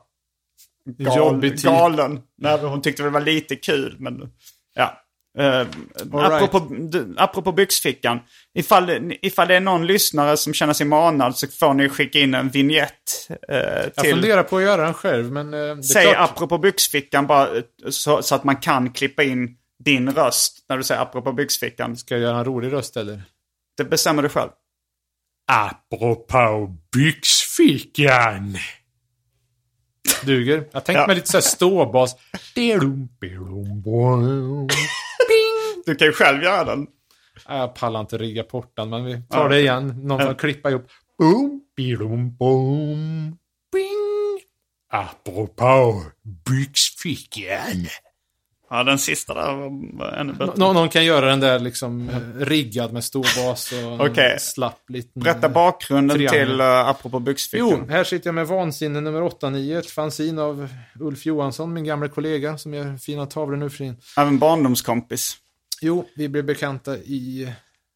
gal, 0.98 1.40
typ. 1.40 1.62
galen. 1.62 2.20
Nej, 2.38 2.58
hon 2.58 2.82
tyckte 2.82 3.02
väl 3.02 3.12
det 3.12 3.18
var 3.18 3.26
lite 3.26 3.56
kul. 3.56 3.96
Men 3.98 4.30
ja. 4.74 5.00
Uh, 5.38 5.66
apropå, 6.12 6.58
du, 6.70 7.14
apropå 7.16 7.52
byxfickan. 7.52 8.20
Ifall, 8.54 9.12
ifall 9.22 9.48
det 9.48 9.54
är 9.54 9.60
någon 9.60 9.86
lyssnare 9.86 10.36
som 10.36 10.54
känner 10.54 10.72
sig 10.72 10.86
manad 10.86 11.36
så 11.36 11.48
får 11.48 11.74
ni 11.74 11.88
skicka 11.88 12.18
in 12.18 12.34
en 12.34 12.48
vignett 12.48 13.28
Jag 13.48 13.94
till... 13.94 14.10
funderar 14.12 14.42
på 14.42 14.56
att 14.56 14.62
göra 14.62 14.84
den 14.84 14.94
själv, 14.94 15.32
men 15.32 15.54
är 15.54 15.82
Säg 15.82 16.04
klart. 16.04 16.30
apropå 16.30 16.58
byxfickan 16.58 17.26
bara 17.26 17.48
så, 17.90 18.22
så 18.22 18.34
att 18.34 18.44
man 18.44 18.56
kan 18.56 18.92
klippa 18.92 19.22
in 19.22 19.56
din 19.84 20.10
röst 20.10 20.64
när 20.68 20.76
du 20.76 20.82
säger 20.82 21.00
apropå 21.00 21.32
byxfickan. 21.32 21.96
Ska 21.96 22.14
jag 22.14 22.22
göra 22.22 22.38
en 22.38 22.44
rolig 22.44 22.72
röst 22.72 22.96
eller? 22.96 23.22
Det 23.76 23.84
bestämmer 23.84 24.22
du 24.22 24.28
själv. 24.28 24.50
Apropå 25.46 26.76
byxfickan. 26.96 28.56
Duger. 30.24 30.68
Jag 30.72 30.84
tänkte 30.84 31.00
Ja. 31.00 31.06
mig 31.06 31.16
lite 31.16 31.28
såhär 31.28 31.42
ståbas. 31.42 32.16
Du 35.86 35.94
kan 35.94 36.06
ju 36.06 36.12
själv 36.12 36.42
göra 36.42 36.64
den. 36.64 36.86
Jag 37.48 37.74
pallar 37.74 38.00
inte 38.00 38.18
rigga 38.18 38.42
portan, 38.42 38.90
men 38.90 39.04
vi 39.04 39.22
tar 39.22 39.42
Ja. 39.42 39.48
det 39.48 39.60
igen. 39.60 39.94
Någon 40.02 40.20
får 40.20 40.34
klippa 40.34 40.70
ihop. 40.70 40.86
Boom, 41.18 41.60
bidum, 41.76 42.36
boom, 42.36 43.36
bing. 43.72 44.40
Apropå 44.92 46.02
byxfickan. 46.50 47.86
Ja, 48.70 48.84
den 48.84 48.98
sista 48.98 49.34
där 49.34 49.52
var, 49.52 50.12
ännu 50.12 50.32
bättre. 50.32 50.52
Nå- 50.56 50.72
någon 50.72 50.88
kan 50.88 51.04
göra 51.04 51.26
den 51.26 51.40
där 51.40 51.58
liksom 51.58 52.08
eh, 52.08 52.44
riggad 52.44 52.92
med 52.92 53.04
ståbas 53.04 53.72
och 53.72 54.06
Okej. 54.06 54.32
en 54.32 54.40
slapp 54.40 54.90
liten... 54.90 55.22
Berätta 55.22 55.48
bakgrunden 55.48 56.16
Triangel. 56.16 56.46
till 56.46 56.60
uh, 56.60 56.66
apropå 56.66 57.18
byxfickan. 57.18 57.68
Jo, 57.70 57.86
här 57.88 58.04
sitter 58.04 58.28
jag 58.28 58.34
med 58.34 58.46
Vansinne 58.46 59.00
nummer 59.00 59.20
8-9, 59.20 59.78
ett 59.78 59.90
fanzine 59.90 60.42
av 60.42 60.68
Ulf 61.00 61.26
Johansson, 61.26 61.72
min 61.72 61.84
gamla 61.84 62.08
kollega 62.08 62.58
som 62.58 62.74
gör 62.74 62.96
fina 62.96 63.26
tavlor 63.26 63.56
nu 63.56 63.70
för 63.70 63.78
tiden. 63.78 63.96
Även 64.16 64.38
barndomskompis. 64.38 65.36
Jo, 65.80 66.04
vi 66.16 66.28
blev 66.28 66.44
bekanta 66.44 66.96
i, 66.96 67.52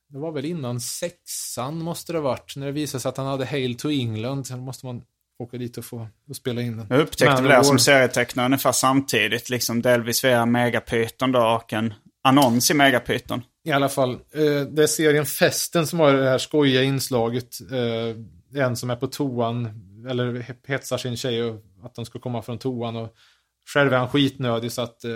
det 0.09 0.19
var 0.19 0.33
väl 0.33 0.45
innan 0.45 0.81
sexan 0.81 1.79
måste 1.83 2.13
det 2.13 2.19
ha 2.19 2.25
varit, 2.25 2.57
när 2.57 2.67
det 2.67 2.73
visade 2.73 3.01
sig 3.01 3.09
att 3.09 3.17
han 3.17 3.27
hade 3.27 3.45
Hail 3.45 3.77
to 3.77 3.89
England. 3.91 4.47
Sen 4.47 4.61
måste 4.61 4.87
man 4.87 5.03
åka 5.39 5.59
dit 5.59 5.79
och 5.79 5.85
få 5.85 6.09
och 6.29 6.37
spela 6.37 6.63
in 6.63 6.77
den. 6.77 6.87
Jag 6.91 7.01
upptäckte 7.01 7.43
väl 7.43 7.51
det 7.51 7.65
som 7.65 7.79
serietecknare 7.79 8.47
ungefär 8.47 8.73
samtidigt. 8.73 9.51
Liksom 9.51 9.83
delvis 9.83 10.25
via 10.25 10.47
Megapyton 10.47 11.33
då 11.33 11.41
och 11.41 11.73
en 11.73 11.95
annons 12.23 12.71
i 12.71 12.75
Megapyton. 12.75 13.43
I 13.65 13.73
alla 13.73 13.89
fall, 13.89 14.11
eh, 14.13 14.61
det 14.71 14.83
är 14.83 14.87
serien 14.87 15.27
Festen 15.27 15.87
som 15.87 16.01
har 16.01 16.13
det 16.13 16.31
här 16.31 16.39
skojiga 16.39 16.83
inslaget. 16.83 17.59
Eh, 17.73 18.63
en 18.63 18.77
som 18.77 18.91
är 18.91 18.97
på 18.97 19.07
toan, 19.07 19.65
eller 20.11 20.33
he- 20.33 20.69
hetsar 20.69 20.99
sin 20.99 21.17
tjej 21.17 21.43
och 21.43 21.65
att 21.83 21.95
de 21.95 22.05
ska 22.05 22.19
komma 22.19 22.43
från 22.43 22.59
toan. 22.59 22.97
Och 22.97 23.15
själv 23.75 23.93
är 23.93 23.99
han 23.99 24.09
skitnödig 24.09 24.73
så 24.73 24.83
att 24.83 25.05
eh, 25.05 25.11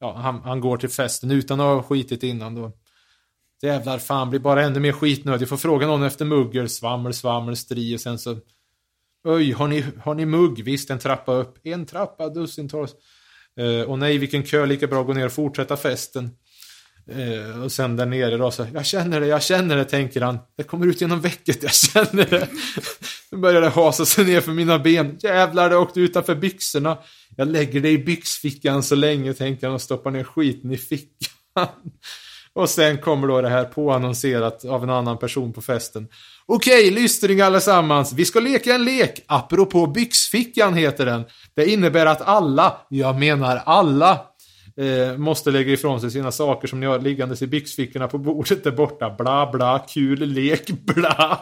ja, 0.00 0.16
han, 0.16 0.40
han 0.44 0.60
går 0.60 0.76
till 0.76 0.88
festen 0.88 1.30
utan 1.30 1.60
att 1.60 1.66
ha 1.66 1.82
skitit 1.82 2.22
innan. 2.22 2.54
Då. 2.54 2.72
Jävlar 3.62 3.98
fan, 3.98 4.30
blir 4.30 4.40
bara 4.40 4.64
ännu 4.64 4.80
mer 4.80 4.92
skitnödig. 4.92 5.48
Får 5.48 5.56
fråga 5.56 5.86
någon 5.86 6.02
efter 6.02 6.24
mugger, 6.24 6.66
svammel, 6.66 7.14
svammel, 7.14 7.56
stri 7.56 7.96
och 7.96 8.00
sen 8.00 8.18
så 8.18 8.38
Öj, 9.28 9.52
har 9.52 9.68
ni, 9.68 9.84
har 9.98 10.14
ni 10.14 10.26
mugg? 10.26 10.64
Visst, 10.64 10.90
en 10.90 10.98
trappa 10.98 11.32
upp. 11.32 11.66
En 11.66 11.86
trappa, 11.86 12.28
dussintals. 12.28 12.90
Eh, 13.58 13.90
och 13.90 13.98
nej, 13.98 14.18
vilken 14.18 14.42
kö, 14.42 14.66
lika 14.66 14.86
bra 14.86 15.00
att 15.00 15.06
gå 15.06 15.12
ner 15.12 15.26
och 15.26 15.32
fortsätta 15.32 15.76
festen. 15.76 16.30
Eh, 17.10 17.62
och 17.62 17.72
sen 17.72 17.96
där 17.96 18.06
nere 18.06 18.36
då 18.36 18.50
så, 18.50 18.66
jag 18.74 18.86
känner 18.86 19.20
det, 19.20 19.26
jag 19.26 19.42
känner 19.42 19.76
det, 19.76 19.84
tänker 19.84 20.20
han. 20.20 20.38
Det 20.56 20.62
kommer 20.62 20.86
ut 20.86 21.00
genom 21.00 21.20
väcket, 21.20 21.62
jag 21.62 21.74
känner 21.74 22.26
det. 22.30 22.48
Nu 23.32 23.38
börjar 23.38 23.60
det 23.60 23.68
hasa 23.68 24.06
sig 24.06 24.24
ner 24.24 24.40
för 24.40 24.52
mina 24.52 24.78
ben. 24.78 25.18
Jävlar, 25.22 25.70
det 25.70 25.76
åkte 25.76 26.00
utanför 26.00 26.34
byxorna. 26.34 26.98
Jag 27.36 27.48
lägger 27.48 27.80
det 27.80 27.90
i 27.90 27.98
byxfickan 27.98 28.82
så 28.82 28.94
länge, 28.94 29.34
tänker 29.34 29.66
han 29.66 29.74
och 29.74 29.82
stoppar 29.82 30.10
ner 30.10 30.24
skiten 30.24 30.72
i 30.72 30.78
fickan. 30.78 31.08
Och 32.60 32.68
sen 32.68 32.98
kommer 32.98 33.28
då 33.28 33.40
det 33.40 33.48
här 33.48 33.64
påannonserat 33.64 34.64
av 34.64 34.82
en 34.82 34.90
annan 34.90 35.18
person 35.18 35.52
på 35.52 35.62
festen. 35.62 36.08
Okej, 36.46 36.90
lystring 36.90 37.40
allesammans. 37.40 38.12
Vi 38.12 38.24
ska 38.24 38.40
leka 38.40 38.74
en 38.74 38.84
lek. 38.84 39.24
Apropå 39.26 39.86
byxfickan 39.86 40.74
heter 40.74 41.06
den. 41.06 41.24
Det 41.54 41.70
innebär 41.70 42.06
att 42.06 42.20
alla, 42.20 42.76
jag 42.88 43.18
menar 43.18 43.62
alla, 43.66 44.10
eh, 44.76 45.16
måste 45.18 45.50
lägga 45.50 45.72
ifrån 45.72 46.00
sig 46.00 46.10
sina 46.10 46.32
saker 46.32 46.68
som 46.68 46.80
ni 46.80 46.86
har 46.86 46.98
liggandes 46.98 47.42
i 47.42 47.46
byxfickorna 47.46 48.08
på 48.08 48.18
bordet 48.18 48.64
där 48.64 48.70
borta. 48.70 49.14
Bla, 49.18 49.50
bla, 49.52 49.78
kul 49.78 50.28
lek, 50.28 50.70
bla. 50.70 51.40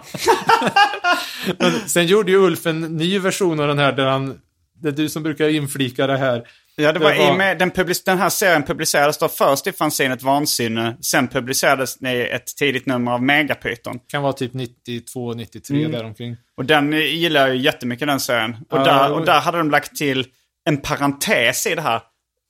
Men 1.59 1.73
sen 1.87 2.07
gjorde 2.07 2.31
ju 2.31 2.39
Ulf 2.39 2.67
en 2.67 2.81
ny 2.81 3.19
version 3.19 3.61
av 3.61 3.69
den 3.69 3.79
här 3.79 3.93
där 3.93 4.07
han, 4.07 4.39
det 4.83 4.89
är 4.89 4.93
du 4.93 5.09
som 5.09 5.23
brukar 5.23 5.49
inflika 5.49 6.07
det 6.07 6.19
här. 6.19 6.49
Ja, 6.81 6.93
det 6.93 6.99
var, 6.99 7.13
Det 7.13 7.19
var- 7.19 7.35
i 7.35 7.37
med, 7.37 7.59
den, 7.59 7.71
public, 7.71 8.05
den 8.05 8.19
här 8.19 8.29
serien 8.29 8.63
publicerades 8.63 9.19
då 9.19 9.29
först 9.29 9.67
i 9.67 9.73
fanzinet 9.73 10.23
Vansinne. 10.23 10.97
Sen 11.01 11.29
publicerades 11.29 12.03
i 12.03 12.29
ett 12.33 12.57
tidigt 12.57 12.87
nummer 12.87 13.13
av 13.13 13.23
Megapyton. 13.23 13.99
Kan 14.09 14.23
vara 14.23 14.33
typ 14.33 14.55
92, 14.55 15.35
93 15.35 15.89
däromkring. 15.89 16.37
Och 16.57 16.65
den 16.65 16.93
eh, 16.93 16.99
gillar 16.99 17.41
jag 17.47 17.57
ju 17.57 17.63
jättemycket 17.63 18.09
den 18.09 18.21
serien. 18.21 18.57
Och, 18.71 18.79
Ja, 18.79 18.85
där, 18.85 19.13
och- 19.13 19.27
där 19.27 19.41
hade 19.41 19.59
de 19.59 19.71
lagt 19.71 19.97
till 19.97 20.27
en 20.69 20.77
parentes 20.77 21.67
i 21.67 21.75
det 21.75 21.83
här. 21.83 22.01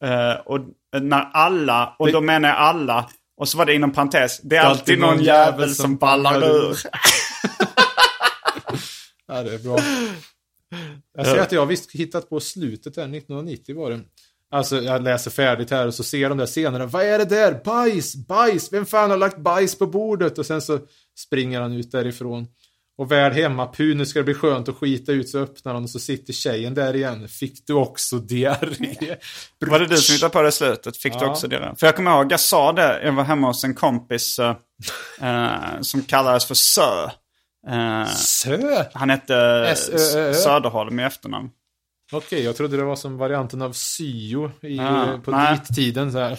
Eh, 0.04 0.40
och 0.46 0.60
när 1.02 1.30
alla, 1.32 1.94
och 1.98 2.06
Det- 2.06 2.12
då 2.12 2.20
menar 2.20 2.48
jag 2.48 2.58
alla, 2.58 3.08
och 3.40 3.48
så 3.48 3.58
var 3.58 3.66
det 3.66 3.74
inom 3.74 3.92
parentes. 3.92 4.40
Det 4.42 4.56
är 4.56 4.60
alltid 4.62 4.98
någon 4.98 5.22
jävel 5.22 5.74
som 5.74 5.96
ballar 5.96 6.44
ur. 6.44 6.76
Ja, 9.30 9.42
det 9.42 9.54
är 9.54 9.58
bra. 9.58 9.78
Jag 11.16 11.26
ser 11.26 11.38
att 11.38 11.52
jag 11.52 11.66
visst 11.66 11.92
hittat 11.92 12.28
på 12.30 12.40
slutet 12.40 12.94
där, 12.94 13.02
1990 13.02 13.76
var 13.76 13.90
det. 13.90 14.00
Alltså, 14.50 14.80
jag 14.82 15.02
läser 15.02 15.30
färdigt 15.30 15.70
här 15.70 15.86
och 15.86 15.94
så 15.94 16.02
ser 16.04 16.28
de 16.28 16.38
där 16.38 16.46
scenerna. 16.46 16.86
Vad 16.86 17.04
är 17.04 17.18
det 17.18 17.24
där? 17.24 17.60
Bajs! 17.64 18.16
Bajs! 18.16 18.72
Vem 18.72 18.86
fan 18.86 19.10
har 19.10 19.16
lagt 19.16 19.38
bajs 19.38 19.78
på 19.78 19.86
bordet? 19.86 20.38
Och 20.38 20.46
sen 20.46 20.62
så 20.62 20.78
springer 21.18 21.60
han 21.60 21.72
ut 21.72 21.92
därifrån. 21.92 22.46
Och 22.98 23.12
väl 23.12 23.32
hemma, 23.32 23.66
pu, 23.66 23.94
nu 23.94 24.06
ska 24.06 24.18
det 24.18 24.24
bli 24.24 24.34
skönt 24.34 24.68
att 24.68 24.76
skita 24.76 25.12
ut, 25.12 25.28
så 25.28 25.38
öppnar 25.38 25.74
han 25.74 25.82
och 25.82 25.90
så 25.90 25.98
sitter 25.98 26.32
tjejen 26.32 26.74
där 26.74 26.96
igen. 26.96 27.28
Fick 27.28 27.66
du 27.66 27.72
också 27.72 28.18
diarré? 28.18 29.16
Var 29.66 29.78
det 29.78 29.86
du 29.86 29.96
som 29.96 30.12
hittade 30.12 30.32
på 30.32 30.42
det 30.42 30.52
slutet? 30.52 30.96
Fick 30.96 31.12
du 31.12 31.18
Ja. 31.24 31.30
också 31.30 31.48
det? 31.48 31.58
där? 31.58 31.74
För 31.78 31.86
jag 31.86 31.96
kommer 31.96 32.10
ihåg, 32.10 32.32
jag 32.32 32.40
sa 32.40 32.72
det, 32.72 33.00
jag 33.04 33.12
var 33.12 33.24
hemma 33.24 33.46
hos 33.46 33.64
en 33.64 33.74
kompis 33.74 34.38
eh, 34.38 34.56
eh, 35.20 35.80
som 35.80 36.02
kallades 36.02 36.44
för 36.46 36.54
Sö. 36.54 37.10
Eh, 37.68 38.06
Sö? 38.14 38.84
han 38.94 39.10
hette 39.10 39.66
S-Ö-Ö-Ö. 39.72 40.34
Söderholm 40.34 41.00
i 41.00 41.02
efternamn. 41.04 41.50
Okej, 42.12 42.42
jag 42.44 42.56
trodde 42.56 42.76
det 42.76 42.84
var 42.84 42.96
som 42.96 43.16
varianten 43.18 43.62
av 43.62 43.72
syo 43.72 44.50
i, 44.62 44.78
Ah, 44.80 45.18
på 45.24 45.30
nej. 45.30 45.58
dittiden. 45.68 46.12
Så 46.12 46.18
här. 46.18 46.38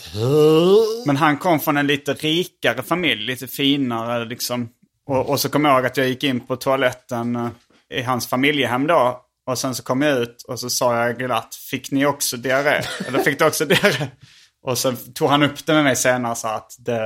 Men 1.08 1.18
han 1.18 1.38
kom 1.38 1.60
från 1.60 1.78
en 1.78 1.88
lite 1.88 2.14
rikare 2.14 2.84
familj, 2.84 3.22
lite 3.26 3.48
finare 3.48 4.26
liksom. 4.26 4.70
Och, 5.08 5.30
och 5.30 5.40
så 5.40 5.50
kommer 5.50 5.70
jag 5.70 5.78
ihåg 5.78 5.86
att 5.86 5.98
jag 5.98 6.08
gick 6.08 6.24
in 6.24 6.40
på 6.40 6.56
toaletten 6.56 7.36
eh, 7.36 7.50
i 7.94 8.02
hans 8.02 8.28
familjehem 8.28 8.88
då. 8.88 9.22
Och 9.48 9.58
sen 9.58 9.76
så 9.76 9.84
kom 9.84 10.02
jag 10.02 10.18
ut 10.20 10.42
och 10.48 10.60
så 10.60 10.70
sa 10.70 11.06
jag 11.06 11.18
glatt, 11.20 11.56
fick 11.56 11.92
ni 11.92 12.06
också 12.06 12.38
diarré? 12.38 12.82
Eller 13.08 13.20
fick 13.20 13.40
du 13.40 13.46
också 13.48 13.66
diarré? 13.66 14.08
Och 14.62 14.78
så 14.78 14.92
tog 15.14 15.30
han 15.30 15.44
upp 15.44 15.66
det 15.66 15.74
med 15.74 15.84
mig 15.84 15.96
senare 15.96 16.36
sa 16.36 16.56
att 16.56 16.76
det, 16.80 17.02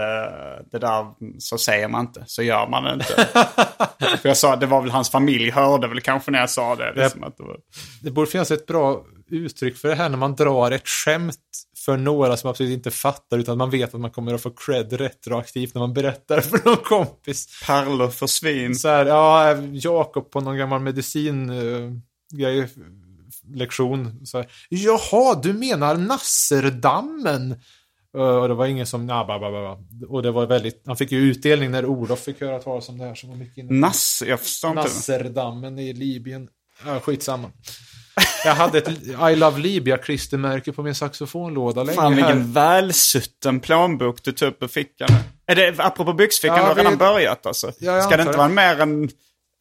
det 0.72 0.80
där, 0.80 1.06
så 1.40 1.58
säger 1.58 1.88
man 1.88 2.06
inte, 2.06 2.24
så 2.28 2.44
gör 2.44 2.68
man 2.68 2.94
inte. 2.94 3.06
För 4.22 4.30
jag 4.30 4.38
sa, 4.38 4.56
det 4.56 4.66
var 4.66 4.82
väl 4.82 4.92
hans 4.92 5.10
familj 5.10 5.50
hörde 5.52 5.88
väl 5.88 6.02
kanske 6.02 6.32
när 6.32 6.40
jag 6.40 6.50
sa 6.50 6.76
det. 6.76 6.94
Liksom, 6.96 7.24
att 7.24 7.38
det 7.38 7.44
var... 7.44 7.58
Det 8.02 8.12
borde 8.12 8.32
finnas 8.32 8.52
ett 8.52 8.66
bra 8.66 9.04
uttryck 9.32 9.78
för 9.78 9.88
det 9.88 9.96
här 9.96 10.10
när 10.10 10.18
man 10.18 10.36
drar 10.36 10.72
ett 10.72 10.88
skämt 10.88 11.40
för 11.86 11.98
några 11.98 12.38
som 12.38 12.50
absolut 12.50 12.74
inte 12.74 12.92
fattar 12.92 13.38
utan 13.38 13.58
man 13.58 13.70
vet 13.70 13.94
att 13.94 14.02
man 14.02 14.12
kommer 14.12 14.34
att 14.34 14.42
få 14.42 14.50
cred 14.50 14.94
retroaktivt 14.94 15.74
när 15.74 15.80
man 15.80 15.94
berättar 15.94 16.42
för 16.42 16.70
någon 16.70 16.78
kompis. 16.78 17.64
Pärlor 17.68 18.10
för 18.10 18.28
svin. 18.28 18.76
Så 18.76 18.88
här, 18.88 19.06
ja, 19.06 19.56
Jakob 19.72 20.32
på 20.32 20.42
någon 20.42 20.58
gammal 20.58 20.80
medicin 20.80 21.52
grej, 22.34 22.70
lektion. 23.56 24.26
Så 24.26 24.38
här, 24.38 24.48
Jaha, 24.70 25.40
du 25.44 25.54
menar 25.54 25.98
Nasserdammen? 25.98 27.52
Eh, 28.18 28.22
och 28.22 28.48
det 28.48 28.54
var 28.54 28.66
ingen 28.66 28.88
som, 28.88 29.06
nah, 29.06 29.28
ba, 29.28 29.40
ba, 29.40 29.52
ba, 29.52 29.76
ba. 29.76 30.08
Och 30.08 30.24
det 30.24 30.32
var 30.32 30.46
väldigt, 30.46 30.84
han 30.86 30.98
fick 30.98 31.12
ju 31.12 31.20
utdelning 31.20 31.72
när 31.72 31.86
Olof 31.86 32.20
fick 32.20 32.42
höra 32.42 32.60
talas 32.60 32.90
om 32.90 32.98
det 32.98 33.06
här 33.06 33.16
som 33.16 33.30
var 33.30 33.36
mycket 33.38 33.58
inne. 33.58 33.74
Nass, 33.80 34.24
jag 34.28 34.40
förstår 34.40 34.70
inte. 34.70 34.82
Nasserdammen 34.84 35.80
i 35.80 35.94
Libyen. 35.94 36.48
Ja, 36.86 37.00
skitsamma. 37.00 37.52
Jag 38.46 38.56
hade 38.56 38.78
ett 38.78 38.88
I 39.32 39.36
Love 39.36 39.60
Libya-klistermärke 39.60 40.72
på 40.72 40.84
min 40.84 40.96
saxofonlåda 40.96 41.84
länge. 41.84 41.96
Fan 41.96 42.16
vilken 42.16 42.52
välsutten 42.54 43.60
plånbok 43.60 44.24
du 44.24 44.32
tog 44.32 44.48
upp 44.50 44.64
ur 44.64 44.68
fickan. 44.68 45.10
Är 45.46 45.56
det, 45.56 45.76
apropå 45.78 46.14
byxfickan, 46.14 46.58
Ja, 46.58 46.62
du 46.64 46.68
har 46.68 46.76
redan 46.76 46.92
vi- 46.92 46.98
börjat 46.98 47.46
alltså? 47.46 47.72
Ja, 47.80 48.02
Ska 48.02 48.18
det 48.18 48.24
inte 48.24 48.38
vara 48.38 48.48
mer 48.50 48.80
en, 48.82 49.10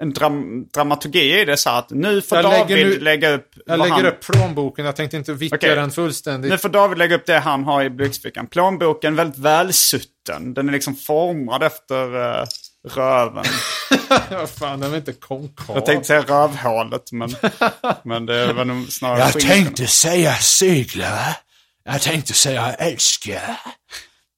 en 0.03 0.13
dram, 0.13 0.67
dramaturgi 0.75 1.41
i 1.41 1.45
det 1.45 1.57
så 1.57 1.71
att 1.71 1.91
nu 1.91 2.23
får 2.23 2.39
Jag 2.39 2.45
David 2.45 2.87
nu- 2.87 3.01
lägga 3.01 3.31
upp 3.31 3.49
Jag 3.67 3.79
lägger 3.79 3.93
han, 3.93 4.07
upp 4.07 4.21
plånboken, 4.21 4.85
jag 4.87 4.97
tänkte 4.97 5.17
inte 5.17 5.33
vittja 5.33 5.57
Okej. 5.57 5.75
den 5.75 5.91
fullständigt. 5.91 6.51
Nu 6.51 6.59
får 6.59 6.69
David 6.69 6.99
lägga 6.99 7.17
upp 7.17 7.27
det 7.27 7.39
han 7.39 7.65
har 7.65 7.85
i 7.85 7.91
byxfickan. 7.91 8.47
Plånboken 8.47 9.17
väldigt 9.17 9.39
välsutten. 9.39 10.55
Den 10.55 10.69
är 10.69 10.73
liksom 10.73 10.95
formad 10.95 11.63
efter 11.63 12.17
uh, 12.17 12.45
röven. 12.89 13.45
Vad 14.31 14.51
fan, 14.51 14.81
den 14.81 14.93
är 14.93 14.97
inte 14.97 15.13
konkav. 15.13 15.77
Jag 15.77 15.87
tänkte 15.87 16.07
säga 16.07 16.23
rövhålet 16.23 17.13
men, 17.13 17.35
men 18.05 18.27
det 18.27 18.53
var 18.53 18.65
nog 18.65 18.93
snarare 18.93 19.33
skinkan. 19.33 19.87
säga 19.87 20.35
segla. 20.35 21.37
Jag 21.85 22.01
tänkte 22.01 22.33
säga 22.33 22.75
älska. 22.75 23.57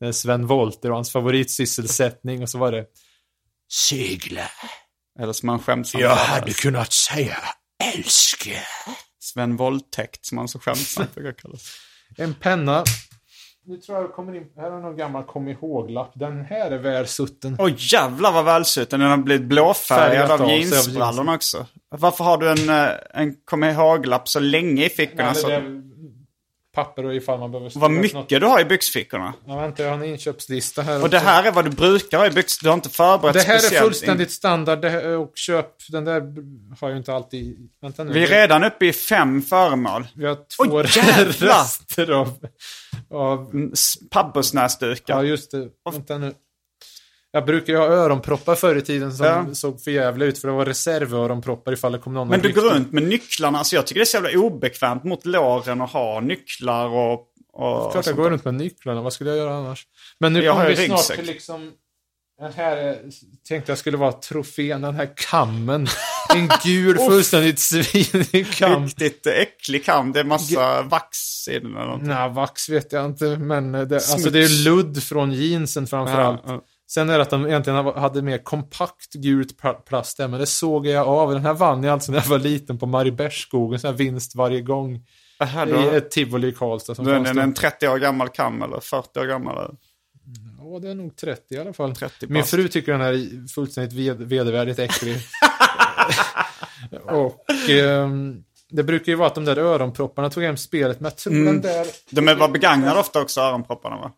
Det 0.01 0.07
är 0.07 0.13
Sven 0.13 0.47
Wollter 0.47 0.89
och 0.91 0.95
hans 0.95 1.13
favoritsysselsättning 1.13 2.43
och 2.43 2.49
så 2.51 2.59
var 2.59 2.73
det 2.73 2.85
segla. 3.73 4.43
Eller 5.21 5.33
som 5.33 5.49
han 5.49 5.59
skämtsamt 5.59 6.03
Jag 6.03 6.17
hade 6.17 6.53
kunnat 6.53 6.93
säga 6.93 7.37
älska. 7.95 8.51
Sven 9.19 9.57
Våldtäkt 9.57 10.27
som 10.27 10.39
han 10.39 10.49
så 10.49 10.59
skämtsamt 10.59 11.15
brukar 11.15 11.33
kallas. 11.33 11.77
En 12.17 12.35
penna 12.35 12.85
Nu 13.67 13.77
tror 13.77 13.99
jag 13.99 14.13
kommer 14.13 14.37
in... 14.37 14.47
Här 14.57 14.71
har 14.71 14.81
någon 14.81 14.97
gammal 14.97 15.25
kom 15.25 15.49
ihåg-lapp. 15.49 16.13
Den 16.15 16.45
här 16.45 16.71
är 16.71 16.79
välsutten. 16.79 17.57
Oj 17.59 17.75
jävlar 17.79 18.33
vad 18.33 18.45
välsutten. 18.45 19.01
Den 19.01 19.11
har 19.11 19.17
blivit 19.17 19.49
blåfärgad 19.49 20.31
av 20.31 20.51
jeansbrallorna 20.51 21.35
också. 21.35 21.67
Varför 21.89 22.25
har 22.25 22.39
du 22.39 22.51
en, 22.51 22.69
eh, 22.69 22.97
en 23.15 23.35
kom 23.45 23.65
ihåg-lapp 23.65 24.29
så 24.29 24.41
länge 24.41 24.85
i 24.85 24.89
fickorna? 24.89 25.33
Nej, 25.33 25.35
så? 25.35 25.49
det 25.49 25.55
är 25.55 25.94
papper 26.75 27.05
och 27.07 27.15
ifall 27.15 27.39
man 27.41 27.51
behöver... 27.53 27.73
Vad 27.75 27.91
mycket 27.91 28.15
något. 28.15 28.29
du 28.29 28.47
har 28.47 28.61
i 28.61 28.65
byxfickorna. 28.65 29.35
Ja, 29.47 29.57
vänta, 29.57 29.83
jag 29.83 29.91
har 29.91 29.97
en 29.99 30.05
inköpslista 30.05 30.83
här. 30.83 31.03
Och 31.03 31.11
det 31.11 31.17
också. 31.17 31.29
här 31.29 31.45
är 31.45 31.53
vad 31.53 31.65
du 31.65 31.71
brukar 31.71 32.19
ha 32.19 32.27
i 32.27 32.31
byxor. 32.31 32.65
Du 32.65 32.69
har 32.69 32.75
inte 32.75 32.89
förberett 32.89 33.35
Det 33.35 33.41
här 33.41 33.55
är 33.55 33.59
speciellt 33.59 33.85
fullständigt 33.85 34.31
standard. 34.31 34.81
Det 34.81 34.91
här, 34.91 35.17
och 35.17 35.33
köp, 35.35 35.67
den 35.89 36.05
där 36.05 36.21
har 36.81 36.89
jag 36.89 36.99
inte 36.99 37.15
alltid... 37.15 37.71
Vänta 37.83 38.05
nu. 38.05 38.13
Vi 38.13 38.23
är 38.23 38.27
redan 38.27 38.65
uppe 38.65 38.87
i 38.87 38.93
fem 38.93 39.43
föremål. 39.43 40.07
Vi 40.15 40.27
har 40.27 40.39
två 40.57 40.83
jävlar! 41.01 41.49
rester 41.63 42.11
av... 42.11 42.47
av 43.11 43.51
Mm, 43.55 43.73
Pappersnäsdukar. 44.11 45.15
ja, 45.15 45.23
just 45.23 45.51
det. 45.51 45.69
Vänta 45.93 46.19
nu. 46.19 46.33
Jag 47.35 47.45
brukar 47.45 47.73
ju 47.73 47.79
ha 47.79 47.87
öronproppar 47.87 48.55
förr 48.55 48.77
i 48.77 48.83
tiden 48.83 49.13
som 49.13 49.27
Ja. 49.27 49.47
såg 49.55 49.81
för 49.81 49.91
jävla 49.91 50.25
ut 50.25 50.39
för 50.39 50.49
det 50.49 50.55
var 50.55 50.65
reservöronproppar 50.65 51.73
ifall 51.73 51.93
det 51.93 51.99
kom 51.99 52.15
någon 52.15 52.29
Men 52.29 52.41
du 52.41 52.53
går 52.53 52.63
runt 52.63 52.93
med 52.93 53.03
nycklarna. 53.03 53.59
Alltså 53.59 53.77
jag 53.77 53.87
tycker 53.87 54.01
det 54.01 54.03
är 54.03 54.07
så 54.07 54.17
jävla 54.17 54.39
obekvämt 54.41 55.05
mot 55.05 55.27
låren 55.27 55.81
att 55.81 55.91
ha 55.91 56.21
nycklar 56.21 56.87
och... 56.87 57.13
och 57.53 57.93
Klart 57.93 58.07
jag 58.07 58.17
går 58.17 58.31
runt 58.31 58.45
med 58.45 58.55
nycklarna. 58.55 59.03
Vad 59.03 59.13
skulle 59.13 59.31
jag 59.31 59.39
göra 59.39 59.55
annars? 59.55 59.87
Men 60.21 60.33
nu 60.33 60.49
kommer 60.49 60.69
vi 60.69 60.77
snart 60.87 61.05
till 61.07 61.27
liksom... 61.27 61.73
Den 62.41 62.53
här 62.53 62.77
är, 62.77 62.99
tänkte 63.49 63.71
jag 63.73 63.79
skulle 63.79 63.97
vara 63.97 64.13
trofén, 64.13 64.81
den 64.81 64.95
här 64.95 65.11
kammen. 65.31 65.87
En 66.35 66.51
gul, 66.65 66.99
fullständigt 67.09 67.59
svinig 67.61 68.53
kam. 68.55 68.85
Riktigt 68.85 69.27
äcklig 69.27 69.85
kam. 69.85 70.13
Det 70.13 70.21
är 70.21 70.25
massa 70.25 70.83
vax 70.83 71.49
i 71.49 71.59
den 71.59 71.77
eller 71.77 71.87
något. 71.87 72.03
Nej, 72.03 72.31
vax 72.31 72.69
vet 72.69 72.93
jag 72.93 73.05
inte, 73.05 73.25
men 73.25 73.75
eh, 73.75 73.83
det, 73.83 73.97
alltså 73.97 74.31
det 74.31 74.45
är 74.45 74.65
ludd 74.65 75.03
från 75.03 75.33
jeansen 75.33 75.87
framförallt. 75.87 76.41
Ja, 76.47 76.53
ja. 76.53 76.65
Sen 76.95 77.11
är 77.11 77.17
det 77.19 77.23
att 77.23 77.31
de 77.31 77.47
egentligen 77.47 77.85
hade 77.85 78.23
mer 78.23 78.39
kompakt 78.39 79.13
gult 79.15 79.61
pla- 79.63 79.81
plast 79.81 80.17
där, 80.17 80.29
men 80.29 80.41
det 80.41 80.47
såg 80.47 80.87
jag 80.87 81.09
av. 81.09 81.33
Den 81.33 81.43
här 81.43 81.55
vann 81.55 81.83
jag 81.85 81.93
alltså 81.93 82.13
när 82.13 82.19
jag 82.19 82.27
var 82.27 82.39
liten 82.39 82.79
på 82.79 82.87
Mariebergsskogen, 82.87 83.81
så 83.81 83.87
här 83.87 83.95
vinst 83.95 84.35
varje 84.35 84.61
gång. 84.61 85.07
Aha, 85.39 85.67
I 85.67 85.71
då, 85.71 85.79
ett 85.91 86.11
tivoli 86.11 86.49
i 86.49 86.53
Karlstad. 86.53 86.95
Som 86.95 87.05
då 87.05 87.11
är 87.11 87.21
den 87.21 87.39
en 87.39 87.55
30 87.55 87.89
år 87.89 87.99
gammal 87.99 88.29
kam 88.29 88.63
eller 88.63 88.81
40 88.81 89.21
år 89.21 89.25
gammal. 89.25 89.57
eller? 89.65 89.75
Ja, 90.59 90.79
det 90.79 90.89
är 90.91 90.95
nog 90.95 91.17
30 91.17 91.55
i 91.55 91.59
alla 91.59 91.73
fall. 91.73 91.97
30 91.97 92.27
Min 92.27 92.45
fru 92.45 92.69
tycker 92.69 92.93
den 92.93 93.01
är 93.01 93.49
fullständigt 93.49 93.93
ved, 93.93 94.17
vedervärdigt 94.29 94.79
äcklig. 94.79 95.17
och 97.05 97.71
ehm, 97.71 98.43
det 98.71 98.83
brukar 98.83 99.13
ju 99.13 99.17
vara 99.17 99.27
att 99.29 99.35
de 99.35 99.45
där 99.45 99.59
öronpropparna 99.59 100.31
tog 100.31 100.43
hem 100.45 100.57
spelet, 100.57 101.01
men 101.01 101.05
jag 101.11 101.17
tror 101.17 101.33
Mm. 101.33 101.47
den 101.47 101.61
där... 101.61 101.87
De 102.11 102.39
var 102.39 102.49
begagnade 102.49 103.01
ofta 103.01 103.21
också, 103.23 103.41
öronpropparna 103.41 103.97
va? 103.97 104.13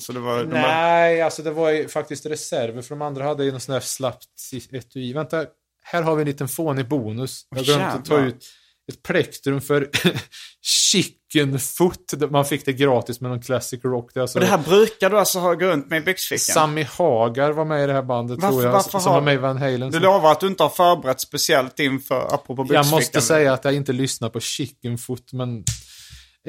Så 0.00 0.12
det 0.12 0.20
var... 0.20 0.38
De 0.38 0.50
var 0.50 0.60
Nej, 0.60 1.22
alltså 1.22 1.42
det 1.42 1.50
var 1.50 1.70
ju 1.70 1.88
faktiskt 1.88 2.26
reserver, 2.26 2.82
för 2.82 2.88
de 2.94 3.02
andra 3.02 3.24
hade 3.24 3.44
ju 3.44 3.50
någon 3.50 3.60
sån 3.60 3.72
där 3.72 3.80
slappt 3.80 4.26
etui. 4.72 5.12
Vänta, 5.12 5.44
här 5.84 6.02
har 6.02 6.16
vi 6.16 6.22
en 6.22 6.26
liten 6.28 6.48
fånig 6.48 6.88
bonus. 6.88 7.42
Jag 7.56 7.64
glömt 7.64 7.82
att 7.94 8.04
ta 8.04 8.18
ut 8.18 8.46
ett 8.92 9.02
plektrum 9.02 9.60
för 9.60 9.90
chicken 10.60 11.58
foot. 11.58 12.14
Man 12.30 12.44
fick 12.44 12.64
det 12.64 12.72
gratis 12.72 13.20
med 13.20 13.30
någon 13.30 13.42
classic 13.42 13.84
rock. 13.84 14.10
Det 14.14 14.20
alltså 14.20 14.38
och 14.38 14.44
det 14.44 14.50
här 14.50 14.58
brukar 14.58 15.10
du 15.10 15.18
alltså 15.18 15.38
ha 15.38 15.54
runt 15.54 15.90
med 15.90 16.02
i 16.02 16.04
byxfickan? 16.04 16.54
Sammy 16.54 16.82
Hagar 16.82 17.52
var 17.52 17.64
med 17.64 17.84
i 17.84 17.86
det 17.86 17.92
här 17.92 18.02
bandet 18.02 18.38
Varför- 18.42 18.52
tror 18.52 18.64
jag. 18.64 18.72
varför 18.72 18.90
som 18.98 19.12
har- 19.12 19.20
var 19.20 19.20
med 19.24 19.34
i 19.34 19.36
Van 19.36 19.58
Halen. 19.58 19.90
Du 19.90 20.00
lovar 20.00 20.32
att 20.32 20.40
du 20.40 20.46
inte 20.46 20.62
har 20.62 20.70
förberett 20.70 21.20
speciellt 21.20 21.78
inför, 21.80 22.34
apropå 22.34 22.54
byxfickan? 22.64 22.84
Jag 22.84 22.90
måste 22.90 23.20
säga 23.20 23.52
att 23.52 23.64
jag 23.64 23.74
inte 23.74 23.92
lyssnar 23.92 24.28
på 24.30 24.40
chicken 24.40 24.98
foot, 24.98 25.32
men 25.32 25.64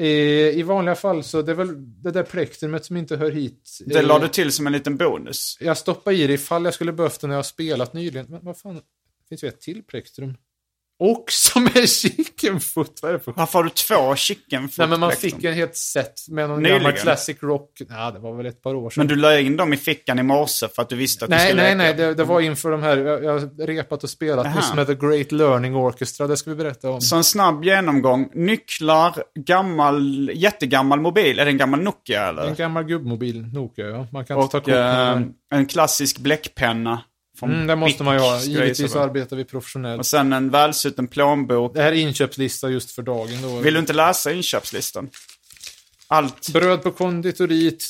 i 0.06 0.62
vanliga 0.62 0.94
fall 0.94 1.24
så 1.24 1.42
det 1.42 1.52
är 1.52 1.56
väl 1.56 2.02
det 2.02 2.10
där 2.10 2.22
plektrumet 2.22 2.84
som 2.84 2.96
inte 2.96 3.16
hör 3.16 3.30
hit. 3.30 3.78
Det 3.86 3.98
Eh, 3.98 4.06
la 4.06 4.18
du 4.18 4.28
till 4.28 4.52
som 4.52 4.66
en 4.66 4.72
liten 4.72 4.96
bonus. 4.96 5.58
Jag 5.60 5.78
stoppar 5.78 6.12
i 6.12 6.26
det 6.26 6.32
ifall 6.32 6.64
jag 6.64 6.74
skulle 6.74 6.92
behövt 6.92 7.20
det 7.20 7.26
när 7.26 7.34
jag 7.34 7.38
har 7.38 7.42
spelat 7.42 7.92
nyligen. 7.92 8.26
Men 8.28 8.44
vad 8.44 8.58
fan, 8.58 8.80
finns 9.28 9.40
det 9.40 9.48
ett 9.48 9.60
till 9.60 9.82
plektrum? 9.82 10.34
Och 11.02 11.24
som 11.28 11.66
är 11.66 11.86
chicken 11.86 12.60
foot, 12.60 12.98
vad 13.02 13.10
är 13.10 13.12
det 13.12 13.20
för 13.20 13.32
Varför 13.32 13.58
har 13.58 13.64
du 13.64 13.70
två 13.70 14.16
chicken 14.16 14.68
Nej 14.78 14.88
men 14.88 15.00
man 15.00 15.12
fick 15.12 15.44
en 15.44 15.54
helt 15.54 15.76
set 15.76 16.12
med 16.28 16.48
någon 16.48 16.62
Nyligen. 16.62 16.78
gammal 16.82 16.92
classic 16.92 17.36
rock. 17.42 17.70
Ja, 17.88 18.10
det 18.10 18.18
var 18.18 18.36
väl 18.36 18.46
ett 18.46 18.62
par 18.62 18.74
år 18.74 18.90
sedan. 18.90 19.00
Men 19.00 19.06
du 19.06 19.16
la 19.16 19.38
in 19.38 19.56
dem 19.56 19.72
i 19.72 19.76
fickan 19.76 20.18
i 20.18 20.22
morse 20.22 20.68
för 20.68 20.82
att 20.82 20.88
du 20.88 20.96
visste 20.96 21.24
att 21.24 21.30
du 21.30 21.36
Nej, 21.36 21.48
skulle 21.48 21.62
nej, 21.62 21.76
leka. 21.76 21.84
nej, 21.84 22.08
det, 22.08 22.14
det 22.14 22.24
var 22.24 22.40
inför 22.40 22.70
de 22.70 22.82
här, 22.82 22.96
jag, 22.96 23.32
har 23.32 23.66
repat 23.66 24.04
och 24.04 24.10
spelat 24.10 24.46
Aha. 24.46 24.56
just 24.56 24.74
med 24.74 24.86
The 24.86 24.94
Great 24.94 25.32
Learning 25.32 25.76
Orchestra, 25.76 26.26
det 26.26 26.36
ska 26.36 26.50
vi 26.50 26.56
berätta 26.56 26.90
om. 26.90 27.00
Så 27.00 27.16
en 27.16 27.24
snabb 27.24 27.64
genomgång. 27.64 28.30
Nycklar, 28.34 29.14
gammal, 29.34 30.30
jättegammal 30.34 31.00
mobil. 31.00 31.38
Är 31.38 31.44
det 31.44 31.50
en 31.50 31.58
gammal 31.58 31.80
Nokia 31.80 32.28
eller? 32.28 32.46
En 32.48 32.54
gammal 32.54 32.84
gubbmobil, 32.84 33.46
Nokia 33.52 33.86
ja. 33.86 34.06
Man 34.12 34.24
kan 34.24 34.40
inte 34.40 34.50
ta 34.52 34.58
Och 34.58 34.64
kort 34.64 34.72
med 34.72 35.16
eh, 35.16 35.22
en 35.58 35.66
klassisk 35.66 36.18
bläckpenna. 36.18 37.00
Mm, 37.48 37.66
det 37.66 37.76
måste 37.76 38.02
man 38.04 38.14
ju 38.14 38.20
ha. 38.20 38.40
Givetvis 38.42 38.96
arbetar 38.96 39.36
vi 39.36 39.44
professionellt. 39.44 39.98
Och 39.98 40.06
sen 40.06 40.32
en 40.32 40.50
välsutten 40.50 41.06
plånbok. 41.08 41.74
Det 41.74 41.82
här 41.82 41.92
är 41.92 41.96
inköpslista 41.96 42.70
just 42.70 42.90
för 42.90 43.02
dagen 43.02 43.42
då. 43.42 43.58
Vill 43.58 43.74
du 43.74 43.80
inte 43.80 43.92
läsa 43.92 44.32
inköpslistan? 44.32 45.10
Allt. 46.08 46.48
Bröd 46.52 46.82
på 46.82 46.90
konditoriet, 46.90 47.82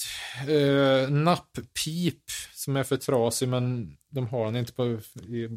eh, 0.48 1.10
napppip 1.10 2.22
som 2.55 2.77
är 2.77 2.82
för 2.82 2.97
trasig 2.97 3.48
men 3.48 3.97
de 4.10 4.27
har 4.27 4.44
den 4.44 4.56
inte 4.56 4.72
på 4.72 4.85
i, 5.28 5.48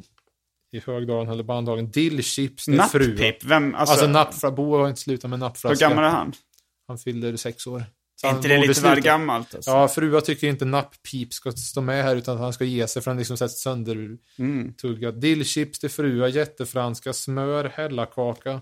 i 0.77 0.79
Högdalen 0.85 1.29
eller 1.33 1.43
Bandhagen. 1.43 1.91
Dillchips, 1.91 2.65
det 2.65 2.71
är. 2.71 2.77
Napppip? 2.77 3.43
Vem? 3.43 3.75
Alltså, 3.75 3.91
Alltså 3.93 4.07
nappfra, 4.07 4.51
Bo 4.51 4.77
har 4.77 4.89
inte 4.89 5.01
slutat 5.01 5.29
med 5.29 5.39
hur 5.39 5.45
nappflaska. 5.45 5.89
gammal 5.89 6.03
är 6.03 6.09
han? 6.09 6.33
Han 6.87 6.97
fyllde 6.97 7.37
sex 7.37 7.67
år. 7.67 7.83
Så 8.15 8.27
Är 8.27 8.31
inte 8.31 8.47
det 8.47 8.67
lite 8.67 8.81
väl 8.81 9.01
gammalt? 9.01 9.55
Alltså? 9.55 9.71
Ja, 9.71 9.87
frua 9.87 10.21
tycker 10.21 10.47
inte 10.47 10.65
napppip 10.65 11.33
ska 11.33 11.51
stå 11.51 11.81
med 11.81 12.03
här 12.03 12.15
utan 12.15 12.35
att 12.35 12.41
han 12.41 12.53
ska 12.53 12.63
ge 12.63 12.87
sig 12.87 13.01
för 13.01 13.11
han 13.11 13.17
liksom 13.17 13.37
sett 13.37 13.51
sönder 13.51 14.17
Mm. 14.39 14.73
Dillchips 15.19 15.79
till 15.79 15.89
frua, 15.89 16.27
jättefranska, 16.27 17.13
smör, 17.13 17.71
hällakaka, 17.75 18.61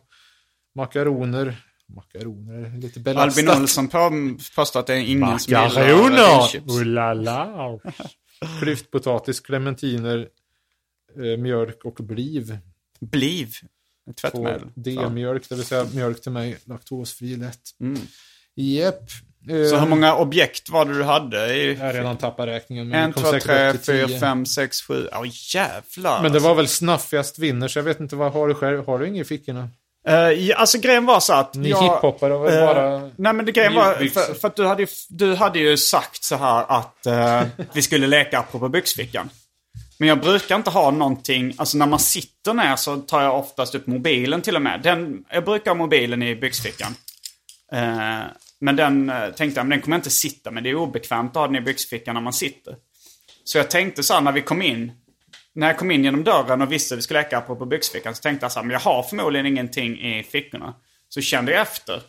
makaroner. 0.76 1.66
Makaroner, 1.96 2.78
lite 2.82 3.00
belastat. 3.00 3.38
Albin 3.48 3.62
Olsson 3.62 3.88
på, 3.88 4.10
påstår 4.56 4.80
att 4.80 4.88
det 4.88 4.94
är 4.94 4.98
ingen 4.98 5.40
som 5.40 5.54
gillar 5.54 5.88
dillchips. 6.42 6.74
Klyftpotatis, 8.60 9.40
clementiner, 9.40 10.28
eh, 11.16 11.38
mjölk 11.38 11.86
och 11.86 11.96
bliv. 11.96 12.58
Bliv. 13.00 13.54
Tvättmedel. 14.22 14.68
D-mjölk, 14.76 15.50
det 15.50 15.56
vill 15.56 15.66
säga 15.66 15.86
mjölk 15.94 16.22
till 16.22 16.32
mig, 16.32 16.58
laktosfri 16.66 17.36
lätt. 17.36 17.62
Mm. 17.80 18.00
Så 19.48 19.78
hur 19.78 19.88
många 19.88 20.16
objekt 20.16 20.70
var 20.70 20.86
det 20.86 20.98
du 20.98 21.04
hade? 21.04 21.54
I... 21.56 21.74
Jag 21.74 21.86
har 21.86 21.94
redan 21.94 22.18
tappat 22.18 22.48
räkningen. 22.48 22.90
Men 22.90 23.00
En, 23.00 23.10
det 23.10 23.14
kom 23.14 23.24
två, 23.24 23.30
säkert 23.30 23.48
tre, 23.48 23.70
upp 23.70 23.84
till 23.84 23.94
fyra, 23.94 24.08
tio. 24.08 24.20
fem, 24.20 24.46
sex, 24.46 24.82
sju. 24.82 25.08
Åh 25.14 25.26
jävlar. 25.54 26.22
Men 26.22 26.32
det 26.32 26.36
alltså. 26.36 26.48
var 26.48 26.56
väl 26.56 26.68
snaffigast 26.68 27.40
vinner, 27.40 27.68
så 27.68 27.80
jag 27.80 27.84
vet 27.84 28.00
inte 28.00 28.16
vad 28.16 28.34
har 28.34 28.48
du 28.48 28.54
själv? 28.54 28.86
Har 28.86 29.00
du 29.00 29.08
inget 29.08 29.26
i 29.26 29.28
fickorna? 29.28 29.70
Eh, 30.08 30.16
ja, 30.16 30.56
alltså 30.56 30.80
grejen 30.80 31.06
var 31.06 31.20
så 31.20 31.34
att... 31.34 31.56
Ni 31.56 31.70
jag, 31.70 31.82
hiphoppare 31.82 32.38
väl 32.38 32.58
eh, 32.58 32.66
bara 32.66 33.00
Nej 33.00 33.34
men 33.34 33.46
det 33.46 33.52
grejen 33.52 33.76
var, 33.76 33.94
för, 33.94 34.34
för 34.34 34.48
att 34.48 34.56
du 34.56 34.66
hade, 34.66 34.88
du 35.10 35.36
hade 35.36 35.60
ju 35.60 35.78
sagt 35.78 36.24
så 36.24 36.36
här 36.36 36.66
att 36.68 37.06
eh, 37.06 37.44
vi 37.74 37.82
skulle 37.82 38.08
leka 38.08 38.40
apropå 38.40 38.70
byxfickan. 38.70 39.30
Men 39.98 40.08
jag 40.08 40.20
brukar 40.20 40.56
inte 40.56 40.70
ha 40.70 40.92
någonting, 40.92 41.54
alltså 41.58 41.78
när 41.78 41.86
man 41.86 42.00
sitter 42.00 42.54
ner 42.54 42.76
så 42.76 42.98
tar 42.98 43.22
jag 43.22 43.40
oftast 43.40 43.76
upp 43.76 43.88
mobilen 43.88 44.42
till 44.42 44.56
och 44.56 44.62
med. 44.62 44.82
Den, 44.82 45.26
jag 45.30 45.46
brukar 45.46 45.72
ha 45.72 45.76
mobilen 45.76 46.24
i 46.24 46.36
byxfickan. 46.36 46.96
Eh, 47.74 48.20
men 48.62 48.76
den 48.76 49.10
eh, 49.10 49.30
tänkte 49.30 49.60
jag, 49.60 49.66
men 49.66 49.70
den 49.70 49.82
kommer 49.82 49.96
jag 49.96 50.00
inte 50.00 50.10
sitta 50.10 50.52
med. 50.52 50.64
Det 50.64 50.70
är 50.70 50.76
obekvämt 50.76 51.30
att 51.32 51.36
ha 51.36 51.48
den 51.48 51.56
i 51.56 51.62
byxfickan 51.62 52.14
när 52.14 52.22
man 52.22 52.34
sitter. 52.34 52.76
Så 53.44 53.58
jag 53.58 53.70
tänkte 53.70 54.04
så 54.04 54.14
här 54.14 54.22
när 54.22 54.32
vi 54.32 54.42
kom 54.42 54.62
in. 54.62 54.92
När 55.54 55.68
jag 55.68 55.78
kom 55.78 55.92
in 55.92 56.04
genom 56.04 56.24
dörren 56.24 56.62
och 56.62 56.72
visste 56.72 56.96
att 56.96 56.98
vi 56.98 57.02
skulle 57.02 57.22
leka 57.22 57.38
apropå 57.38 57.66
byxfickan 57.66 58.16
så 58.16 58.22
tänkte 58.22 58.44
jag 58.44 58.52
så 58.52 58.60
här, 58.60 58.66
men 58.66 58.74
jag 58.74 58.80
har 58.80 59.04
förmodligen 59.04 59.46
ingenting 59.46 60.00
i 60.00 60.24
fickorna. 60.24 60.74
Så 61.10 61.22
kände 61.22 61.52
jag 61.52 61.62
efter. 61.62 62.02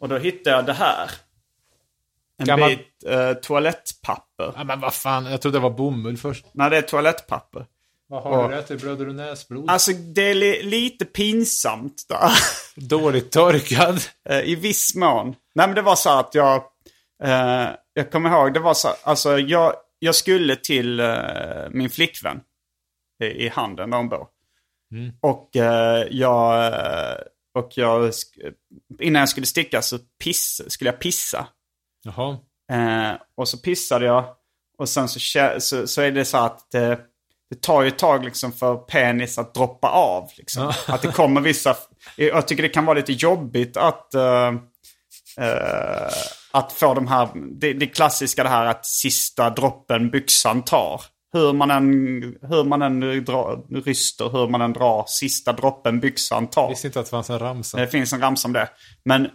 Och 0.00 0.08
då 0.08 0.18
hittade 0.18 0.56
jag 0.56 0.66
det 0.66 0.72
här. 0.72 1.10
En 2.38 2.46
Gammal- 2.46 2.68
bit 2.70 3.04
eh, 3.06 3.32
toalettpapper. 3.32 4.52
Ja, 4.56 4.64
men 4.64 4.80
vad 4.80 4.94
fan, 4.94 5.26
jag 5.26 5.42
trodde 5.42 5.58
det 5.58 5.62
var 5.62 5.70
bomull 5.70 6.16
först. 6.16 6.46
Nej, 6.52 6.70
det 6.70 6.76
är 6.76 6.82
toalettpapper. 6.82 7.66
Vad 8.08 8.22
har 8.22 8.52
Ja. 8.52 8.56
du 8.56 8.62
till? 8.62 8.78
Bröder 8.78 9.08
och 9.08 9.14
näsblod? 9.14 9.70
Alltså 9.70 9.92
det 9.92 10.22
är 10.30 10.34
li- 10.34 10.62
lite 10.62 11.04
pinsamt 11.04 12.04
där. 12.08 12.30
Dåligt 12.88 13.32
torkad. 13.32 14.00
Eh, 14.28 14.40
I 14.40 14.54
viss 14.54 14.94
mån. 14.94 15.26
Nej 15.54 15.66
men 15.66 15.74
det 15.76 15.82
var 15.82 15.96
så 15.96 16.10
att 16.18 16.34
jag... 16.34 16.56
Eh, 17.24 17.68
jag 17.92 18.10
kommer 18.12 18.30
ihåg, 18.30 18.54
det 18.54 18.60
var 18.60 18.74
så 18.74 18.88
alltså 19.02 19.38
jag, 19.38 19.74
jag 19.98 20.14
skulle 20.14 20.56
till 20.56 21.00
eh, 21.00 21.06
min 21.70 21.90
flickvän 21.90 22.40
i, 23.22 23.26
i 23.26 23.48
handen 23.48 23.90
där 23.90 23.96
hon 23.98 24.08
bor. 24.08 24.26
Och 25.20 25.56
eh, 25.56 26.06
jag... 26.10 26.66
eh, 26.66 27.16
Och 27.54 27.68
jag... 27.74 28.12
Innan 29.00 29.20
jag 29.20 29.28
skulle 29.28 29.46
sticka 29.46 29.82
så 29.82 29.98
piss, 30.24 30.62
skulle 30.72 30.90
jag 30.90 31.00
pissa. 31.00 31.46
Jaha. 32.04 32.38
Eh, 32.72 33.16
och 33.36 33.48
så 33.48 33.58
pissade 33.58 34.06
jag. 34.06 34.24
Och 34.78 34.88
sen 34.88 35.08
så, 35.08 35.20
så, 35.60 35.86
så 35.86 36.02
är 36.02 36.10
det 36.10 36.24
så 36.24 36.38
att 36.38 36.74
det, 37.50 37.62
tar 37.62 37.82
ju 37.82 37.88
ett 37.88 37.98
tag 37.98 38.24
liksom 38.24 38.52
för 38.52 38.76
penis 38.76 39.38
att 39.38 39.54
droppa 39.54 39.88
av. 39.88 40.30
Liksom. 40.36 40.72
Att 40.86 41.02
det 41.02 41.12
kommer 41.12 41.40
vissa... 41.40 41.76
Jag 42.16 42.48
tycker 42.48 42.62
det 42.62 42.68
kan 42.68 42.84
vara 42.84 42.98
lite 42.98 43.12
jobbigt 43.12 43.76
att... 43.76 44.14
eh, 44.14 44.48
eh, 45.38 46.12
att 46.56 46.72
få 46.72 46.94
de 46.94 47.06
här, 47.06 47.28
det, 47.60 47.72
det 47.72 47.86
klassiska 47.86 48.42
det 48.42 48.48
här 48.48 48.66
att 48.66 48.86
sista 48.86 49.50
droppen 49.50 50.10
byxan 50.10 50.62
tar. 50.62 51.00
Hur 51.32 51.52
man 51.52 51.70
än, 51.70 51.86
hur 52.42 52.64
man 52.64 52.82
än 52.82 53.00
drar, 53.24 53.82
ryster, 53.84 54.28
hur 54.28 54.48
man 54.48 54.60
än 54.60 54.72
drar, 54.72 55.04
sista 55.08 55.52
droppen 55.52 56.00
byxan 56.00 56.46
tar. 56.46 56.62
Jag 56.62 56.68
visste 56.68 56.86
inte 56.86 57.00
att 57.00 57.06
det 57.06 57.10
fanns 57.10 57.30
en 57.30 57.38
ramsa. 57.38 57.78
Det 57.78 57.86
finns 57.86 58.12
en 58.12 58.20
ramsa 58.20 58.48
om 58.48 58.52
det. 58.52 58.68
Men 59.04 59.28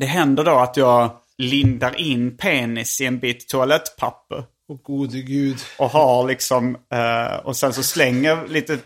det 0.00 0.06
händer 0.06 0.44
då 0.44 0.58
att 0.58 0.76
jag 0.76 1.10
lindar 1.38 2.00
in 2.00 2.36
penis 2.36 3.00
i 3.00 3.06
en 3.06 3.18
bit 3.18 3.48
toalettpapper. 3.48 4.44
Och 4.68 4.82
gode 4.82 5.20
gud. 5.20 5.58
Och 5.78 5.90
har 5.90 6.28
liksom, 6.28 6.76
eh, 6.92 7.36
och 7.44 7.56
sen 7.56 7.72
så 7.72 7.82
slänger 7.82 8.48
lite, 8.48 8.78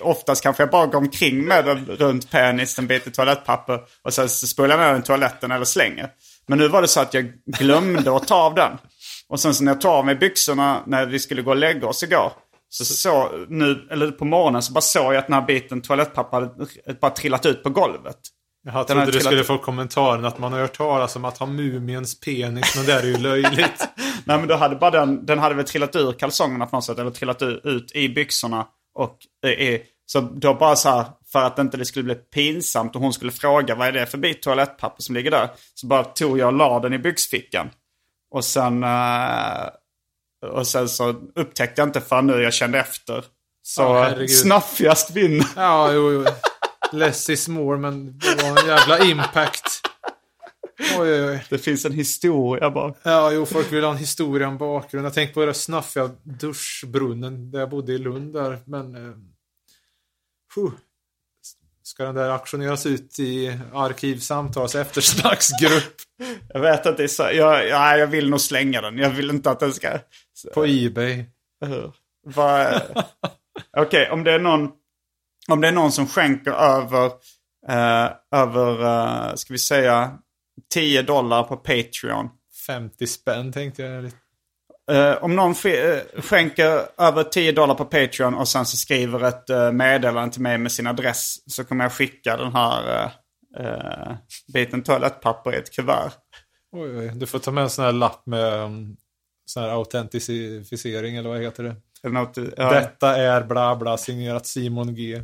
oftast 0.00 0.42
kanske 0.42 0.62
jag 0.62 0.70
bara 0.70 0.86
går 0.86 0.98
omkring 0.98 1.44
med 1.44 1.64
den 1.64 1.86
runt 1.86 2.30
penis 2.30 2.78
en 2.78 2.86
bit 2.86 3.14
toalettpapper. 3.14 3.80
Och 4.02 4.14
sen 4.14 4.28
så 4.28 4.46
spolar 4.46 4.68
jag 4.70 4.80
ner 4.80 4.92
den 4.92 5.02
i 5.02 5.04
toaletten 5.04 5.50
eller 5.50 5.64
slänger. 5.64 6.10
Men 6.46 6.58
nu 6.58 6.68
var 6.68 6.82
det 6.82 6.88
så 6.88 7.00
att 7.00 7.14
jag 7.14 7.32
glömde 7.46 8.16
att 8.16 8.28
ta 8.28 8.34
av 8.34 8.54
den. 8.54 8.78
Och 9.28 9.40
sen 9.40 9.54
så 9.54 9.64
när 9.64 9.72
jag 9.72 9.80
tar 9.80 9.90
av 9.90 10.06
mig 10.06 10.14
byxorna 10.14 10.82
när 10.86 11.06
vi 11.06 11.18
skulle 11.18 11.42
gå 11.42 11.50
och 11.50 11.56
lägga 11.56 11.86
oss 11.86 12.02
igår. 12.02 12.32
Så, 12.68 12.84
så 12.84 13.30
nu, 13.48 13.88
eller 13.90 14.10
på 14.10 14.24
morgonen 14.24 14.62
så 14.62 14.72
bara 14.72 14.80
såg 14.80 15.14
jag 15.14 15.16
att 15.16 15.26
den 15.26 15.34
här 15.34 15.46
biten 15.46 15.80
toalettpapper 15.80 16.36
hade 16.36 16.98
bara 17.00 17.10
trillat 17.10 17.46
ut 17.46 17.62
på 17.62 17.70
golvet. 17.70 18.18
Jag 18.62 18.86
trodde 18.86 19.10
du 19.10 19.20
skulle 19.20 19.40
ut. 19.40 19.46
få 19.46 19.58
kommentaren 19.58 20.24
att 20.24 20.38
man 20.38 20.52
har 20.52 20.60
hört 20.60 20.76
talas 20.76 21.16
om 21.16 21.24
att 21.24 21.38
ha 21.38 21.46
mumiens 21.46 22.20
penis, 22.20 22.76
men 22.76 22.86
det 22.86 22.92
är 22.92 23.02
ju 23.02 23.16
löjligt. 23.16 23.88
Nej 24.24 24.38
men 24.38 24.48
då 24.48 24.56
hade 24.56 24.76
bara 24.76 24.90
den, 24.90 25.26
den 25.26 25.38
hade 25.38 25.54
väl 25.54 25.64
trillat 25.64 25.96
ur 25.96 26.12
kalsongerna 26.12 26.66
på 26.66 26.76
något 26.76 26.84
sätt. 26.84 26.98
Eller 26.98 27.10
trillat 27.10 27.42
ut, 27.42 27.92
i 27.92 28.08
byxorna. 28.08 28.66
Och 28.94 29.16
eh, 29.44 29.50
i, 29.50 29.82
så 30.06 30.20
då 30.20 30.54
bara 30.54 30.76
så 30.76 30.88
här, 30.88 31.04
för 31.32 31.42
att 31.42 31.58
inte 31.58 31.76
det 31.76 31.84
skulle 31.84 32.04
bli 32.04 32.14
pinsamt 32.14 32.96
och 32.96 33.02
hon 33.02 33.12
skulle 33.12 33.32
fråga 33.32 33.74
vad 33.74 33.88
är 33.88 33.92
det 33.92 34.06
för 34.06 34.18
bit 34.18 34.42
toalettpapper 34.42 35.02
som 35.02 35.14
ligger 35.14 35.30
där. 35.30 35.48
Så 35.74 35.86
bara 35.86 36.04
tog 36.04 36.38
jag 36.38 36.46
och 36.46 36.52
la 36.52 36.80
den 36.80 36.92
i 36.92 36.98
byxfickan. 36.98 37.70
Och 38.30 38.44
sen, 38.44 38.84
eh, 38.84 39.68
och 40.46 40.66
sen 40.66 40.88
så 40.88 41.14
upptäckte 41.34 41.80
jag 41.80 41.88
inte 41.88 42.00
förrän 42.00 42.26
nu 42.26 42.42
jag 42.42 42.54
kände 42.54 42.78
efter. 42.78 43.24
Så 43.62 43.94
herregud. 44.02 44.30
snaffigast 44.30 45.10
vinner. 45.10 45.46
Ja, 45.56 45.92
jo, 45.92 46.12
jo. 46.12 46.24
Less 46.92 47.30
is 47.30 47.48
more, 47.48 47.78
men 47.78 48.18
det 48.18 48.42
var 48.42 48.60
en 48.60 48.66
jävla 48.66 48.98
impact. 48.98 49.80
Oj, 50.98 51.12
oj, 51.12 51.24
oj. 51.30 51.44
Det 51.48 51.58
finns 51.58 51.84
en 51.84 51.92
historia 51.92 52.70
bara. 52.70 52.94
Ja, 53.02 53.32
jo, 53.32 53.46
folk 53.46 53.72
vill 53.72 53.84
ha 53.84 53.90
en 53.90 53.96
historia 53.96 54.48
om 54.48 54.58
bakgrund. 54.58 55.06
Jag 55.06 55.14
tänkte 55.14 55.34
på 55.34 55.44
den 55.44 55.54
snaffiga 55.54 56.10
duschbrunnen 56.22 57.50
där 57.50 57.60
jag 57.60 57.70
bodde 57.70 57.92
i 57.92 57.98
Lund 57.98 58.32
där, 58.32 58.58
men... 58.64 58.94
Huh. 60.56 60.70
Ska 61.82 62.04
den 62.04 62.14
där 62.14 62.30
auktioneras 62.30 62.86
ut 62.86 63.18
i 63.18 63.58
arkivsamtals 63.74 64.74
eftersnacksgrupp 64.74 65.94
Jag 66.48 66.60
vet 66.60 66.86
inte, 66.86 67.08
så, 67.08 67.22
jag, 67.22 67.68
ja, 67.68 67.96
jag 67.96 68.06
vill 68.06 68.30
nog 68.30 68.40
slänga 68.40 68.80
den. 68.80 68.98
Jag 68.98 69.10
vill 69.10 69.30
inte 69.30 69.50
att 69.50 69.60
den 69.60 69.72
ska... 69.72 69.98
på 70.54 70.66
Ebay? 70.66 71.24
Vad- 72.26 73.04
Okej, 73.76 74.10
om 74.10 74.24
det 74.24 74.32
är 74.32 74.38
någon... 74.38 74.70
Om 75.48 75.60
det 75.60 75.68
är 75.68 75.72
någon 75.72 75.92
som 75.92 76.06
skänker 76.06 76.50
över... 76.50 77.10
Eh, 77.68 78.10
över, 78.32 78.82
eh, 78.82 79.34
ska 79.34 79.52
vi 79.52 79.58
säga, 79.58 80.18
10 80.74 81.02
dollar 81.02 81.42
på 81.42 81.56
Patreon. 81.56 82.28
50 82.66 83.06
spänn 83.06 83.52
tänkte 83.52 83.82
jag. 83.82 84.04
lite. 84.04 84.16
Eh, 84.90 85.24
om 85.24 85.36
någon 85.36 85.50
eh, 85.50 86.22
skänker 86.22 86.82
över 86.98 87.22
10 87.24 87.52
dollar 87.52 87.74
på 87.74 87.84
Patreon 87.84 88.34
och 88.34 88.48
sen 88.48 88.66
så 88.66 88.76
skriver 88.76 89.24
ett 89.24 89.50
uh, 89.50 89.72
meddelande 89.72 90.32
till 90.32 90.42
mig 90.42 90.58
med 90.58 90.72
sin 90.72 90.86
adress 90.86 91.52
så 91.52 91.64
kommer 91.64 91.84
jag 91.84 91.92
skicka 91.92 92.36
den 92.36 92.52
här 92.52 93.04
uh, 93.04 93.66
uh, 93.66 94.16
biten 94.54 94.82
toalettpapper 94.82 95.54
i 95.54 95.56
ett 95.56 95.72
kuvert. 95.72 96.12
Oj, 96.72 96.98
oj. 96.98 97.12
Du 97.14 97.26
får 97.26 97.38
ta 97.38 97.50
med 97.50 97.62
en 97.62 97.70
sån 97.70 97.84
här 97.84 97.92
lapp 97.92 98.26
med 98.26 98.64
um, 98.64 98.96
sån 99.46 99.62
här 99.62 99.70
autentificering, 99.70 101.16
eller 101.16 101.28
vad 101.28 101.42
heter 101.42 101.62
det? 101.62 101.76
Eller 102.04 102.14
något, 102.14 102.36
ja. 102.56 102.70
Detta 102.72 103.16
är 103.16 103.44
bla 103.44 103.76
bla 103.76 103.98
signerat 103.98 104.46
Simon 104.46 104.94
G. 104.94 105.22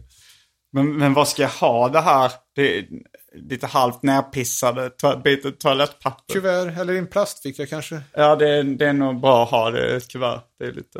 Men, 0.73 0.97
men 0.97 1.15
vad 1.15 1.29
ska 1.29 1.43
jag 1.43 1.49
ha 1.49 1.89
det 1.89 2.01
här? 2.01 2.33
Det 2.57 2.87
lite 3.35 3.67
halvt 3.67 4.03
nerpissade 4.03 4.89
to- 4.89 5.23
biten 5.23 5.53
toalettpapper. 5.53 6.35
Kuvert, 6.35 6.79
eller 6.81 6.95
en 6.95 7.07
plastficka 7.07 7.67
kanske? 7.67 8.01
Ja, 8.13 8.37
det 8.37 8.49
är, 8.51 8.63
det 8.63 8.87
är 8.87 8.93
nog 8.93 9.21
bra 9.21 9.43
att 9.45 9.51
ha 9.51 9.71
det 9.71 9.97
ett 9.97 10.09
kuvert. 10.09 10.41
Det 10.59 10.65
är 10.65 10.73
lite, 10.73 10.99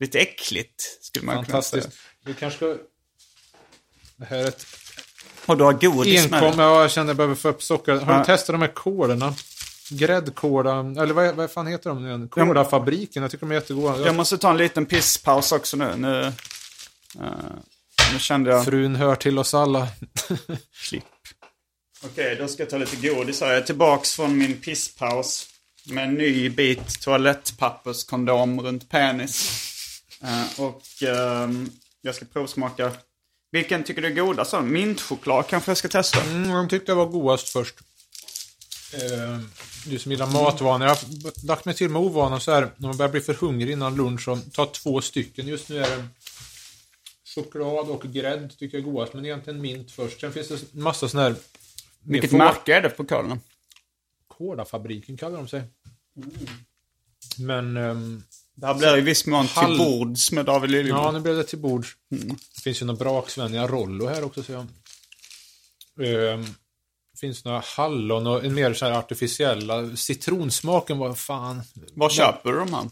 lite 0.00 0.18
äckligt, 0.18 0.82
skulle 1.02 1.26
man 1.26 1.44
kunna 1.44 1.62
säga. 1.62 1.84
Vi 2.24 2.34
kanske 2.34 2.56
ska... 2.56 2.66
Det 4.16 4.24
här 4.24 4.36
är 4.38 4.48
ett 4.48 4.66
Och 5.46 5.56
du 5.56 5.64
har 5.64 5.72
godis 5.72 6.30
med 6.30 6.42
enkom... 6.42 6.56
det. 6.56 6.62
Ja, 6.62 6.80
jag 6.80 6.90
kände 6.90 7.04
att 7.04 7.08
jag 7.08 7.16
behöver 7.16 7.34
få 7.34 7.48
upp 7.48 7.62
socker. 7.62 7.96
Har 7.96 8.12
Ja. 8.12 8.18
du 8.18 8.24
testat 8.24 8.54
de 8.54 8.60
här 8.60 8.74
koderna? 8.74 9.34
Gräddkola, 9.90 10.78
eller 10.80 11.12
vad, 11.12 11.34
vad 11.34 11.50
fan 11.50 11.66
heter 11.66 11.90
de 11.90 12.02
nu 12.02 12.08
igen? 12.08 12.28
Kodafabriken, 12.28 13.22
jag 13.22 13.30
tycker 13.30 13.46
de 13.46 13.50
är 13.50 13.54
jättegoda. 13.54 14.06
Jag 14.06 14.14
måste 14.14 14.38
ta 14.38 14.50
en 14.50 14.56
liten 14.56 14.86
pisspaus 14.86 15.52
också 15.52 15.76
nu. 15.76 15.96
Nu, 15.96 16.32
eh, 17.20 17.22
nu 18.12 18.18
kände 18.18 18.50
jag... 18.50 18.64
Frun 18.64 18.96
hör 18.96 19.14
till 19.14 19.38
oss 19.38 19.54
alla. 19.54 19.88
Klipp. 20.88 21.04
Okej, 22.04 22.36
då 22.36 22.48
ska 22.48 22.62
jag 22.62 22.70
ta 22.70 22.78
lite 22.78 23.08
godis 23.08 23.40
här. 23.40 23.48
Jag 23.48 23.56
är 23.56 23.62
tillbaks 23.62 24.16
från 24.16 24.38
min 24.38 24.56
pisspaus. 24.56 25.46
Med 25.86 26.04
en 26.04 26.14
ny 26.14 26.50
bit 26.50 27.00
toalettpapperskondom 27.00 28.60
runt 28.60 28.88
penis. 28.88 29.66
Eh, 30.22 30.60
och 30.60 30.82
ehm, 31.02 31.70
jag 32.02 32.14
ska 32.14 32.24
provsmaka. 32.24 32.92
Vilken 33.52 33.84
tycker 33.84 34.02
du 34.02 34.08
är 34.08 34.14
godast? 34.14 34.54
Mintchoklad 34.62 35.46
kanske 35.46 35.70
jag 35.70 35.78
ska 35.78 35.88
testa. 35.88 36.22
Mm, 36.22 36.50
de 36.50 36.68
tyckte 36.68 36.92
jag 36.92 36.96
var 36.96 37.06
godast 37.06 37.48
först. 37.48 37.74
Eh, 38.92 39.40
du 39.86 39.98
som 39.98 40.12
gillar 40.12 40.26
matvanor. 40.26 40.86
Jag 40.86 40.94
har 40.94 41.46
lagt 41.46 41.64
mig 41.64 41.74
till 41.74 41.88
med 41.88 42.02
ovanan 42.02 42.40
så 42.40 42.52
här. 42.52 42.70
När 42.76 42.88
man 42.88 42.96
börjar 42.96 43.10
bli 43.12 43.20
för 43.20 43.34
hungrig 43.34 43.72
innan 43.72 43.96
lunch 43.96 44.24
så 44.24 44.36
ta 44.52 44.66
två 44.66 45.00
stycken. 45.00 45.46
Just 45.48 45.68
nu 45.68 45.78
är 45.78 45.96
det 45.96 46.04
choklad 47.34 47.88
och 47.88 48.02
grädd 48.02 48.52
tycker 48.58 48.78
jag 48.78 48.86
är 48.86 48.92
godast. 48.92 49.14
Men 49.14 49.24
egentligen 49.24 49.60
mint 49.60 49.90
först. 49.90 50.20
Sen 50.20 50.32
finns 50.32 50.48
det 50.48 50.74
massa 50.74 51.08
sån 51.08 51.20
här... 51.20 51.34
Vilket 52.02 52.32
märke 52.32 52.74
är 52.76 52.82
det 52.82 52.90
på 52.90 53.04
kolen? 53.04 53.40
Kodafabriken 54.28 55.16
kallar 55.16 55.36
de 55.38 55.48
sig. 55.48 55.62
Men... 57.38 57.76
ehm, 57.76 58.22
Det 58.54 58.66
här 58.66 58.74
blir 58.74 58.98
i 58.98 59.00
viss 59.00 59.26
mån 59.26 59.46
till 59.46 59.56
Hall- 59.56 59.78
bords 59.78 60.32
med 60.32 60.44
David 60.46 60.70
Liljeborg. 60.70 61.04
Ja, 61.04 61.10
nu 61.10 61.20
blev 61.20 61.36
det 61.36 61.44
till 61.44 61.58
bords. 61.58 61.88
Det 62.54 62.60
finns 62.62 62.82
ju 62.82 62.86
några 62.86 62.98
braksvänliga 62.98 63.66
Rollo 63.66 64.06
här 64.06 64.24
också, 64.24 64.42
ser 64.42 64.52
jag. 64.52 64.66
Ehm, 66.32 66.46
finns 67.20 67.44
några 67.44 67.62
hallon 67.76 68.26
och 68.26 68.44
en 68.44 68.54
mer 68.54 68.74
så 68.74 68.84
här 68.86 68.92
artificiella. 68.92 69.96
Citronsmaken 69.96 70.98
var 70.98 71.14
fan... 71.14 71.62
Var 71.94 72.10
köper 72.10 72.52
du 72.52 72.58
de 72.58 72.72
här? 72.74 72.84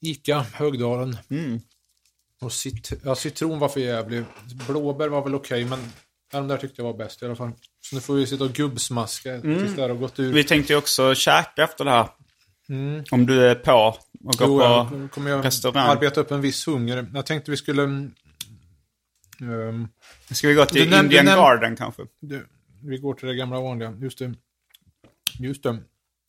Ica, 0.00 0.46
Högdalen. 0.52 1.16
Och 2.40 2.52
cit 2.52 2.90
ja, 3.04 3.14
citron 3.14 3.58
var 3.58 3.68
för 3.68 3.80
jävlig. 3.80 4.24
Blåbär 4.68 5.08
var 5.08 5.24
väl 5.24 5.34
okej, 5.34 5.64
men 5.64 5.78
ja, 6.32 6.38
de 6.38 6.48
där 6.48 6.56
tyckte 6.56 6.82
jag 6.82 6.86
var 6.92 6.98
bäst 6.98 7.22
i 7.22 7.24
alla 7.26 7.36
fall. 7.36 7.50
Så 7.80 7.94
nu 7.94 8.00
får 8.00 8.14
vi 8.14 8.26
sitta 8.26 8.44
och 8.44 8.52
gubbsmaska 8.52 9.40
tills 9.40 9.74
det 9.74 9.82
här 9.82 9.88
har 9.88 9.96
gått 9.96 10.18
ur. 10.20 10.32
Vi 10.32 10.44
tänkte 10.44 10.72
ju 10.72 10.78
också 10.78 11.14
käka 11.14 11.64
efter 11.64 11.84
det 11.84 11.90
här. 11.90 12.08
Om 13.10 13.26
du 13.26 13.46
är 13.46 13.54
på 13.54 13.72
och 14.24 14.34
gå 14.38 14.44
Jo, 14.44 14.58
på 14.58 14.64
ja, 14.64 14.90
kommer 15.12 15.30
jag 15.30 15.44
restaurang. 15.44 15.88
arbeta 15.88 16.20
upp 16.20 16.30
en 16.30 16.40
viss 16.40 16.66
hunger. 16.66 17.10
Jag 17.14 17.26
tänkte 17.26 17.50
vi 17.50 17.56
skulle... 17.56 17.82
mm, 17.82 18.12
ehm, 19.40 19.88
Ska 20.30 20.48
vi 20.48 20.54
gå 20.54 20.64
till 20.66 20.94
Indian 20.94 21.26
Garden 21.26 21.76
kanske? 21.76 22.02
Du, 22.20 22.46
vi 22.82 22.98
går 22.98 23.14
till 23.14 23.28
det 23.28 23.34
gamla 23.34 23.60
vanliga. 23.60 23.96
Just 24.00 24.18
det. 24.18 24.34
Just 25.38 25.62
det. 25.62 25.78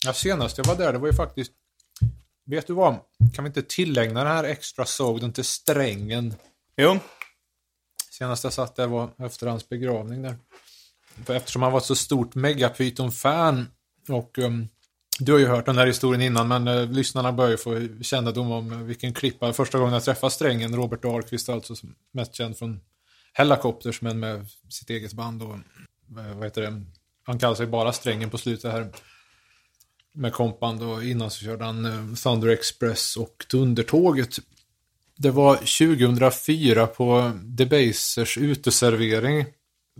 Ja, 0.06 0.14
senast 0.14 0.58
jag 0.58 0.66
var 0.66 0.76
där, 0.76 0.94
det 0.94 1.00
var 1.00 1.08
ju 1.08 1.14
faktiskt... 1.14 1.52
Vet 2.46 2.68
du 2.68 2.74
vad? 2.74 2.96
Kan 3.34 3.44
vi 3.44 3.48
inte 3.48 3.62
tillägna 3.62 4.24
den 4.24 4.34
här 4.34 4.44
extra 4.44 4.86
sågden 4.86 5.34
till 5.34 5.44
strängen? 5.44 6.34
Jo. 6.78 7.00
Senast 8.12 8.44
jag 8.44 8.54
satt 8.54 8.76
där 8.76 8.88
var 8.88 9.10
efter 9.18 9.48
hans 9.48 9.70
begravning 9.70 10.22
där. 10.22 10.36
För 11.26 11.36
eftersom 11.36 11.62
han 11.62 11.72
var 11.72 11.80
ett 11.80 11.86
så 11.86 11.96
stort 11.96 12.36
Megapython-fan 12.36 13.68
och 14.10 14.38
um, 14.38 14.68
du 15.20 15.32
har 15.32 15.40
ju 15.40 15.48
hört 15.48 15.66
den 15.66 15.78
här 15.78 15.88
historien 15.88 16.22
innan 16.22 16.48
men 16.48 16.68
uh, 16.68 16.92
lyssnarna 16.92 17.32
bör 17.32 17.50
ju 17.50 17.58
få 17.58 17.88
kännedom 18.02 18.52
om 18.52 18.72
uh, 18.72 18.84
vilken 18.84 19.14
klippa. 19.14 19.54
Första 19.54 19.78
gången 19.78 19.94
jag 19.94 20.04
träffade 20.04 20.32
strängen, 20.32 20.76
Robert 20.76 21.02
Dahlqvist 21.02 21.50
alltså, 21.50 21.76
som 21.76 21.96
mest 22.12 22.34
känd 22.34 22.58
från 22.58 22.80
Hellacopters 23.34 24.02
men 24.02 24.20
med 24.20 24.48
sitt 24.70 24.90
eget 24.90 25.14
band 25.14 25.44
och 25.44 25.56
Eh, 26.18 26.36
vad 26.36 26.44
heter 26.44 26.62
det? 26.62 26.82
Han 27.24 27.40
kallar 27.40 27.56
sig 27.56 27.68
bara 27.68 27.94
strängen 27.94 28.30
på 28.30 28.38
slutet 28.38 28.72
här. 28.72 28.92
Med 30.14 30.34
kompband 30.34 30.84
och 30.84 31.04
innan 31.04 31.32
så 31.32 31.46
körde 31.46 31.66
han 31.66 31.86
eh, 31.86 32.16
Thunder 32.16 32.48
Express 32.48 33.18
och 33.18 33.46
Dundertåget. 33.52 34.38
Det 35.18 35.32
var 35.32 35.56
2004 35.56 36.88
på 36.88 37.32
Debasers 37.44 38.38
uteservering. 38.38 39.46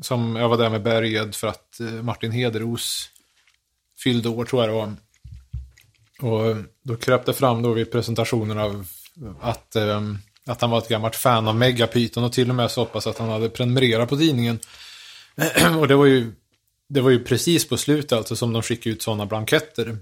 Som 0.02 0.36
jag 0.36 0.50
var 0.50 0.58
där 0.58 0.70
med 0.70 0.84
Berged 0.84 1.36
för 1.36 1.48
att 1.48 1.80
eh, 1.80 1.88
Martin 1.88 2.32
Hederos 2.32 3.10
fyllde 3.98 4.30
år 4.30 4.46
tror 4.46 4.62
jag 4.62 4.70
det 4.70 4.76
var. 4.76 4.96
Och 6.32 6.56
då 6.84 6.96
kröp 6.96 7.26
det 7.26 7.34
fram 7.34 7.62
då 7.62 7.74
vid 7.74 7.92
presentationen 7.92 8.58
av 8.58 8.86
att, 9.42 9.76
att 10.46 10.62
han 10.62 10.70
var 10.70 10.78
ett 10.78 10.88
gammalt 10.88 11.16
fan 11.16 11.48
av 11.48 11.56
Megapyton 11.56 12.24
och 12.24 12.34
till 12.34 12.50
och 12.50 12.56
med 12.56 12.72
så 12.72 12.86
pass 12.86 13.08
att 13.08 13.18
han 13.18 13.30
hade 13.30 13.50
prenumererat 13.50 14.10
på 14.10 14.18
tidningen. 14.18 14.60
och 15.80 15.88
det 15.88 15.96
var 15.96 16.06
ju, 16.06 16.32
det 16.90 17.02
var 17.02 17.10
ju 17.10 17.24
precis 17.24 17.70
på 17.70 17.78
slutet 17.78 18.12
alltså 18.12 18.36
som 18.36 18.54
de 18.54 18.62
skickade 18.62 18.96
ut 18.96 19.02
sådana 19.02 19.26
blanketter. 19.26 19.98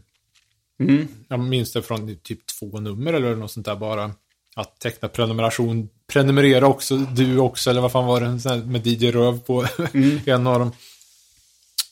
Jag 1.28 1.40
minns 1.40 1.74
det 1.74 1.82
från 1.82 2.16
typ 2.16 2.40
två 2.60 2.80
nummer 2.80 3.14
eller 3.14 3.36
något 3.36 3.52
sånt 3.52 3.66
där 3.66 3.76
bara. 3.76 4.12
Att 4.56 4.80
teckna 4.80 5.08
prenumeration, 5.08 5.90
prenumerera 6.08 6.68
också, 6.68 6.98
du 6.98 7.38
också, 7.38 7.70
eller 7.70 7.82
vad 7.82 7.92
fan 7.92 8.06
var 8.06 8.22
det, 8.22 8.66
med 8.66 8.88
DJ 8.88 9.12
Röv 9.12 9.40
på 9.40 9.66
en 10.26 10.48
av 10.48 10.60
dem. 10.60 10.72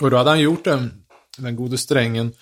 Och 0.02 0.12
då 0.12 0.18
hade 0.18 0.30
han 0.30 0.40
gjort 0.40 0.64
det, 0.64 0.90
den 1.38 1.56
gode 1.56 1.78
strängen. 1.78 2.34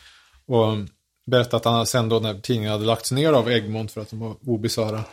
Och 0.46 0.78
berättat 1.26 1.54
att 1.54 1.74
han 1.74 1.86
sen 1.86 2.10
då 2.10 2.20
när 2.20 2.40
tidningen 2.40 2.72
hade 2.72 2.86
lagts 2.86 3.12
ner 3.12 3.34
av 3.34 3.52
Egmont 3.52 3.92
för 3.92 4.02
att 4.02 4.10
de 4.10 4.20
var 4.20 4.36
obisarra. 4.46 5.04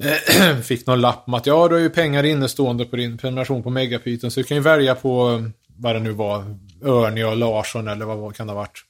Fick 0.62 0.86
någon 0.86 1.00
lapp 1.00 1.22
om 1.26 1.34
att 1.34 1.46
ja, 1.46 1.68
du 1.68 1.74
har 1.74 1.82
ju 1.82 1.90
pengar 1.90 2.22
innestående 2.22 2.84
på 2.84 2.96
din 2.96 3.18
prenumeration 3.18 3.62
på 3.62 3.70
Megapyton. 3.70 4.30
Så 4.30 4.40
du 4.40 4.44
kan 4.44 4.56
ju 4.56 4.62
välja 4.62 4.94
på 4.94 5.42
vad 5.76 5.96
det 5.96 6.00
nu 6.00 6.12
var, 6.12 6.58
Örni 6.84 7.24
och 7.24 7.36
Larsson 7.36 7.88
eller 7.88 8.06
vad 8.06 8.36
kan 8.36 8.46
det 8.46 8.52
ha 8.52 8.60
varit. 8.60 8.84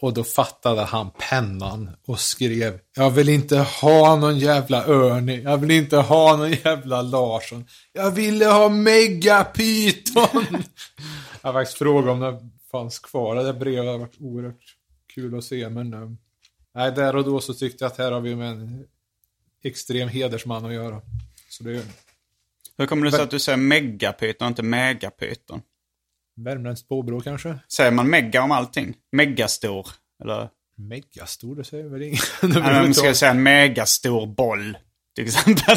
Och 0.00 0.14
då 0.14 0.24
fattade 0.24 0.82
han 0.82 1.10
pennan 1.30 1.90
och 2.06 2.20
skrev 2.20 2.78
Jag 2.96 3.10
vill 3.10 3.28
inte 3.28 3.58
ha 3.58 4.16
någon 4.16 4.38
jävla 4.38 4.86
Örni. 4.86 5.42
Jag 5.42 5.58
vill 5.58 5.70
inte 5.70 5.96
ha 5.96 6.36
någon 6.36 6.50
jävla 6.50 7.02
Larsson. 7.02 7.66
Jag 7.92 8.10
ville 8.10 8.46
ha 8.46 8.68
Megapyton. 8.68 10.46
jag 11.42 11.48
har 11.48 11.52
faktiskt 11.52 11.78
frågat 11.78 12.10
om 12.10 12.20
det 12.20 12.38
fanns 12.70 12.98
kvar. 12.98 13.36
Det 13.36 13.42
där 13.42 13.52
brevet 13.52 13.86
har 13.86 13.98
varit 13.98 14.20
oerhört 14.20 14.62
kul 15.14 15.38
att 15.38 15.44
se. 15.44 15.68
Men 15.68 15.94
eh, 15.94 16.10
nej, 16.74 16.92
där 16.92 17.16
och 17.16 17.24
då 17.24 17.40
så 17.40 17.54
tyckte 17.54 17.84
jag 17.84 17.92
att 17.92 17.98
här 17.98 18.12
har 18.12 18.20
vi 18.20 18.36
med 18.36 18.48
en 18.48 18.84
extrem 19.66 20.08
hedersman 20.08 20.64
att 20.64 20.72
göra. 20.72 21.00
Så 21.48 21.64
det 21.64 21.70
är 21.76 21.82
Hur 22.78 22.86
kommer 22.86 23.04
det 23.04 23.12
sig 23.12 23.22
att 23.22 23.30
du 23.30 23.38
säger 23.38 23.58
megapyton 23.58 24.46
och 24.46 24.50
inte 24.50 24.62
megapyton? 24.62 25.62
värmländskt 26.36 26.88
påbrå 26.88 27.20
kanske. 27.20 27.58
Säger 27.68 27.90
man 27.90 28.10
mega 28.10 28.42
om 28.42 28.50
allting? 28.50 28.94
Megastor? 29.12 29.88
Eller? 30.22 30.48
Megastor, 30.76 31.56
det 31.56 31.64
säger 31.64 31.84
väl 31.84 32.02
ingen. 32.02 32.18
Eller 32.42 32.86
om 32.86 32.94
ska 32.94 33.06
jag 33.06 33.16
säga 33.16 33.30
en 33.30 33.42
megastor 33.42 34.26
boll? 34.26 34.78
Till 35.14 35.24
exempel. 35.24 35.76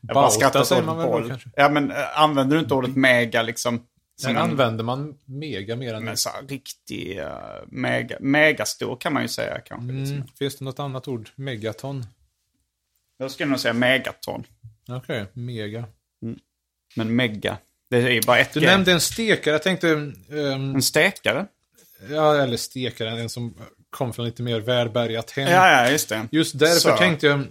jag 0.00 0.14
bara 0.14 0.30
skrattar 0.30 0.64
säger 0.64 0.82
man 0.82 0.98
väl 0.98 1.06
då 1.06 1.12
boll. 1.12 1.28
kanske? 1.28 1.50
Ja 1.56 1.68
men 1.68 1.90
äh, 1.90 2.20
använder 2.20 2.56
du 2.56 2.62
inte 2.62 2.74
ordet 2.74 2.96
mega 2.96 3.42
liksom? 3.42 3.82
Sen 4.20 4.30
en- 4.30 4.36
använder 4.36 4.84
man 4.84 5.18
mega 5.24 5.76
mer 5.76 5.94
än 5.94 6.04
Men 6.04 6.16
så 6.16 6.30
här, 6.30 6.42
riktig 6.42 7.18
uh, 7.18 7.26
mega, 7.66 8.16
megastor 8.20 8.96
kan 8.96 9.12
man 9.12 9.22
ju 9.22 9.28
säga 9.28 9.60
kanske. 9.60 9.92
Liksom. 9.92 10.16
Mm. 10.16 10.28
Finns 10.38 10.56
det 10.56 10.64
något 10.64 10.78
annat 10.78 11.08
ord? 11.08 11.30
Megaton? 11.34 12.06
Jag 13.20 13.30
skulle 13.30 13.50
nog 13.50 13.60
säga 13.60 13.74
megaton. 13.74 14.44
Okej, 14.88 15.26
mega. 15.32 15.84
Men 16.96 17.16
mega, 17.16 17.56
det 17.90 17.96
är 18.16 18.22
bara 18.26 18.38
ett 18.38 18.52
Du 18.52 18.60
G. 18.60 18.66
nämnde 18.66 18.92
en 18.92 19.00
stekare, 19.00 19.54
jag 19.54 19.62
tänkte... 19.62 19.88
ehm, 20.30 20.74
En 20.74 20.82
stekare? 20.82 21.46
ja, 22.10 22.34
eller 22.42 22.56
stekare, 22.56 23.20
en 23.20 23.28
som 23.28 23.54
kom 23.90 24.12
från 24.12 24.24
lite 24.26 24.42
mer 24.42 24.60
välbärgat 24.60 25.30
hem. 25.30 25.48
Ja, 25.48 25.82
ja, 25.84 25.90
just 25.90 26.08
det. 26.08 26.28
Just 26.30 26.58
därför 26.58 26.90
Så. 26.90 26.96
tänkte 26.96 27.26
jag... 27.26 27.42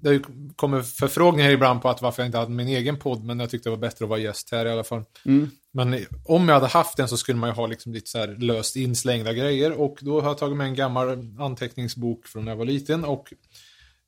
Det 0.00 0.20
kommit 0.56 0.86
förfrågningar 0.86 1.50
ibland 1.50 1.82
på 1.82 1.88
att 1.88 2.02
varför 2.02 2.22
jag 2.22 2.28
inte 2.28 2.38
hade 2.38 2.50
min 2.50 2.68
egen 2.68 2.98
podd, 2.98 3.24
men 3.24 3.40
jag 3.40 3.50
tyckte 3.50 3.68
det 3.68 3.70
var 3.70 3.78
bättre 3.80 4.04
att 4.04 4.08
vara 4.08 4.18
gäst 4.20 4.50
här 4.52 4.66
i 4.66 4.70
alla 4.70 4.84
fall. 4.84 5.04
Mm. 5.24 5.50
Men 5.72 6.06
om 6.24 6.48
jag 6.48 6.54
hade 6.54 6.66
haft 6.66 6.96
den 6.96 7.08
så 7.08 7.16
skulle 7.16 7.38
man 7.38 7.50
ju 7.50 7.54
ha 7.54 7.66
liksom 7.66 7.92
lite 7.92 8.10
så 8.10 8.18
här 8.18 8.28
löst 8.28 8.76
inslängda 8.76 9.32
grejer 9.32 9.72
och 9.72 9.98
då 10.00 10.20
har 10.20 10.28
jag 10.28 10.38
tagit 10.38 10.56
med 10.56 10.66
en 10.66 10.74
gammal 10.74 11.08
anteckningsbok 11.38 12.26
från 12.26 12.44
när 12.44 12.52
jag 12.52 12.56
var 12.56 12.64
liten 12.64 13.04
och 13.04 13.32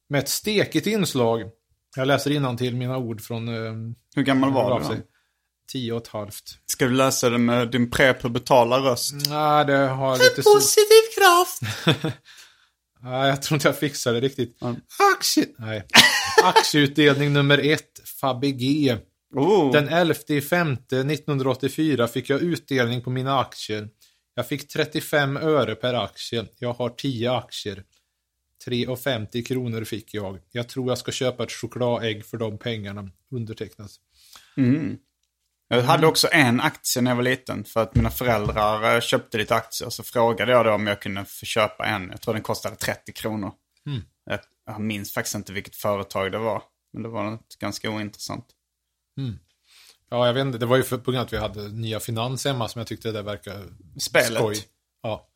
med 0.09 0.19
ett 0.19 0.29
stekigt 0.29 0.87
inslag. 0.87 1.43
Jag 1.97 2.07
läser 2.09 2.57
till 2.57 2.77
mina 2.77 2.99
ord 2.99 3.21
från... 3.21 3.49
Eh, 3.49 3.73
Hur 4.17 4.23
gammal 4.23 4.53
var 4.53 4.81
du 4.81 4.87
då? 4.87 4.95
Tio 5.73 5.93
och 5.93 6.03
ett 6.03 6.09
halvt. 6.09 6.59
Ska 6.67 6.85
du 6.85 6.95
läsa 6.95 7.31
det 7.31 7.39
med 7.39 7.71
din 7.71 7.91
prepubertala 7.91 8.79
röst? 8.79 9.15
Nej, 9.29 9.65
det 9.65 9.77
har 9.77 10.19
lite... 10.19 10.43
Positiv 10.43 11.03
kraft! 11.19 11.61
Nej, 13.03 13.29
jag 13.29 13.43
tror 13.43 13.57
inte 13.57 13.69
jag 13.69 13.79
fixar 13.79 14.13
det 14.13 14.21
riktigt. 14.21 14.59
Aktie... 15.17 15.47
Nej. 15.59 15.87
Aktieutdelning 16.45 17.33
nummer 17.33 17.59
ett, 17.59 18.09
Fabege. 18.21 18.99
Oh. 19.35 19.73
Den 19.73 19.89
11 19.89 20.15
femte 20.51 20.99
1984 20.99 22.09
fick 22.09 22.31
jag 22.31 22.41
utdelning 22.41 23.03
på 23.03 23.11
mina 23.11 23.39
aktier. 23.41 23.89
Jag 24.35 24.49
fick 24.49 24.69
35 24.69 25.37
öre 25.37 25.75
per 25.75 25.95
aktie. 25.95 26.47
Jag 26.59 26.73
har 26.73 26.89
10 26.89 27.33
aktier. 27.33 27.83
3,50 28.67 29.45
kronor 29.45 29.85
fick 29.85 30.15
jag. 30.15 30.39
Jag 30.53 30.69
tror 30.69 30.89
jag 30.89 30.99
ska 30.99 31.13
köpa 31.13 31.43
ett 31.43 31.53
chokladägg 31.53 32.25
för 32.25 32.37
de 32.37 32.59
pengarna. 32.59 33.11
Undertecknat. 33.31 33.91
Jag 35.69 35.83
hade 35.83 36.07
också 36.07 36.29
en 36.33 36.61
aktie 36.61 37.03
när 37.03 37.11
jag 37.11 37.17
var 37.17 37.23
liten. 37.23 37.65
För 37.65 37.83
att 37.83 37.95
mina 37.95 38.11
föräldrar 38.11 38.95
eh, 38.95 39.01
köpte 39.01 39.39
lite 39.39 39.55
aktier. 39.55 39.91
Så 39.91 40.03
frågade 40.03 40.53
jag 40.53 40.65
då 40.65 40.73
om 40.73 40.87
jag 40.87 41.03
kunde 41.03 41.25
få 41.25 41.47
köpa 41.47 41.87
en. 41.87 42.09
Jag 42.11 42.21
tror 42.21 42.35
den 42.35 42.43
kostade 42.43 42.77
30 42.77 43.13
kronor. 43.13 43.53
Jag, 44.25 44.41
jag 44.67 44.81
minns 44.81 45.13
faktiskt 45.13 45.35
inte 45.35 45.53
vilket 45.53 45.77
företag 45.77 46.33
det 46.33 46.39
var. 46.39 46.63
Men 46.93 47.03
det 47.03 47.09
var 47.09 47.25
något 47.25 47.57
ganska 47.59 47.91
ointressant. 47.91 48.47
Ja, 50.11 50.27
jag 50.27 50.35
vet 50.35 50.41
inte. 50.41 50.59
Det 50.59 50.67
var 50.67 50.77
ju 50.77 50.83
för, 50.83 50.99
på 50.99 51.11
grund 51.11 51.21
av 51.21 51.27
att 51.27 51.33
vi 51.33 51.37
hade 51.39 51.69
nya 51.69 52.01
finans 52.01 52.45
hemma 52.45 52.69
som 52.69 52.79
jag 52.79 52.87
tyckte 52.87 53.13
det 53.13 53.23
verkar 53.23 53.65
Spelet. 54.01 54.39
skoj. 54.39 54.57
Ja. 55.03 55.29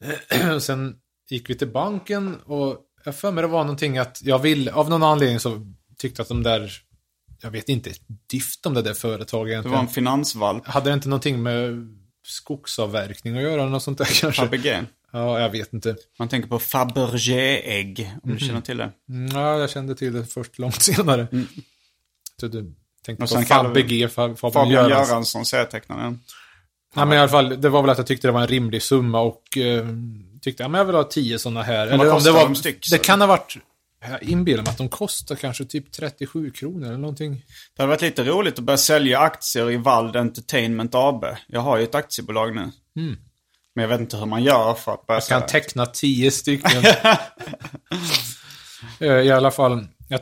Sen 0.60 1.00
gick 1.30 1.50
vi 1.50 1.54
till 1.54 1.68
banken 1.72 2.36
och 2.44 2.78
jag 3.04 3.16
för 3.16 3.32
mig 3.32 3.42
det 3.42 3.48
var 3.48 3.64
någonting 3.64 3.98
att 3.98 4.20
jag 4.22 4.38
ville, 4.38 4.72
av 4.72 4.88
någon 4.90 5.02
anledning 5.02 5.40
så 5.40 5.60
tyckte 5.98 6.22
att 6.22 6.28
de 6.28 6.42
där, 6.42 6.72
jag 7.42 7.50
vet 7.50 7.68
inte 7.68 7.90
ett 7.90 8.00
dyft 8.30 8.66
om 8.66 8.74
det 8.74 8.82
där 8.82 8.94
företaget 8.94 9.46
Det 9.48 9.52
egentligen. 9.52 9.72
var 9.74 9.80
en 9.82 9.88
finansvalp. 9.88 10.66
Hade 10.66 10.90
det 10.90 10.94
inte 10.94 11.08
någonting 11.08 11.42
med 11.42 11.88
skogsavverkning 12.26 13.36
att 13.36 13.42
göra 13.42 13.60
eller 13.62 13.70
något 13.70 13.82
sånt 13.82 13.98
där 13.98 14.20
kanske? 14.20 14.42
Fabege. 14.42 14.84
Ja, 15.12 15.40
jag 15.40 15.50
vet 15.50 15.72
inte. 15.72 15.96
Man 16.18 16.28
tänker 16.28 16.48
på 16.48 16.58
Fabergé-ägg. 16.58 18.12
Om 18.22 18.32
du 18.32 18.38
känner 18.38 18.60
till 18.60 18.76
det. 18.76 18.90
Mm, 19.08 19.36
Ja, 19.36 19.58
jag 19.58 19.70
kände 19.70 19.94
till 19.94 20.12
det 20.12 20.24
först 20.26 20.58
långt 20.58 20.82
senare. 20.82 21.26
Så 22.40 22.48
du 22.48 22.74
tänkte 23.04 23.24
Och 23.24 23.30
på 23.30 23.42
Fabege, 23.42 24.08
Fabian, 24.08 24.68
Göransson. 24.70 24.90
Göransson, 24.90 25.46
serietecknaren. 25.46 26.20
Ja, 26.94 27.04
men 27.04 27.18
i 27.18 27.20
alla 27.20 27.28
fall, 27.28 27.60
det 27.60 27.68
var 27.68 27.82
väl 27.82 27.90
att 27.90 27.98
jag 27.98 28.06
tyckte 28.06 28.28
det 28.28 28.32
var 28.32 28.40
en 28.40 28.46
rimlig 28.46 28.82
summa 28.82 29.20
och 29.20 29.58
eh, 29.58 29.86
tyckte 30.46 30.66
att 30.66 30.72
jag 30.72 30.84
vill 30.84 30.94
ha 30.94 31.04
tio 31.04 31.38
sådana 31.38 31.62
här. 31.62 31.96
vad 31.98 32.08
om 32.08 32.22
det 32.22 32.30
var, 32.30 32.42
de 32.42 32.54
styck? 32.54 32.90
Det 32.90 32.98
kan 32.98 33.20
ha 33.20 33.28
varit, 33.28 33.56
jag 34.00 34.22
inbillar 34.22 34.62
mig 34.62 34.70
att 34.70 34.78
de 34.78 34.88
kostar 34.88 35.36
kanske 35.36 35.64
typ 35.64 35.92
37 35.92 36.50
kronor 36.50 36.86
eller 36.86 36.98
någonting. 36.98 37.42
Det 37.76 37.82
hade 37.82 37.90
varit 37.90 38.02
lite 38.02 38.24
roligt 38.24 38.58
att 38.58 38.64
börja 38.64 38.76
sälja 38.76 39.18
aktier 39.18 39.70
i 39.70 39.76
Vald 39.76 40.16
Entertainment 40.16 40.94
AB. 40.94 41.24
Jag 41.46 41.60
har 41.60 41.76
ju 41.76 41.84
ett 41.84 41.94
aktiebolag 41.94 42.54
nu. 42.54 42.70
Men 43.74 43.82
jag 43.82 43.88
vet 43.88 44.00
inte 44.00 44.16
hur 44.16 44.26
man 44.26 44.42
gör 44.42 44.74
för 44.74 44.92
att 44.92 45.06
börja 45.06 45.18
Mm. 45.18 45.24
Jag 45.28 45.40
kan 45.40 45.48
sälja. 45.48 45.62
teckna 45.62 45.86
tio 45.86 46.30
stycken. 46.30 46.82
Eh, 49.00 49.08
I 49.08 49.30
alla 49.30 49.50
fall, 49.50 49.86
jag, 50.08 50.20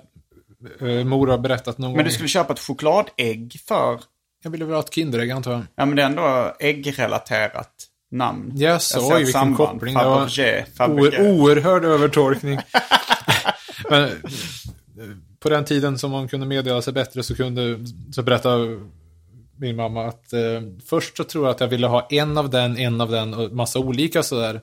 eh, 0.80 1.04
Mor 1.04 1.26
har 1.26 1.38
berättat 1.38 1.78
någon 1.78 1.96
Men 1.96 2.04
du 2.04 2.10
skulle 2.10 2.28
köpa 2.28 2.52
ett 2.52 2.58
chokladägg 2.58 3.60
för... 3.68 4.00
Jag 4.42 4.50
ville 4.50 4.64
väl 4.64 4.74
ha 4.74 4.80
ett 4.80 4.94
Kinderägg 4.94 5.30
antar 5.30 5.52
jag. 5.52 5.62
Ja 5.74 5.84
men 5.84 5.96
det 5.96 6.02
är 6.02 6.06
ändå 6.06 6.54
äggrelaterat 6.60 7.88
namn. 8.10 8.52
Jag 8.54 8.82
sa 8.82 9.00
ser 9.00 9.18
ju 9.18 9.24
vilken 9.24 9.32
samband. 9.32 9.56
koppling. 9.56 9.94
Fabergé. 9.94 10.54
oer, 10.54 10.66
Fabergé. 10.76 11.30
oerhörd 11.30 11.84
övertolkning. 11.84 12.58
Men 13.90 14.02
eh, 14.04 14.10
på 15.40 15.48
den 15.48 15.64
tiden 15.64 15.98
som 15.98 16.10
man 16.10 16.28
kunde 16.28 16.46
meddela 16.46 16.82
sig 16.82 16.92
bättre 16.92 17.22
så 17.22 17.34
kunde 17.36 17.78
så 18.12 18.22
berättade 18.22 18.80
min 19.56 19.76
mamma 19.76 20.06
att 20.06 20.32
eh, 20.32 20.40
först 20.86 21.16
så 21.16 21.24
tror 21.24 21.44
jag 21.44 21.54
att 21.54 21.60
jag 21.60 21.68
ville 21.68 21.86
ha 21.86 22.06
en 22.10 22.38
av 22.38 22.50
den, 22.50 22.78
en 22.78 23.00
av 23.00 23.10
den 23.10 23.34
och 23.34 23.52
massa 23.52 23.78
olika 23.78 24.22
sådär. 24.22 24.60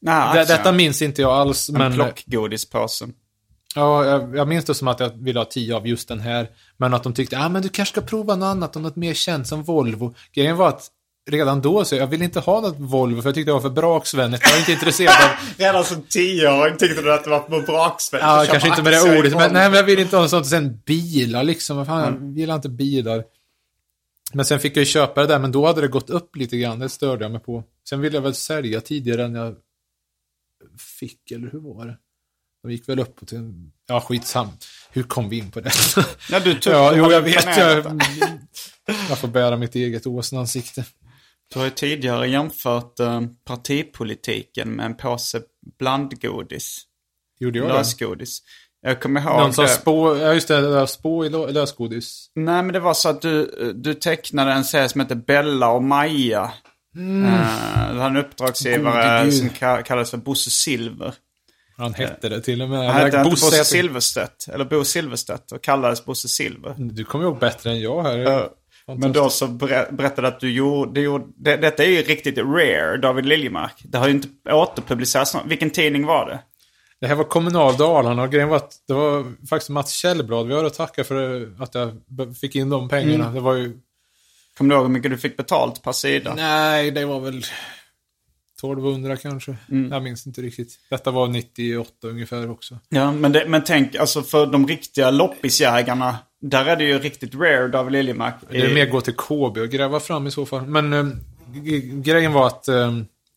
Det, 0.00 0.12
aktier. 0.12 0.46
detta 0.46 0.72
minns 0.72 1.02
inte 1.02 1.22
jag 1.22 1.30
alls, 1.32 1.68
En 1.68 1.74
men 1.78 1.92
plockgodispåse. 1.92 3.08
ja, 3.74 4.04
jag, 4.04 4.36
jag 4.36 4.48
minns 4.48 4.64
det 4.64 4.74
som 4.74 4.88
att 4.88 5.00
jag 5.00 5.10
ville 5.10 5.40
ha 5.40 5.44
tio 5.44 5.76
av 5.76 5.86
just 5.86 6.08
den 6.08 6.20
här. 6.20 6.48
Men 6.76 6.94
att 6.94 7.02
de 7.02 7.14
tyckte, 7.14 7.36
ja 7.36 7.44
ah, 7.46 7.48
men 7.48 7.62
du 7.62 7.68
kanske 7.68 7.92
ska 7.92 8.00
prova 8.06 8.36
något 8.36 8.46
annat, 8.46 8.76
och 8.76 8.82
något 8.82 8.96
mer 8.96 9.14
känt 9.14 9.48
som 9.48 9.62
Volvo. 9.62 10.14
Grejen 10.34 10.56
var 10.56 10.68
att 10.68 10.88
redan 11.30 11.60
då 11.62 11.84
så 11.84 11.94
jag 11.96 12.06
ville 12.06 12.24
inte 12.24 12.40
ha 12.40 12.60
något 12.60 12.78
Volvo 12.78 13.22
för 13.22 13.28
jag 13.28 13.34
tyckte 13.34 13.48
det 13.48 13.54
var 13.54 13.60
för 13.60 13.70
braksvänligt. 13.70 14.42
Jag 14.42 14.50
var 14.52 14.58
inte 14.58 14.72
intresserad 14.72 15.14
av 15.14 15.30
Redan 15.58 15.84
som 15.84 16.02
tioåring 16.02 16.76
tyckte 16.76 17.02
du 17.02 17.12
att 17.14 17.24
det 17.24 17.30
var 17.30 17.40
på 17.40 17.60
braksvänligt 17.60 18.26
Ja, 18.26 18.44
kanske 18.50 18.68
inte 18.68 18.82
med 18.82 18.92
det 18.92 19.18
ordet, 19.18 19.32
men, 19.32 19.52
nej, 19.52 19.68
men 19.68 19.76
jag 19.76 19.84
vill 19.84 19.98
inte 19.98 20.16
ha 20.16 20.22
något 20.22 20.30
sånt. 20.30 20.46
Sen 20.46 20.80
bilar 20.86 21.44
liksom, 21.44 21.76
vad 21.76 21.86
fan, 21.86 22.18
jag 22.22 22.38
gillar 22.38 22.54
inte 22.54 22.68
bilar. 22.68 23.24
Men 24.32 24.44
sen 24.44 24.60
fick 24.60 24.76
jag 24.76 24.80
ju 24.80 24.86
köpa 24.86 25.20
det 25.20 25.26
där, 25.26 25.38
men 25.38 25.52
då 25.52 25.66
hade 25.66 25.80
det 25.80 25.88
gått 25.88 26.10
upp 26.10 26.36
lite 26.36 26.56
grann, 26.58 26.78
det 26.78 26.88
störde 26.88 27.24
jag 27.24 27.32
mig 27.32 27.40
på. 27.40 27.64
Sen 27.88 28.00
ville 28.00 28.16
jag 28.16 28.22
väl 28.22 28.34
sälja 28.34 28.80
tidigare 28.80 29.24
än 29.24 29.34
jag 29.34 29.54
fick, 30.98 31.30
eller 31.30 31.50
hur 31.50 31.58
var 31.60 31.86
det? 31.86 31.96
De 32.62 32.72
gick 32.72 32.88
väl 32.88 32.98
upp 33.00 33.26
till 33.26 33.38
en... 33.38 33.72
Ja, 33.86 34.00
skitsam. 34.00 34.48
Hur 34.90 35.02
kom 35.02 35.28
vi 35.28 35.38
in 35.38 35.50
på 35.50 35.60
det? 35.60 35.70
Ja, 36.30 36.40
du 36.40 36.54
tog- 36.60 36.72
ja, 36.72 36.92
jo, 36.96 37.12
jag 37.12 37.20
vet. 37.22 37.56
Jag, 37.58 37.84
jag 39.08 39.18
får 39.18 39.28
bära 39.28 39.56
mitt 39.56 39.74
eget 39.74 40.06
åsneansikte. 40.06 40.84
Du 41.52 41.58
har 41.58 41.64
ju 41.64 41.70
tidigare 41.70 42.28
jämfört 42.28 43.00
eh, 43.00 43.20
partipolitiken 43.44 44.68
med 44.70 44.86
en 44.86 44.96
påse 44.96 45.40
blandgodis. 45.78 46.82
Gjorde 47.40 47.58
jag 47.58 47.68
det? 47.68 47.74
Lösgodis. 47.74 48.38
Jag 48.82 49.00
kommer 49.02 49.20
ihåg 49.20 49.38
Någon 49.38 49.50
det. 49.50 49.68
spå... 49.68 50.16
Ja, 50.16 50.34
just 50.34 50.48
det, 50.48 50.60
det 50.80 50.86
spå 50.86 51.24
i 51.24 51.28
lö- 51.28 51.52
lösgodis. 51.52 52.26
Nej, 52.34 52.62
men 52.62 52.72
det 52.72 52.80
var 52.80 52.94
så 52.94 53.08
att 53.08 53.22
du, 53.22 53.72
du 53.76 53.94
tecknade 53.94 54.52
en 54.52 54.64
serie 54.64 54.88
som 54.88 55.00
heter 55.00 55.14
Bella 55.14 55.70
och 55.70 55.82
Maja. 55.82 56.42
Eh, 56.96 57.92
du 57.94 57.98
hade 58.00 58.18
en 58.18 58.24
uppdragsgivare 58.24 59.24
Gud. 59.24 59.34
som 59.34 59.48
ka- 59.48 59.82
kallades 59.82 60.10
för 60.10 60.18
Bosse 60.18 60.50
Silver. 60.50 61.14
Han 61.76 61.94
hette 61.94 62.28
det 62.28 62.40
till 62.40 62.62
och 62.62 62.68
med. 62.68 62.92
Han 62.92 63.00
hette 63.04 63.24
Bosse 63.24 63.46
Bosse 63.46 63.64
Silverstedt, 63.64 64.48
eller 64.48 64.64
Bo 64.64 64.84
Silverstedt, 64.84 65.52
och 65.52 65.62
kallades 65.62 66.04
Bosse 66.04 66.28
Silver. 66.28 66.74
Du 66.78 67.04
kommer 67.04 67.24
ihåg 67.24 67.38
bättre 67.38 67.70
än 67.70 67.80
jag 67.80 68.02
här. 68.02 68.18
Eh, 68.26 68.44
Men 68.86 69.12
då 69.12 69.30
så 69.30 69.46
ber- 69.46 69.92
berättade 69.92 70.28
att 70.28 70.40
du 70.40 70.52
gjorde, 70.52 70.92
du 70.92 71.00
gjorde 71.00 71.24
det, 71.36 71.56
detta 71.56 71.84
är 71.84 71.88
ju 71.88 72.02
riktigt 72.02 72.38
rare, 72.38 72.96
David 72.96 73.26
Liljemark. 73.26 73.82
Det 73.84 73.98
har 73.98 74.08
ju 74.08 74.14
inte 74.14 74.28
återpublicerats 74.52 75.36
Vilken 75.46 75.70
tidning 75.70 76.06
var 76.06 76.26
det? 76.26 76.38
Det 77.00 77.06
här 77.06 77.14
var 77.14 77.24
Kommunal 77.24 77.76
Dalarna 77.76 78.22
och 78.22 78.32
grejen 78.32 78.48
var 78.48 78.56
att 78.56 78.74
det 78.88 78.94
var 78.94 79.46
faktiskt 79.46 79.70
Mats 79.70 79.92
Källblad. 79.92 80.46
Vi 80.46 80.54
har 80.54 80.64
att 80.64 80.74
tacka 80.74 81.04
för 81.04 81.48
att 81.62 81.74
jag 81.74 82.02
fick 82.40 82.56
in 82.56 82.70
de 82.70 82.88
pengarna. 82.88 83.24
Mm. 83.24 83.34
Det 83.34 83.40
var 83.40 83.54
ju... 83.54 83.80
Kommer 84.58 84.70
du 84.70 84.76
ihåg 84.76 84.86
hur 84.86 84.92
mycket 84.92 85.10
du 85.10 85.18
fick 85.18 85.36
betalt 85.36 85.82
per 85.82 85.92
sida? 85.92 86.34
Nej, 86.34 86.90
det 86.90 87.04
var 87.04 87.20
väl 87.20 87.44
1200 88.58 89.16
kanske. 89.16 89.56
Mm. 89.70 89.92
Jag 89.92 90.02
minns 90.02 90.26
inte 90.26 90.42
riktigt. 90.42 90.78
Detta 90.90 91.10
var 91.10 91.28
98 91.28 92.08
ungefär 92.08 92.50
också. 92.50 92.78
Ja, 92.88 93.12
men, 93.12 93.32
det, 93.32 93.44
men 93.48 93.64
tänk, 93.64 93.94
alltså 93.94 94.22
för 94.22 94.46
de 94.46 94.66
riktiga 94.66 95.10
loppisjägarna, 95.10 96.18
där 96.42 96.64
är 96.66 96.76
det 96.76 96.84
ju 96.84 96.98
riktigt 96.98 97.34
rare, 97.34 97.68
David 97.68 97.92
Liljemark. 97.92 98.34
Det 98.50 98.60
är 98.60 98.74
mer 98.74 98.86
gå 98.86 99.00
till 99.00 99.14
KB 99.16 99.58
och 99.58 99.68
gräva 99.68 100.00
fram 100.00 100.26
i 100.26 100.30
så 100.30 100.46
fall. 100.46 100.66
Men 100.66 100.92
eh, 100.92 101.04
grejen 102.02 102.32
var 102.32 102.46
att 102.46 102.68
eh, 102.68 102.92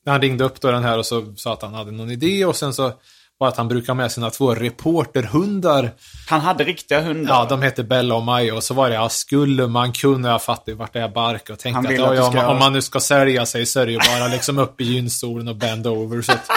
han 0.05 0.21
ringde 0.21 0.43
upp 0.43 0.61
då 0.61 0.71
den 0.71 0.83
här 0.83 0.97
och 0.97 1.05
så 1.05 1.33
sa 1.35 1.53
att 1.53 1.61
han 1.61 1.73
hade 1.73 1.91
någon 1.91 2.11
idé 2.11 2.45
och 2.45 2.55
sen 2.55 2.73
så 2.73 2.93
var 3.37 3.47
att 3.47 3.57
han 3.57 3.67
brukar 3.67 3.93
med 3.93 4.11
sina 4.11 4.29
två 4.29 4.55
reporterhundar. 4.55 5.91
Han 6.29 6.41
hade 6.41 6.63
riktiga 6.63 7.01
hundar. 7.01 7.33
Ja, 7.33 7.45
de 7.49 7.61
heter 7.61 7.83
Bella 7.83 8.15
och 8.15 8.23
Maja 8.23 8.55
och 8.55 8.63
så 8.63 8.73
var 8.73 8.89
det, 8.89 8.95
ja, 8.95 9.09
skulle 9.09 9.67
man 9.67 9.93
kunna, 9.93 10.29
jag 10.29 10.43
fattar 10.43 10.71
ju 10.71 10.77
vart 10.77 10.93
det 10.93 10.99
är 10.99 11.09
bark 11.09 11.49
och 11.49 11.59
tänkte 11.59 11.93
att, 11.93 12.09
att 12.09 12.17
ja, 12.17 12.31
ska- 12.31 12.45
om, 12.45 12.53
om 12.53 12.59
man 12.59 12.73
nu 12.73 12.81
ska 12.81 12.99
sälja 12.99 13.45
sig 13.45 13.65
så 13.65 13.79
är 13.79 13.85
det 13.85 13.91
ju 13.91 13.97
bara 13.97 14.27
liksom 14.27 14.59
upp 14.59 14.81
i 14.81 14.83
gynstolen 14.83 15.47
och 15.47 15.55
bend 15.55 15.87
over. 15.87 16.21
Så 16.21 16.31
att, 16.31 16.49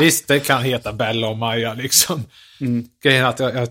visst, 0.00 0.28
det 0.28 0.40
kan 0.40 0.62
heta 0.62 0.92
Bella 0.92 1.28
och 1.28 1.36
Maja 1.36 1.74
liksom. 1.74 2.24
Mm. 2.60 2.84
Grejen 3.02 3.24
är 3.24 3.28
att 3.28 3.40
jag, 3.40 3.54
jag 3.56 3.68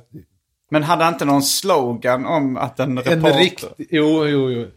Men 0.71 0.83
hade 0.83 1.03
han 1.03 1.13
inte 1.13 1.25
någon 1.25 1.43
slogan 1.43 2.25
om 2.25 2.57
att 2.57 2.79
en 2.79 2.97
reporter... 2.99 3.31
En 3.33 3.37
riktig... 3.39 3.87
Jo, 3.91 4.25
jo, 4.27 4.51
jo. 4.51 4.67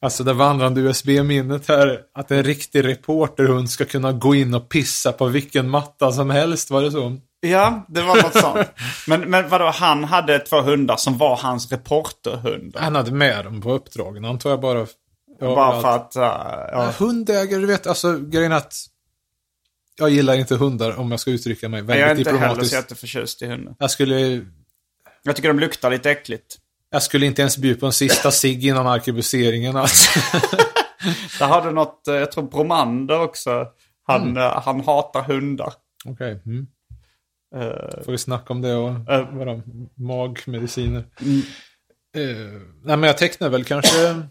Alltså 0.00 0.24
det 0.24 0.32
vandrande 0.32 0.80
USB-minnet 0.80 1.68
här, 1.68 2.00
att 2.14 2.30
en 2.30 2.42
riktig 2.42 2.84
reporterhund 2.84 3.70
ska 3.70 3.84
kunna 3.84 4.12
gå 4.12 4.34
in 4.34 4.54
och 4.54 4.68
pissa 4.68 5.12
på 5.12 5.26
vilken 5.26 5.70
matta 5.70 6.12
som 6.12 6.30
helst, 6.30 6.70
var 6.70 6.82
det 6.82 6.90
så? 6.90 7.16
Ja, 7.40 7.86
det 7.88 8.02
var 8.02 8.16
något 8.22 8.40
sånt. 8.40 8.68
Men, 9.06 9.20
men 9.30 9.48
vadå, 9.48 9.64
han 9.70 10.04
hade 10.04 10.38
två 10.38 10.60
hundar 10.60 10.96
som 10.96 11.18
var 11.18 11.36
hans 11.36 11.72
reporterhundar? 11.72 12.80
Han 12.80 12.94
hade 12.94 13.10
med 13.12 13.44
dem 13.44 13.60
på 13.60 13.72
uppdragen, 13.72 14.24
antar 14.24 14.50
jag 14.50 14.60
bara. 14.60 14.86
Ja, 15.40 15.54
Bara 15.54 15.80
för 15.80 15.88
att... 15.96 16.16
uh, 16.16 16.22
ja. 16.72 16.92
Hundägare, 16.98 17.60
du 17.60 17.66
vet, 17.66 17.86
alltså 17.86 18.18
grejen 18.18 18.52
att 18.52 18.74
jag 19.98 20.10
gillar 20.10 20.34
inte 20.34 20.56
hundar 20.56 20.96
om 20.98 21.10
jag 21.10 21.20
ska 21.20 21.30
uttrycka 21.30 21.68
mig 21.68 21.78
Jag 21.80 21.84
väldigt 21.86 22.06
är 22.06 22.10
inte 22.18 22.30
heller 22.30 22.38
diplomatiskt. 22.40 22.70
så 22.70 22.76
jätteförtjust 22.76 23.42
i 23.42 23.46
hundar. 23.46 23.74
Jag 23.78 23.90
skulle, 23.90 24.40
Jag 25.26 25.36
tycker 25.36 25.48
de 25.48 25.58
luktar 25.60 25.90
lite 25.90 26.10
äckligt. 26.10 26.58
jag 26.90 27.02
skulle 27.02 27.26
inte 27.26 27.42
ens 27.42 27.58
bjuda 27.58 27.80
på 27.80 27.86
en 27.86 27.92
sista 27.92 28.30
cigg 28.30 28.64
innan 28.66 28.86
arkebuseringen. 28.86 29.76
Alltså. 29.76 30.20
Där 31.38 31.46
har 31.46 31.64
du 31.66 31.70
något, 31.70 32.08
eh, 32.08 32.14
jag 32.14 32.32
tror 32.32 32.44
Bromander 32.44 33.20
också. 33.20 33.66
Han, 34.06 34.22
Mm. 34.22 34.36
eh, 34.36 34.62
han 34.62 34.80
hatar 34.80 35.22
hundar. 35.22 35.72
Okej. 36.04 36.40
Mm. 36.46 36.66
Eh, 37.56 38.04
Får 38.04 38.12
vi 38.12 38.18
snacka 38.18 38.52
om 38.52 38.62
det 38.62 38.74
och 38.74 39.10
Eh. 39.12 39.34
våra 39.34 39.62
magmediciner. 39.94 41.04
Mm. 41.20 41.42
Eh, 42.16 42.60
nej 42.84 42.96
men 42.96 43.02
jag 43.02 43.18
tecknar 43.18 43.48
väl 43.48 43.64
kanske 43.64 44.22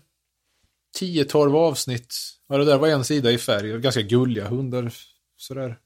10-12 0.99 1.55
avsnitt. 1.55 2.15
Ja, 2.49 2.57
det 2.57 2.65
där 2.65 2.77
var 2.77 2.87
en 2.87 3.03
sida 3.05 3.31
i 3.31 3.37
färg. 3.37 3.79
Ganska 3.81 4.01
gulliga 4.01 4.47
hundar. 4.47 4.91
Sådär. 5.37 5.77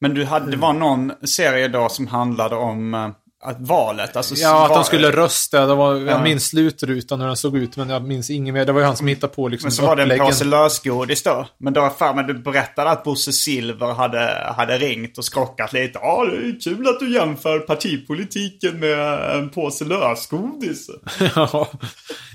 Men 0.00 0.14
du 0.14 0.24
hade, 0.24 0.50
det 0.50 0.56
var 0.56 0.72
någon 0.72 1.12
serie 1.26 1.68
då 1.68 1.88
som 1.88 2.06
handlade 2.06 2.56
om 2.56 3.14
att 3.44 3.56
valet. 3.60 4.16
Alltså, 4.16 4.34
Ja, 4.34 4.66
att 4.66 4.74
de 4.74 4.84
skulle 4.84 5.10
rösta. 5.10 5.66
Det 5.66 5.74
var, 5.74 5.94
Ja. 5.94 6.00
Jag 6.00 6.22
minns 6.22 6.46
slutrutan 6.46 7.20
hur 7.20 7.26
den 7.26 7.36
såg 7.36 7.56
ut, 7.56 7.76
men 7.76 7.90
jag 7.90 8.02
minns 8.04 8.30
inget 8.30 8.54
mer. 8.54 8.64
Det 8.64 8.72
var 8.72 8.80
ju 8.80 8.86
han 8.86 8.96
som 8.96 9.06
hittade 9.06 9.34
på 9.34 9.48
liksom 9.48 9.66
Men 9.66 9.72
så 9.72 9.86
var 9.86 9.96
det 9.96 10.02
en 10.02 10.18
påse 10.18 10.44
lösgodis 10.44 11.22
då. 11.22 11.48
Men 11.58 11.72
då 11.72 11.90
för 11.98 12.14
mig 12.14 12.24
du 12.24 12.34
berättade 12.34 12.90
att 12.90 13.04
Bosse 13.04 13.32
Silver 13.32 13.92
hade, 13.92 14.52
hade 14.56 14.78
ringt 14.78 15.18
och 15.18 15.24
skrockat 15.24 15.72
lite. 15.72 15.98
Ja, 16.02 16.24
det 16.24 16.36
är 16.36 16.60
kul 16.60 16.88
att 16.88 17.00
du 17.00 17.14
jämför 17.14 17.58
partipolitiken 17.58 18.80
med 18.80 19.30
en 19.36 19.50
påse 19.50 19.84
lösgodis. 19.84 20.90
ja, 21.36 21.68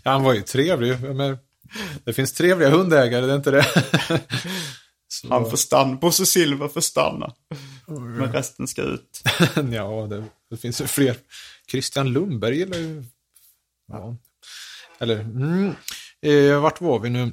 han 0.03 0.23
var 0.23 0.33
ju 0.33 0.41
trevlig. 0.41 1.01
Men 1.01 1.37
det 2.05 2.13
finns 2.13 2.33
trevliga 2.33 2.69
hundägare, 2.69 3.25
det 3.25 3.31
är 3.31 3.35
inte 3.35 3.51
det? 3.51 3.65
Han 5.29 5.49
får 5.49 5.57
stanna. 5.57 5.95
Bosse 5.95 6.25
Silver 6.25 6.67
får 6.67 6.81
stanna. 6.81 7.31
Men 7.89 8.31
resten 8.33 8.67
ska 8.67 8.81
ut. 8.81 9.23
ja, 9.71 10.07
det, 10.09 10.23
det 10.49 10.57
finns 10.57 10.81
ju 10.81 10.87
fler. 10.87 11.15
Christian 11.71 12.13
Lundberg 12.13 12.57
gillar 12.57 12.77
ju... 12.77 13.03
Ja. 13.91 14.15
Eller, 14.99 15.19
mm. 15.19 15.75
eh, 16.21 16.61
vart 16.61 16.81
var 16.81 16.99
vi 16.99 17.09
nu? 17.09 17.31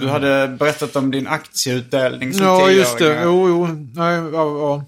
Du 0.00 0.08
hade 0.08 0.48
berättat 0.48 0.96
om 0.96 1.10
din 1.10 1.26
aktieutdelning 1.26 2.34
som 2.34 2.46
Ja, 2.46 2.70
just 2.70 2.98
det. 2.98 3.22
Jo, 3.24 3.48
jo. 3.48 3.66
Nej, 3.94 4.16
ja, 4.16 4.58
ja. 4.58 4.84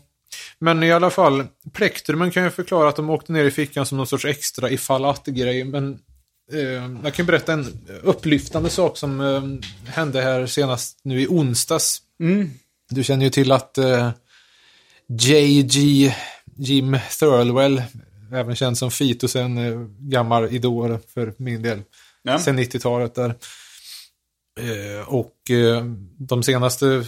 Men 0.58 0.82
i 0.82 0.92
alla 0.92 1.10
fall, 1.10 1.46
plektrumen 1.72 2.30
kan 2.30 2.44
ju 2.44 2.50
förklara 2.50 2.88
att 2.88 2.96
de 2.96 3.10
åkte 3.10 3.32
ner 3.32 3.44
i 3.44 3.50
fickan 3.50 3.86
som 3.86 3.98
någon 3.98 4.06
sorts 4.06 4.24
extra 4.24 4.70
ifall 4.70 5.04
att-grej. 5.04 5.64
Men 5.64 5.98
eh, 6.52 7.02
jag 7.04 7.14
kan 7.14 7.26
berätta 7.26 7.52
en 7.52 7.66
upplyftande 8.02 8.70
sak 8.70 8.96
som 8.96 9.20
eh, 9.20 9.42
hände 9.92 10.22
här 10.22 10.46
senast 10.46 11.00
nu 11.02 11.20
i 11.20 11.26
onsdags. 11.26 12.02
Du 12.90 13.04
känner 13.04 13.24
ju 13.24 13.30
till 13.30 13.52
att 13.52 13.78
eh, 13.78 14.10
JG 15.08 16.14
Jim 16.56 16.98
Thirlwell, 17.18 17.82
även 18.32 18.56
känd 18.56 18.78
som 18.78 18.90
Fitus, 18.90 19.36
en 19.36 19.58
eh, 19.58 19.80
gammal 19.98 20.54
idol 20.54 20.98
för 21.14 21.34
min 21.36 21.62
del. 21.62 21.82
Ja. 22.22 22.38
Sen 22.38 22.58
90-talet 22.58 23.14
där. 23.14 23.34
Eh, 24.60 25.08
och 25.08 25.50
eh, 25.50 25.84
de 26.18 26.42
senaste 26.42 27.04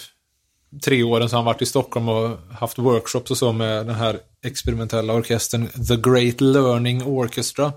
tre 0.84 1.02
åren 1.02 1.28
så 1.28 1.36
har 1.36 1.38
han 1.38 1.46
varit 1.46 1.62
i 1.62 1.66
Stockholm 1.66 2.08
och 2.08 2.38
haft 2.52 2.78
workshops 2.78 3.30
och 3.30 3.38
så 3.38 3.52
med 3.52 3.86
den 3.86 3.94
här 3.94 4.18
experimentella 4.44 5.14
orkestern 5.14 5.68
The 5.68 5.96
Great 5.96 6.40
Learning 6.40 7.02
Orchestra. 7.02 7.72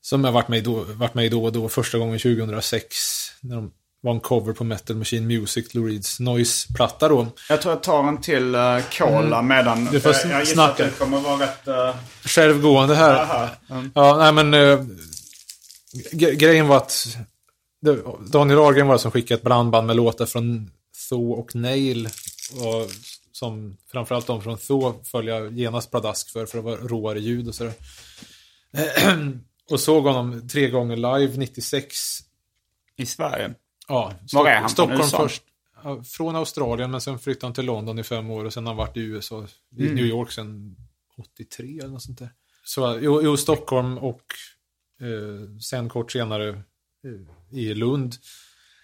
Som 0.00 0.24
jag 0.24 0.32
varit 0.32 0.48
med, 0.48 0.58
i 0.58 0.62
då, 0.62 0.84
varit 0.84 1.14
med 1.14 1.24
i 1.24 1.28
då 1.28 1.44
och 1.44 1.52
då. 1.52 1.68
Första 1.68 1.98
gången 1.98 2.18
2006. 2.18 2.96
När 3.40 3.56
de 3.56 3.72
var 4.00 4.12
en 4.12 4.20
cover 4.20 4.52
på 4.52 4.64
Metal 4.64 4.96
Machine 4.96 5.26
Music, 5.26 5.74
Lou 5.74 5.88
Reeds 5.88 6.20
Noise-platta 6.20 7.08
då. 7.08 7.26
Jag 7.48 7.62
tror 7.62 7.74
jag 7.74 7.82
tar 7.82 8.04
en 8.08 8.20
till 8.20 8.54
uh, 8.54 8.80
cola 8.98 9.42
medan... 9.42 9.78
Mm. 9.78 9.92
Du 9.92 10.00
får 10.00 10.12
jag, 10.14 10.30
jag 10.32 10.40
gissar 10.40 10.54
snacka. 10.54 10.84
att 10.84 10.90
det 10.92 10.98
kommer 10.98 11.20
vara 11.20 11.42
rätt... 11.42 11.68
Uh, 11.68 11.96
Självgående 12.24 12.94
här. 12.94 13.48
Mm. 13.70 13.90
Ja, 13.94 14.16
nej 14.18 14.32
men... 14.32 14.54
eh, 14.54 14.84
gre- 16.12 16.34
grejen 16.34 16.68
var 16.68 16.76
att... 16.76 17.06
det- 17.82 18.02
Daniel 18.32 18.58
Ahlgren 18.58 18.86
var 18.86 18.94
det 18.94 18.98
som 18.98 19.10
skickade 19.10 19.38
ett 19.38 19.44
blandband 19.44 19.86
med 19.86 19.96
låtar 19.96 20.26
från 20.26 20.70
Tho 21.08 21.32
och 21.32 21.54
Nail. 21.54 22.06
Och 22.52 22.90
som 23.32 23.76
framförallt 23.92 24.26
de 24.26 24.42
från 24.42 24.58
Tho 24.58 24.94
föll 25.04 25.26
jag 25.26 25.58
genast 25.58 25.90
pladask 25.90 26.30
för, 26.32 26.46
för 26.46 26.58
det 26.58 26.64
var 26.64 26.76
råare 26.76 27.20
ljud 27.20 27.48
och 27.48 27.54
sådär. 27.54 27.72
och 29.70 29.80
såg 29.80 30.04
honom 30.04 30.48
tre 30.48 30.68
gånger 30.68 30.96
live, 30.96 31.36
96. 31.36 31.96
I 32.96 33.06
Sverige. 33.06 33.54
Ja, 33.88 34.12
Var 34.32 34.46
är 34.46 34.60
han 34.60 34.70
Stockholm 34.70 35.00
USA? 35.00 35.16
först. 35.22 35.42
Från 36.06 36.36
Australien, 36.36 36.90
men 36.90 37.00
sen 37.00 37.18
flyttade 37.18 37.46
han 37.46 37.54
till 37.54 37.64
London 37.64 37.98
i 37.98 38.02
fem 38.02 38.30
år 38.30 38.44
och 38.44 38.52
sen 38.52 38.66
har 38.66 38.70
han 38.74 38.76
varit 38.78 38.96
i 38.96 39.00
USA, 39.00 39.46
i 39.76 39.82
Mm. 39.82 39.94
New 39.94 40.06
York 40.06 40.32
sen 40.32 40.76
83 41.18 41.78
eller 41.78 41.88
något 41.88 42.02
sånt 42.02 42.18
där. 42.18 42.30
Så 42.64 42.98
jo, 43.02 43.22
jo 43.22 43.36
Stockholm 43.36 43.98
och 43.98 44.22
eh, 45.00 45.58
sen 45.60 45.88
kort 45.88 46.12
senare 46.12 46.48
eh, 46.48 47.58
i 47.58 47.74
Lund. 47.74 48.14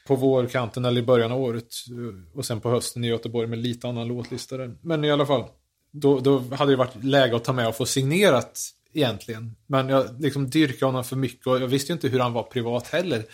På 0.06 0.16
vårkanten 0.16 0.85
eller 0.85 1.01
i 1.01 1.05
början 1.05 1.32
av 1.32 1.40
året. 1.40 1.68
eh, 1.90 2.36
Och 2.39 2.47
sen 2.47 2.60
på 2.60 2.70
hösten 2.70 3.05
i 3.05 3.09
Göteborg 3.09 3.47
med 3.48 3.59
lite 3.59 3.89
annan 3.89 4.09
låtlista 4.09 4.56
där. 4.56 4.76
Men 4.81 5.05
i 5.05 5.10
alla 5.10 5.26
fall. 5.26 5.44
Då, 5.90 6.20
då 6.20 6.39
hade 6.39 6.72
det 6.72 6.76
varit 6.76 7.05
läge 7.05 7.36
att 7.36 7.44
ta 7.44 7.52
med 7.52 7.68
och 7.68 7.76
få 7.76 7.86
signerat 7.86 8.60
egentligen. 8.93 9.56
Men 9.66 9.89
jag 9.89 10.20
liksom 10.20 10.51
dyrkade 10.51 10.86
honom 10.86 11.05
för 11.05 11.16
mycket 11.16 11.47
och 11.47 11.60
jag 11.62 11.68
visste 11.68 11.93
ju 11.93 11.94
inte 11.94 12.09
hur 12.09 12.20
han 12.20 12.32
var 12.32 12.43
privat 12.43 12.89
heller. 12.89 13.24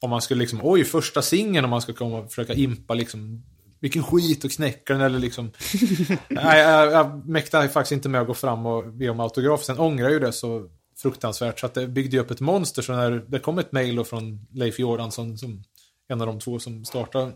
Om 0.00 0.10
man 0.10 0.22
skulle 0.22 0.40
liksom, 0.40 0.60
oj, 0.62 0.84
första 0.84 1.22
singeln 1.22 1.64
om 1.64 1.70
man 1.70 1.82
ska 1.82 1.92
komma 1.92 2.18
och 2.18 2.28
försöka 2.28 2.54
impa 2.54 2.94
liksom 2.94 3.42
vilken 3.80 4.02
skit 4.02 4.44
och 4.44 4.50
knäcka 4.50 4.92
den 4.92 5.02
eller 5.02 5.18
liksom. 5.18 5.50
Nej, 6.28 6.60
jag, 6.60 6.92
jag 6.92 7.28
mäktade 7.28 7.68
faktiskt 7.68 7.92
inte 7.92 8.08
med 8.08 8.20
att 8.20 8.26
gå 8.26 8.34
fram 8.34 8.66
och 8.66 8.92
be 8.92 9.08
om 9.08 9.20
autograf. 9.20 9.64
Sen 9.64 9.78
ångrar 9.78 10.04
jag 10.04 10.12
ju 10.12 10.18
det 10.18 10.32
så 10.32 10.70
fruktansvärt 11.02 11.60
så 11.60 11.66
att 11.66 11.74
det 11.74 11.86
byggde 11.88 12.16
ju 12.16 12.22
upp 12.22 12.30
ett 12.30 12.40
monster. 12.40 12.82
Så 12.82 12.92
när 12.92 13.10
det 13.10 13.38
kom 13.38 13.58
ett 13.58 13.72
mejl 13.72 13.96
då 13.96 14.04
från 14.04 14.46
Leif 14.52 14.78
Jordansson 14.78 15.38
som 15.38 15.62
en 16.08 16.20
av 16.20 16.26
de 16.26 16.40
två 16.40 16.58
som 16.58 16.84
startade 16.84 17.32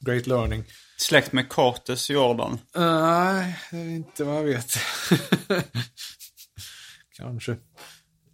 Great 0.00 0.26
Learning. 0.26 0.64
Släkt 0.96 1.32
med 1.32 1.48
Cortes 1.48 2.10
Jordan. 2.10 2.58
Nej, 2.74 3.56
det 3.70 3.76
är 3.76 3.88
inte 3.88 4.24
vad 4.24 4.36
jag 4.36 4.44
vet. 4.44 4.72
Kanske. 7.16 7.52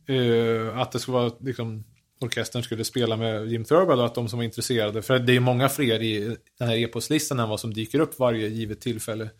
Eh, 0.08 0.78
att 0.78 0.92
det 0.92 1.00
skulle 1.00 1.16
vara 1.16 1.32
liksom 1.40 1.84
orkestern 2.20 2.62
skulle 2.62 2.84
spela 2.84 3.16
med 3.16 3.46
Jim 3.46 3.64
Thurber 3.64 3.96
och 3.96 4.06
att 4.06 4.14
de 4.14 4.28
som 4.28 4.38
var 4.38 4.44
intresserade, 4.44 5.02
för 5.02 5.18
det 5.18 5.32
är 5.32 5.34
ju 5.34 5.40
många 5.40 5.68
fler 5.68 6.02
i 6.02 6.36
den 6.58 6.68
här 6.68 6.76
e-postlistan 6.76 7.40
än 7.40 7.48
vad 7.48 7.60
som 7.60 7.74
dyker 7.74 8.00
upp 8.00 8.18
varje 8.18 8.48
givet 8.48 8.80
tillfälle. 8.80 9.30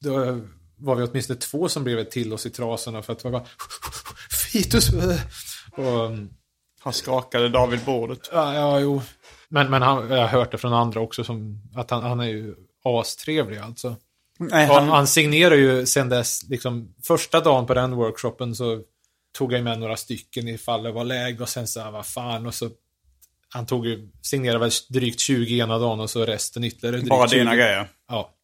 Då 0.00 0.40
var 0.76 0.94
vi 0.94 1.02
åtminstone 1.02 1.38
två 1.38 1.68
som 1.68 1.84
blev 1.84 2.04
till 2.04 2.32
oss 2.32 2.46
i 2.46 2.50
trasorna 2.50 3.02
för 3.02 3.12
att 3.12 3.18
det 3.18 3.30
var 3.30 3.40
bara 3.40 3.48
Fitus! 4.52 4.90
Och, 5.72 6.10
Han 6.80 6.92
skakade 6.92 7.48
David 7.48 7.80
bordet. 7.86 8.28
ja, 8.32 8.54
ja, 8.54 8.80
jo. 8.80 9.02
Men, 9.48 9.70
men 9.70 9.82
han, 9.82 10.10
jag 10.10 10.18
har 10.18 10.28
hört 10.28 10.50
det 10.52 10.58
från 10.58 10.72
andra 10.72 11.00
också, 11.00 11.24
som, 11.24 11.62
att 11.74 11.90
han, 11.90 12.02
han 12.02 12.20
är 12.20 12.28
ju 12.28 12.54
astrevlig 12.84 13.58
alltså. 13.58 13.96
Nej, 14.38 14.66
Han, 14.66 14.76
han, 14.76 14.88
han 14.88 15.06
signerar 15.06 15.54
ju 15.54 15.86
sen 15.86 16.08
dess, 16.08 16.42
liksom, 16.48 16.94
första 17.02 17.40
dagen 17.40 17.66
på 17.66 17.74
den 17.74 17.96
workshopen 17.96 18.54
så 18.54 18.82
tog 19.32 19.52
jag 19.52 19.64
med 19.64 19.78
några 19.78 19.96
stycken 19.96 20.48
ifall 20.48 20.82
det 20.82 20.92
var 20.92 21.04
läge 21.04 21.42
och 21.42 21.48
sen 21.48 21.68
så, 21.68 21.80
här, 21.80 21.90
vad 21.90 22.06
fan, 22.06 22.46
och 22.46 22.54
så 22.54 22.70
han 23.48 23.66
tog 23.66 23.86
ju, 23.86 24.08
signerade 24.22 24.58
väl 24.58 24.70
drygt 24.88 25.20
20 25.20 25.58
ena 25.58 25.78
dagen 25.78 26.00
och 26.00 26.10
så 26.10 26.26
resten 26.26 26.64
ytterligare 26.64 26.96
drygt 26.96 27.08
bara 27.08 27.28
20. 27.28 27.38
dina 27.38 27.56
grejer. 27.56 27.88
Ja. 28.08 28.34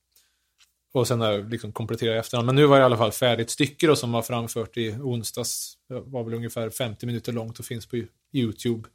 Och 0.92 1.08
sen 1.08 1.20
har 1.20 1.32
jag 1.32 1.50
liksom 1.50 1.72
kompletterat 1.72 2.24
efterhand. 2.24 2.46
Men 2.46 2.54
nu 2.54 2.66
var 2.66 2.76
det 2.76 2.82
i 2.82 2.84
alla 2.84 2.96
fall 2.96 3.12
färdigt 3.12 3.50
stycke 3.50 3.86
då 3.86 3.96
som 3.96 4.12
var 4.12 4.22
framfört 4.22 4.76
i 4.76 4.90
onsdags. 4.90 5.74
Det 5.88 6.00
var 6.00 6.24
väl 6.24 6.34
ungefär 6.34 6.70
50 6.70 7.06
minuter 7.06 7.32
långt 7.32 7.58
och 7.58 7.64
finns 7.64 7.86
på 7.86 8.02
YouTube. 8.32 8.88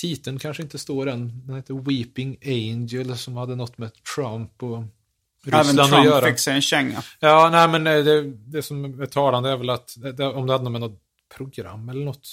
Titeln 0.00 0.38
kanske 0.38 0.62
inte 0.62 0.78
står 0.78 1.06
än. 1.06 1.46
Den 1.46 1.56
heter 1.56 1.74
Weeping 1.74 2.38
Angel 2.44 3.18
som 3.18 3.36
hade 3.36 3.56
något 3.56 3.78
med 3.78 3.90
Trump 4.14 4.62
och 4.62 4.82
Även 5.46 5.60
Ryssland 5.60 5.80
att 5.80 5.88
Trump 5.88 6.04
göra. 6.04 6.26
fick 6.26 6.38
sig 6.38 6.54
en 6.54 6.62
känga. 6.62 7.02
Ja, 7.20 7.48
nej 7.52 7.68
men 7.68 7.86
eh, 7.86 8.04
det, 8.04 8.22
det 8.22 8.62
som 8.62 9.00
är 9.00 9.06
talande 9.06 9.50
är 9.50 9.56
väl 9.56 9.70
att 9.70 9.94
det, 10.16 10.26
om 10.26 10.46
det 10.46 10.52
hade 10.52 10.70
med 10.70 10.80
något 10.80 11.00
program 11.36 11.88
eller 11.88 12.04
något. 12.04 12.28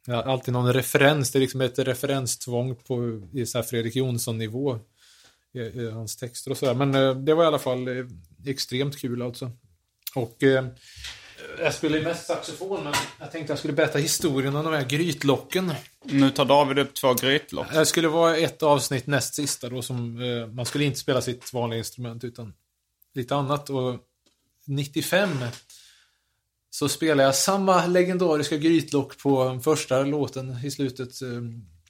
Ja, 0.05 0.23
alltid 0.23 0.53
någon 0.53 0.73
referens, 0.73 1.31
det 1.31 1.37
är 1.37 1.41
liksom 1.41 1.61
ett 1.61 1.79
referenstvång 1.79 2.75
på 2.75 3.21
i 3.33 3.45
så 3.45 3.57
här 3.57 3.63
Fredrik 3.65 3.95
Jonsson-nivå 3.95 4.79
i, 5.53 5.59
i 5.59 5.91
hans 5.91 6.15
texter 6.15 6.51
och 6.51 6.57
sådär. 6.57 6.73
Men 6.73 6.95
eh, 6.95 7.15
det 7.15 7.33
var 7.33 7.43
i 7.43 7.47
alla 7.47 7.59
fall 7.59 7.87
eh, 7.87 8.05
extremt 8.45 8.97
kul 8.97 9.21
alltså. 9.21 9.51
Och 10.15 10.43
eh, 10.43 10.65
jag 11.59 11.73
spelar 11.73 11.97
ju 11.97 12.03
mest 12.03 12.27
saxofon, 12.27 12.83
men 12.83 12.93
jag 13.19 13.31
tänkte 13.31 13.51
jag 13.51 13.59
skulle 13.59 13.73
berätta 13.73 13.99
historien 13.99 14.55
om 14.55 14.65
de 14.65 14.73
här 14.73 14.85
grytlocken. 14.85 15.73
Nu 16.03 16.31
tar 16.31 16.45
David 16.45 16.79
upp 16.79 16.93
två 16.93 17.13
grytlock. 17.13 17.73
Det 17.73 17.85
skulle 17.85 18.07
vara 18.07 18.37
ett 18.37 18.63
avsnitt 18.63 19.07
näst 19.07 19.33
sista 19.33 19.69
då 19.69 19.81
som 19.81 20.21
eh, 20.21 20.47
man 20.47 20.65
skulle 20.65 20.83
inte 20.83 20.99
spela 20.99 21.21
sitt 21.21 21.53
vanliga 21.53 21.77
instrument 21.77 22.23
utan 22.23 22.53
lite 23.13 23.35
annat. 23.35 23.69
Och 23.69 23.99
95 24.65 25.29
så 26.69 26.89
spelade 26.89 27.23
jag 27.23 27.35
samma 27.35 27.85
legendariska 27.85 28.57
grytlock 28.57 29.17
på 29.17 29.59
första 29.63 30.03
låten 30.03 30.57
i 30.65 30.71
slutet, 30.71 31.21
eh, 31.21 31.41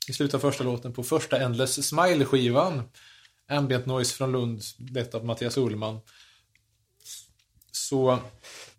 i 0.08 0.14
slutet 0.14 0.36
av 0.36 0.40
första 0.40 0.64
låten 0.64 0.94
på 0.94 1.04
första 1.04 1.38
Endless 1.38 1.88
Smile-skivan. 1.88 2.82
Ambient 3.50 3.86
Noise 3.86 4.16
från 4.16 4.32
Lund, 4.32 4.62
lett 4.92 5.16
av 5.16 5.26
Mattias 5.26 5.58
Ullman. 5.58 6.00
Så 7.72 8.20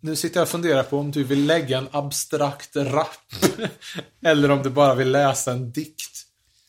nu 0.05 0.15
sitter 0.15 0.39
jag 0.39 0.43
och 0.43 0.49
funderar 0.49 0.83
på 0.83 0.99
om 0.99 1.11
du 1.11 1.23
vill 1.23 1.45
lägga 1.45 1.77
en 1.77 1.87
abstrakt 1.91 2.75
rap 2.75 3.33
eller 4.25 4.51
om 4.51 4.63
du 4.63 4.69
bara 4.69 4.95
vill 4.95 5.11
läsa 5.11 5.51
en 5.51 5.71
dikt 5.71 6.25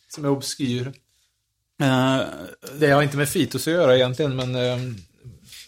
som 0.08 0.24
är 0.24 0.28
obskyr. 0.28 0.92
Eh, 1.82 2.20
Det 2.78 2.90
har 2.90 3.02
inte 3.02 3.16
med 3.16 3.28
Fitos 3.28 3.66
att 3.66 3.72
göra 3.72 3.96
egentligen, 3.96 4.36
men 4.36 4.54
eh, 4.54 4.78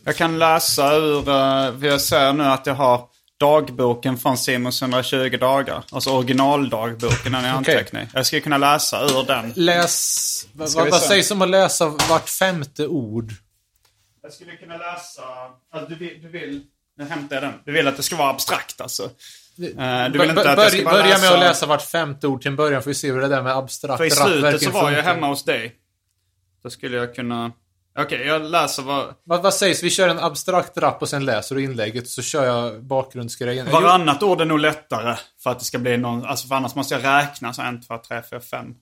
jag 0.04 0.16
kan 0.16 0.38
läsa 0.38 0.94
ur, 0.96 1.28
uh, 1.28 1.86
jag 1.86 2.00
ser 2.00 2.32
nu 2.32 2.44
att 2.44 2.66
jag 2.66 2.74
har 2.74 3.08
dagboken 3.38 4.18
från 4.18 4.38
Simons 4.38 4.82
120 4.82 5.36
dagar. 5.40 5.84
Alltså 5.92 6.10
originaldagboken, 6.10 7.32
den 7.32 7.44
är 7.44 7.52
anteckning. 7.52 8.08
Jag 8.14 8.26
skulle 8.26 8.40
kunna 8.40 8.58
läsa 8.58 9.04
ur 9.04 9.26
den. 9.26 9.52
läs... 9.56 10.46
Vad, 10.52 10.90
vad 10.90 11.00
sägs 11.00 11.30
om 11.30 11.42
att 11.42 11.50
läsa 11.50 11.86
vart 11.86 12.28
femte 12.28 12.86
ord? 12.86 13.32
Jag 14.22 14.32
skulle 14.32 14.56
kunna 14.56 14.76
läsa, 14.76 15.22
alltså, 15.72 15.88
du, 15.88 15.94
vill, 15.94 16.22
du 16.22 16.28
vill, 16.28 16.62
nu 16.98 17.04
hämtar 17.04 17.36
jag 17.36 17.42
den. 17.42 17.52
Du 17.64 17.72
vill 17.72 17.88
att 17.88 17.96
det 17.96 18.02
ska 18.02 18.16
vara 18.16 18.30
abstrakt 18.30 18.80
alltså. 18.80 19.02
Eh, 19.02 20.08
du 20.12 20.18
vill 20.18 20.30
inte 20.30 20.50
att 20.50 20.58
jag 20.58 20.72
ska 20.72 20.82
bara 20.82 20.94
börja 20.94 21.06
läsa... 21.06 21.20
med 21.22 21.32
att 21.32 21.40
läsa 21.40 21.66
vart 21.66 21.82
femte 21.82 22.26
ord 22.26 22.42
till 22.42 22.50
en 22.50 22.56
början, 22.56 22.82
får 22.82 22.90
vi 22.90 22.94
se 22.94 23.12
hur 23.12 23.20
det 23.20 23.28
där 23.28 23.42
med 23.42 23.56
abstrakt 23.56 23.98
För 23.98 24.04
i 24.04 24.10
slutet 24.10 24.62
så 24.62 24.70
var 24.70 24.90
jag 24.90 25.02
hemma 25.02 25.26
hos 25.26 25.44
dig. 25.44 25.74
Då 26.62 26.70
skulle 26.70 26.96
jag 26.96 27.14
kunna... 27.14 27.52
Okej, 27.98 28.26
jag 28.26 28.42
läser 28.42 28.82
vad... 28.82 29.14
Vad, 29.24 29.42
vad 29.42 29.54
sägs? 29.54 29.82
Vi 29.82 29.90
kör 29.90 30.08
en 30.08 30.18
abstrakt 30.18 30.78
rap 30.78 31.02
och 31.02 31.08
sen 31.08 31.24
läser 31.24 31.54
du 31.54 31.64
inlägget 31.64 32.08
så 32.08 32.22
kör 32.22 32.44
jag 32.44 32.84
bakgrundsgrejen. 32.84 33.70
Varannat 33.70 34.22
ord 34.22 34.40
är 34.40 34.44
nog 34.44 34.58
lättare 34.58 35.16
för 35.42 35.50
att 35.50 35.58
det 35.58 35.64
ska 35.64 35.78
bli 35.78 35.96
någon... 35.96 36.24
Alltså 36.24 36.48
för 36.48 36.54
annars 36.54 36.74
måste 36.74 36.94
jag 36.94 37.04
räkna 37.04 37.52
så 37.52 37.62
en, 37.62 37.82
två, 37.82 37.98
tre, 38.08 38.22
fyra, 38.30 38.40
fem. 38.40 38.74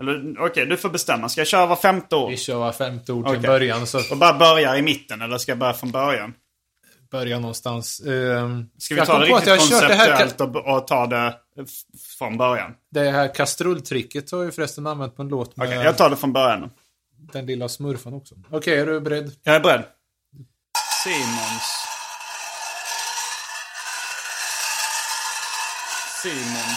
Eller 0.00 0.40
okej, 0.46 0.66
du 0.66 0.76
får 0.76 0.88
bestämma. 0.88 1.28
Ska 1.28 1.40
jag 1.40 1.48
köra 1.48 1.66
var 1.66 1.76
femte 1.76 2.16
ord? 2.16 2.30
vi 2.30 2.36
kör 2.36 2.58
var 2.58 2.72
femte 2.72 3.12
ord 3.12 3.26
till 3.26 3.36
Okej. 3.36 3.48
början, 3.48 3.86
så 3.86 3.98
Och 4.10 4.16
bara 4.16 4.38
börja 4.38 4.78
i 4.78 4.82
mitten 4.82 5.22
eller 5.22 5.38
ska 5.38 5.52
jag 5.52 5.58
börja 5.58 5.74
från 5.74 5.90
början? 5.90 6.34
Börja 7.12 7.38
någonstans. 7.38 8.00
Ehm, 8.00 8.68
Ska 8.78 8.94
vi 8.94 9.00
ta 9.06 9.18
det 9.18 9.24
riktigt 9.26 9.48
här, 9.48 9.56
konceptuellt 9.56 10.40
och, 10.40 10.56
och 10.56 10.86
ta 10.86 11.06
det 11.06 11.34
från 12.18 12.36
början? 12.36 12.74
det 12.90 13.10
här 13.10 13.34
kastrulltricket 13.34 14.30
har 14.32 14.44
jag 14.44 14.54
förresten 14.54 14.86
använt 14.86 15.16
på 15.16 15.22
en 15.22 15.28
låt 15.28 15.56
med 15.56 15.66
Okej, 15.68 15.78
jag 15.84 15.96
tar 15.96 16.10
det 16.10 16.16
från 16.16 16.32
början. 16.32 16.70
den 17.32 17.46
lilla 17.46 17.68
smurfen 17.68 18.14
också. 18.14 18.34
Okej, 18.50 18.78
är 18.78 18.86
du 18.86 19.00
beredd? 19.00 19.32
Jag 19.42 19.54
är 19.56 19.60
beredd. 19.60 19.84
Simons. 21.04 21.68
Simon. 26.22 26.76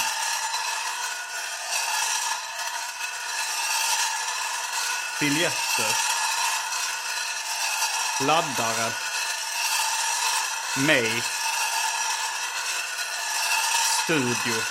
Biljetter. 5.19 5.91
Laddare. 8.27 8.91
Mig. 10.77 11.23
Studio. 14.03 14.63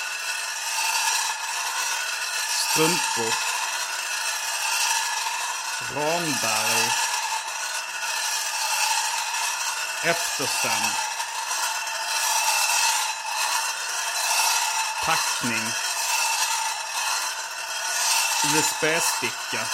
Strumpor. 2.50 3.32
Ramberg. 5.94 6.92
Eftersänd. 10.02 10.96
Packning. 15.04 15.72
USB-sticka. 18.44 19.66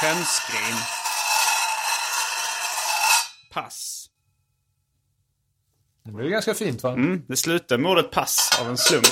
Pennskrin. 0.00 1.01
Pass. 3.52 4.06
Det 6.04 6.12
blir 6.12 6.28
ganska 6.28 6.54
fint 6.54 6.82
va? 6.82 6.92
Mm, 6.92 7.22
det 7.28 7.36
slutar 7.36 7.78
med 7.78 7.90
ordet 7.90 8.10
pass 8.10 8.58
av 8.60 8.68
en 8.68 8.78
slump. 8.78 9.06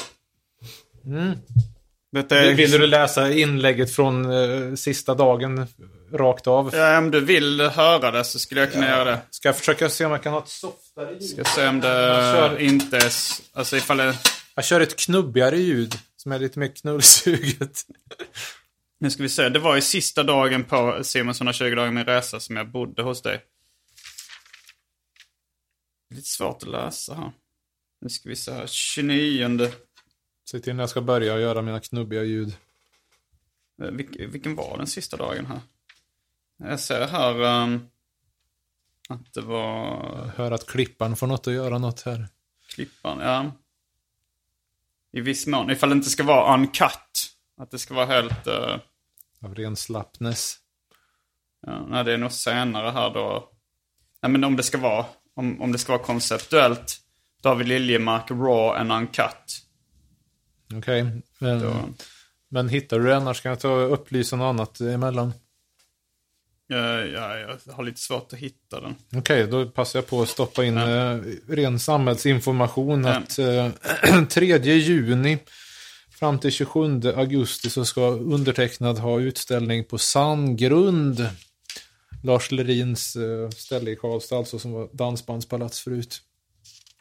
Detta 2.13 2.39
är... 2.39 2.55
Vill, 2.55 2.71
du 2.71 2.87
läsa 2.87 3.33
inlägget 3.33 3.95
från 3.95 4.33
eh, 4.33 4.75
sista 4.75 5.15
dagen 5.15 5.67
rakt 6.13 6.47
av? 6.47 6.71
Ja, 6.75 6.99
om 6.99 7.11
du 7.11 7.21
vill 7.21 7.61
höra 7.61 8.11
det 8.11 8.25
så 8.25 8.39
skulle 8.39 8.61
jag 8.61 8.73
kunna 8.73 8.89
göra 8.89 9.05
det. 9.05 9.21
Ska 9.31 9.49
jag 9.49 9.57
försöka 9.57 9.89
se 9.89 10.05
om 10.05 10.13
jag 10.13 10.23
kan 10.23 10.33
ha 10.33 10.41
ett 10.41 10.49
softare 10.49 11.13
ljud? 11.13 11.31
Ska 11.31 11.45
se 11.45 11.69
om 11.69 11.81
det 11.81 11.89
kör. 11.89 12.59
inte 12.59 12.97
är... 12.97 13.13
Alltså 13.53 13.77
ifall 13.77 13.97
det... 13.97 14.15
Jag 14.55 14.65
kör 14.65 14.81
ett 14.81 14.97
knubbigare 14.97 15.59
ljud 15.59 15.95
som 16.17 16.33
är 16.33 16.39
lite 16.39 16.59
mer 16.59 16.69
knullsuget. 16.69 17.83
Nu 19.01 19.11
ska 19.11 19.23
vi 19.23 19.29
se. 19.29 19.49
Det 19.49 19.59
var 19.59 19.75
ju 19.75 19.81
sista 19.81 20.23
dagen 20.23 20.65
på 20.65 20.99
Simons 21.03 21.41
120 21.41 21.75
dagar 21.75 21.91
min 21.91 22.05
resa 22.05 22.41
som 22.41 22.57
jag 22.57 22.71
bodde 22.71 23.03
hos 23.03 23.23
dig. 23.23 23.41
Det 26.11 26.15
är 26.15 26.17
lite 26.17 26.29
svårt 26.29 26.63
att 26.63 26.69
läsa 26.69 27.15
här. 27.15 27.33
Nu 28.01 28.09
ska 28.09 28.29
vi 28.29 28.37
se 28.37 28.53
här. 28.53 28.67
29. 28.67 29.71
Se 30.51 30.61
till 30.61 30.75
när 30.77 30.83
jag 30.83 30.91
ska 30.91 31.01
börja 31.01 31.39
göra 31.41 31.63
mina 31.63 31.81
knubbiga 31.81 32.23
ljud. 32.25 32.57
Eh, 33.83 33.91
Vilk, 33.91 34.17
vilken 34.35 34.55
var 34.55 34.79
den 34.79 34.87
sista 34.87 35.17
dagen 35.17 35.47
här? 35.47 35.61
Jag 36.57 36.81
ser 36.81 37.07
här 37.07 37.43
ehm, 37.45 37.89
att 39.09 39.33
det 39.35 39.41
var 39.41 39.87
Jag 40.19 40.33
hör 40.37 40.51
att 40.51 40.67
klippan 40.67 41.17
får 41.17 41.27
något 41.27 41.47
att 41.47 41.53
göra 41.55 41.79
något 41.79 42.01
här. 42.01 42.29
klippan. 42.69 43.19
Ja. 43.21 43.53
I 45.13 45.21
viss 45.21 45.47
mån. 45.47 45.71
Ifall 45.71 45.89
det 45.89 45.95
inte 45.95 46.11
ska 46.11 46.25
vara 46.25 46.55
uncut. 46.55 47.37
Att 47.57 47.71
det 47.71 47.79
ska 47.79 47.95
vara 47.95 48.07
helt... 48.07 48.47
eh, 48.47 48.77
Av 49.41 49.55
ren 49.55 49.77
slappness. 49.77 50.57
Ja, 51.67 51.87
nej, 51.87 52.05
det 52.05 52.13
är 52.13 52.19
nog 52.19 52.33
senare 52.33 52.91
här 52.91 53.11
då. 53.15 53.51
Nej, 54.23 54.33
men 54.33 54.45
om 54.45 54.57
det 54.57 54.63
ska 54.63 54.79
vara, 54.79 55.07
om, 55.41 55.63
om 55.63 55.73
det 55.73 55.79
ska 55.79 55.93
vara 55.93 56.03
konceptuellt. 56.03 56.97
David 57.43 57.69
Liljemark, 57.69 58.31
raw 58.31 58.81
and 58.81 58.93
uncut. 58.93 59.63
Okej. 60.75 61.23
Men, 61.39 61.61
Då, 61.61 61.75
men 62.49 62.69
hittar 62.69 62.99
du 62.99 63.07
det 63.07 63.17
annars 63.17 63.41
kan 63.41 63.51
jag 63.51 63.61
ta 63.61 63.73
och 63.73 63.93
upplysa 63.93 64.37
något 64.37 64.45
annat 64.45 64.81
emellan. 64.81 65.33
Eh, 66.73 66.79
ja, 67.15 67.39
jag 67.39 67.75
har 67.75 67.83
lite 67.83 68.01
svårt 68.01 68.33
att 68.33 68.39
hitta 68.39 68.81
den. 68.81 68.95
Okej, 69.17 69.47
då 69.47 69.67
passar 69.67 69.99
jag 69.99 70.07
på 70.07 70.23
att 70.23 70.29
stoppa 70.29 70.65
in 70.65 70.77
eh, 70.77 71.19
ren 71.49 71.79
samhällsinformation. 71.79 73.05
Ja. 73.05 73.11
Att 73.11 73.39
eh, 73.39 74.25
3 74.29 74.59
juni 74.59 75.39
fram 76.19 76.39
till 76.39 76.53
27 76.53 77.01
augusti 77.17 77.71
så 77.71 77.85
ska 77.85 78.01
undertecknad 78.11 78.99
ha 78.99 79.21
utställning 79.21 79.85
på 79.85 79.99
Sandgrund. 79.99 81.29
Lars 82.23 82.51
Lerins 82.51 83.17
eh, 83.17 83.51
ställe 83.51 83.91
i 83.91 83.97
Karlstad, 83.97 84.37
alltså 84.37 84.59
som 84.59 84.73
var 84.73 84.91
dansbandspalats 84.93 85.81
förut. 85.81 86.23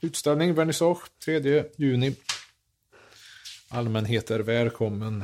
Utställning, 0.01 0.53
vernissage, 0.53 1.19
3 1.25 1.63
juni. 1.77 2.15
Allmänhet 3.69 4.31
är 4.31 4.39
välkommen, 4.39 5.23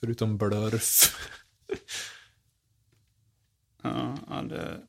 förutom 0.00 0.38
Blörf. 0.38 1.16
Ja, 3.82 4.42
det, 4.48 4.80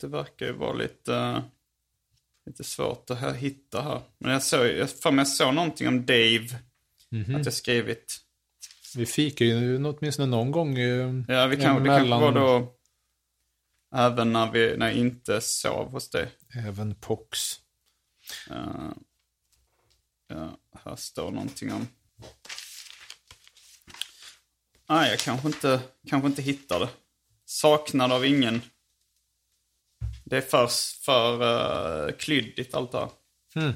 det 0.00 0.06
verkar 0.06 0.46
ju 0.46 0.52
vara 0.52 0.72
lite, 0.72 1.42
lite 2.46 2.64
svårt 2.64 3.10
att 3.10 3.18
här, 3.18 3.34
hitta 3.34 3.82
här. 3.82 4.00
Men 4.18 4.32
jag 4.32 4.42
såg, 4.42 4.66
jag, 4.66 4.88
mig 5.04 5.20
jag 5.20 5.28
såg 5.28 5.54
någonting 5.54 5.88
om 5.88 6.06
Dave. 6.06 6.48
Att 7.36 7.44
jag 7.44 7.54
skrivit. 7.54 8.20
Vi 8.96 9.06
fikar 9.06 9.44
ju 9.44 9.84
åtminstone 9.84 10.28
någon 10.28 10.50
gång. 10.50 10.78
eh, 10.78 11.10
Ja, 11.28 11.46
vi 11.46 11.56
kan, 11.56 11.56
det 11.56 11.56
kanske 11.56 11.82
mellan- 11.82 12.20
var 12.20 12.32
då 12.32 12.74
även 13.94 14.32
när, 14.32 14.50
vi, 14.50 14.76
när 14.76 14.86
jag 14.86 14.96
inte 14.96 15.40
sov 15.40 15.90
hos 15.90 16.10
dig. 16.10 16.28
Även 16.66 16.94
Pox. 16.94 17.38
Ja, 20.28 20.58
här 20.84 20.96
står 20.96 21.30
någonting 21.30 21.72
om... 21.72 21.86
Nej, 24.88 25.10
jag 25.10 25.18
kanske 25.18 25.46
inte, 25.48 25.80
kanske 26.08 26.28
inte 26.28 26.42
hittar 26.42 26.80
det. 26.80 26.88
Saknad 27.44 28.12
av 28.12 28.24
ingen. 28.26 28.62
Det 30.24 30.36
är 30.36 30.40
för, 30.40 30.66
för 31.04 31.42
uh, 32.06 32.12
klyddigt 32.16 32.74
allt 32.74 32.92
det 32.92 32.98
här. 32.98 33.08
Oj, 33.54 33.74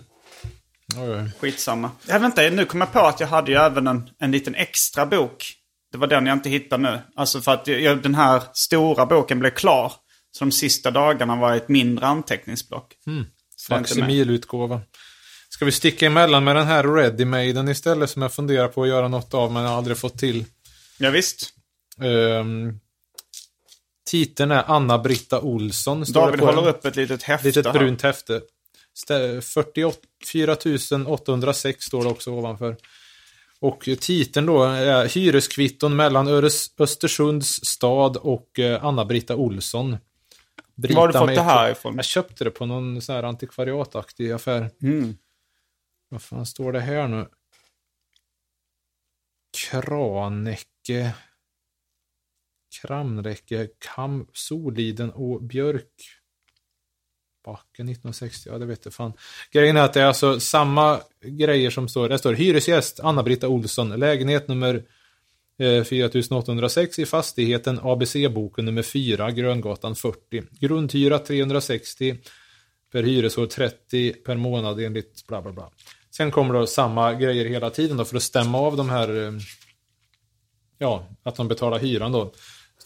oj. 0.96 1.30
Skitsamma. 1.40 1.90
Jag 2.08 2.20
vet 2.20 2.26
inte, 2.26 2.50
nu 2.50 2.64
kom 2.64 2.80
jag 2.80 2.92
på 2.92 3.00
att 3.00 3.20
jag 3.20 3.26
hade 3.26 3.50
ju 3.50 3.56
även 3.56 3.86
en, 3.86 4.10
en 4.18 4.30
liten 4.30 4.54
extra 4.54 5.06
bok. 5.06 5.52
Det 5.92 5.98
var 5.98 6.06
den 6.06 6.26
jag 6.26 6.36
inte 6.36 6.48
hittade 6.50 6.82
nu. 6.82 6.98
Alltså 7.16 7.40
för 7.40 7.52
att 7.52 7.66
jag, 7.66 8.02
den 8.02 8.14
här 8.14 8.42
stora 8.52 9.06
boken 9.06 9.38
blev 9.38 9.50
klar. 9.50 9.92
Så 10.30 10.44
de 10.44 10.52
sista 10.52 10.90
dagarna 10.90 11.36
var 11.36 11.56
ett 11.56 11.68
mindre 11.68 12.06
anteckningsblock. 12.06 12.94
Med. 13.06 13.24
Facsimilutgåva. 13.68 14.80
Ska 15.48 15.64
vi 15.64 15.72
sticka 15.72 16.06
emellan 16.06 16.44
med 16.44 16.56
den 16.56 16.66
här 16.66 16.84
Ready-Maden 16.84 17.70
istället 17.70 18.10
som 18.10 18.22
jag 18.22 18.32
funderar 18.32 18.68
på 18.68 18.82
att 18.82 18.88
göra 18.88 19.08
något 19.08 19.34
av 19.34 19.52
men 19.52 19.66
aldrig 19.66 19.96
fått 19.96 20.18
till. 20.18 20.44
Ja, 20.98 21.10
visst. 21.10 21.52
Um, 22.00 22.80
titeln 24.10 24.50
är 24.50 24.64
Anna-Britta 24.66 25.40
Olsson. 25.40 26.04
David 26.08 26.40
håller 26.40 26.68
upp 26.68 26.84
ett 26.84 26.96
litet 26.96 27.22
häfte 27.22 27.48
Litet 27.48 27.66
här. 27.66 27.72
brunt 27.72 28.02
häfte. 28.02 28.40
Stä- 28.96 29.40
44 29.40 30.56
806 31.06 31.84
står 31.84 32.02
det 32.02 32.10
också 32.10 32.30
ovanför. 32.30 32.76
Och 33.60 33.88
titeln 34.00 34.46
då 34.46 34.64
är 34.64 35.08
Hyreskvitton 35.08 35.96
mellan 35.96 36.28
Östersunds 36.78 37.64
stad 37.64 38.16
och 38.16 38.58
eh, 38.58 38.84
Anna-Britta 38.84 39.36
Olsson. 39.36 39.96
Brita 40.74 41.00
Var 41.00 41.06
har 41.06 41.12
du 41.12 41.18
fått 41.18 41.28
det 41.28 41.42
här 41.42 41.70
ifrån? 41.72 41.96
Jag 41.96 42.04
köpte 42.04 42.44
det 42.44 42.50
på 42.50 42.66
någon 42.66 43.02
sån 43.02 43.14
här 43.14 43.22
antikvariataktig 43.22 44.32
affär. 44.32 44.70
Mm. 44.82 45.16
Vad 46.08 46.22
fan 46.22 46.46
står 46.46 46.72
det 46.72 46.80
här 46.80 47.08
nu? 47.08 47.26
Kranäcke. 49.70 51.14
Kramräcke, 52.82 53.68
Kam, 53.78 54.28
Soliden 54.32 55.10
och 55.10 55.42
Björk. 55.42 56.20
Backen 57.46 57.88
1960, 57.88 58.48
ja 58.52 58.58
det 58.58 58.66
vet 58.66 58.84
jag 58.84 58.94
fan. 58.94 59.12
Grejen 59.52 59.76
är 59.76 59.82
att 59.82 59.92
det 59.92 60.00
är 60.00 60.06
alltså 60.06 60.40
samma 60.40 61.00
grejer 61.22 61.70
som 61.70 61.88
står, 61.88 62.08
det 62.08 62.18
står 62.18 62.32
hyresgäst 62.32 63.00
Anna-Britta 63.00 63.48
Olsson, 63.48 63.88
lägenhet 63.88 64.48
nummer 64.48 64.82
eh, 65.58 65.84
4806 65.84 66.98
i 66.98 67.06
fastigheten 67.06 67.80
ABC-boken 67.82 68.64
nummer 68.64 68.82
4, 68.82 69.30
Gröngatan 69.30 69.96
40. 69.96 70.42
Grundhyra 70.50 71.18
360 71.18 72.16
per 72.92 73.02
hyresår 73.02 73.46
30 73.46 74.12
per 74.12 74.36
månad 74.36 74.80
enligt 74.80 75.26
bla 75.26 75.42
bla 75.42 75.52
bla. 75.52 75.70
Sen 76.10 76.30
kommer 76.30 76.54
då 76.54 76.66
samma 76.66 77.14
grejer 77.14 77.44
hela 77.44 77.70
tiden 77.70 77.96
då 77.96 78.04
för 78.04 78.16
att 78.16 78.22
stämma 78.22 78.58
av 78.58 78.76
de 78.76 78.90
här, 78.90 79.26
eh, 79.26 79.32
ja, 80.78 81.08
att 81.22 81.36
de 81.36 81.48
betalar 81.48 81.78
hyran 81.78 82.12
då. 82.12 82.32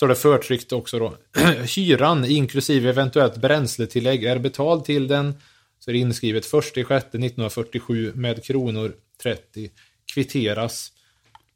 Står 0.01 0.09
det 0.09 0.15
förtryckt 0.15 0.73
också 0.73 0.99
då. 0.99 1.15
Hyran 1.77 2.25
inklusive 2.25 2.91
eventuellt 2.91 3.37
bränsletillägg 3.37 4.25
är 4.25 4.39
betald 4.39 4.85
till 4.85 5.09
den. 5.09 5.35
Så 5.79 5.91
är 5.91 5.93
det 5.93 5.99
inskrivet 5.99 6.45
1 6.45 6.55
1947 6.55 8.13
med 8.15 8.45
kronor 8.45 8.93
30. 9.23 9.71
Kvitteras. 10.15 10.93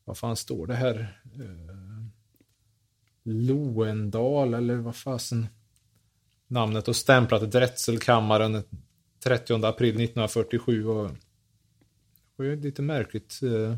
Vad 0.05 0.19
fan 0.19 0.37
står 0.37 0.67
det 0.67 0.75
här? 0.75 1.21
Eh, 1.35 2.05
Loendal 3.25 4.55
eller 4.55 4.77
vad 4.77 4.97
fasen? 4.97 5.47
Namnet 6.47 6.89
och 6.89 6.97
stämplat 6.97 7.53
Drätselkammaren 7.53 8.63
30 9.25 9.55
april 9.67 9.89
1947. 9.89 10.87
Och 10.87 11.09
det 11.09 11.17
var 12.37 12.45
ju 12.45 12.61
lite 12.61 12.83
märkligt. 12.83 13.41
Eh, 13.43 13.77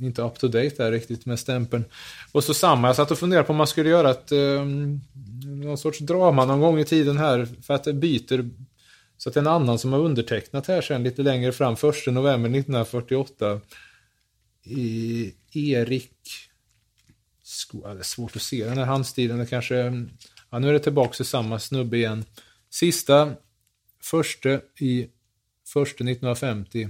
inte 0.00 0.22
up 0.22 0.38
to 0.38 0.48
date 0.48 0.74
där 0.76 0.92
riktigt 0.92 1.26
med 1.26 1.38
stämpeln. 1.38 1.84
Och 2.32 2.44
så 2.44 2.54
samma, 2.54 2.86
jag 2.86 2.96
satt 2.96 3.10
och 3.10 3.18
funderade 3.18 3.46
på 3.46 3.52
om 3.52 3.56
man 3.56 3.66
skulle 3.66 3.90
göra 3.90 4.10
ett 4.10 4.32
eh, 4.32 4.64
någon 5.44 5.78
sorts 5.78 5.98
drama 5.98 6.44
någon 6.44 6.60
gång 6.60 6.78
i 6.78 6.84
tiden 6.84 7.18
här 7.18 7.48
för 7.62 7.74
att 7.74 7.84
det 7.84 7.92
byter 7.92 8.50
så 9.16 9.28
att 9.28 9.36
en 9.36 9.46
annan 9.46 9.78
som 9.78 9.92
har 9.92 10.00
undertecknat 10.00 10.66
här 10.66 10.80
sen 10.80 11.02
lite 11.02 11.22
längre 11.22 11.52
fram, 11.52 11.72
1 11.72 11.80
november 11.82 12.50
1948 12.50 13.60
i 14.64 15.34
Erik 15.52 16.12
Sko- 17.42 17.94
det 17.94 18.00
är 18.00 18.02
svårt 18.02 18.36
att 18.36 18.42
se 18.42 18.64
den 18.64 18.78
här 18.78 18.84
handstilen, 18.84 19.38
det 19.38 19.46
kanske 19.46 19.74
ja, 20.50 20.58
nu 20.58 20.68
är 20.68 20.72
det 20.72 20.78
tillbaka 20.78 21.12
till 21.12 21.24
samma 21.24 21.58
snubbe 21.58 21.96
igen. 21.96 22.24
Sista 22.70 23.32
förste 24.02 24.60
i 24.80 25.08
första 25.66 26.04
1950 26.04 26.88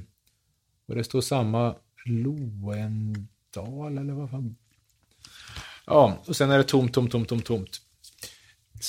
och 0.87 0.95
det 0.95 1.05
står 1.05 1.21
samma 1.21 1.75
Loendal 2.07 3.99
eller 3.99 4.13
vad 4.13 4.31
fan. 4.31 4.57
Ja, 5.87 6.19
och 6.27 6.37
sen 6.37 6.51
är 6.51 6.59
det 6.59 6.65
tomt, 6.65 6.95
tomt, 6.95 7.13
tomt, 7.13 7.29
tomt, 7.29 7.45
tomt. 7.45 7.81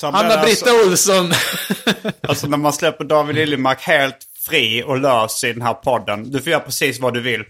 Anna-Britta 0.02 0.70
Olsson! 0.86 1.26
Alltså, 1.26 2.12
alltså 2.28 2.46
när 2.46 2.58
man 2.58 2.72
släpper 2.72 3.04
David 3.04 3.36
Liljemark 3.36 3.80
helt 3.80 4.16
fri 4.48 4.82
och 4.86 4.98
lös 5.00 5.44
i 5.44 5.52
den 5.52 5.62
här 5.62 5.74
podden. 5.74 6.30
Du 6.30 6.40
får 6.40 6.50
göra 6.50 6.60
precis 6.60 7.00
vad 7.00 7.14
du 7.14 7.20
vill. 7.20 7.44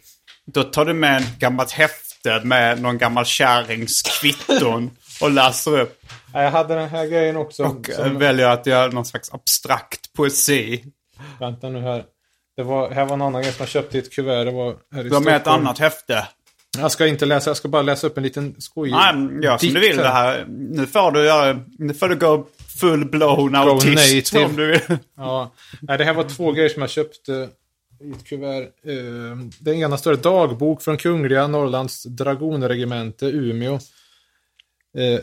Då 0.46 0.62
tar 0.62 0.84
du 0.84 0.94
med 0.94 1.22
ett 1.22 1.38
gammalt 1.38 1.70
häfte 1.70 2.40
med 2.44 2.82
någon 2.82 2.98
gammal 2.98 3.24
kärrings 3.24 4.02
kvitton 4.02 4.90
och 5.20 5.30
läser 5.30 5.80
upp. 5.80 6.02
Ja, 6.32 6.42
Jag 6.42 6.50
hade 6.50 6.74
den 6.74 6.88
här 6.88 7.06
grejen 7.06 7.36
också. 7.36 7.64
Och 7.64 7.90
eh, 7.90 7.96
som, 7.96 8.18
väljer 8.18 8.48
att 8.48 8.66
göra 8.66 8.92
någon 8.92 9.04
slags 9.04 9.34
abstrakt 9.34 10.12
poesi. 10.12 10.84
Vänta 11.40 11.68
nu 11.68 11.80
här. 11.80 12.04
Det 12.60 12.64
var, 12.64 12.90
här 12.90 13.04
var 13.04 13.14
en 13.14 13.22
annan 13.22 13.42
grej 13.42 13.52
som 13.52 13.62
jag 13.62 13.68
köpte 13.68 13.96
i 13.96 14.00
ett 14.00 14.12
kuvert. 14.12 14.44
Det 14.44 14.50
var 14.50 14.76
här 14.94 15.06
i 15.06 15.08
Du 15.08 15.14
har 15.14 15.20
med 15.22 15.36
ett 15.36 15.46
annat 15.46 15.78
häfte. 15.78 16.28
Jag 16.78 16.92
ska 16.92 17.06
inte 17.06 17.26
läsa, 17.26 17.50
jag 17.50 17.56
ska 17.56 17.68
bara 17.68 17.82
läsa 17.82 18.06
upp 18.06 18.16
en 18.16 18.22
liten 18.22 18.54
skojig 18.58 18.92
Nej, 18.92 19.14
gör 19.42 19.58
som 19.58 19.68
du 19.68 19.80
vill 19.80 19.96
det 19.96 20.08
här. 20.08 20.44
Nu 20.48 20.86
får 20.86 21.10
du 21.12 21.24
göra... 21.24 21.60
Nu 21.78 21.94
får 21.94 22.08
du 22.08 22.16
gå 22.16 22.46
full 22.80 23.04
blown 23.10 23.54
autist 23.54 24.34
om 24.36 24.56
du 24.56 24.66
vill. 24.66 24.98
Ja, 25.16 25.50
nej, 25.80 25.98
det 25.98 26.04
här 26.04 26.14
var 26.14 26.24
två 26.24 26.52
grejer 26.52 26.68
som 26.68 26.82
jag 26.82 26.90
köpte 26.90 27.48
i 28.00 28.10
ett 28.10 28.24
kuvert. 28.24 28.62
Eh, 28.86 29.36
Den 29.58 29.74
ena 29.74 29.98
står 29.98 30.14
dagbok 30.14 30.82
från 30.82 30.96
Kungliga 30.96 31.46
Norrlands 31.46 32.02
dragonregemente, 32.02 33.26
Umeå. 33.26 33.74
Eh, 34.98 35.20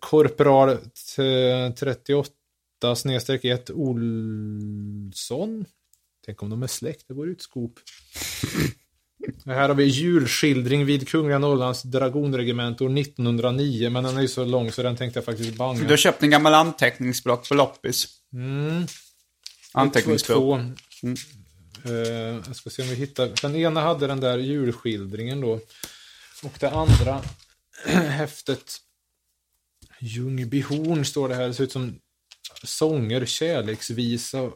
Korpral 0.00 0.76
t- 1.16 1.72
38 1.78 2.30
snedstreck 2.96 3.44
1 3.44 3.70
Olsson. 3.70 5.64
Tänk 6.26 6.42
om 6.42 6.50
de 6.50 6.62
är 6.62 6.66
släkt, 6.66 7.04
det 7.08 7.14
vore 7.14 7.28
ju 7.28 7.34
ett 7.34 7.42
skop. 7.42 7.78
Här 9.46 9.68
har 9.68 9.74
vi 9.74 9.84
julskildring 9.84 10.84
vid 10.86 11.08
Kungliga 11.08 11.38
Norrlands 11.38 11.82
dragonregemente 11.82 12.84
år 12.84 12.98
1909, 12.98 13.90
men 13.90 14.04
den 14.04 14.16
är 14.16 14.22
ju 14.22 14.28
så 14.28 14.44
lång 14.44 14.72
så 14.72 14.82
den 14.82 14.96
tänkte 14.96 15.18
jag 15.18 15.24
faktiskt 15.24 15.56
banga. 15.56 15.82
Du 15.82 15.88
har 15.88 15.96
köpt 15.96 16.22
en 16.22 16.30
gammal 16.30 16.54
anteckningsblock 16.54 17.48
på 17.48 17.54
loppis. 17.54 18.08
Mm. 18.32 18.86
Anteckningsbok. 19.72 20.36
Två. 20.36 20.56
Eh, 21.84 21.92
jag 22.46 22.56
ska 22.56 22.70
se 22.70 22.82
om 22.82 22.88
vi 22.88 22.94
hittar. 22.94 23.32
Den 23.42 23.56
ena 23.56 23.80
hade 23.80 24.06
den 24.06 24.20
där 24.20 24.38
julskildringen 24.38 25.40
då. 25.40 25.52
Och 26.42 26.56
det 26.60 26.70
andra 26.70 27.22
häftet. 28.08 28.76
Ljungbyhorn 30.00 31.04
står 31.04 31.28
det 31.28 31.34
här. 31.34 31.48
Det 31.48 31.54
ser 31.54 31.64
ut 31.64 31.72
som 31.72 31.98
sånger, 32.64 33.26
kärleksvisa. 33.26 34.50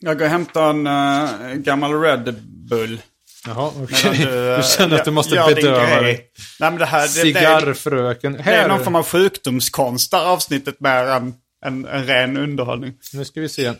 Jag 0.00 0.18
går 0.18 0.24
och 0.24 0.30
hämtar 0.30 0.70
en 0.70 0.86
uh, 0.86 1.54
gammal 1.54 2.00
Red 2.00 2.34
Bull. 2.42 3.00
Jaha, 3.46 3.72
okej. 3.82 4.10
Medan 4.18 4.32
Du, 4.32 4.54
eh, 4.54 4.62
känner 4.62 4.98
att 4.98 5.04
du 5.04 5.10
måste 5.10 5.34
bedöva 5.54 6.00
dig. 6.00 6.30
Nej 6.60 6.70
men 6.70 6.78
det 6.78 6.86
här... 6.86 7.00
Det, 7.00 7.14
det, 7.14 7.20
är- 7.20 7.24
Cigarrfröken. 7.60 8.32
det 8.32 8.38
är 8.38 8.42
Här, 8.42 8.68
någon 8.68 8.84
form 8.84 8.94
av 8.96 9.06
sjukdomskonst 9.06 10.10
där 10.10 10.24
avsnittet 10.24 10.80
mer 10.80 11.04
än 11.04 11.34
en, 11.64 11.84
en 11.86 12.06
ren 12.06 12.36
underhållning. 12.36 12.92
nu 13.12 13.24
ska 13.24 13.40
vi 13.40 13.48
se. 13.48 13.72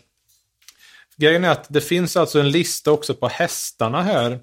Grejen 1.17 1.45
är 1.45 1.51
att 1.51 1.67
det 1.69 1.81
finns 1.81 2.17
alltså 2.17 2.41
en 2.41 2.51
lista 2.51 2.91
också 2.93 3.15
på 3.15 3.29
hästarna 3.29 4.03
här. 4.03 4.41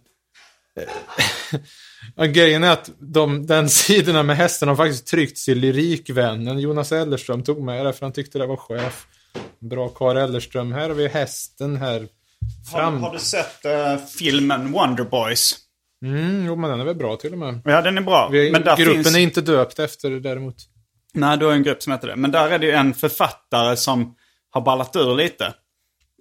Grejen 2.27 2.63
är 2.63 2.71
att 2.71 2.89
de, 2.99 3.45
den 3.47 3.69
sidorna 3.69 4.23
med 4.23 4.37
hästarna 4.37 4.71
har 4.71 4.77
faktiskt 4.77 5.07
tryckts 5.07 5.49
i 5.49 5.55
Lyrikvännen. 5.55 6.59
Jonas 6.59 6.91
Ellerström 6.91 7.43
tog 7.43 7.61
med 7.63 7.85
det 7.85 7.93
för 7.93 8.05
han 8.05 8.13
tyckte 8.13 8.37
det 8.39 8.45
var 8.47 8.57
chef. 8.57 9.05
Bra 9.59 9.89
Karl 9.89 10.17
Ellerström. 10.17 10.71
Här 10.71 10.89
har 10.89 10.95
vi 10.95 11.07
hästen 11.07 11.75
här. 11.75 12.07
Har, 12.71 12.79
Fram. 12.79 13.03
har 13.03 13.13
du 13.13 13.19
sett 13.19 13.65
eh, 13.65 13.97
filmen 13.97 14.71
Wonder 14.71 15.03
Boys? 15.03 15.55
Mm, 16.05 16.45
jo, 16.45 16.55
men 16.55 16.69
den 16.69 16.79
är 16.79 16.85
väl 16.85 16.95
bra 16.95 17.15
till 17.15 17.33
och 17.33 17.39
med. 17.39 17.61
Ja, 17.65 17.81
den 17.81 17.97
är 17.97 18.01
bra. 18.01 18.29
Vi, 18.31 18.51
men 18.51 18.61
gruppen 18.61 19.03
finns... 19.03 19.15
är 19.15 19.19
inte 19.19 19.41
döpt 19.41 19.79
efter 19.79 20.09
det 20.09 20.19
däremot. 20.19 20.55
Nej, 21.13 21.37
du 21.37 21.45
har 21.45 21.53
en 21.53 21.63
grupp 21.63 21.83
som 21.83 21.93
heter 21.93 22.07
det. 22.07 22.15
Men 22.15 22.31
där 22.31 22.49
är 22.49 22.59
det 22.59 22.65
ju 22.65 22.71
en 22.71 22.93
författare 22.93 23.77
som 23.77 24.15
har 24.49 24.61
ballat 24.61 24.95
ur 24.95 25.15
lite. 25.15 25.53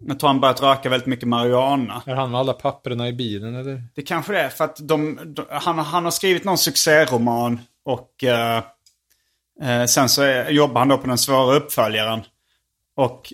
Jag 0.07 0.19
tror 0.19 0.29
han 0.29 0.41
börjat 0.41 0.63
röka 0.63 0.89
väldigt 0.89 1.07
mycket 1.07 1.29
marijuana. 1.29 2.03
Är 2.07 2.15
han 2.15 2.31
med 2.31 2.41
alla 2.41 2.53
papperna 2.53 3.09
i 3.09 3.13
bilen 3.13 3.55
eller? 3.55 3.83
Det 3.95 4.03
kanske 4.03 4.33
det 4.33 4.41
är 4.41 4.49
för 4.49 4.65
att 4.65 4.77
de, 4.89 5.19
de, 5.25 5.45
han, 5.51 5.79
han 5.79 6.05
har 6.05 6.11
skrivit 6.11 6.45
någon 6.45 6.59
succéroman 6.59 7.61
och 7.85 8.25
eh, 8.25 8.63
eh, 9.63 9.85
sen 9.85 10.09
så 10.09 10.23
är, 10.23 10.51
jobbar 10.51 10.79
han 10.81 10.89
då 10.89 10.99
på 10.99 11.07
den 11.07 11.19
svåra 11.19 11.57
uppföljaren. 11.57 12.23
Och, 12.97 13.33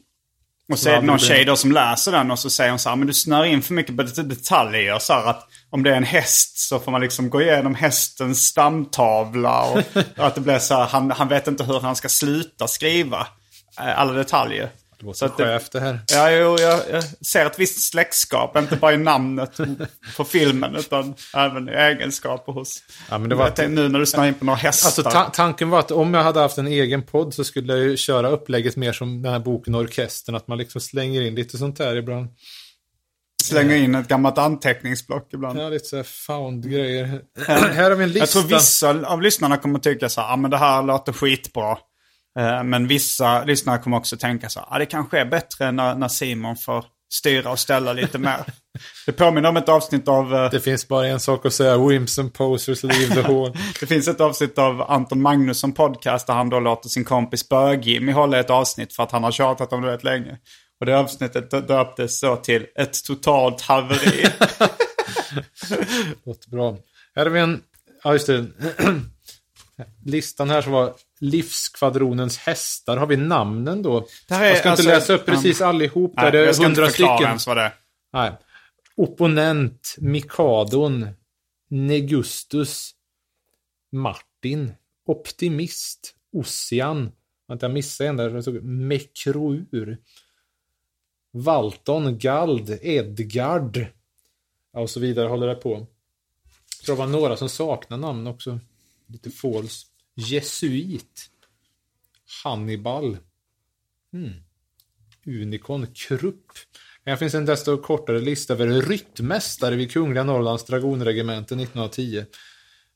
och 0.72 0.78
så 0.78 0.88
är 0.88 0.94
det 1.00 1.06
någon 1.06 1.18
tjej 1.18 1.44
då 1.44 1.56
som 1.56 1.72
läser 1.72 2.12
den 2.12 2.30
och 2.30 2.38
så 2.38 2.50
säger 2.50 2.70
hon 2.70 2.78
så 2.78 2.88
här, 2.88 2.96
men 2.96 3.06
du 3.06 3.12
snör 3.12 3.44
in 3.44 3.62
för 3.62 3.74
mycket 3.74 3.96
på 3.96 4.02
det- 4.02 4.22
detaljer. 4.22 4.98
Så 4.98 5.12
här 5.12 5.26
att 5.26 5.48
om 5.70 5.82
det 5.82 5.90
är 5.90 5.96
en 5.96 6.04
häst 6.04 6.58
så 6.58 6.78
får 6.80 6.92
man 6.92 7.00
liksom 7.00 7.30
gå 7.30 7.42
igenom 7.42 7.74
hästens 7.74 8.46
stamtavla. 8.46 9.62
Och, 9.62 9.78
och 10.18 10.26
att 10.26 10.34
det 10.34 10.40
blir 10.40 10.58
så 10.58 10.74
här, 10.74 10.86
han, 10.86 11.10
han 11.10 11.28
vet 11.28 11.46
inte 11.48 11.64
hur 11.64 11.80
han 11.80 11.96
ska 11.96 12.08
sluta 12.08 12.68
skriva 12.68 13.26
eh, 13.80 14.00
alla 14.00 14.12
detaljer. 14.12 14.70
Det 15.00 15.06
låter 15.06 15.18
Så 15.18 15.24
att 15.24 15.72
det- 15.72 15.80
här. 15.80 16.00
Ja, 16.12 16.30
jo, 16.30 16.56
jag, 16.58 16.80
jag 16.92 17.04
ser 17.26 17.46
ett 17.46 17.58
visst 17.58 17.90
släktskap, 17.90 18.56
inte 18.56 18.76
bara 18.76 18.92
i 18.92 18.96
namnet 18.96 19.60
på 20.16 20.24
filmen 20.24 20.76
utan 20.76 21.14
även 21.36 21.68
i 21.68 21.72
egenskaper 21.72 22.52
hos... 22.52 22.82
Ja, 23.10 23.18
men 23.18 23.28
det 23.28 23.34
var 23.34 23.46
tänkte, 23.46 23.68
nu 23.68 23.88
när 23.88 23.98
du 23.98 24.06
snör 24.06 24.26
in 24.26 24.34
på 24.34 24.44
några 24.44 24.56
hästar. 24.56 24.88
Alltså 24.88 25.02
ta 25.02 25.30
tanken 25.30 25.70
var 25.70 25.78
att 25.78 25.90
om 25.90 26.14
jag 26.14 26.22
hade 26.22 26.40
haft 26.40 26.58
en 26.58 26.66
egen 26.66 27.02
podd 27.02 27.34
så 27.34 27.44
skulle 27.44 27.72
jag 27.76 27.82
ju 27.82 27.96
köra 27.96 28.28
upplägget 28.28 28.76
mer 28.76 28.92
som 28.92 29.22
den 29.22 29.32
här 29.32 29.40
boken 29.40 29.74
Orkestern. 29.74 30.34
Att 30.34 30.48
man 30.48 30.58
liksom 30.58 30.80
slänger 30.80 31.22
in 31.22 31.34
lite 31.34 31.58
sånt 31.58 31.76
där 31.76 31.96
ibland. 31.96 32.28
Slänga 33.42 33.76
in 33.76 33.94
ett 33.94 34.08
gammalt 34.08 34.38
anteckningsblock 34.38 35.34
ibland. 35.34 35.58
Ja, 35.60 35.68
lite 35.68 35.84
så 35.84 35.96
här 35.96 36.02
found-grejer. 36.02 37.20
här 37.46 37.90
har 37.90 37.96
vi 37.96 38.04
en 38.04 38.12
lista. 38.12 38.18
Jag 38.22 38.28
tror 38.28 38.42
vissa 38.58 39.06
av 39.06 39.22
lyssnarna 39.22 39.56
kommer 39.56 39.78
tycka 39.78 40.08
så 40.08 40.20
här, 40.20 40.32
ah, 40.32 40.36
men 40.36 40.50
det 40.50 40.56
här 40.58 40.82
låter 40.82 41.12
skitbra. 41.12 41.78
Eh, 42.38 42.64
Men 42.64 42.86
vissa 42.86 43.44
lyssnare 43.44 43.78
kommer 43.78 43.96
också 43.96 44.16
tänka 44.16 44.48
så 44.48 44.60
här, 44.60 44.66
ah, 44.70 44.78
det 44.78 44.86
kanske 44.86 45.18
är 45.20 45.24
bättre 45.24 45.72
när, 45.72 45.94
när 45.94 46.08
Simon 46.08 46.56
får 46.56 46.84
styra 47.12 47.50
och 47.50 47.58
ställa 47.58 47.92
lite 47.92 48.18
mer. 48.18 48.44
Det 49.06 49.12
påminner 49.12 49.48
om 49.48 49.56
ett 49.56 49.68
avsnitt 49.68 50.08
av... 50.08 50.34
eh, 50.34 50.50
Det 50.50 50.60
finns 50.60 50.88
bara 50.88 51.06
en 51.06 51.20
sak 51.20 51.46
att 51.46 51.52
säga. 51.54 51.78
Wimps 51.78 52.18
and 52.18 52.32
posers 52.34 52.82
leave 52.82 53.14
the 53.14 53.20
hall. 53.22 53.56
Det 53.80 53.86
finns 53.86 54.08
ett 54.08 54.20
avsnitt 54.20 54.58
av 54.58 54.82
Anton 54.82 55.22
Magnusson 55.22 55.72
podcast 55.72 56.26
där 56.26 56.34
han 56.34 56.48
då 56.50 56.60
låter 56.60 56.88
sin 56.88 57.04
kompis 57.04 57.48
Bög-Jimmy 57.48 58.12
hålla 58.12 58.38
ett 58.40 58.50
avsnitt 58.50 58.96
för 58.96 59.02
att 59.02 59.12
han 59.12 59.24
har 59.24 59.32
tjatat 59.32 59.72
om 59.72 59.82
det 59.82 59.92
rätt 59.92 60.04
länge. 60.04 60.38
Och 60.80 60.86
det 60.86 60.98
avsnittet 60.98 61.50
döptes 61.68 62.18
så 62.20 62.36
till 62.36 62.66
ett 62.78 63.04
totalt 63.04 63.60
haveri. 63.60 64.26
Låter 66.26 66.50
bra. 66.50 66.76
Här 67.16 67.22
har 67.24 67.30
vi 67.30 67.40
en... 67.40 67.62
Ja, 68.04 68.12
just 68.12 68.26
det. 68.26 68.46
Listan 70.04 70.50
här 70.50 70.62
som 70.62 70.72
var 70.72 70.94
Livskvadronens 71.20 72.38
hästar. 72.38 72.96
Har 72.96 73.06
vi 73.06 73.16
namnen 73.16 73.82
då? 73.82 74.06
Är 74.28 74.44
jag 74.44 74.58
ska 74.58 74.70
alltså- 74.70 74.82
inte 74.82 74.94
läsa 74.94 75.12
upp 75.12 75.26
precis 75.26 75.60
allihop. 75.60 76.16
Där 76.16 76.22
Nej, 76.22 76.32
det 76.32 76.38
är 76.38 76.64
hundra 76.64 76.88
stycken. 76.90 77.22
ens 77.22 77.46
vad 77.46 77.56
det 77.56 77.62
är. 77.62 77.74
Nej. 78.12 78.32
Opponent, 78.96 79.96
Mikadon, 79.98 81.08
Negustus, 81.68 82.90
Martin, 83.92 84.72
Optimist, 85.06 86.14
Ossian. 86.32 87.12
Vänta, 87.48 87.66
jag 87.66 87.72
missade 87.72 88.10
en 88.10 88.16
där. 88.16 88.30
Det 88.30 88.42
stod 88.42 88.64
Mekrour. 88.64 89.98
Valton, 91.32 92.18
Gald, 92.18 92.78
Edgard. 92.82 93.86
Och 94.72 94.90
så 94.90 95.00
vidare 95.00 95.28
håller 95.28 95.46
det 95.46 95.54
på. 95.54 95.70
Jag 96.78 96.84
tror 96.86 96.96
det 96.96 97.00
var 97.00 97.06
några 97.06 97.36
som 97.36 97.48
saknar 97.48 97.96
namn 97.96 98.26
också. 98.26 98.60
Lite 99.06 99.30
false. 99.30 99.86
Jesuit. 100.20 101.30
Hannibal. 102.44 103.16
Mm. 104.12 104.32
Unikon 105.26 105.86
Krupp. 105.86 106.52
Här 107.06 107.16
finns 107.16 107.34
en 107.34 107.44
desto 107.44 107.76
kortare 107.76 108.20
lista 108.20 108.52
över 108.52 108.66
ryttmästare 108.66 109.76
vid 109.76 109.92
Kungliga 109.92 110.24
Norrlands 110.24 110.64
dragonregemente 110.64 111.54
1910. 111.54 112.24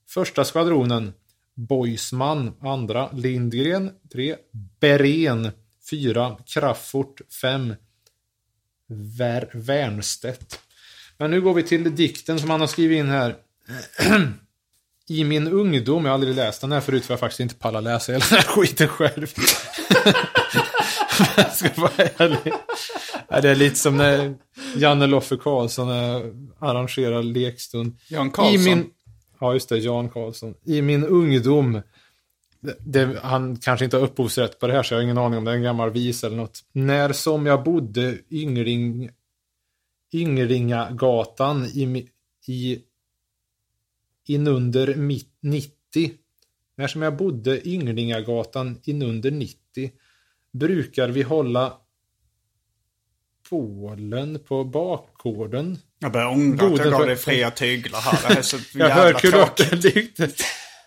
Första 0.08 0.44
skvadronen 0.44 1.12
Boisman, 1.54 2.56
andra 2.60 3.10
Lindgren, 3.12 3.90
tre 4.12 4.36
Beren. 4.80 5.50
fyra 5.90 6.38
Kraffort, 6.46 7.20
fem 7.40 7.74
Ver 8.86 9.50
Wernstedt. 9.52 10.60
Men 11.18 11.30
nu 11.30 11.40
går 11.40 11.54
vi 11.54 11.62
till 11.62 11.96
dikten 11.96 12.38
som 12.38 12.50
han 12.50 12.60
har 12.60 12.66
skrivit 12.66 12.98
in 12.98 13.08
här. 13.08 13.36
I 15.08 15.24
min 15.24 15.48
ungdom, 15.48 16.04
jag 16.04 16.10
har 16.10 16.14
aldrig 16.14 16.34
läst 16.34 16.60
den 16.60 16.72
här 16.72 16.80
förut 16.80 17.04
för 17.04 17.12
jag 17.12 17.20
faktiskt 17.20 17.40
inte 17.40 17.54
pallar 17.54 17.80
läsa 17.80 18.12
hela 18.12 18.24
den 18.30 18.38
här 18.38 18.44
skiten 18.44 18.88
själv. 18.88 19.26
jag 21.36 21.52
ska 21.52 21.68
vara 21.76 21.92
ärlig. 22.16 22.52
Det 23.42 23.50
är 23.50 23.54
lite 23.54 23.76
som 23.76 23.96
när 23.96 24.34
Janne 24.76 25.06
Loffe 25.06 25.36
Karlsson 25.36 25.90
eh, 25.90 26.20
arrangerar 26.58 27.22
lekstund. 27.22 27.98
Jan 28.08 28.30
Karlsson. 28.30 28.54
I 28.54 28.74
min, 28.74 28.90
ja, 29.40 29.52
just 29.52 29.68
det, 29.68 29.78
Jan 29.78 30.08
Karlsson. 30.08 30.54
I 30.64 30.82
min 30.82 31.04
ungdom, 31.04 31.80
det, 32.78 33.18
han 33.22 33.56
kanske 33.56 33.84
inte 33.84 33.96
har 33.96 34.04
upphovsrätt 34.04 34.58
på 34.58 34.66
det 34.66 34.72
här 34.72 34.82
så 34.82 34.94
jag 34.94 34.98
har 34.98 35.02
ingen 35.02 35.18
aning 35.18 35.38
om 35.38 35.44
det 35.44 35.50
är 35.50 35.56
en 35.56 35.62
gammal 35.62 35.90
visa 35.90 36.26
eller 36.26 36.36
något. 36.36 36.60
När 36.72 37.12
som 37.12 37.46
jag 37.46 37.64
bodde 37.64 38.18
yngling, 38.30 39.10
Yngringagatan 40.12 41.64
i, 41.64 42.08
i 42.46 42.78
inunder 44.26 44.94
mitt 44.94 45.38
90. 45.40 45.70
När 46.76 46.86
som 46.88 47.02
jag 47.02 47.16
bodde 47.16 47.68
Ynglingagatan 47.68 48.80
inunder 48.84 49.30
90 49.30 49.58
brukar 50.52 51.08
vi 51.08 51.22
hålla 51.22 51.72
bålen 53.50 54.38
på 54.48 54.64
bakgården. 54.64 55.78
Jag 55.98 56.12
börjar 56.12 56.28
ångra 56.28 56.66
att 56.66 56.78
jag 56.78 56.90
gav 56.90 57.06
dig 57.06 57.16
fria 57.16 57.50
tyglar 57.50 58.00
här. 58.00 58.18
Det 58.22 58.28
här 58.28 58.38
är 58.38 58.42
så 58.42 58.56
Jag 58.78 58.88
jävla 58.88 59.02
hör 59.02 59.12
tråkigt. 59.12 59.70
kulörten 59.70 60.30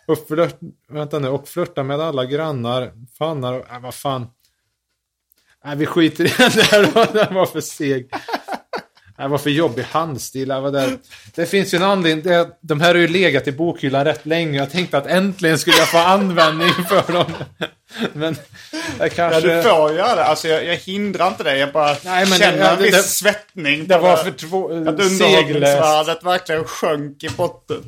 och 0.07 0.27
flört, 0.27 0.59
vänta 0.87 1.19
nu, 1.19 1.27
och 1.27 1.47
flörta 1.47 1.83
med 1.83 1.99
alla 2.01 2.25
grannar, 2.25 2.91
fannar 3.17 3.53
och, 3.53 3.69
äh, 3.71 3.79
vad 3.81 3.93
fan. 3.93 4.27
Nej, 5.65 5.75
vi 5.77 5.85
skiter 5.85 6.25
i 6.25 6.27
den 6.37 6.51
där 6.51 6.91
då, 6.93 7.19
den 7.19 7.35
var 7.35 7.45
för 7.45 7.61
seg. 7.61 8.09
Det 9.17 9.27
var 9.27 9.37
för 9.37 9.49
jobbig 9.49 9.83
handstil. 9.83 10.47
Var 10.49 10.71
där. 10.71 10.97
Det 11.35 11.45
finns 11.45 11.73
ju 11.73 11.75
en 11.75 11.83
anledning. 11.83 12.23
Det, 12.25 12.47
de 12.61 12.81
här 12.81 12.87
har 12.87 13.01
ju 13.01 13.07
legat 13.07 13.47
i 13.47 13.51
bokhyllan 13.51 14.05
rätt 14.05 14.25
länge. 14.25 14.57
Jag 14.59 14.71
tänkte 14.71 14.97
att 14.97 15.07
äntligen 15.07 15.57
skulle 15.59 15.77
jag 15.77 15.87
få 15.87 15.97
användning 15.97 16.69
för 16.89 17.13
dem. 17.13 17.33
Men 18.13 18.35
jag 18.99 19.07
Ja, 19.07 19.09
kanske... 19.15 19.55
du 19.55 19.63
får 19.63 19.93
göra 19.93 20.15
det. 20.15 20.23
Alltså 20.23 20.47
jag, 20.47 20.65
jag 20.65 20.75
hindrar 20.75 21.27
inte 21.27 21.43
dig. 21.43 21.59
Jag 21.59 21.71
bara 21.71 21.97
Nej, 22.05 22.25
men 22.29 22.39
känner 22.39 22.57
det- 22.57 22.67
en 22.69 22.81
viss 22.83 22.91
det- 22.95 23.03
svettning. 23.03 23.87
det 23.87 23.97
var 23.97 24.17
för 24.17 24.31
två- 24.31 24.65
Att 24.71 24.87
underhållningsvärdet 24.87 26.23
verkligen 26.23 26.63
sjönk 26.63 27.23
i 27.23 27.29
botten. 27.29 27.83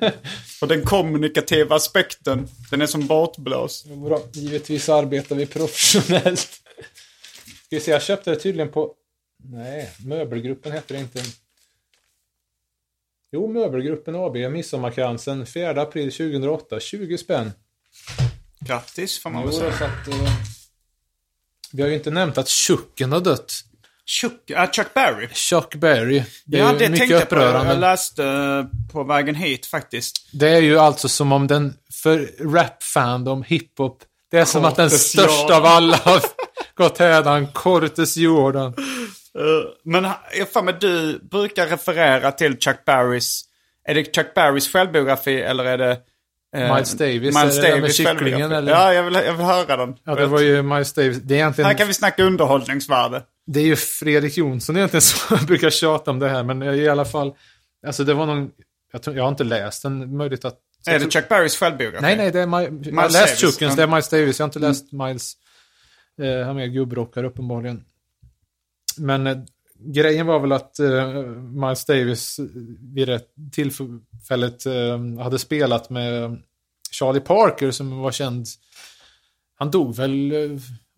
Och 0.60 0.68
den 0.68 0.82
kommunikativa 0.82 1.76
aspekten, 1.76 2.48
den 2.70 2.82
är 2.82 2.86
som 2.86 3.06
bortblåst. 3.06 3.86
Givetvis 4.32 4.88
arbetar 4.88 5.36
vi 5.36 5.46
professionellt. 5.46 6.40
Ska 7.66 7.76
vi 7.76 7.80
se, 7.80 7.90
jag 7.90 8.02
köpte 8.02 8.30
det 8.30 8.36
tydligen 8.36 8.72
på... 8.72 8.90
Nej, 9.50 9.90
Möbelgruppen 10.04 10.72
heter 10.72 10.94
det 10.94 11.00
inte. 11.00 11.22
Jo, 13.32 13.46
Möbelgruppen 13.48 14.14
AB, 14.14 14.36
Midsommarkransen, 14.50 15.46
4 15.46 15.82
april 15.82 16.12
2008, 16.12 16.80
20 16.80 17.18
spänn. 17.18 17.52
Grattis 18.60 19.18
får 19.18 19.30
man 19.30 19.42
väl 19.44 19.52
säga. 19.52 19.68
att, 19.70 20.08
eh, 20.08 20.32
vi 21.72 21.82
har 21.82 21.88
ju 21.88 21.94
inte 21.94 22.10
nämnt 22.10 22.38
att 22.38 22.48
Chucken 22.48 23.12
har 23.12 23.20
dött. 23.20 23.52
Chuck, 24.06 24.50
äh, 24.50 24.70
Chuck 24.70 24.94
Berry. 24.94 25.28
Chuck 25.28 25.74
Berry. 25.74 26.22
Det 26.44 26.58
är 26.58 26.62
ja, 26.62 26.72
ju 26.72 26.78
det 26.78 26.88
mycket 26.90 26.98
tänkte 26.98 27.14
jag 27.14 27.28
på. 27.28 27.36
upprörande. 27.36 27.72
Jag 27.72 27.80
läste 27.80 28.24
eh, 28.24 28.64
på 28.92 29.04
vägen 29.04 29.34
hit 29.34 29.66
faktiskt. 29.66 30.28
Det 30.32 30.48
är 30.48 30.60
ju 30.60 30.78
alltså 30.78 31.08
som 31.08 31.32
om 31.32 31.46
den, 31.46 31.74
för 31.92 32.30
rap-fandom, 32.40 33.42
hiphop, 33.42 34.02
det 34.30 34.38
är 34.38 34.44
som 34.44 34.64
att 34.64 34.76
den 34.76 34.88
Cortes 34.88 35.08
största 35.08 35.42
Jordan. 35.42 35.56
av 35.56 35.66
alla 35.66 35.96
har 35.96 36.22
gått 36.74 36.98
hädan, 36.98 37.46
Cortes 37.46 38.16
Jordan. 38.16 38.74
Eh, 39.38 39.70
men 39.84 40.10
jag 40.38 40.48
för 40.48 40.62
mig 40.62 40.74
du 40.80 41.18
brukar 41.18 41.66
referera 41.66 42.32
till 42.32 42.58
Chuck 42.58 42.84
Barrys... 42.84 43.42
Är 43.84 43.94
det 43.94 44.16
Chuck 44.16 44.34
Barrys 44.34 44.72
självbiografi 44.72 45.40
eller 45.42 45.64
är 45.64 45.78
det... 45.78 45.98
eh, 46.56 46.74
Miles 46.74 46.92
Davis, 46.92 47.34
Miles 47.36 47.56
det 47.56 47.62
med 47.62 47.80
Davis 47.80 47.96
kycklingen, 47.96 48.52
eller? 48.52 48.72
Ja, 48.72 48.94
jag 48.94 49.02
vill, 49.02 49.14
jag 49.14 49.32
vill 49.32 49.46
höra 49.46 49.76
den. 49.76 49.96
Ja, 50.04 50.14
det 50.14 50.26
var 50.26 50.40
ju 50.40 50.62
Miles 50.62 50.92
Davis. 50.92 51.18
Det 51.18 51.34
är 51.34 51.36
egentligen... 51.36 51.66
Här 51.70 51.78
kan 51.78 51.86
vi 51.86 51.94
snacka 51.94 52.22
underhållningsvärde. 52.24 53.22
Det 53.46 53.60
är 53.60 53.64
ju 53.64 53.76
Fredrik 53.76 54.36
Jonsson 54.36 54.76
egentligen 54.76 55.02
som 55.02 55.46
brukar 55.46 55.70
tjata 55.70 56.10
om 56.10 56.18
det 56.18 56.28
här, 56.28 56.42
men 56.42 56.62
i 56.62 56.88
alla 56.88 57.04
fall. 57.04 57.34
Alltså 57.86 58.04
det 58.04 58.14
var 58.14 58.26
någon... 58.26 58.50
Jag, 58.92 59.02
tror, 59.02 59.16
jag 59.16 59.22
har 59.22 59.28
inte 59.28 59.44
läst 59.44 59.82
den, 59.82 60.16
möjligt 60.16 60.44
att... 60.44 60.58
Är 60.86 60.98
det 60.98 61.10
Chuck 61.12 61.28
Barrys 61.28 61.56
självbiografi? 61.56 62.02
Nej, 62.02 62.16
nej, 62.16 62.30
det 62.30 62.40
är 62.40 62.46
My, 62.46 62.56
jag 62.56 62.94
har 62.94 63.02
Davis, 63.02 63.12
läst 63.12 63.40
Chuckens, 63.40 63.76
det 63.76 63.82
är 63.82 63.86
Miles 63.86 64.08
Davis. 64.08 64.38
Jag 64.38 64.44
har 64.44 64.48
inte 64.48 64.58
läst 64.58 64.92
Miles... 64.92 65.32
Eh, 66.22 66.46
han 66.46 66.58
är 66.58 66.66
gubbrockare 66.66 67.26
uppenbarligen. 67.26 67.84
Men 68.98 69.26
eh, 69.26 69.38
grejen 69.78 70.26
var 70.26 70.38
väl 70.38 70.52
att 70.52 70.78
eh, 70.78 71.08
Miles 71.36 71.84
Davis 71.84 72.38
eh, 72.38 72.44
vid 72.94 73.08
det 73.08 73.20
tillfället 73.52 74.66
eh, 74.66 75.22
hade 75.22 75.38
spelat 75.38 75.90
med 75.90 76.42
Charlie 76.90 77.20
Parker 77.20 77.70
som 77.70 77.98
var 77.98 78.12
känd. 78.12 78.46
Han 79.58 79.70
dog 79.70 79.96
väl 79.96 80.32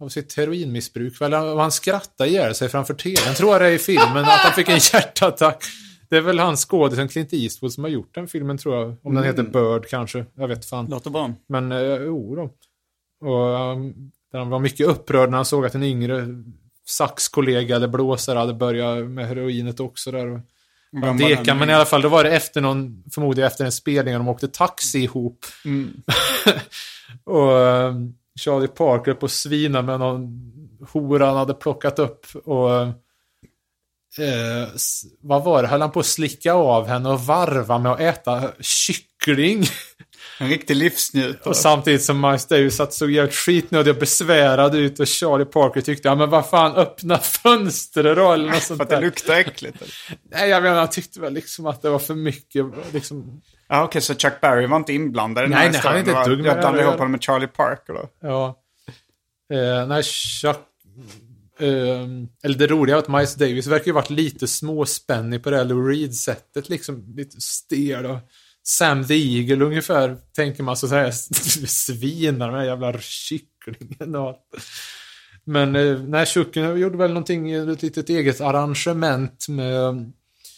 av 0.00 0.08
sitt 0.08 0.36
heroinmissbruk. 0.36 1.20
Väl, 1.20 1.32
han 1.32 1.72
skrattade 1.72 2.30
ihjäl 2.30 2.54
sig 2.54 2.68
framför 2.68 2.94
tvn. 2.94 3.34
Tror 3.34 3.52
jag 3.52 3.60
det 3.60 3.66
är 3.66 3.72
i 3.72 3.78
filmen, 3.78 4.24
att 4.24 4.40
han 4.40 4.52
fick 4.52 4.68
en 4.68 4.78
hjärtattack. 4.92 5.64
Det 6.08 6.16
är 6.16 6.20
väl 6.20 6.38
hans 6.38 6.64
skådisen 6.64 7.08
Clint 7.08 7.32
Eastwood 7.32 7.72
som 7.72 7.84
har 7.84 7.90
gjort 7.90 8.14
den 8.14 8.28
filmen 8.28 8.58
tror 8.58 8.74
jag. 8.74 8.96
Om 9.02 9.14
den 9.14 9.24
heter 9.24 9.42
Bird 9.42 9.86
kanske. 9.88 10.24
Jag 10.34 10.48
vet 10.48 10.64
fan. 10.64 10.86
Låter 10.86 11.10
bra. 11.10 11.32
Men 11.48 11.72
eh, 11.72 11.78
jo 11.78 12.36
då. 12.36 12.50
Och 13.28 13.72
um, 13.72 14.12
han 14.32 14.50
var 14.50 14.58
mycket 14.58 14.86
upprörd 14.86 15.30
när 15.30 15.36
han 15.36 15.44
såg 15.44 15.66
att 15.66 15.74
en 15.74 15.82
yngre 15.82 16.26
saxkollega 16.88 17.76
eller 17.76 17.88
blåsare 17.88 18.38
hade 18.38 18.54
börjat 18.54 19.06
med 19.06 19.28
heroinet 19.28 19.80
också 19.80 20.10
där. 20.10 20.26
Och, 20.26 20.40
ja, 20.90 21.00
var 21.00 21.18
deka, 21.18 21.54
men 21.54 21.70
i 21.70 21.74
alla 21.74 21.84
fall, 21.84 22.02
då 22.02 22.08
var 22.08 22.24
det 22.24 22.30
efter 22.30 22.60
någon, 22.60 23.04
förmodligen 23.14 23.46
efter 23.46 23.64
en 23.64 23.72
spelning, 23.72 24.14
och 24.14 24.20
de 24.20 24.28
åkte 24.28 24.48
taxi 24.48 24.98
ihop. 24.98 25.46
och 27.24 27.52
um, 27.52 28.14
Charlie 28.40 28.68
Parker 28.68 29.14
på 29.14 29.28
svina 29.28 29.82
med 29.82 30.00
någon 30.00 30.52
hora 30.92 31.26
han 31.26 31.36
hade 31.36 31.54
plockat 31.54 31.98
upp. 31.98 32.26
Och 32.44 32.72
eh, 34.18 34.68
vad 35.20 35.44
var 35.44 35.62
det? 35.62 35.68
Höll 35.68 35.80
han 35.80 35.92
på 35.92 36.00
att 36.00 36.06
slicka 36.06 36.52
av 36.52 36.86
henne 36.86 37.08
och 37.08 37.20
varva 37.20 37.78
med 37.78 37.92
att 37.92 38.00
äta 38.00 38.52
kyckling? 38.60 39.64
En 40.38 40.48
riktig 40.48 40.76
livsnjutare. 40.76 41.50
Och 41.50 41.56
samtidigt 41.56 42.02
som 42.02 42.20
Miles 42.20 42.46
Davis 42.46 42.76
satt 42.76 42.92
såg 42.92 43.10
jävligt 43.10 43.34
skitnödig 43.34 43.94
och 43.94 44.00
besvärad 44.00 44.74
ut 44.74 45.00
och 45.00 45.08
Charlie 45.08 45.44
Parker 45.44 45.80
tyckte 45.80 46.08
ja 46.08 46.14
men 46.14 46.30
vad 46.30 46.48
fan 46.50 46.74
öppna 46.76 47.18
fönstret 47.42 48.16
då 48.16 48.32
eller 48.32 48.44
något 48.46 48.54
För 48.54 48.60
sånt 48.66 48.80
att 48.82 48.88
det 48.88 48.94
där. 48.96 49.02
luktar 49.02 49.34
äckligt. 49.34 49.76
eller? 49.82 49.94
Nej 50.30 50.48
jag 50.50 50.62
menar 50.62 50.76
han 50.78 50.90
tyckte 50.90 51.20
väl 51.20 51.32
liksom 51.32 51.66
att 51.66 51.82
det 51.82 51.90
var 51.90 51.98
för 51.98 52.14
mycket 52.14 52.66
liksom. 52.92 53.42
Ja, 53.68 53.84
okej, 53.84 54.00
så 54.00 54.14
Chuck 54.14 54.40
Berry 54.40 54.66
var 54.66 54.76
inte 54.76 54.92
inblandad 54.92 55.42
i 55.42 55.46
den 55.46 55.50
Nej, 55.50 55.60
här 55.66 55.72
nej, 55.72 55.80
han 55.84 55.94
är 55.94 55.98
inte 55.98 56.12
ett 56.12 56.24
dugg 56.24 56.38
med 56.38 56.46
Jag 56.48 56.58
blandade 56.58 56.82
ihop 56.84 56.94
honom 56.98 57.10
med 57.12 57.22
Charlie 57.22 57.46
Parker 57.46 57.92
då. 57.92 58.08
Ja. 58.20 58.58
Eh, 59.52 59.86
nej, 59.88 60.02
Chuck... 60.02 60.58
Eh, 61.60 61.66
eller 62.42 62.58
det 62.58 62.66
roliga 62.66 62.96
är 62.96 62.98
att 62.98 63.08
Miles 63.08 63.34
Davis 63.34 63.66
verkar 63.66 63.86
ju 63.86 63.92
varit 63.92 64.10
lite 64.10 64.46
småspännig 64.46 65.42
på 65.42 65.50
det 65.50 65.56
här 65.56 65.64
Lou 65.64 65.88
Reed-sättet. 65.88 66.68
Liksom 66.68 67.14
lite 67.16 67.40
stel 67.40 68.06
och 68.06 68.18
Sam 68.68 69.06
the 69.06 69.14
Eagle 69.14 69.64
ungefär. 69.64 70.16
Tänker 70.36 70.62
man 70.62 70.76
så 70.76 70.86
här 70.86 71.10
svinar 71.66 72.50
den 72.50 72.58
här 72.58 72.66
jävla 72.66 73.00
kycklingen 73.00 74.14
och 74.14 74.28
allt. 74.28 74.40
Men 75.44 75.76
eh, 75.76 76.02
nej, 76.02 76.26
Chucken 76.26 76.78
gjorde 76.78 76.98
väl 76.98 77.10
någonting, 77.10 77.52
ett 77.52 77.82
litet 77.82 78.08
eget 78.08 78.40
arrangement 78.40 79.48
med 79.48 80.12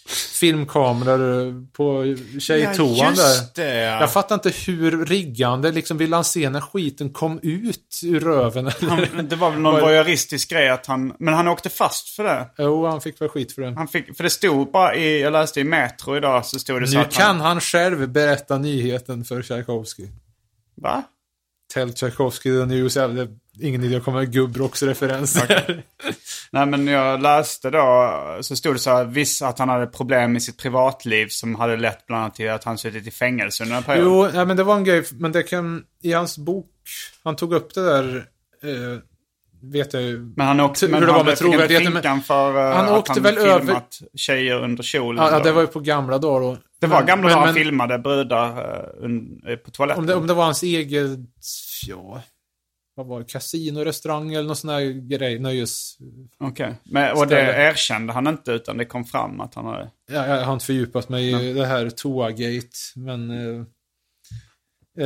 filmkameror 0.09 1.67
på 1.73 2.17
tjejtoan 2.41 2.97
där. 2.97 3.11
just 3.11 3.55
det. 3.55 3.75
Ja. 3.75 4.01
Jag 4.01 4.13
fattar 4.13 4.35
inte 4.35 4.51
hur 4.67 5.07
riggande, 5.07 5.73
liksom 5.73 5.99
vill 5.99 6.13
han 6.13 6.25
se 6.25 6.51
när 6.51 6.61
skiten 6.61 7.13
kom 7.13 7.41
ut 7.43 8.01
ur 8.05 8.21
röven? 8.21 8.67
eller? 8.67 8.89
Han, 8.89 9.29
det 9.29 9.37
var 9.37 9.51
väl 9.51 9.61
någon 9.61 9.81
voyeuristisk 9.81 10.51
grej 10.51 10.69
att 10.69 10.87
han... 10.87 11.13
Men 11.19 11.35
han 11.35 11.49
åkte 11.49 11.69
fast 11.69 12.09
för 12.09 12.25
det. 12.25 12.47
Jo, 12.59 12.87
han 12.87 13.01
fick 13.01 13.21
väl 13.21 13.29
skit 13.29 13.53
för 13.53 13.63
det. 13.63 13.75
Han 13.77 13.89
fick, 13.89 14.17
för 14.17 14.25
det 14.25 14.31
stod 14.31 14.71
bara 14.73 14.95
i... 14.95 15.23
Jag 15.23 15.33
läste 15.33 15.61
i 15.61 15.65
Metro 15.65 16.17
idag 16.17 16.47
så 16.47 16.59
stod 16.59 16.81
det 16.81 16.87
så 16.87 16.95
Nu 16.95 17.01
att 17.01 17.13
kan 17.13 17.37
han... 17.37 17.41
han 17.47 17.61
själv 17.61 18.09
berätta 18.09 18.59
nyheten 18.59 19.25
för 19.25 19.43
Tchaikovsky. 19.43 20.07
Va? 20.75 21.03
Tell 21.75 21.93
Tchaikovsky 21.93 22.51
the 22.61 22.67
news. 22.67 22.95
Det 22.95 23.01
är 23.01 23.29
ingen 23.63 23.85
idé 23.85 23.97
att 23.97 24.05
komma 24.05 24.17
med 24.19 24.33
gubbrocksreferenser. 24.33 25.83
Nej 26.51 26.67
men 26.67 26.87
jag 26.87 27.23
läste 27.23 27.71
då, 27.71 28.13
så 28.41 28.57
stod 28.57 28.75
det 28.75 28.79
så 28.79 28.91
här, 28.91 29.05
viss 29.05 29.43
att 29.43 29.59
han 29.59 29.69
hade 29.69 29.87
problem 29.87 30.37
i 30.37 30.41
sitt 30.41 30.59
privatliv 30.59 31.27
som 31.29 31.55
hade 31.55 31.77
lett 31.77 32.07
bland 32.07 32.23
annat 32.23 32.35
till 32.35 32.51
att 32.51 32.65
han 32.65 32.79
suttit 32.79 33.07
i 33.07 33.11
fängelse 33.11 33.65
under 33.65 33.77
en 33.77 33.83
period. 33.83 34.05
Jo, 34.07 34.29
ja, 34.35 34.45
men 34.45 34.57
det 34.57 34.63
var 34.65 34.77
en 34.77 34.85
grej, 34.85 35.05
men 35.13 35.33
det 35.33 35.43
kan, 35.43 35.83
i 36.03 36.13
hans 36.13 36.39
bok, 36.39 36.67
han 37.25 37.37
tog 37.37 37.53
upp 37.55 37.75
det 37.75 37.85
där, 37.85 38.17
eh, 38.63 38.99
vet 39.63 39.93
jag 39.93 40.03
ju. 40.03 40.33
Men 40.37 40.47
han 40.47 40.61
åkte, 40.61 40.87
Hur 40.87 40.93
men 40.93 41.01
det 41.01 41.07
var 41.07 41.15
han 41.15 41.27
med 41.27 41.39
fick 41.39 41.47
en 41.47 41.53
trovärdigheten, 41.53 41.93
men- 42.03 42.23
för 42.23 42.57
uh, 42.57 42.75
Han 42.77 42.85
att 42.89 42.99
åkte 42.99 43.13
han 43.13 43.23
väl 43.23 43.39
över- 43.39 43.81
tjejer 44.17 44.63
under 44.65 44.83
kjolen. 44.83 45.25
Ja, 45.25 45.31
ja, 45.33 45.41
det 45.43 45.53
var 45.53 45.61
ju 45.61 45.67
på 45.67 45.81
gamla 45.81 46.19
dagar 46.19 46.41
då. 46.41 46.57
Det 46.81 46.87
var 46.87 46.99
Men- 46.99 47.07
gamla 47.07 47.29
men- 47.29 47.45
men- 47.45 47.55
filmade 47.55 47.99
brudar 47.99 48.49
uh, 49.09 49.57
på 49.57 49.71
toaletten. 49.71 50.01
Om 50.01 50.07
det, 50.07 50.15
om 50.15 50.27
det 50.27 50.35
var 50.35 50.45
hans 50.45 50.63
eget, 50.63 51.19
ja, 51.87 52.23
vad 52.95 53.07
var 53.07 53.19
det, 53.19 53.25
kasino, 53.25 53.81
restaurang 53.81 54.35
eller 54.35 54.47
någon 54.47 54.57
sån 54.57 54.71
här 54.71 55.09
grej, 55.09 55.39
nöjes... 55.39 55.99
Okej. 56.39 56.75
Men, 56.85 57.13
och 57.13 57.27
det 57.27 57.27
Ställe. 57.27 57.71
erkände 57.71 58.13
han 58.13 58.27
inte 58.27 58.53
utan 58.53 58.77
det 58.77 58.85
kom 58.85 59.05
fram 59.05 59.41
att 59.41 59.55
han 59.55 59.67
hade... 59.67 59.91
Ja, 60.11 60.27
jag 60.27 60.45
har 60.45 60.53
inte 60.53 60.65
fördjupat 60.65 61.09
mig 61.09 61.51
i 61.51 61.53
det 61.53 61.67
här 61.67 61.91
Toagate, 61.91 62.69
men... 62.97 63.31
Eh, 63.31 63.65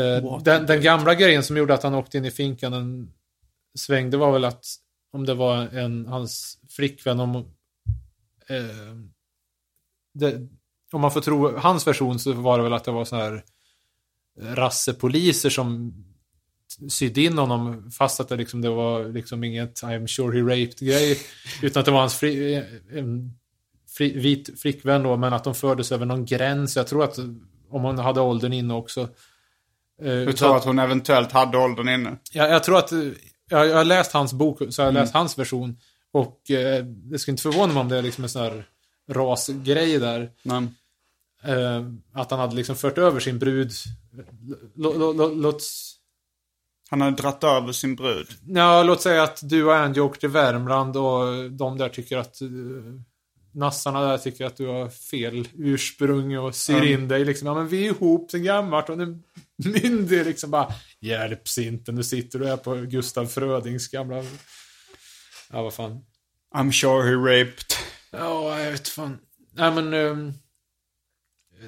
eh, 0.00 0.38
den, 0.42 0.66
den 0.66 0.82
gamla 0.82 1.14
grejen 1.14 1.42
som 1.42 1.56
gjorde 1.56 1.74
att 1.74 1.82
han 1.82 1.94
åkte 1.94 2.18
in 2.18 2.24
i 2.24 2.30
finkan 2.30 2.72
en 2.72 3.12
sväng, 3.78 4.10
det 4.10 4.16
var 4.16 4.32
väl 4.32 4.44
att 4.44 4.64
om 5.12 5.26
det 5.26 5.34
var 5.34 5.56
en, 5.56 6.06
hans 6.06 6.58
flickvän, 6.76 7.20
om... 7.20 7.54
Det, 10.14 10.48
om 10.92 11.00
man 11.00 11.12
får 11.12 11.20
tro 11.20 11.56
hans 11.58 11.86
version 11.86 12.18
så 12.18 12.32
var 12.32 12.58
det 12.58 12.64
väl 12.64 12.72
att 12.72 12.84
det 12.84 12.90
var 12.90 13.04
så 13.04 13.16
här 13.16 13.42
rassepoliser 14.40 15.50
som 15.50 15.94
sydde 16.88 17.20
in 17.22 17.38
honom 17.38 17.90
fast 17.90 18.20
att 18.20 18.28
det 18.28 18.36
liksom 18.36 18.60
det 18.62 18.70
var 18.70 19.04
liksom 19.04 19.44
inget 19.44 19.82
I'm 19.82 20.06
sure 20.06 20.38
he 20.38 20.42
raped 20.62 20.78
grej 20.88 21.18
utan 21.62 21.80
att 21.80 21.84
det 21.86 21.92
var 21.92 22.00
hans 22.00 22.14
fri, 22.14 22.54
en 22.92 23.32
fri, 23.96 24.18
vit 24.18 24.60
flickvän 24.60 25.02
då 25.02 25.16
men 25.16 25.32
att 25.32 25.44
de 25.44 25.54
fördes 25.54 25.92
över 25.92 26.06
någon 26.06 26.24
gräns. 26.24 26.76
Jag 26.76 26.86
tror 26.86 27.04
att 27.04 27.18
om 27.70 27.82
hon 27.82 27.98
hade 27.98 28.20
åldern 28.20 28.52
inne 28.52 28.74
också. 28.74 29.00
Eh, 30.02 30.06
Du 30.26 30.32
tror 30.32 30.56
att- 30.56 30.64
hon 30.64 30.78
eventuellt 30.78 31.32
hade 31.32 31.58
åldern 31.58 31.88
inne? 31.88 32.16
jag, 32.32 32.50
jag 32.50 32.64
tror 32.64 32.78
att, 32.78 32.92
eh, 32.92 32.98
jag, 33.50 33.66
jag 33.68 33.76
har 33.76 33.84
läst 33.84 34.12
hans 34.12 34.32
bok, 34.32 34.58
så 34.58 34.80
jag 34.82 34.86
har 34.86 34.90
Mm. 34.90 35.02
läst 35.02 35.14
hans 35.14 35.38
version. 35.38 35.76
Och 36.12 36.50
eh, 36.50 36.84
det 36.84 37.18
skulle 37.18 37.32
inte 37.32 37.42
förvåna 37.42 37.72
mig 37.72 37.80
om 37.80 37.88
det 37.88 37.98
är 37.98 38.02
liksom 38.02 38.24
en 38.24 38.30
sån 38.30 38.42
här 38.42 38.64
rasgrej 39.10 39.98
där. 39.98 40.30
Nej. 40.42 40.62
Eh, 41.44 41.82
att 42.12 42.30
han 42.30 42.40
hade 42.40 42.56
liksom 42.56 42.76
fört 42.76 42.98
över 42.98 43.20
sin 43.20 43.38
brud. 43.38 43.70
Lå- 44.76 44.94
lå- 44.98 45.12
lå- 45.16 45.34
Låt, 45.42 45.62
Han 46.90 47.00
hade 47.00 47.16
dratt 47.16 47.44
över 47.44 47.72
sin 47.72 47.96
brud. 47.96 48.26
ja, 48.46 48.82
låt 48.82 49.02
säga 49.02 49.22
att 49.22 49.40
du 49.42 49.64
och 49.64 49.76
Angie 49.76 50.00
åker 50.02 50.20
till 50.20 50.28
Värmland 50.28 50.96
och 50.96 51.50
de 51.50 51.78
där 51.78 51.88
tycker 51.88 52.16
att 52.16 52.42
uh, 52.42 53.00
nassarna 53.54 54.00
där 54.00 54.18
tycker 54.18 54.46
att 54.46 54.56
du 54.56 54.66
har 54.66 54.88
fel 54.88 55.48
ursprung 55.54 56.38
och 56.38 56.54
syr 56.54 56.74
Mm. 56.76 56.88
in 56.88 57.08
dig 57.08 57.24
liksom. 57.24 57.46
Ja 57.48 57.54
men 57.54 57.68
vi 57.68 57.86
är 57.86 57.90
ihop 57.90 58.30
sen 58.30 58.42
gammalt 58.44 58.88
och 58.88 58.98
nu 58.98 59.18
myndig 59.56 60.24
liksom 60.26 60.50
bara 60.50 60.74
hjälps 61.00 61.58
inte. 61.58 61.92
Nu 61.92 62.02
sitter 62.04 62.38
du 62.38 62.46
här 62.46 62.56
på 62.56 62.74
Gustav 62.74 63.26
Frödings 63.26 63.88
gamla... 63.88 64.24
Ja 65.50 65.62
vad 65.62 65.74
fan. 65.74 66.00
I'm 66.54 66.72
sure 66.72 67.02
he 67.08 67.14
raped. 67.14 67.64
Ja, 68.10 68.60
jag 68.60 68.70
vet 68.72 68.88
fan. 68.88 69.18
Nej 69.52 69.72
men... 69.72 69.94
ehm, 69.94 70.32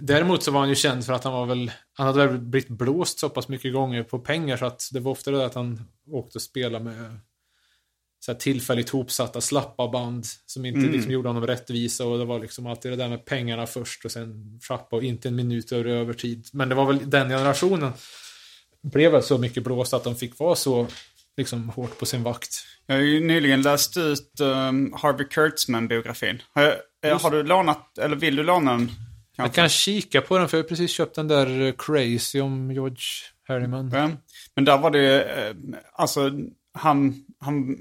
däremot 0.01 0.43
så 0.43 0.51
var 0.51 0.61
han 0.61 0.69
ju 0.69 0.75
känd 0.75 1.07
för 1.07 1.12
att 1.12 1.25
han 1.25 1.33
var 1.33 1.47
väl... 1.47 1.71
Han 1.93 2.07
hade 2.07 2.27
väl 2.27 2.39
blivit 2.39 2.69
blåst 2.69 3.19
så 3.19 3.29
pass 3.29 3.49
mycket 3.49 3.73
gånger 3.73 4.03
på 4.03 4.19
pengar 4.19 4.57
så 4.57 4.66
att 4.66 4.89
det 4.93 5.01
var 5.01 5.12
ofta 5.12 5.31
det 5.31 5.37
där 5.37 5.47
att 5.47 5.55
han 5.55 5.81
åkte 6.11 6.39
och 6.39 6.43
spelade 6.43 6.85
med 6.85 7.19
så 8.21 8.33
här 8.33 8.39
tillfälligt 8.39 8.91
hopsatta 8.91 9.41
slappa 9.41 9.89
band 9.89 10.27
som 10.47 10.65
inte 10.65 10.81
liksom 10.81 11.12
gjorde 11.12 11.29
honom 11.29 11.47
rättvisa 11.47 12.05
och 12.05 12.19
det 12.19 12.25
var 12.25 12.39
liksom 12.39 12.66
alltid 12.66 12.93
det 12.93 12.97
där 12.97 13.09
med 13.09 13.25
pengarna 13.25 13.66
först 13.66 14.05
och 14.05 14.11
sen 14.11 14.61
trappa 14.69 14.97
och 14.97 15.03
inte 15.03 15.29
en 15.29 15.37
minut 15.37 15.73
över 15.73 15.85
övertid. 15.85 16.49
Men 16.53 16.69
det 16.69 16.75
var 16.75 16.87
väl 16.87 17.11
den 17.11 17.29
generationen 17.29 17.93
blev 18.83 19.12
väl 19.12 19.23
så 19.23 19.39
mycket 19.39 19.65
blåst 19.65 19.95
att 19.95 20.05
de 20.05 20.16
fick 20.16 20.39
vara 20.39 20.55
så 20.55 20.87
liksom 21.37 21.69
hårt 21.69 21.99
på 21.99 22.07
sin 22.07 22.23
vakt. 22.23 22.65
Jag 22.87 22.95
har 22.95 23.03
ju 23.03 23.27
nyligen 23.27 23.62
läst 23.62 23.97
ut 23.97 24.41
um, 24.41 24.95
Harvey 24.97 25.27
Kurtzman-biografin. 25.27 26.43
Har, 26.53 26.77
jag, 27.01 27.16
har 27.16 27.31
du 27.31 27.43
lånat, 27.43 27.99
eller 27.99 28.16
vill 28.16 28.37
du 28.37 28.43
låna 28.43 28.73
den? 28.73 28.91
Jag 29.36 29.55
kan 29.55 29.69
kika 29.69 30.20
på 30.20 30.39
den 30.39 30.48
för 30.48 30.56
jag 30.56 30.65
har 30.65 30.69
precis 30.69 30.90
köpt 30.90 31.15
den 31.15 31.28
där 31.28 31.74
Crazy 31.78 32.40
om 32.40 32.70
George 32.70 33.05
Harriman. 33.48 33.90
Ja. 33.94 34.11
Men 34.55 34.65
där 34.65 34.78
var 34.78 34.90
det 34.90 35.23
eh, 35.23 35.56
alltså 35.93 36.31
han, 36.74 37.24
han 37.40 37.78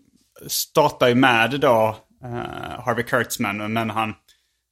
startar 0.47 1.07
ju 1.07 1.15
med 1.15 1.59
då 1.59 1.97
eh, 2.23 2.83
Harvey 2.85 3.03
Kurtzman. 3.03 3.73
Men 3.73 3.89
han, 3.89 4.13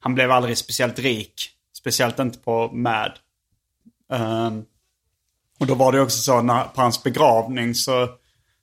han 0.00 0.14
blev 0.14 0.30
aldrig 0.30 0.58
speciellt 0.58 0.98
rik. 0.98 1.50
Speciellt 1.76 2.18
inte 2.18 2.38
på 2.38 2.70
Mad. 2.72 3.12
Ehm, 4.12 4.64
och 5.60 5.66
då 5.66 5.74
var 5.74 5.92
det 5.92 6.00
också 6.00 6.18
så 6.18 6.42
när, 6.42 6.64
på 6.64 6.80
hans 6.80 7.02
begravning 7.02 7.74
så, 7.74 8.08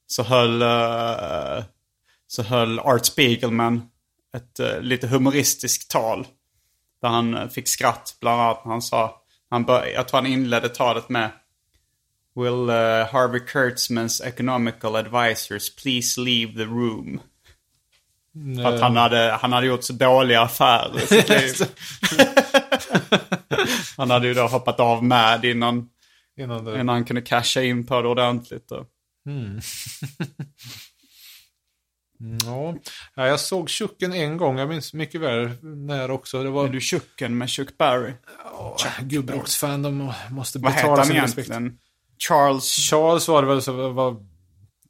så 0.08 0.24
höll, 0.24 0.62
eh, 0.62 1.64
så 2.28 2.44
höll 2.44 2.80
Art 2.80 3.06
Spiegelman 3.06 3.82
ett 4.36 4.60
eh, 4.60 4.82
lite 4.82 5.08
humoristiskt 5.08 5.92
tal. 5.92 6.28
Där 7.02 7.10
han 7.10 7.34
eh, 7.34 7.48
fick 7.48 7.68
skratt 7.68 8.18
bland 8.22 8.42
annat 8.42 8.66
när 8.66 8.72
han 8.72 8.82
sa, 8.82 9.22
han 9.50 9.64
bör, 9.64 9.86
jag 9.86 10.08
tror 10.08 10.22
han 10.22 10.32
inledde 10.32 10.70
talet 10.70 11.10
med 11.10 11.32
Will 12.36 12.70
uh, 12.70 13.06
Harvey 13.12 13.40
Kurtzmans 13.40 14.22
economical 14.22 14.96
advisors 14.96 15.76
please 15.76 16.22
leave 16.22 16.54
the 16.54 16.66
room? 16.66 17.22
För 18.64 18.76
att 18.76 18.82
han 18.82 18.98
hade, 18.98 19.38
han 19.42 19.54
hade 19.54 19.68
gjort 19.68 19.84
så 19.84 19.94
dåliga 19.94 20.42
affärer 20.42 21.68
han 23.98 24.10
hade 24.10 24.28
ju 24.28 24.34
då 24.34 24.48
hoppat 24.48 24.80
av 24.80 25.04
med 25.04 25.46
innan, 25.46 25.90
Innan 26.38 26.66
det... 26.66 26.74
innan 26.74 26.90
han 26.90 27.06
kunde 27.06 27.22
casha 27.22 27.62
in 27.62 27.86
på 27.86 28.02
det 28.02 28.08
ordentligt. 28.08 28.70
Då. 28.70 28.86
Ja. 32.46 32.76
ja, 33.16 33.28
jag 33.28 33.40
såg 33.40 33.70
Chucken 33.70 34.14
en 34.14 34.38
gång. 34.38 34.58
Jag 34.60 34.70
minns 34.70 34.94
mycket 34.94 35.22
väl 35.22 35.50
när 35.64 36.12
också. 36.12 36.44
Det 36.44 36.50
var... 36.50 36.66
Är 36.66 36.70
du 36.70 36.80
Chucken 36.82 37.38
med 37.38 37.50
Chuck 37.50 37.78
Berry? 37.78 38.14
Gubbrocksfan, 39.02 39.82
de 39.82 39.96
må- 39.96 40.14
måste 40.30 40.60
Vad 40.60 40.74
betala 40.74 40.98
han 40.98 41.06
sin 41.06 41.16
respekt. 41.16 41.50
egentligen? 41.50 41.78
Charles, 42.28 42.64
Charles 42.90 43.28
var 43.28 43.42
det 43.42 43.48
väl 43.48 43.62
så 43.62 43.90
var, 43.92 44.26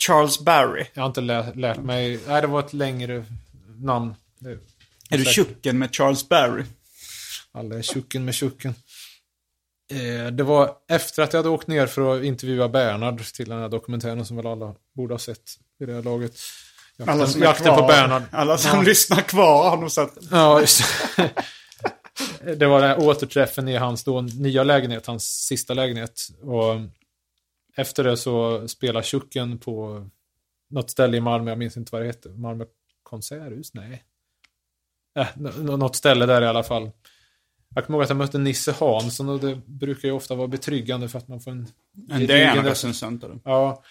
Charles 0.07 0.39
Barry. 0.39 0.85
Jag 0.93 1.01
har 1.01 1.07
inte 1.07 1.21
lä- 1.21 1.53
lärt 1.55 1.77
mig. 1.77 2.19
Nej, 2.27 2.41
det 2.41 2.47
var 2.47 2.59
ett 2.59 2.73
längre 2.73 3.25
namn. 3.77 4.15
Är 5.09 5.17
du 5.17 5.23
säkert. 5.25 5.35
Chucken 5.35 5.77
med 5.79 5.95
Charles 5.95 6.29
Barry? 6.29 6.63
Alla 7.51 7.77
är 7.77 7.81
tjucken 7.81 8.25
med 8.25 8.35
tjucken. 8.35 8.73
Eh, 9.91 10.31
det 10.31 10.43
var 10.43 10.71
efter 10.89 11.23
att 11.23 11.33
jag 11.33 11.39
hade 11.39 11.49
åkt 11.49 11.67
ner 11.67 11.87
för 11.87 12.17
att 12.17 12.23
intervjua 12.23 12.69
Bernhard 12.69 13.23
till 13.25 13.49
den 13.49 13.59
här 13.59 13.69
dokumentären 13.69 14.25
som 14.25 14.37
väl 14.37 14.47
alla 14.47 14.75
borde 14.95 15.13
ha 15.13 15.19
sett 15.19 15.41
i 15.81 15.85
det 15.85 15.93
här 15.93 16.03
laget. 16.03 16.37
Jakten, 16.99 17.13
Alla 17.15 17.27
som 17.27 17.41
jakten 17.41 17.65
kvar, 17.65 17.77
på 17.81 17.87
Bernhard. 17.87 18.23
Alla 18.31 18.57
som 18.57 18.77
Ja. 18.79 18.81
lyssnar 18.81 19.21
kvar 19.21 19.69
har 19.69 19.77
nog 19.77 19.91
sett 19.91 20.11
Ja, 20.31 20.61
just 20.61 20.83
det. 21.17 21.31
Det 22.57 22.65
var 22.67 22.81
den 22.81 22.89
här 22.89 22.99
återträffen 23.07 23.67
i 23.67 23.75
hans 23.75 24.03
då 24.03 24.21
nya 24.21 24.63
lägenhet, 24.63 25.05
hans 25.05 25.23
sista 25.47 25.73
lägenhet. 25.73 26.21
Och 26.41 26.75
efter 27.77 28.03
det 28.03 28.17
så 28.17 28.67
spelar 28.67 29.01
Tjucken 29.01 29.57
på 29.57 30.05
något 30.69 30.89
ställe 30.91 31.17
i 31.17 31.21
Malmö, 31.21 31.51
jag 31.51 31.57
minns 31.57 31.77
inte 31.77 31.89
vad 31.91 32.01
det 32.01 32.05
heter. 32.05 32.29
Malmö 32.29 32.65
konserthus? 33.03 33.73
Nej. 33.73 34.03
Äh, 35.19 35.27
nå- 35.35 35.77
något 35.77 35.95
ställe 35.95 36.25
där 36.25 36.41
i 36.41 36.47
alla 36.47 36.63
fall. 36.63 36.91
Jag 37.75 37.85
kommer 37.85 37.97
ihåg 37.97 38.03
att 38.03 38.09
jag 38.09 38.17
mötte 38.17 38.37
Nisse 38.37 38.71
Hansson 38.79 39.29
och 39.29 39.39
det 39.39 39.55
brukar 39.65 40.07
ju 40.07 40.11
ofta 40.13 40.35
vara 40.35 40.47
betryggande 40.47 41.09
för 41.09 41.17
att 41.17 41.27
man 41.27 41.39
får 41.39 41.51
en... 41.51 41.67
En 42.11 42.27
DN-recensent. 42.27 43.23
Ja. 43.43 43.83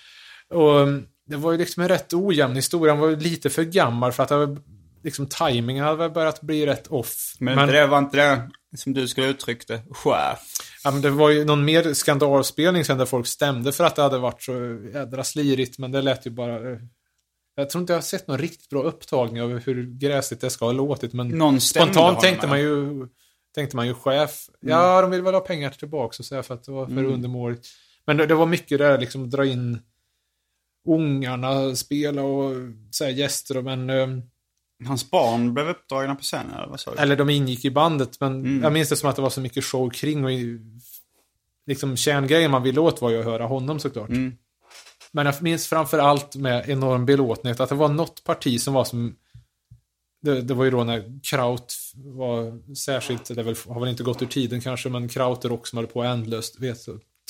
Och 0.49 0.89
det 1.29 1.37
var 1.37 1.53
ju 1.53 1.59
liksom 1.59 1.83
en 1.83 1.89
rätt 1.89 2.15
ojämn 2.15 2.57
historia. 2.57 2.93
Han 2.93 3.01
var 3.01 3.11
lite 3.17 3.51
för 3.51 3.63
gammal 3.63 4.13
för 4.13 4.23
att 4.23 4.31
var, 4.31 4.57
liksom 5.05 5.27
tajmingen 5.27 5.85
hade 5.85 5.97
väl 5.97 6.11
börjat 6.11 6.41
bli 6.41 6.67
rätt 6.67 6.87
off. 6.87 7.35
Men, 7.39 7.59
inte 7.59 7.73
det 7.73 7.87
var 7.87 7.99
inte 7.99 8.17
det 8.17 8.51
som 8.79 8.95
du 8.95 9.09
skulle 9.09 9.27
uttrycka 9.27 9.75
det? 9.75 9.83
Chef. 9.91 10.39
Ja, 10.85 10.91
men 10.91 11.03
det 11.03 11.11
var 11.11 11.31
ju 11.31 11.45
någon 11.45 11.65
mer 11.65 11.95
skandalspelning 11.95 12.85
sen 12.85 12.99
där 12.99 13.05
folk 13.07 13.27
stämde 13.27 13.73
för 13.73 13.85
att 13.85 13.97
det 13.97 14.03
hade 14.03 14.19
varit 14.19 14.43
så 14.43 14.53
jädra 14.95 15.25
slirigt. 15.25 15.79
Men 15.79 15.93
det 15.93 16.03
lät 16.03 16.27
ju 16.27 16.31
bara... 16.31 16.73
eh, 16.73 16.79
Jag 17.57 17.71
tror 17.71 17.81
inte 17.81 17.93
jag 17.93 17.97
har 17.99 18.03
sett 18.03 18.29
någon 18.29 18.39
riktigt 18.39 18.69
bra 18.71 18.83
upptagning 18.83 19.43
av 19.43 19.59
hur 19.59 19.99
gräsligt 19.99 20.41
det 20.41 20.51
ska 20.51 20.65
ha 20.65 20.73
låtit. 20.73 21.13
Men 21.13 21.29
Någon 21.29 21.61
spontant 21.61 22.21
tänkte 22.21 22.47
man 22.47 22.61
ju... 22.61 23.07
Tänkte 23.55 23.77
man 23.77 23.87
ju 23.87 23.95
chef. 23.95 24.47
Ja, 24.61 25.01
de 25.03 25.11
vill 25.11 25.23
väl 25.23 25.35
ha 25.35 25.41
pengar 25.41 25.71
tillbaka 25.71 26.17
och 26.19 26.25
säga 26.25 26.43
för 26.43 26.55
att 26.55 26.65
det 26.65 26.73
var 26.73 26.87
för 26.87 26.93
Mm. 26.93 27.13
undermåligt. 27.13 27.67
Men 28.07 28.17
det, 28.17 28.27
det 28.27 28.35
var 28.35 28.47
mycket 28.47 28.79
där 28.79 28.99
liksom 28.99 29.31
dra 29.31 29.45
in 29.47 29.81
ungarna, 30.95 31.77
spela 31.77 32.23
och 32.23 32.55
så 32.91 33.05
här, 33.05 33.11
gäster. 33.11 33.57
och- 33.57 33.65
Men, 33.65 33.91
eh, 33.91 34.09
Hans 34.87 35.11
barn 35.11 35.55
blev 35.55 35.69
uppdragna 35.69 36.15
på 36.15 36.23
scenen, 36.23 36.53
eller 36.55 36.67
vad 36.67 36.81
sa 36.81 36.91
du? 36.95 36.99
eller 36.99 37.17
de 37.17 37.31
ingick 37.31 37.65
i 37.65 37.71
bandet. 37.71 38.21
Men 38.21 38.33
Mm. 38.41 38.63
jag 38.63 38.73
minns 38.73 38.89
det 38.89 38.97
som 38.97 39.11
att 39.11 39.17
det 39.17 39.23
var 39.23 39.31
så 39.31 39.41
mycket 39.41 39.65
show 39.65 39.91
kring. 39.91 40.25
Och 40.25 40.31
liksom 41.67 41.97
kärngrejen 41.97 42.51
man 42.51 42.63
ville 42.63 42.81
åt 42.81 43.01
var 43.01 43.11
ju 43.11 43.19
att 43.19 43.25
höra 43.25 43.47
honom 43.47 43.81
såklart. 43.81 44.09
Mm. 44.09 44.33
Men 45.13 45.27
jag 45.27 45.43
minns 45.43 45.67
framför 45.67 45.99
allt 45.99 46.37
med 46.37 46.69
enorm 46.69 47.07
belåtenhet 47.07 47.61
att 47.61 47.69
det 47.69 47.75
var 47.75 47.89
något 47.89 48.25
parti 48.25 48.61
som 48.61 48.75
var 48.75 48.85
som... 48.85 49.17
Det, 50.23 50.41
det 50.43 50.55
var 50.55 50.65
ju 50.65 50.71
då 50.71 50.85
när 50.85 51.21
Kraut 51.23 51.75
var 51.97 52.75
särskilt, 52.75 53.25
det 53.35 53.43
väl, 53.43 53.55
har 53.69 53.81
väl 53.81 53.89
inte 53.89 54.03
gått 54.03 54.23
ur 54.23 54.27
tiden 54.27 54.61
kanske, 54.61 54.89
men 54.89 55.09
Krautrock 55.09 55.67
som 55.67 55.77
höll 55.77 55.87
på 55.87 56.03
ändlöst, 56.03 56.61
vet 56.61 56.79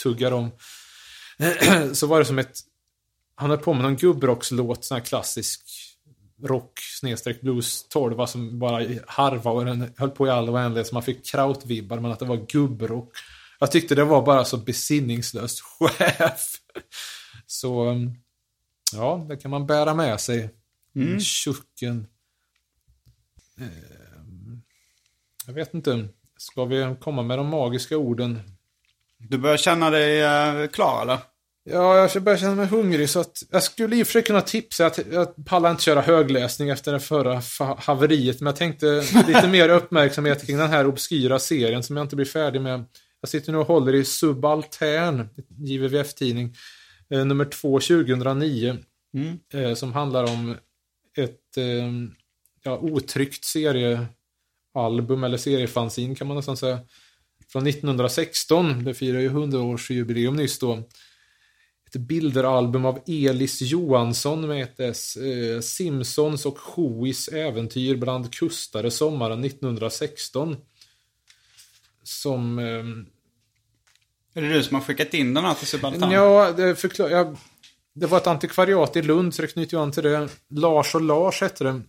tuggar 0.03 0.33
om. 0.33 0.51
så 1.93 2.07
var 2.07 2.19
det 2.19 2.25
som 2.25 2.39
ett... 2.39 2.59
Han 3.41 3.51
höll 3.51 3.59
på 3.59 3.75
med 3.75 3.83
någon 3.83 3.97
gubbrockslåt, 3.97 4.85
sån 4.85 4.95
här 4.95 5.05
klassisk 5.05 5.61
rock 6.43 6.81
snedstreck 7.01 7.41
blues 7.41 7.89
12 7.89 8.27
som 8.27 8.59
bara 8.59 8.87
harva 9.07 9.51
och 9.51 9.65
den 9.65 9.93
höll 9.97 10.11
på 10.11 10.27
i 10.27 10.31
all 10.31 10.51
oändlighet 10.51 10.87
så 10.87 10.95
man 10.95 11.03
fick 11.03 11.27
krautvibbar 11.27 12.01
men 12.01 12.11
att 12.11 12.19
det 12.19 12.25
var 12.25 12.37
gubbrock. 12.37 13.13
Jag 13.59 13.71
tyckte 13.71 13.95
det 13.95 14.05
var 14.05 14.23
bara 14.23 14.45
så 14.45 14.57
besinningslöst 14.57 15.61
chef. 15.81 16.61
Så 17.47 17.91
um, 17.91 18.15
ja, 18.93 19.27
det 19.29 19.37
kan 19.37 19.51
man 19.51 19.67
bära 19.67 19.95
med 19.95 20.21
sig. 20.21 20.51
Mm. 20.97 21.21
Tjucken. 21.21 22.07
Ehm, 23.59 24.63
Jag 25.47 25.55
vet 25.55 25.75
inte. 25.75 26.09
Ska 26.37 26.65
vi 26.65 26.97
komma 27.01 27.23
med 27.23 27.39
de 27.39 27.47
magiska 27.47 27.97
orden? 27.97 28.41
Du 29.19 29.39
börjar 29.39 29.57
känna 29.57 29.91
dig 29.91 30.23
uh, 30.23 30.69
klar, 30.69 31.03
eller? 31.03 31.19
Ja, 31.71 32.09
jag 32.15 32.23
börjar 32.23 32.39
känna 32.39 32.55
mig 32.55 32.67
hungrig 32.67 33.11
så 33.11 33.21
att 33.21 33.43
jag 33.51 33.63
skulle 33.63 33.97
i 33.97 34.03
och 34.03 34.07
för 34.07 34.13
sig 34.13 34.23
kunna 34.23 34.41
tipsa 34.41 34.87
att 34.87 34.99
jag 35.13 35.47
pallar 35.47 35.71
inte 35.71 35.83
köra 35.83 36.01
högläsning 36.01 36.69
efter 36.69 36.93
det 36.93 37.01
förra 37.01 37.43
haveriet. 37.79 38.41
Men 38.41 38.47
jag 38.47 38.57
tänkte 38.57 39.05
lite 39.27 39.49
mer 39.53 39.69
uppmärksamhet 39.69 40.47
kring 40.47 40.57
den 40.57 40.71
här 40.71 40.87
obskyra 40.87 41.39
serien 41.39 41.83
som 41.83 41.97
jag 41.97 42.05
inte 42.05 42.17
blir 42.17 42.27
färdig 42.27 42.61
med. 42.61 42.85
Jag 43.21 43.29
sitter 43.29 43.53
nu 43.53 43.59
och 43.59 43.67
håller 43.67 43.95
i 43.95 44.05
Subaltern, 44.05 45.29
JVVF-tidning, 45.59 46.57
eh, 47.11 47.25
nummer 47.25 47.45
2 47.45 47.81
2009. 47.81 48.77
Eh, 49.53 49.75
som 49.75 49.93
handlar 49.93 50.25
om 50.25 50.57
ett 51.17 51.57
eh, 51.57 51.93
ja, 52.63 52.79
otryckt 52.79 53.45
seriealbum 53.45 55.25
eller 55.25 55.37
seriefanzin 55.37 56.15
kan 56.15 56.27
man 56.27 56.37
nästan 56.37 56.57
säga. 56.57 56.79
Från 57.53 57.67
1916, 57.67 58.85
det 58.85 58.95
firar 58.95 59.21
ju 59.21 59.31
100-årsjubileum 59.31 60.37
nyss 60.37 60.59
då 60.59 60.83
ett 61.89 62.01
bilderalbum 62.01 62.85
av 62.85 62.99
Elis 63.07 63.63
Johansson 63.63 64.47
med 64.49 64.63
ett 64.63 64.81
S. 64.81 65.17
Eh, 65.17 65.61
Simpsons 65.61 66.47
och 66.47 66.59
Hois 66.59 67.29
äventyr 67.29 67.97
bland 67.97 68.35
kustare 68.35 68.91
sommaren 68.91 69.45
1916. 69.45 70.57
Som... 72.03 72.59
ehm, 72.59 73.07
Är 74.35 74.43
det 74.43 74.49
du 74.49 74.63
som 74.63 74.75
har 74.75 74.83
skickat 74.83 75.15
in 75.15 75.35
den 75.35 75.45
här 75.45 75.55
till 75.55 75.67
Subaltern? 75.67 76.11
Ja, 76.11 76.53
det, 76.53 76.77
förklar, 76.77 77.09
jag, 77.09 77.37
det 77.95 78.07
var 78.07 78.19
ett 78.19 78.27
antikvariat 78.27 78.97
i 78.97 79.03
Lund, 79.03 79.35
så 79.35 79.43
det 79.43 79.49
knyter 79.49 79.77
jag 79.77 79.83
an 79.83 79.93
till 79.93 80.03
det. 80.03 80.29
Lars 80.49 80.95
och 80.95 81.01
Lars 81.03 81.41
hette 81.41 81.65
det. 81.65 81.81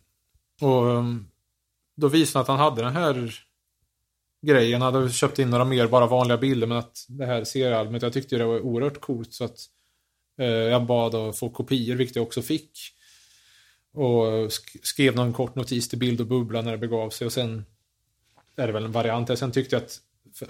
Och 0.62 0.86
um, 0.86 1.28
då 1.98 2.08
visade 2.08 2.40
han 2.40 2.42
att 2.42 2.60
han 2.60 2.72
hade 2.72 2.82
den 2.82 2.94
här 2.94 3.36
grejen. 4.48 4.82
Han 4.82 4.94
hade 4.94 5.10
köpt 5.12 5.40
in 5.40 5.50
några 5.50 5.66
mer 5.66 5.88
bara 5.88 6.08
vanliga 6.08 6.38
bilder, 6.38 6.68
men 6.68 6.78
att 6.78 7.06
det 7.08 7.26
här 7.26 7.44
seriealbumet, 7.44 8.02
jag 8.02 8.14
tyckte 8.14 8.38
det 8.38 8.46
var 8.46 8.60
oerhört 8.60 9.02
coolt. 9.02 9.34
Så 9.34 9.44
att 9.44 9.52
eh, 9.52 9.79
jag 10.46 10.86
bad 10.86 11.16
att 11.16 11.38
få 11.40 11.50
kopior, 11.50 11.96
vilket 11.96 12.16
jag 12.16 12.24
också 12.24 12.42
fick. 12.42 12.72
Och 13.94 14.26
sk- 14.26 14.80
skrev 14.84 15.16
någon 15.16 15.34
kort 15.34 15.56
notis 15.56 15.90
till 15.90 16.00
Bild 16.00 16.22
och 16.22 16.28
Bubbla 16.28 16.62
när 16.62 16.72
det 16.72 16.78
begav 16.78 17.10
sig. 17.10 17.26
Och 17.28 17.34
sen 17.34 17.66
är 18.58 18.68
det 18.68 18.74
väl 18.74 18.86
en 18.86 18.92
variant. 18.92 19.40
Sen 19.40 19.52
tyckte 19.52 19.76
jag 19.76 19.84
att 19.84 20.00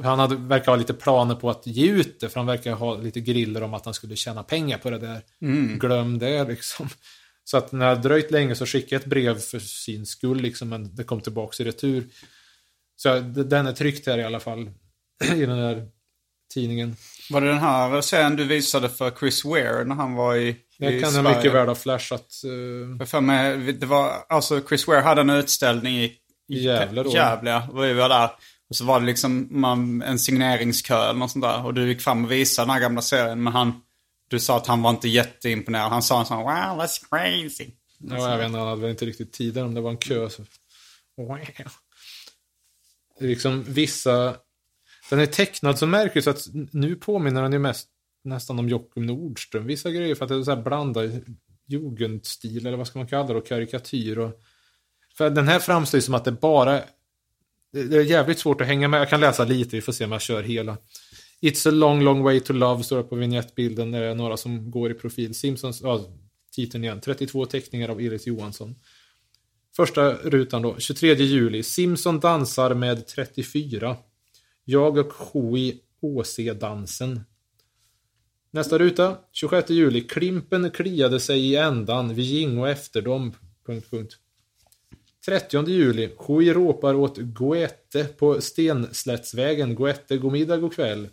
han 0.06 0.20
hade, 0.20 0.36
verkar 0.36 0.72
ha 0.72 0.76
lite 0.76 0.94
planer 0.94 1.36
på 1.36 1.50
att 1.50 1.68
ge 1.68 1.92
ut 1.92 2.20
det, 2.20 2.30
för 2.30 2.40
han 2.40 2.48
verkar 2.48 2.74
ha 2.74 2.98
lite 2.98 3.20
griller 3.20 3.64
om 3.64 3.74
att 3.74 3.86
han 3.86 3.94
skulle 3.94 4.16
tjäna 4.16 4.44
pengar 4.44 4.78
på 4.78 4.90
det 4.90 4.98
där. 5.00 5.22
Glöm 5.80 6.20
det 6.20 6.44
liksom. 6.44 6.90
Så 7.44 7.58
att 7.58 7.72
när 7.72 7.96
det 7.96 8.02
dröjt 8.02 8.32
länge 8.32 8.56
så 8.56 8.66
skickade 8.66 8.96
jag 8.96 9.00
ett 9.02 9.06
brev 9.10 9.40
för 9.40 9.60
sin 9.60 10.06
skull, 10.06 10.42
liksom, 10.42 10.70
men 10.70 10.96
det 10.96 11.04
kom 11.04 11.22
tillbaka 11.22 11.64
i 11.64 11.66
retur. 11.66 12.08
Så 12.96 13.08
jag- 13.08 13.24
den 13.48 13.68
är 13.68 13.74
tryckt 13.74 14.08
här 14.08 14.18
i 14.18 14.24
alla 14.24 14.40
fall, 14.40 14.72
i 15.36 15.46
den 15.46 15.58
här 15.60 15.88
tidningen. 16.54 16.96
Var 17.30 17.42
det 17.42 17.48
den 17.48 17.58
här 17.60 18.02
serien 18.02 18.36
du 18.36 18.44
visade 18.44 18.90
för 18.90 19.12
Chris 19.12 19.46
Ware 19.46 19.84
när 19.84 19.96
han 19.96 20.14
var 20.14 20.36
i, 20.36 20.56
Jag 20.78 21.02
kan 21.04 21.26
ha 21.26 21.36
mycket 21.36 21.54
väl 21.54 21.68
ha 21.68 21.76
flashat. 21.76 22.42
eh, 22.46 22.98
Jag 23.00 23.10
för 23.10 23.22
mig, 23.22 23.58
det 23.74 23.86
var, 23.86 24.14
alltså 24.30 24.62
Chris 24.68 24.88
Ware 24.88 25.00
hade 25.02 25.22
en 25.22 25.30
utställning 25.30 25.96
i, 25.98 26.04
I 26.48 26.60
Gävle 26.60 27.04
då. 27.04 27.12
Gävle. 27.14 27.62
Och 27.72 27.84
vi 27.84 27.94
var 27.94 28.10
där. 28.10 28.30
Och 28.70 28.76
så 28.76 28.86
var 28.86 29.00
det 29.00 29.06
liksom 29.06 29.48
man, 29.52 30.02
en 30.02 30.20
signeringskö 30.20 31.04
eller 31.04 31.20
något 31.20 31.32
sånt 31.32 31.44
där. 31.46 31.66
Och 31.66 31.74
du 31.74 31.88
gick 31.88 32.02
fram 32.02 32.26
och 32.26 32.32
visade 32.32 32.66
den 32.66 32.74
här 32.74 32.82
gamla 32.82 33.02
serien. 33.02 33.44
Men 33.44 33.54
han, 33.54 33.82
du 34.30 34.40
sa 34.40 34.58
att 34.58 34.68
han 34.68 34.82
var 34.82 34.90
inte 34.90 35.10
jätteimponerad. 35.10 35.90
Han 35.92 36.04
sa 36.04 36.20
en 36.20 36.26
sån 36.26 36.38
wow 36.38 36.48
that's 36.82 37.10
crazy. 37.10 37.68
Ja, 38.00 38.30
jag 38.30 38.38
vet 38.38 38.46
inte, 38.46 38.58
han 38.60 38.68
hade 38.68 38.82
väl 38.82 38.90
inte 38.90 39.06
riktigt 39.06 39.34
tiden 39.34 39.66
om 39.66 39.74
det 39.74 39.82
var 39.82 39.90
en 39.92 39.98
kö. 39.98 40.30
Så. 40.30 40.44
Är 43.20 43.28
liksom 43.28 43.64
vissa... 43.68 44.36
Den 45.10 45.20
är 45.20 45.26
tecknad 45.26 45.80
så 45.80 45.88
märkligt 45.88 46.24
så 46.24 46.30
att 46.30 46.48
nu 46.72 46.96
påminner 46.96 47.42
den 47.42 47.54
ju 47.54 47.60
mest 47.60 47.88
nästan 48.24 48.60
om 48.60 48.70
Jockum 48.70 49.06
Nordström. 49.06 49.66
Vissa 49.66 49.92
grejer 49.92 50.16
för 50.16 50.26
att 50.26 50.30
det 50.30 50.36
är 50.36 50.44
så 50.44 50.56
här 50.56 50.62
blandad 50.62 51.22
jugendstil 51.66 52.68
eller 52.68 52.78
vad 52.78 52.88
ska 52.88 53.00
man 53.00 53.08
kalla 53.08 53.28
det 53.28 53.36
och 53.36 53.48
karikatyr. 53.48 54.18
Och, 54.18 54.42
för 55.18 55.30
den 55.30 55.48
här 55.48 55.60
framstår 55.60 55.98
ju 55.98 56.02
som 56.02 56.14
att 56.14 56.26
det 56.26 56.32
bara... 56.32 56.82
Det 57.72 57.98
är 57.98 58.02
jävligt 58.02 58.40
svårt 58.40 58.62
att 58.62 58.68
hänga 58.68 58.88
med. 58.88 59.02
Jag 59.02 59.10
kan 59.10 59.20
läsa 59.20 59.46
lite, 59.46 59.76
vi 59.76 59.82
får 59.82 59.94
se 59.94 60.06
om 60.06 60.12
jag 60.12 60.22
kör 60.22 60.44
hela. 60.44 60.78
It's 61.42 61.68
a 61.68 61.72
long, 61.72 62.02
long 62.02 62.24
way 62.24 62.40
to 62.40 62.54
love 62.54 62.84
står 62.84 62.98
det 62.98 63.04
på 63.04 63.16
vignettbilden. 63.16 63.92
Det 63.92 63.98
är 63.98 64.16
några 64.16 64.38
som 64.38 64.72
går 64.72 64.92
i 64.92 64.94
profil. 64.94 65.36
Simpsons, 65.36 65.82
ja, 65.82 66.06
titeln 66.56 66.84
igen. 66.84 67.02
32 67.02 67.46
teckningar 67.46 67.90
av 67.90 68.02
Iris 68.02 68.28
Johansson. 68.28 68.76
Första 69.76 70.14
rutan 70.14 70.62
då, 70.62 70.76
23 70.78 71.14
juli. 71.14 71.64
Simpson 71.64 72.20
dansar 72.20 72.74
med 72.74 73.08
34. 73.08 73.98
Jag 74.72 74.98
och 74.98 75.14
Hui 75.14 75.82
Åse-dansen. 76.02 77.22
Nästa 78.52 78.78
ruta, 78.78 79.18
26 79.32 79.70
juli. 79.70 80.02
Klimpen 80.02 80.72
kliade 80.72 81.20
sig 81.20 81.40
i 81.40 81.56
ändan, 81.56 82.14
vi 82.14 82.22
gingo 82.22 82.66
efter 82.66 83.02
dem. 83.02 83.34
Punkt, 83.66 83.92
punkt. 83.92 84.18
30 85.26 85.68
juli. 85.68 86.10
Hui 86.18 86.54
ropar 86.54 86.94
åt 86.94 87.18
Goethe 87.18 88.06
på 88.06 88.42
Stenslättsvägen. 88.42 89.76
Goethe, 89.76 90.18
god 90.18 90.32
middag, 90.32 90.58
god 90.58 90.74
kväll. 90.74 91.08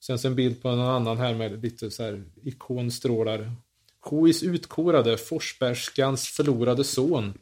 Sen 0.00 0.18
så 0.18 0.28
en 0.28 0.34
bild 0.34 0.62
på 0.62 0.68
någon 0.68 0.80
annan 0.80 1.18
här 1.18 1.34
med 1.34 1.62
lite 1.62 1.90
så 1.90 2.02
här 2.02 2.24
ikonstrålar. 2.42 3.52
Huis 4.10 4.42
utkorade, 4.42 5.16
Forsbergskans 5.16 6.28
förlorade 6.28 6.84
son. 6.84 7.38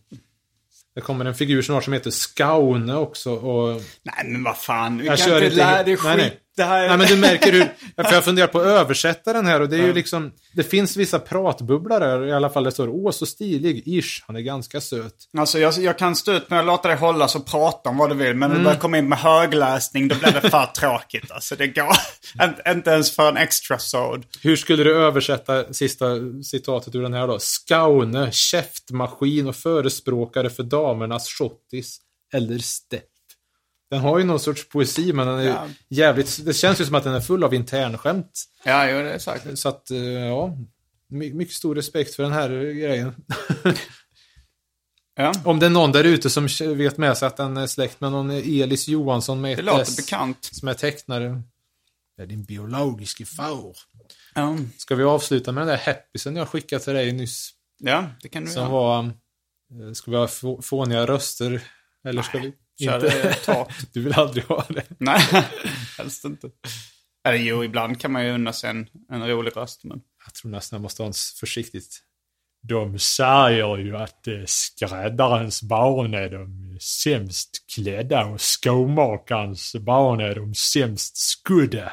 Det 0.97 1.03
kommer 1.03 1.25
en 1.25 1.35
figur 1.35 1.63
snart 1.63 1.85
som 1.85 1.93
heter 1.93 2.11
Skaune 2.11 2.97
också. 2.97 3.31
Och... 3.33 3.83
Nej 4.03 4.25
men 4.27 4.45
vad 4.45 4.57
fan. 4.59 4.99
Vi 4.99 5.07
Jag 5.07 5.19
kan 5.19 5.27
kör 5.29 5.43
inte 5.45 5.57
lära 5.57 5.83
dig 5.83 5.85
nej, 5.87 5.97
skit. 5.97 6.17
nej. 6.17 6.41
Det 6.57 6.65
här 6.65 6.85
är... 6.85 6.89
Nej 6.89 6.99
men 6.99 7.07
du 7.07 7.17
märker 7.17 7.53
hur, 7.53 7.65
för 8.05 8.13
jag 8.15 8.25
funderar 8.25 8.47
på 8.47 8.59
att 8.61 8.67
översätta 8.67 9.33
den 9.33 9.47
här 9.47 9.61
och 9.61 9.69
det 9.69 9.77
är 9.77 9.83
ju 9.87 9.93
liksom, 9.93 10.33
det 10.55 10.63
finns 10.63 10.97
vissa 10.97 11.19
pratbubblor 11.19 12.01
där 12.01 12.27
i 12.27 12.33
alla 12.33 12.51
fall 12.51 12.65
det 12.65 12.73
står 12.73 12.89
åh 12.89 13.11
så 13.11 13.27
stilig, 13.27 13.83
ish, 13.87 14.25
han 14.27 14.37
är 14.37 14.41
ganska 14.41 14.81
söt. 14.81 15.15
Alltså 15.39 15.59
jag, 15.59 15.75
jag 15.79 15.99
kan 15.99 16.17
stå 16.17 16.33
ut 16.33 16.51
med 16.51 16.61
att 16.61 16.67
låta 16.67 16.89
dig 16.89 16.97
hålla 16.97 17.25
och 17.25 17.47
prata 17.47 17.89
om 17.91 17.97
vad 17.99 18.11
du 18.11 18.15
vill. 18.15 18.35
Men 18.37 18.39
när 18.39 18.47
Mm. 18.47 18.59
du 18.59 18.65
börjar 18.65 18.79
komma 18.79 18.99
in 18.99 19.09
med 19.09 19.19
högläsning 19.19 20.09
då 20.09 20.15
blir 20.15 20.33
det 20.33 20.51
för 20.51 20.67
tråkigt. 20.77 21.31
Alltså 21.31 21.57
det 21.57 21.67
går 21.67 21.97
inte 22.73 22.91
ens 22.91 23.11
för 23.17 23.29
en 23.29 23.37
extra 23.37 23.79
sod. 23.79 24.25
Hur 24.43 24.57
skulle 24.57 24.85
du 24.85 24.97
översätta 24.97 25.73
sista 25.73 26.07
citatet 26.45 26.95
ur 26.95 27.03
den 27.03 27.15
här 27.15 27.27
då? 27.27 27.39
Skaune, 27.39 28.33
käftmaskin 28.33 29.47
och 29.49 29.57
förespråkare 29.57 30.51
för 30.51 30.63
damernas 30.63 31.29
schottis 31.29 31.99
eller 32.35 32.59
stepp. 32.59 33.05
Den 33.91 34.01
har 34.01 34.19
ju 34.19 34.25
någon 34.25 34.41
sorts 34.41 34.69
poesi 34.69 35.13
men 35.13 35.27
den 35.27 35.39
är 35.39 35.45
Ja. 35.47 35.69
jävligt, 35.89 36.45
det 36.45 36.55
känns 36.55 36.81
ju 36.81 36.85
som 36.85 36.95
att 36.95 37.05
den 37.05 37.15
är 37.15 37.21
full 37.21 37.45
av 37.45 37.55
internskämt. 37.55 38.45
Ja, 38.65 38.91
jo, 38.91 38.97
det 38.99 39.13
är 39.13 39.19
säkert. 39.19 39.59
Så 39.59 39.69
att, 39.69 39.91
eh, 39.91 39.99
ja, 39.99 40.57
my- 41.09 41.33
mycket 41.33 41.55
stor 41.55 41.75
respekt 41.75 42.15
för 42.15 42.23
den 42.23 42.33
här 42.33 42.49
grejen. 42.73 43.15
Ja, 45.19 45.33
Om 45.45 45.59
det 45.59 45.67
är 45.67 45.71
någon 45.71 45.93
där 45.93 46.05
ute 46.05 46.31
som 46.31 46.49
vet 46.61 46.97
med 46.99 47.17
sig 47.19 47.27
att 47.27 47.37
den 47.37 47.57
är 47.57 47.67
släkt 47.67 48.01
med 48.01 48.13
någon 48.13 48.31
Elis 48.31 48.89
Johansson 48.89 49.41
med 49.41 49.51
det 49.57 49.61
ett 49.61 49.65
låter 49.67 49.83
S 49.83 49.97
bekant. 49.97 50.39
som 50.53 50.69
är 50.69 50.75
tecknare. 50.75 51.43
Det 52.17 52.23
är 52.23 52.27
din 52.27 52.45
biologiska 52.45 53.27
far. 53.27 53.77
Ja, 54.35 54.57
Ska 54.77 54.95
vi 54.95 55.05
avsluta 55.05 55.53
med 55.53 55.61
den 55.61 55.69
där 55.69 55.83
happysen 55.87 56.37
jag 56.37 56.49
skickade 56.49 56.85
till 56.85 56.93
dig 56.95 57.13
nyss? 57.13 57.51
ja 57.79 58.07
det 58.23 58.29
kan 58.29 58.45
du 58.45 58.51
Som 58.51 58.63
göra. 58.63 58.73
var... 58.73 59.05
eh, 59.05 59.93
Ska 59.93 60.11
vi 60.11 60.17
ha 60.17 60.29
få- 60.29 60.63
fåniga 60.63 61.07
röster? 61.07 61.63
Eller 62.05 62.23
ska 62.23 62.39
vi 62.39 62.53
Det 62.79 63.35
torrt. 63.45 63.75
Du 63.93 64.03
vill 64.03 64.13
aldrig 64.13 64.45
ha 64.45 64.65
det. 64.69 64.85
Nej, 64.99 65.21
helst 65.99 66.25
inte. 66.25 66.51
Eller 67.29 67.39
jo, 67.39 67.65
ibland 67.65 68.01
kan 68.01 68.13
man 68.13 68.25
ju 68.25 68.31
unna 68.31 68.53
sig 68.53 68.71
en, 68.71 68.89
en 69.11 69.29
rolig 69.29 69.57
röst. 69.57 69.85
Men... 69.85 70.01
Jag 70.25 70.35
tror 70.35 70.51
nästan 70.51 70.77
jag 70.77 70.83
måste 70.83 71.03
ha 71.03 71.07
en 71.07 71.15
försiktigt. 71.41 72.03
De 72.63 72.99
säger 72.99 73.77
ju 73.77 73.97
att 73.97 74.27
eh, 74.27 74.35
skräddarens 74.47 75.63
barn 75.63 76.15
är 76.15 76.31
de 76.31 76.79
sämst 76.81 77.51
klädda 77.75 78.27
och 78.27 78.41
skomakarens 78.41 79.75
barn 79.75 80.21
är 80.21 80.35
de 80.35 80.55
sämst 80.55 81.17
skudda. 81.17 81.93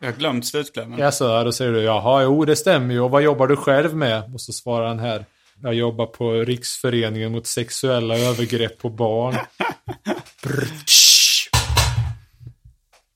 Jag 0.00 0.08
har 0.08 0.18
glömt 0.18 0.46
slutklämmen. 0.46 0.98
Ja, 0.98 1.12
så 1.12 1.44
då 1.44 1.52
säger 1.52 1.72
du 1.72 1.82
jaha, 1.82 2.22
jo 2.22 2.44
det 2.44 2.56
stämmer 2.56 2.94
ju. 2.94 3.00
Och 3.00 3.10
vad 3.10 3.22
jobbar 3.22 3.46
du 3.46 3.56
själv 3.56 3.96
med? 3.96 4.34
Och 4.34 4.40
så 4.40 4.52
svarar 4.52 4.88
han 4.88 4.98
här. 4.98 5.26
Jag 5.62 5.74
jobbar 5.74 6.06
på 6.06 6.32
Riksföreningen 6.32 7.32
mot 7.32 7.46
sexuella 7.46 8.18
övergrepp 8.18 8.78
på 8.78 8.90
barn. 8.90 9.36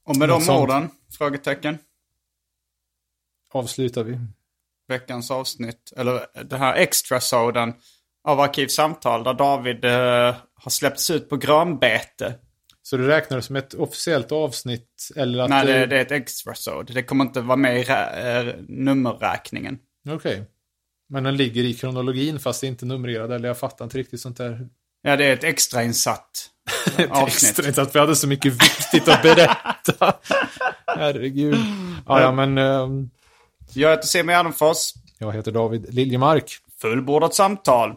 Och 0.05 0.17
med 0.17 0.29
Något 0.29 0.41
de 0.41 0.45
sånt. 0.47 0.61
orden, 0.61 0.91
frågetecken, 1.19 1.79
Avslutar 3.53 4.05
vi. 4.05 4.19
veckans 4.89 5.31
avsnitt, 5.31 5.93
eller 5.97 6.27
den 6.45 6.61
här 6.61 6.75
extra 6.75 7.21
soden 7.21 7.73
av 8.25 8.41
Arkivsamtal 8.41 9.25
där 9.25 9.35
David 9.35 9.85
eh, 9.85 10.35
har 10.55 10.71
släppts 10.71 11.11
ut 11.11 11.29
på 11.29 11.37
grönbete. 11.37 12.35
Så 12.83 12.97
du 12.97 13.07
räknar 13.07 13.37
det 13.37 13.43
som 13.43 13.57
ett 13.57 13.75
officiellt 13.75 14.33
avsnitt? 14.33 15.09
Eller 15.17 15.39
att 15.43 15.51
Nej, 15.51 15.67
det, 15.67 15.73
det- 15.73 15.87
det 15.87 15.97
är 15.97 16.03
ett 16.03 16.11
extra 16.13 16.55
sod. 16.55 16.95
Det 16.95 17.03
kommer 17.03 17.25
inte 17.25 17.41
vara 17.41 17.57
med 17.57 17.81
i 17.81 17.89
eh, 17.91 18.55
nummerräkningen. 18.69 19.79
Okej. 20.09 20.45
Men 21.09 21.25
den 21.25 21.37
ligger 21.37 21.65
i 21.65 21.75
kronologin 21.75 22.39
fast 22.39 22.61
det 22.61 22.67
är 22.67 22.69
inte 22.69 22.87
numrerad. 22.87 23.33
Eller 23.33 23.49
jag 23.49 23.59
fattar 23.59 23.85
inte 23.85 23.99
riktigt 23.99 24.21
sånt 24.21 24.37
där. 24.37 24.69
Ja, 25.03 25.17
det 25.17 25.25
är 25.25 25.33
ett 25.33 25.45
extrainsatt 25.45 26.51
avsnitt. 27.11 27.51
Extra, 27.51 27.69
inte 27.69 27.83
att 27.83 27.95
vi 27.95 27.99
hade 27.99 28.17
så 28.17 28.29
mycket 28.29 28.53
viktigt 28.53 29.09
att 29.09 29.23
berätta. 29.23 30.15
Herregud. 30.87 31.59
Ja, 32.07 32.21
ja 32.21 32.33
men 32.33 32.59
ehm, 32.59 33.11
Jag 33.75 33.91
heter 33.91 34.07
Simon 34.07 34.33
Gärdenfors. 34.35 34.93
jag 35.19 35.33
heter 35.33 35.53
David 35.53 35.95
Liljemark. 35.95 36.59
Fullbordat 36.81 37.35
samtal. 37.35 37.95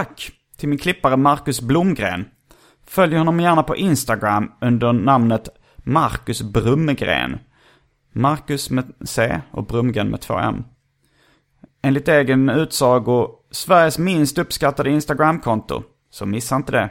Tack 0.00 0.30
till 0.56 0.68
min 0.68 0.78
klippare 0.78 1.16
Marcus 1.16 1.60
Blomgren. 1.60 2.28
Följ 2.86 3.16
honom 3.16 3.40
gärna 3.40 3.62
på 3.62 3.76
Instagram 3.76 4.52
under 4.60 4.92
namnet 4.92 5.48
Marcus 5.76 6.42
Brumgren. 6.42 7.38
Marcus 8.12 8.70
med 8.70 8.92
C 9.04 9.40
och 9.50 9.66
Brumgren 9.66 10.08
med 10.08 10.20
två 10.20 10.38
M. 10.38 10.64
Enligt 11.82 12.08
egen 12.08 12.50
utsago 12.50 13.28
Sveriges 13.50 13.98
minst 13.98 14.38
uppskattade 14.38 14.90
Instagramkonto. 14.90 15.82
Så 16.10 16.26
missa 16.26 16.56
inte 16.56 16.72
det. 16.72 16.90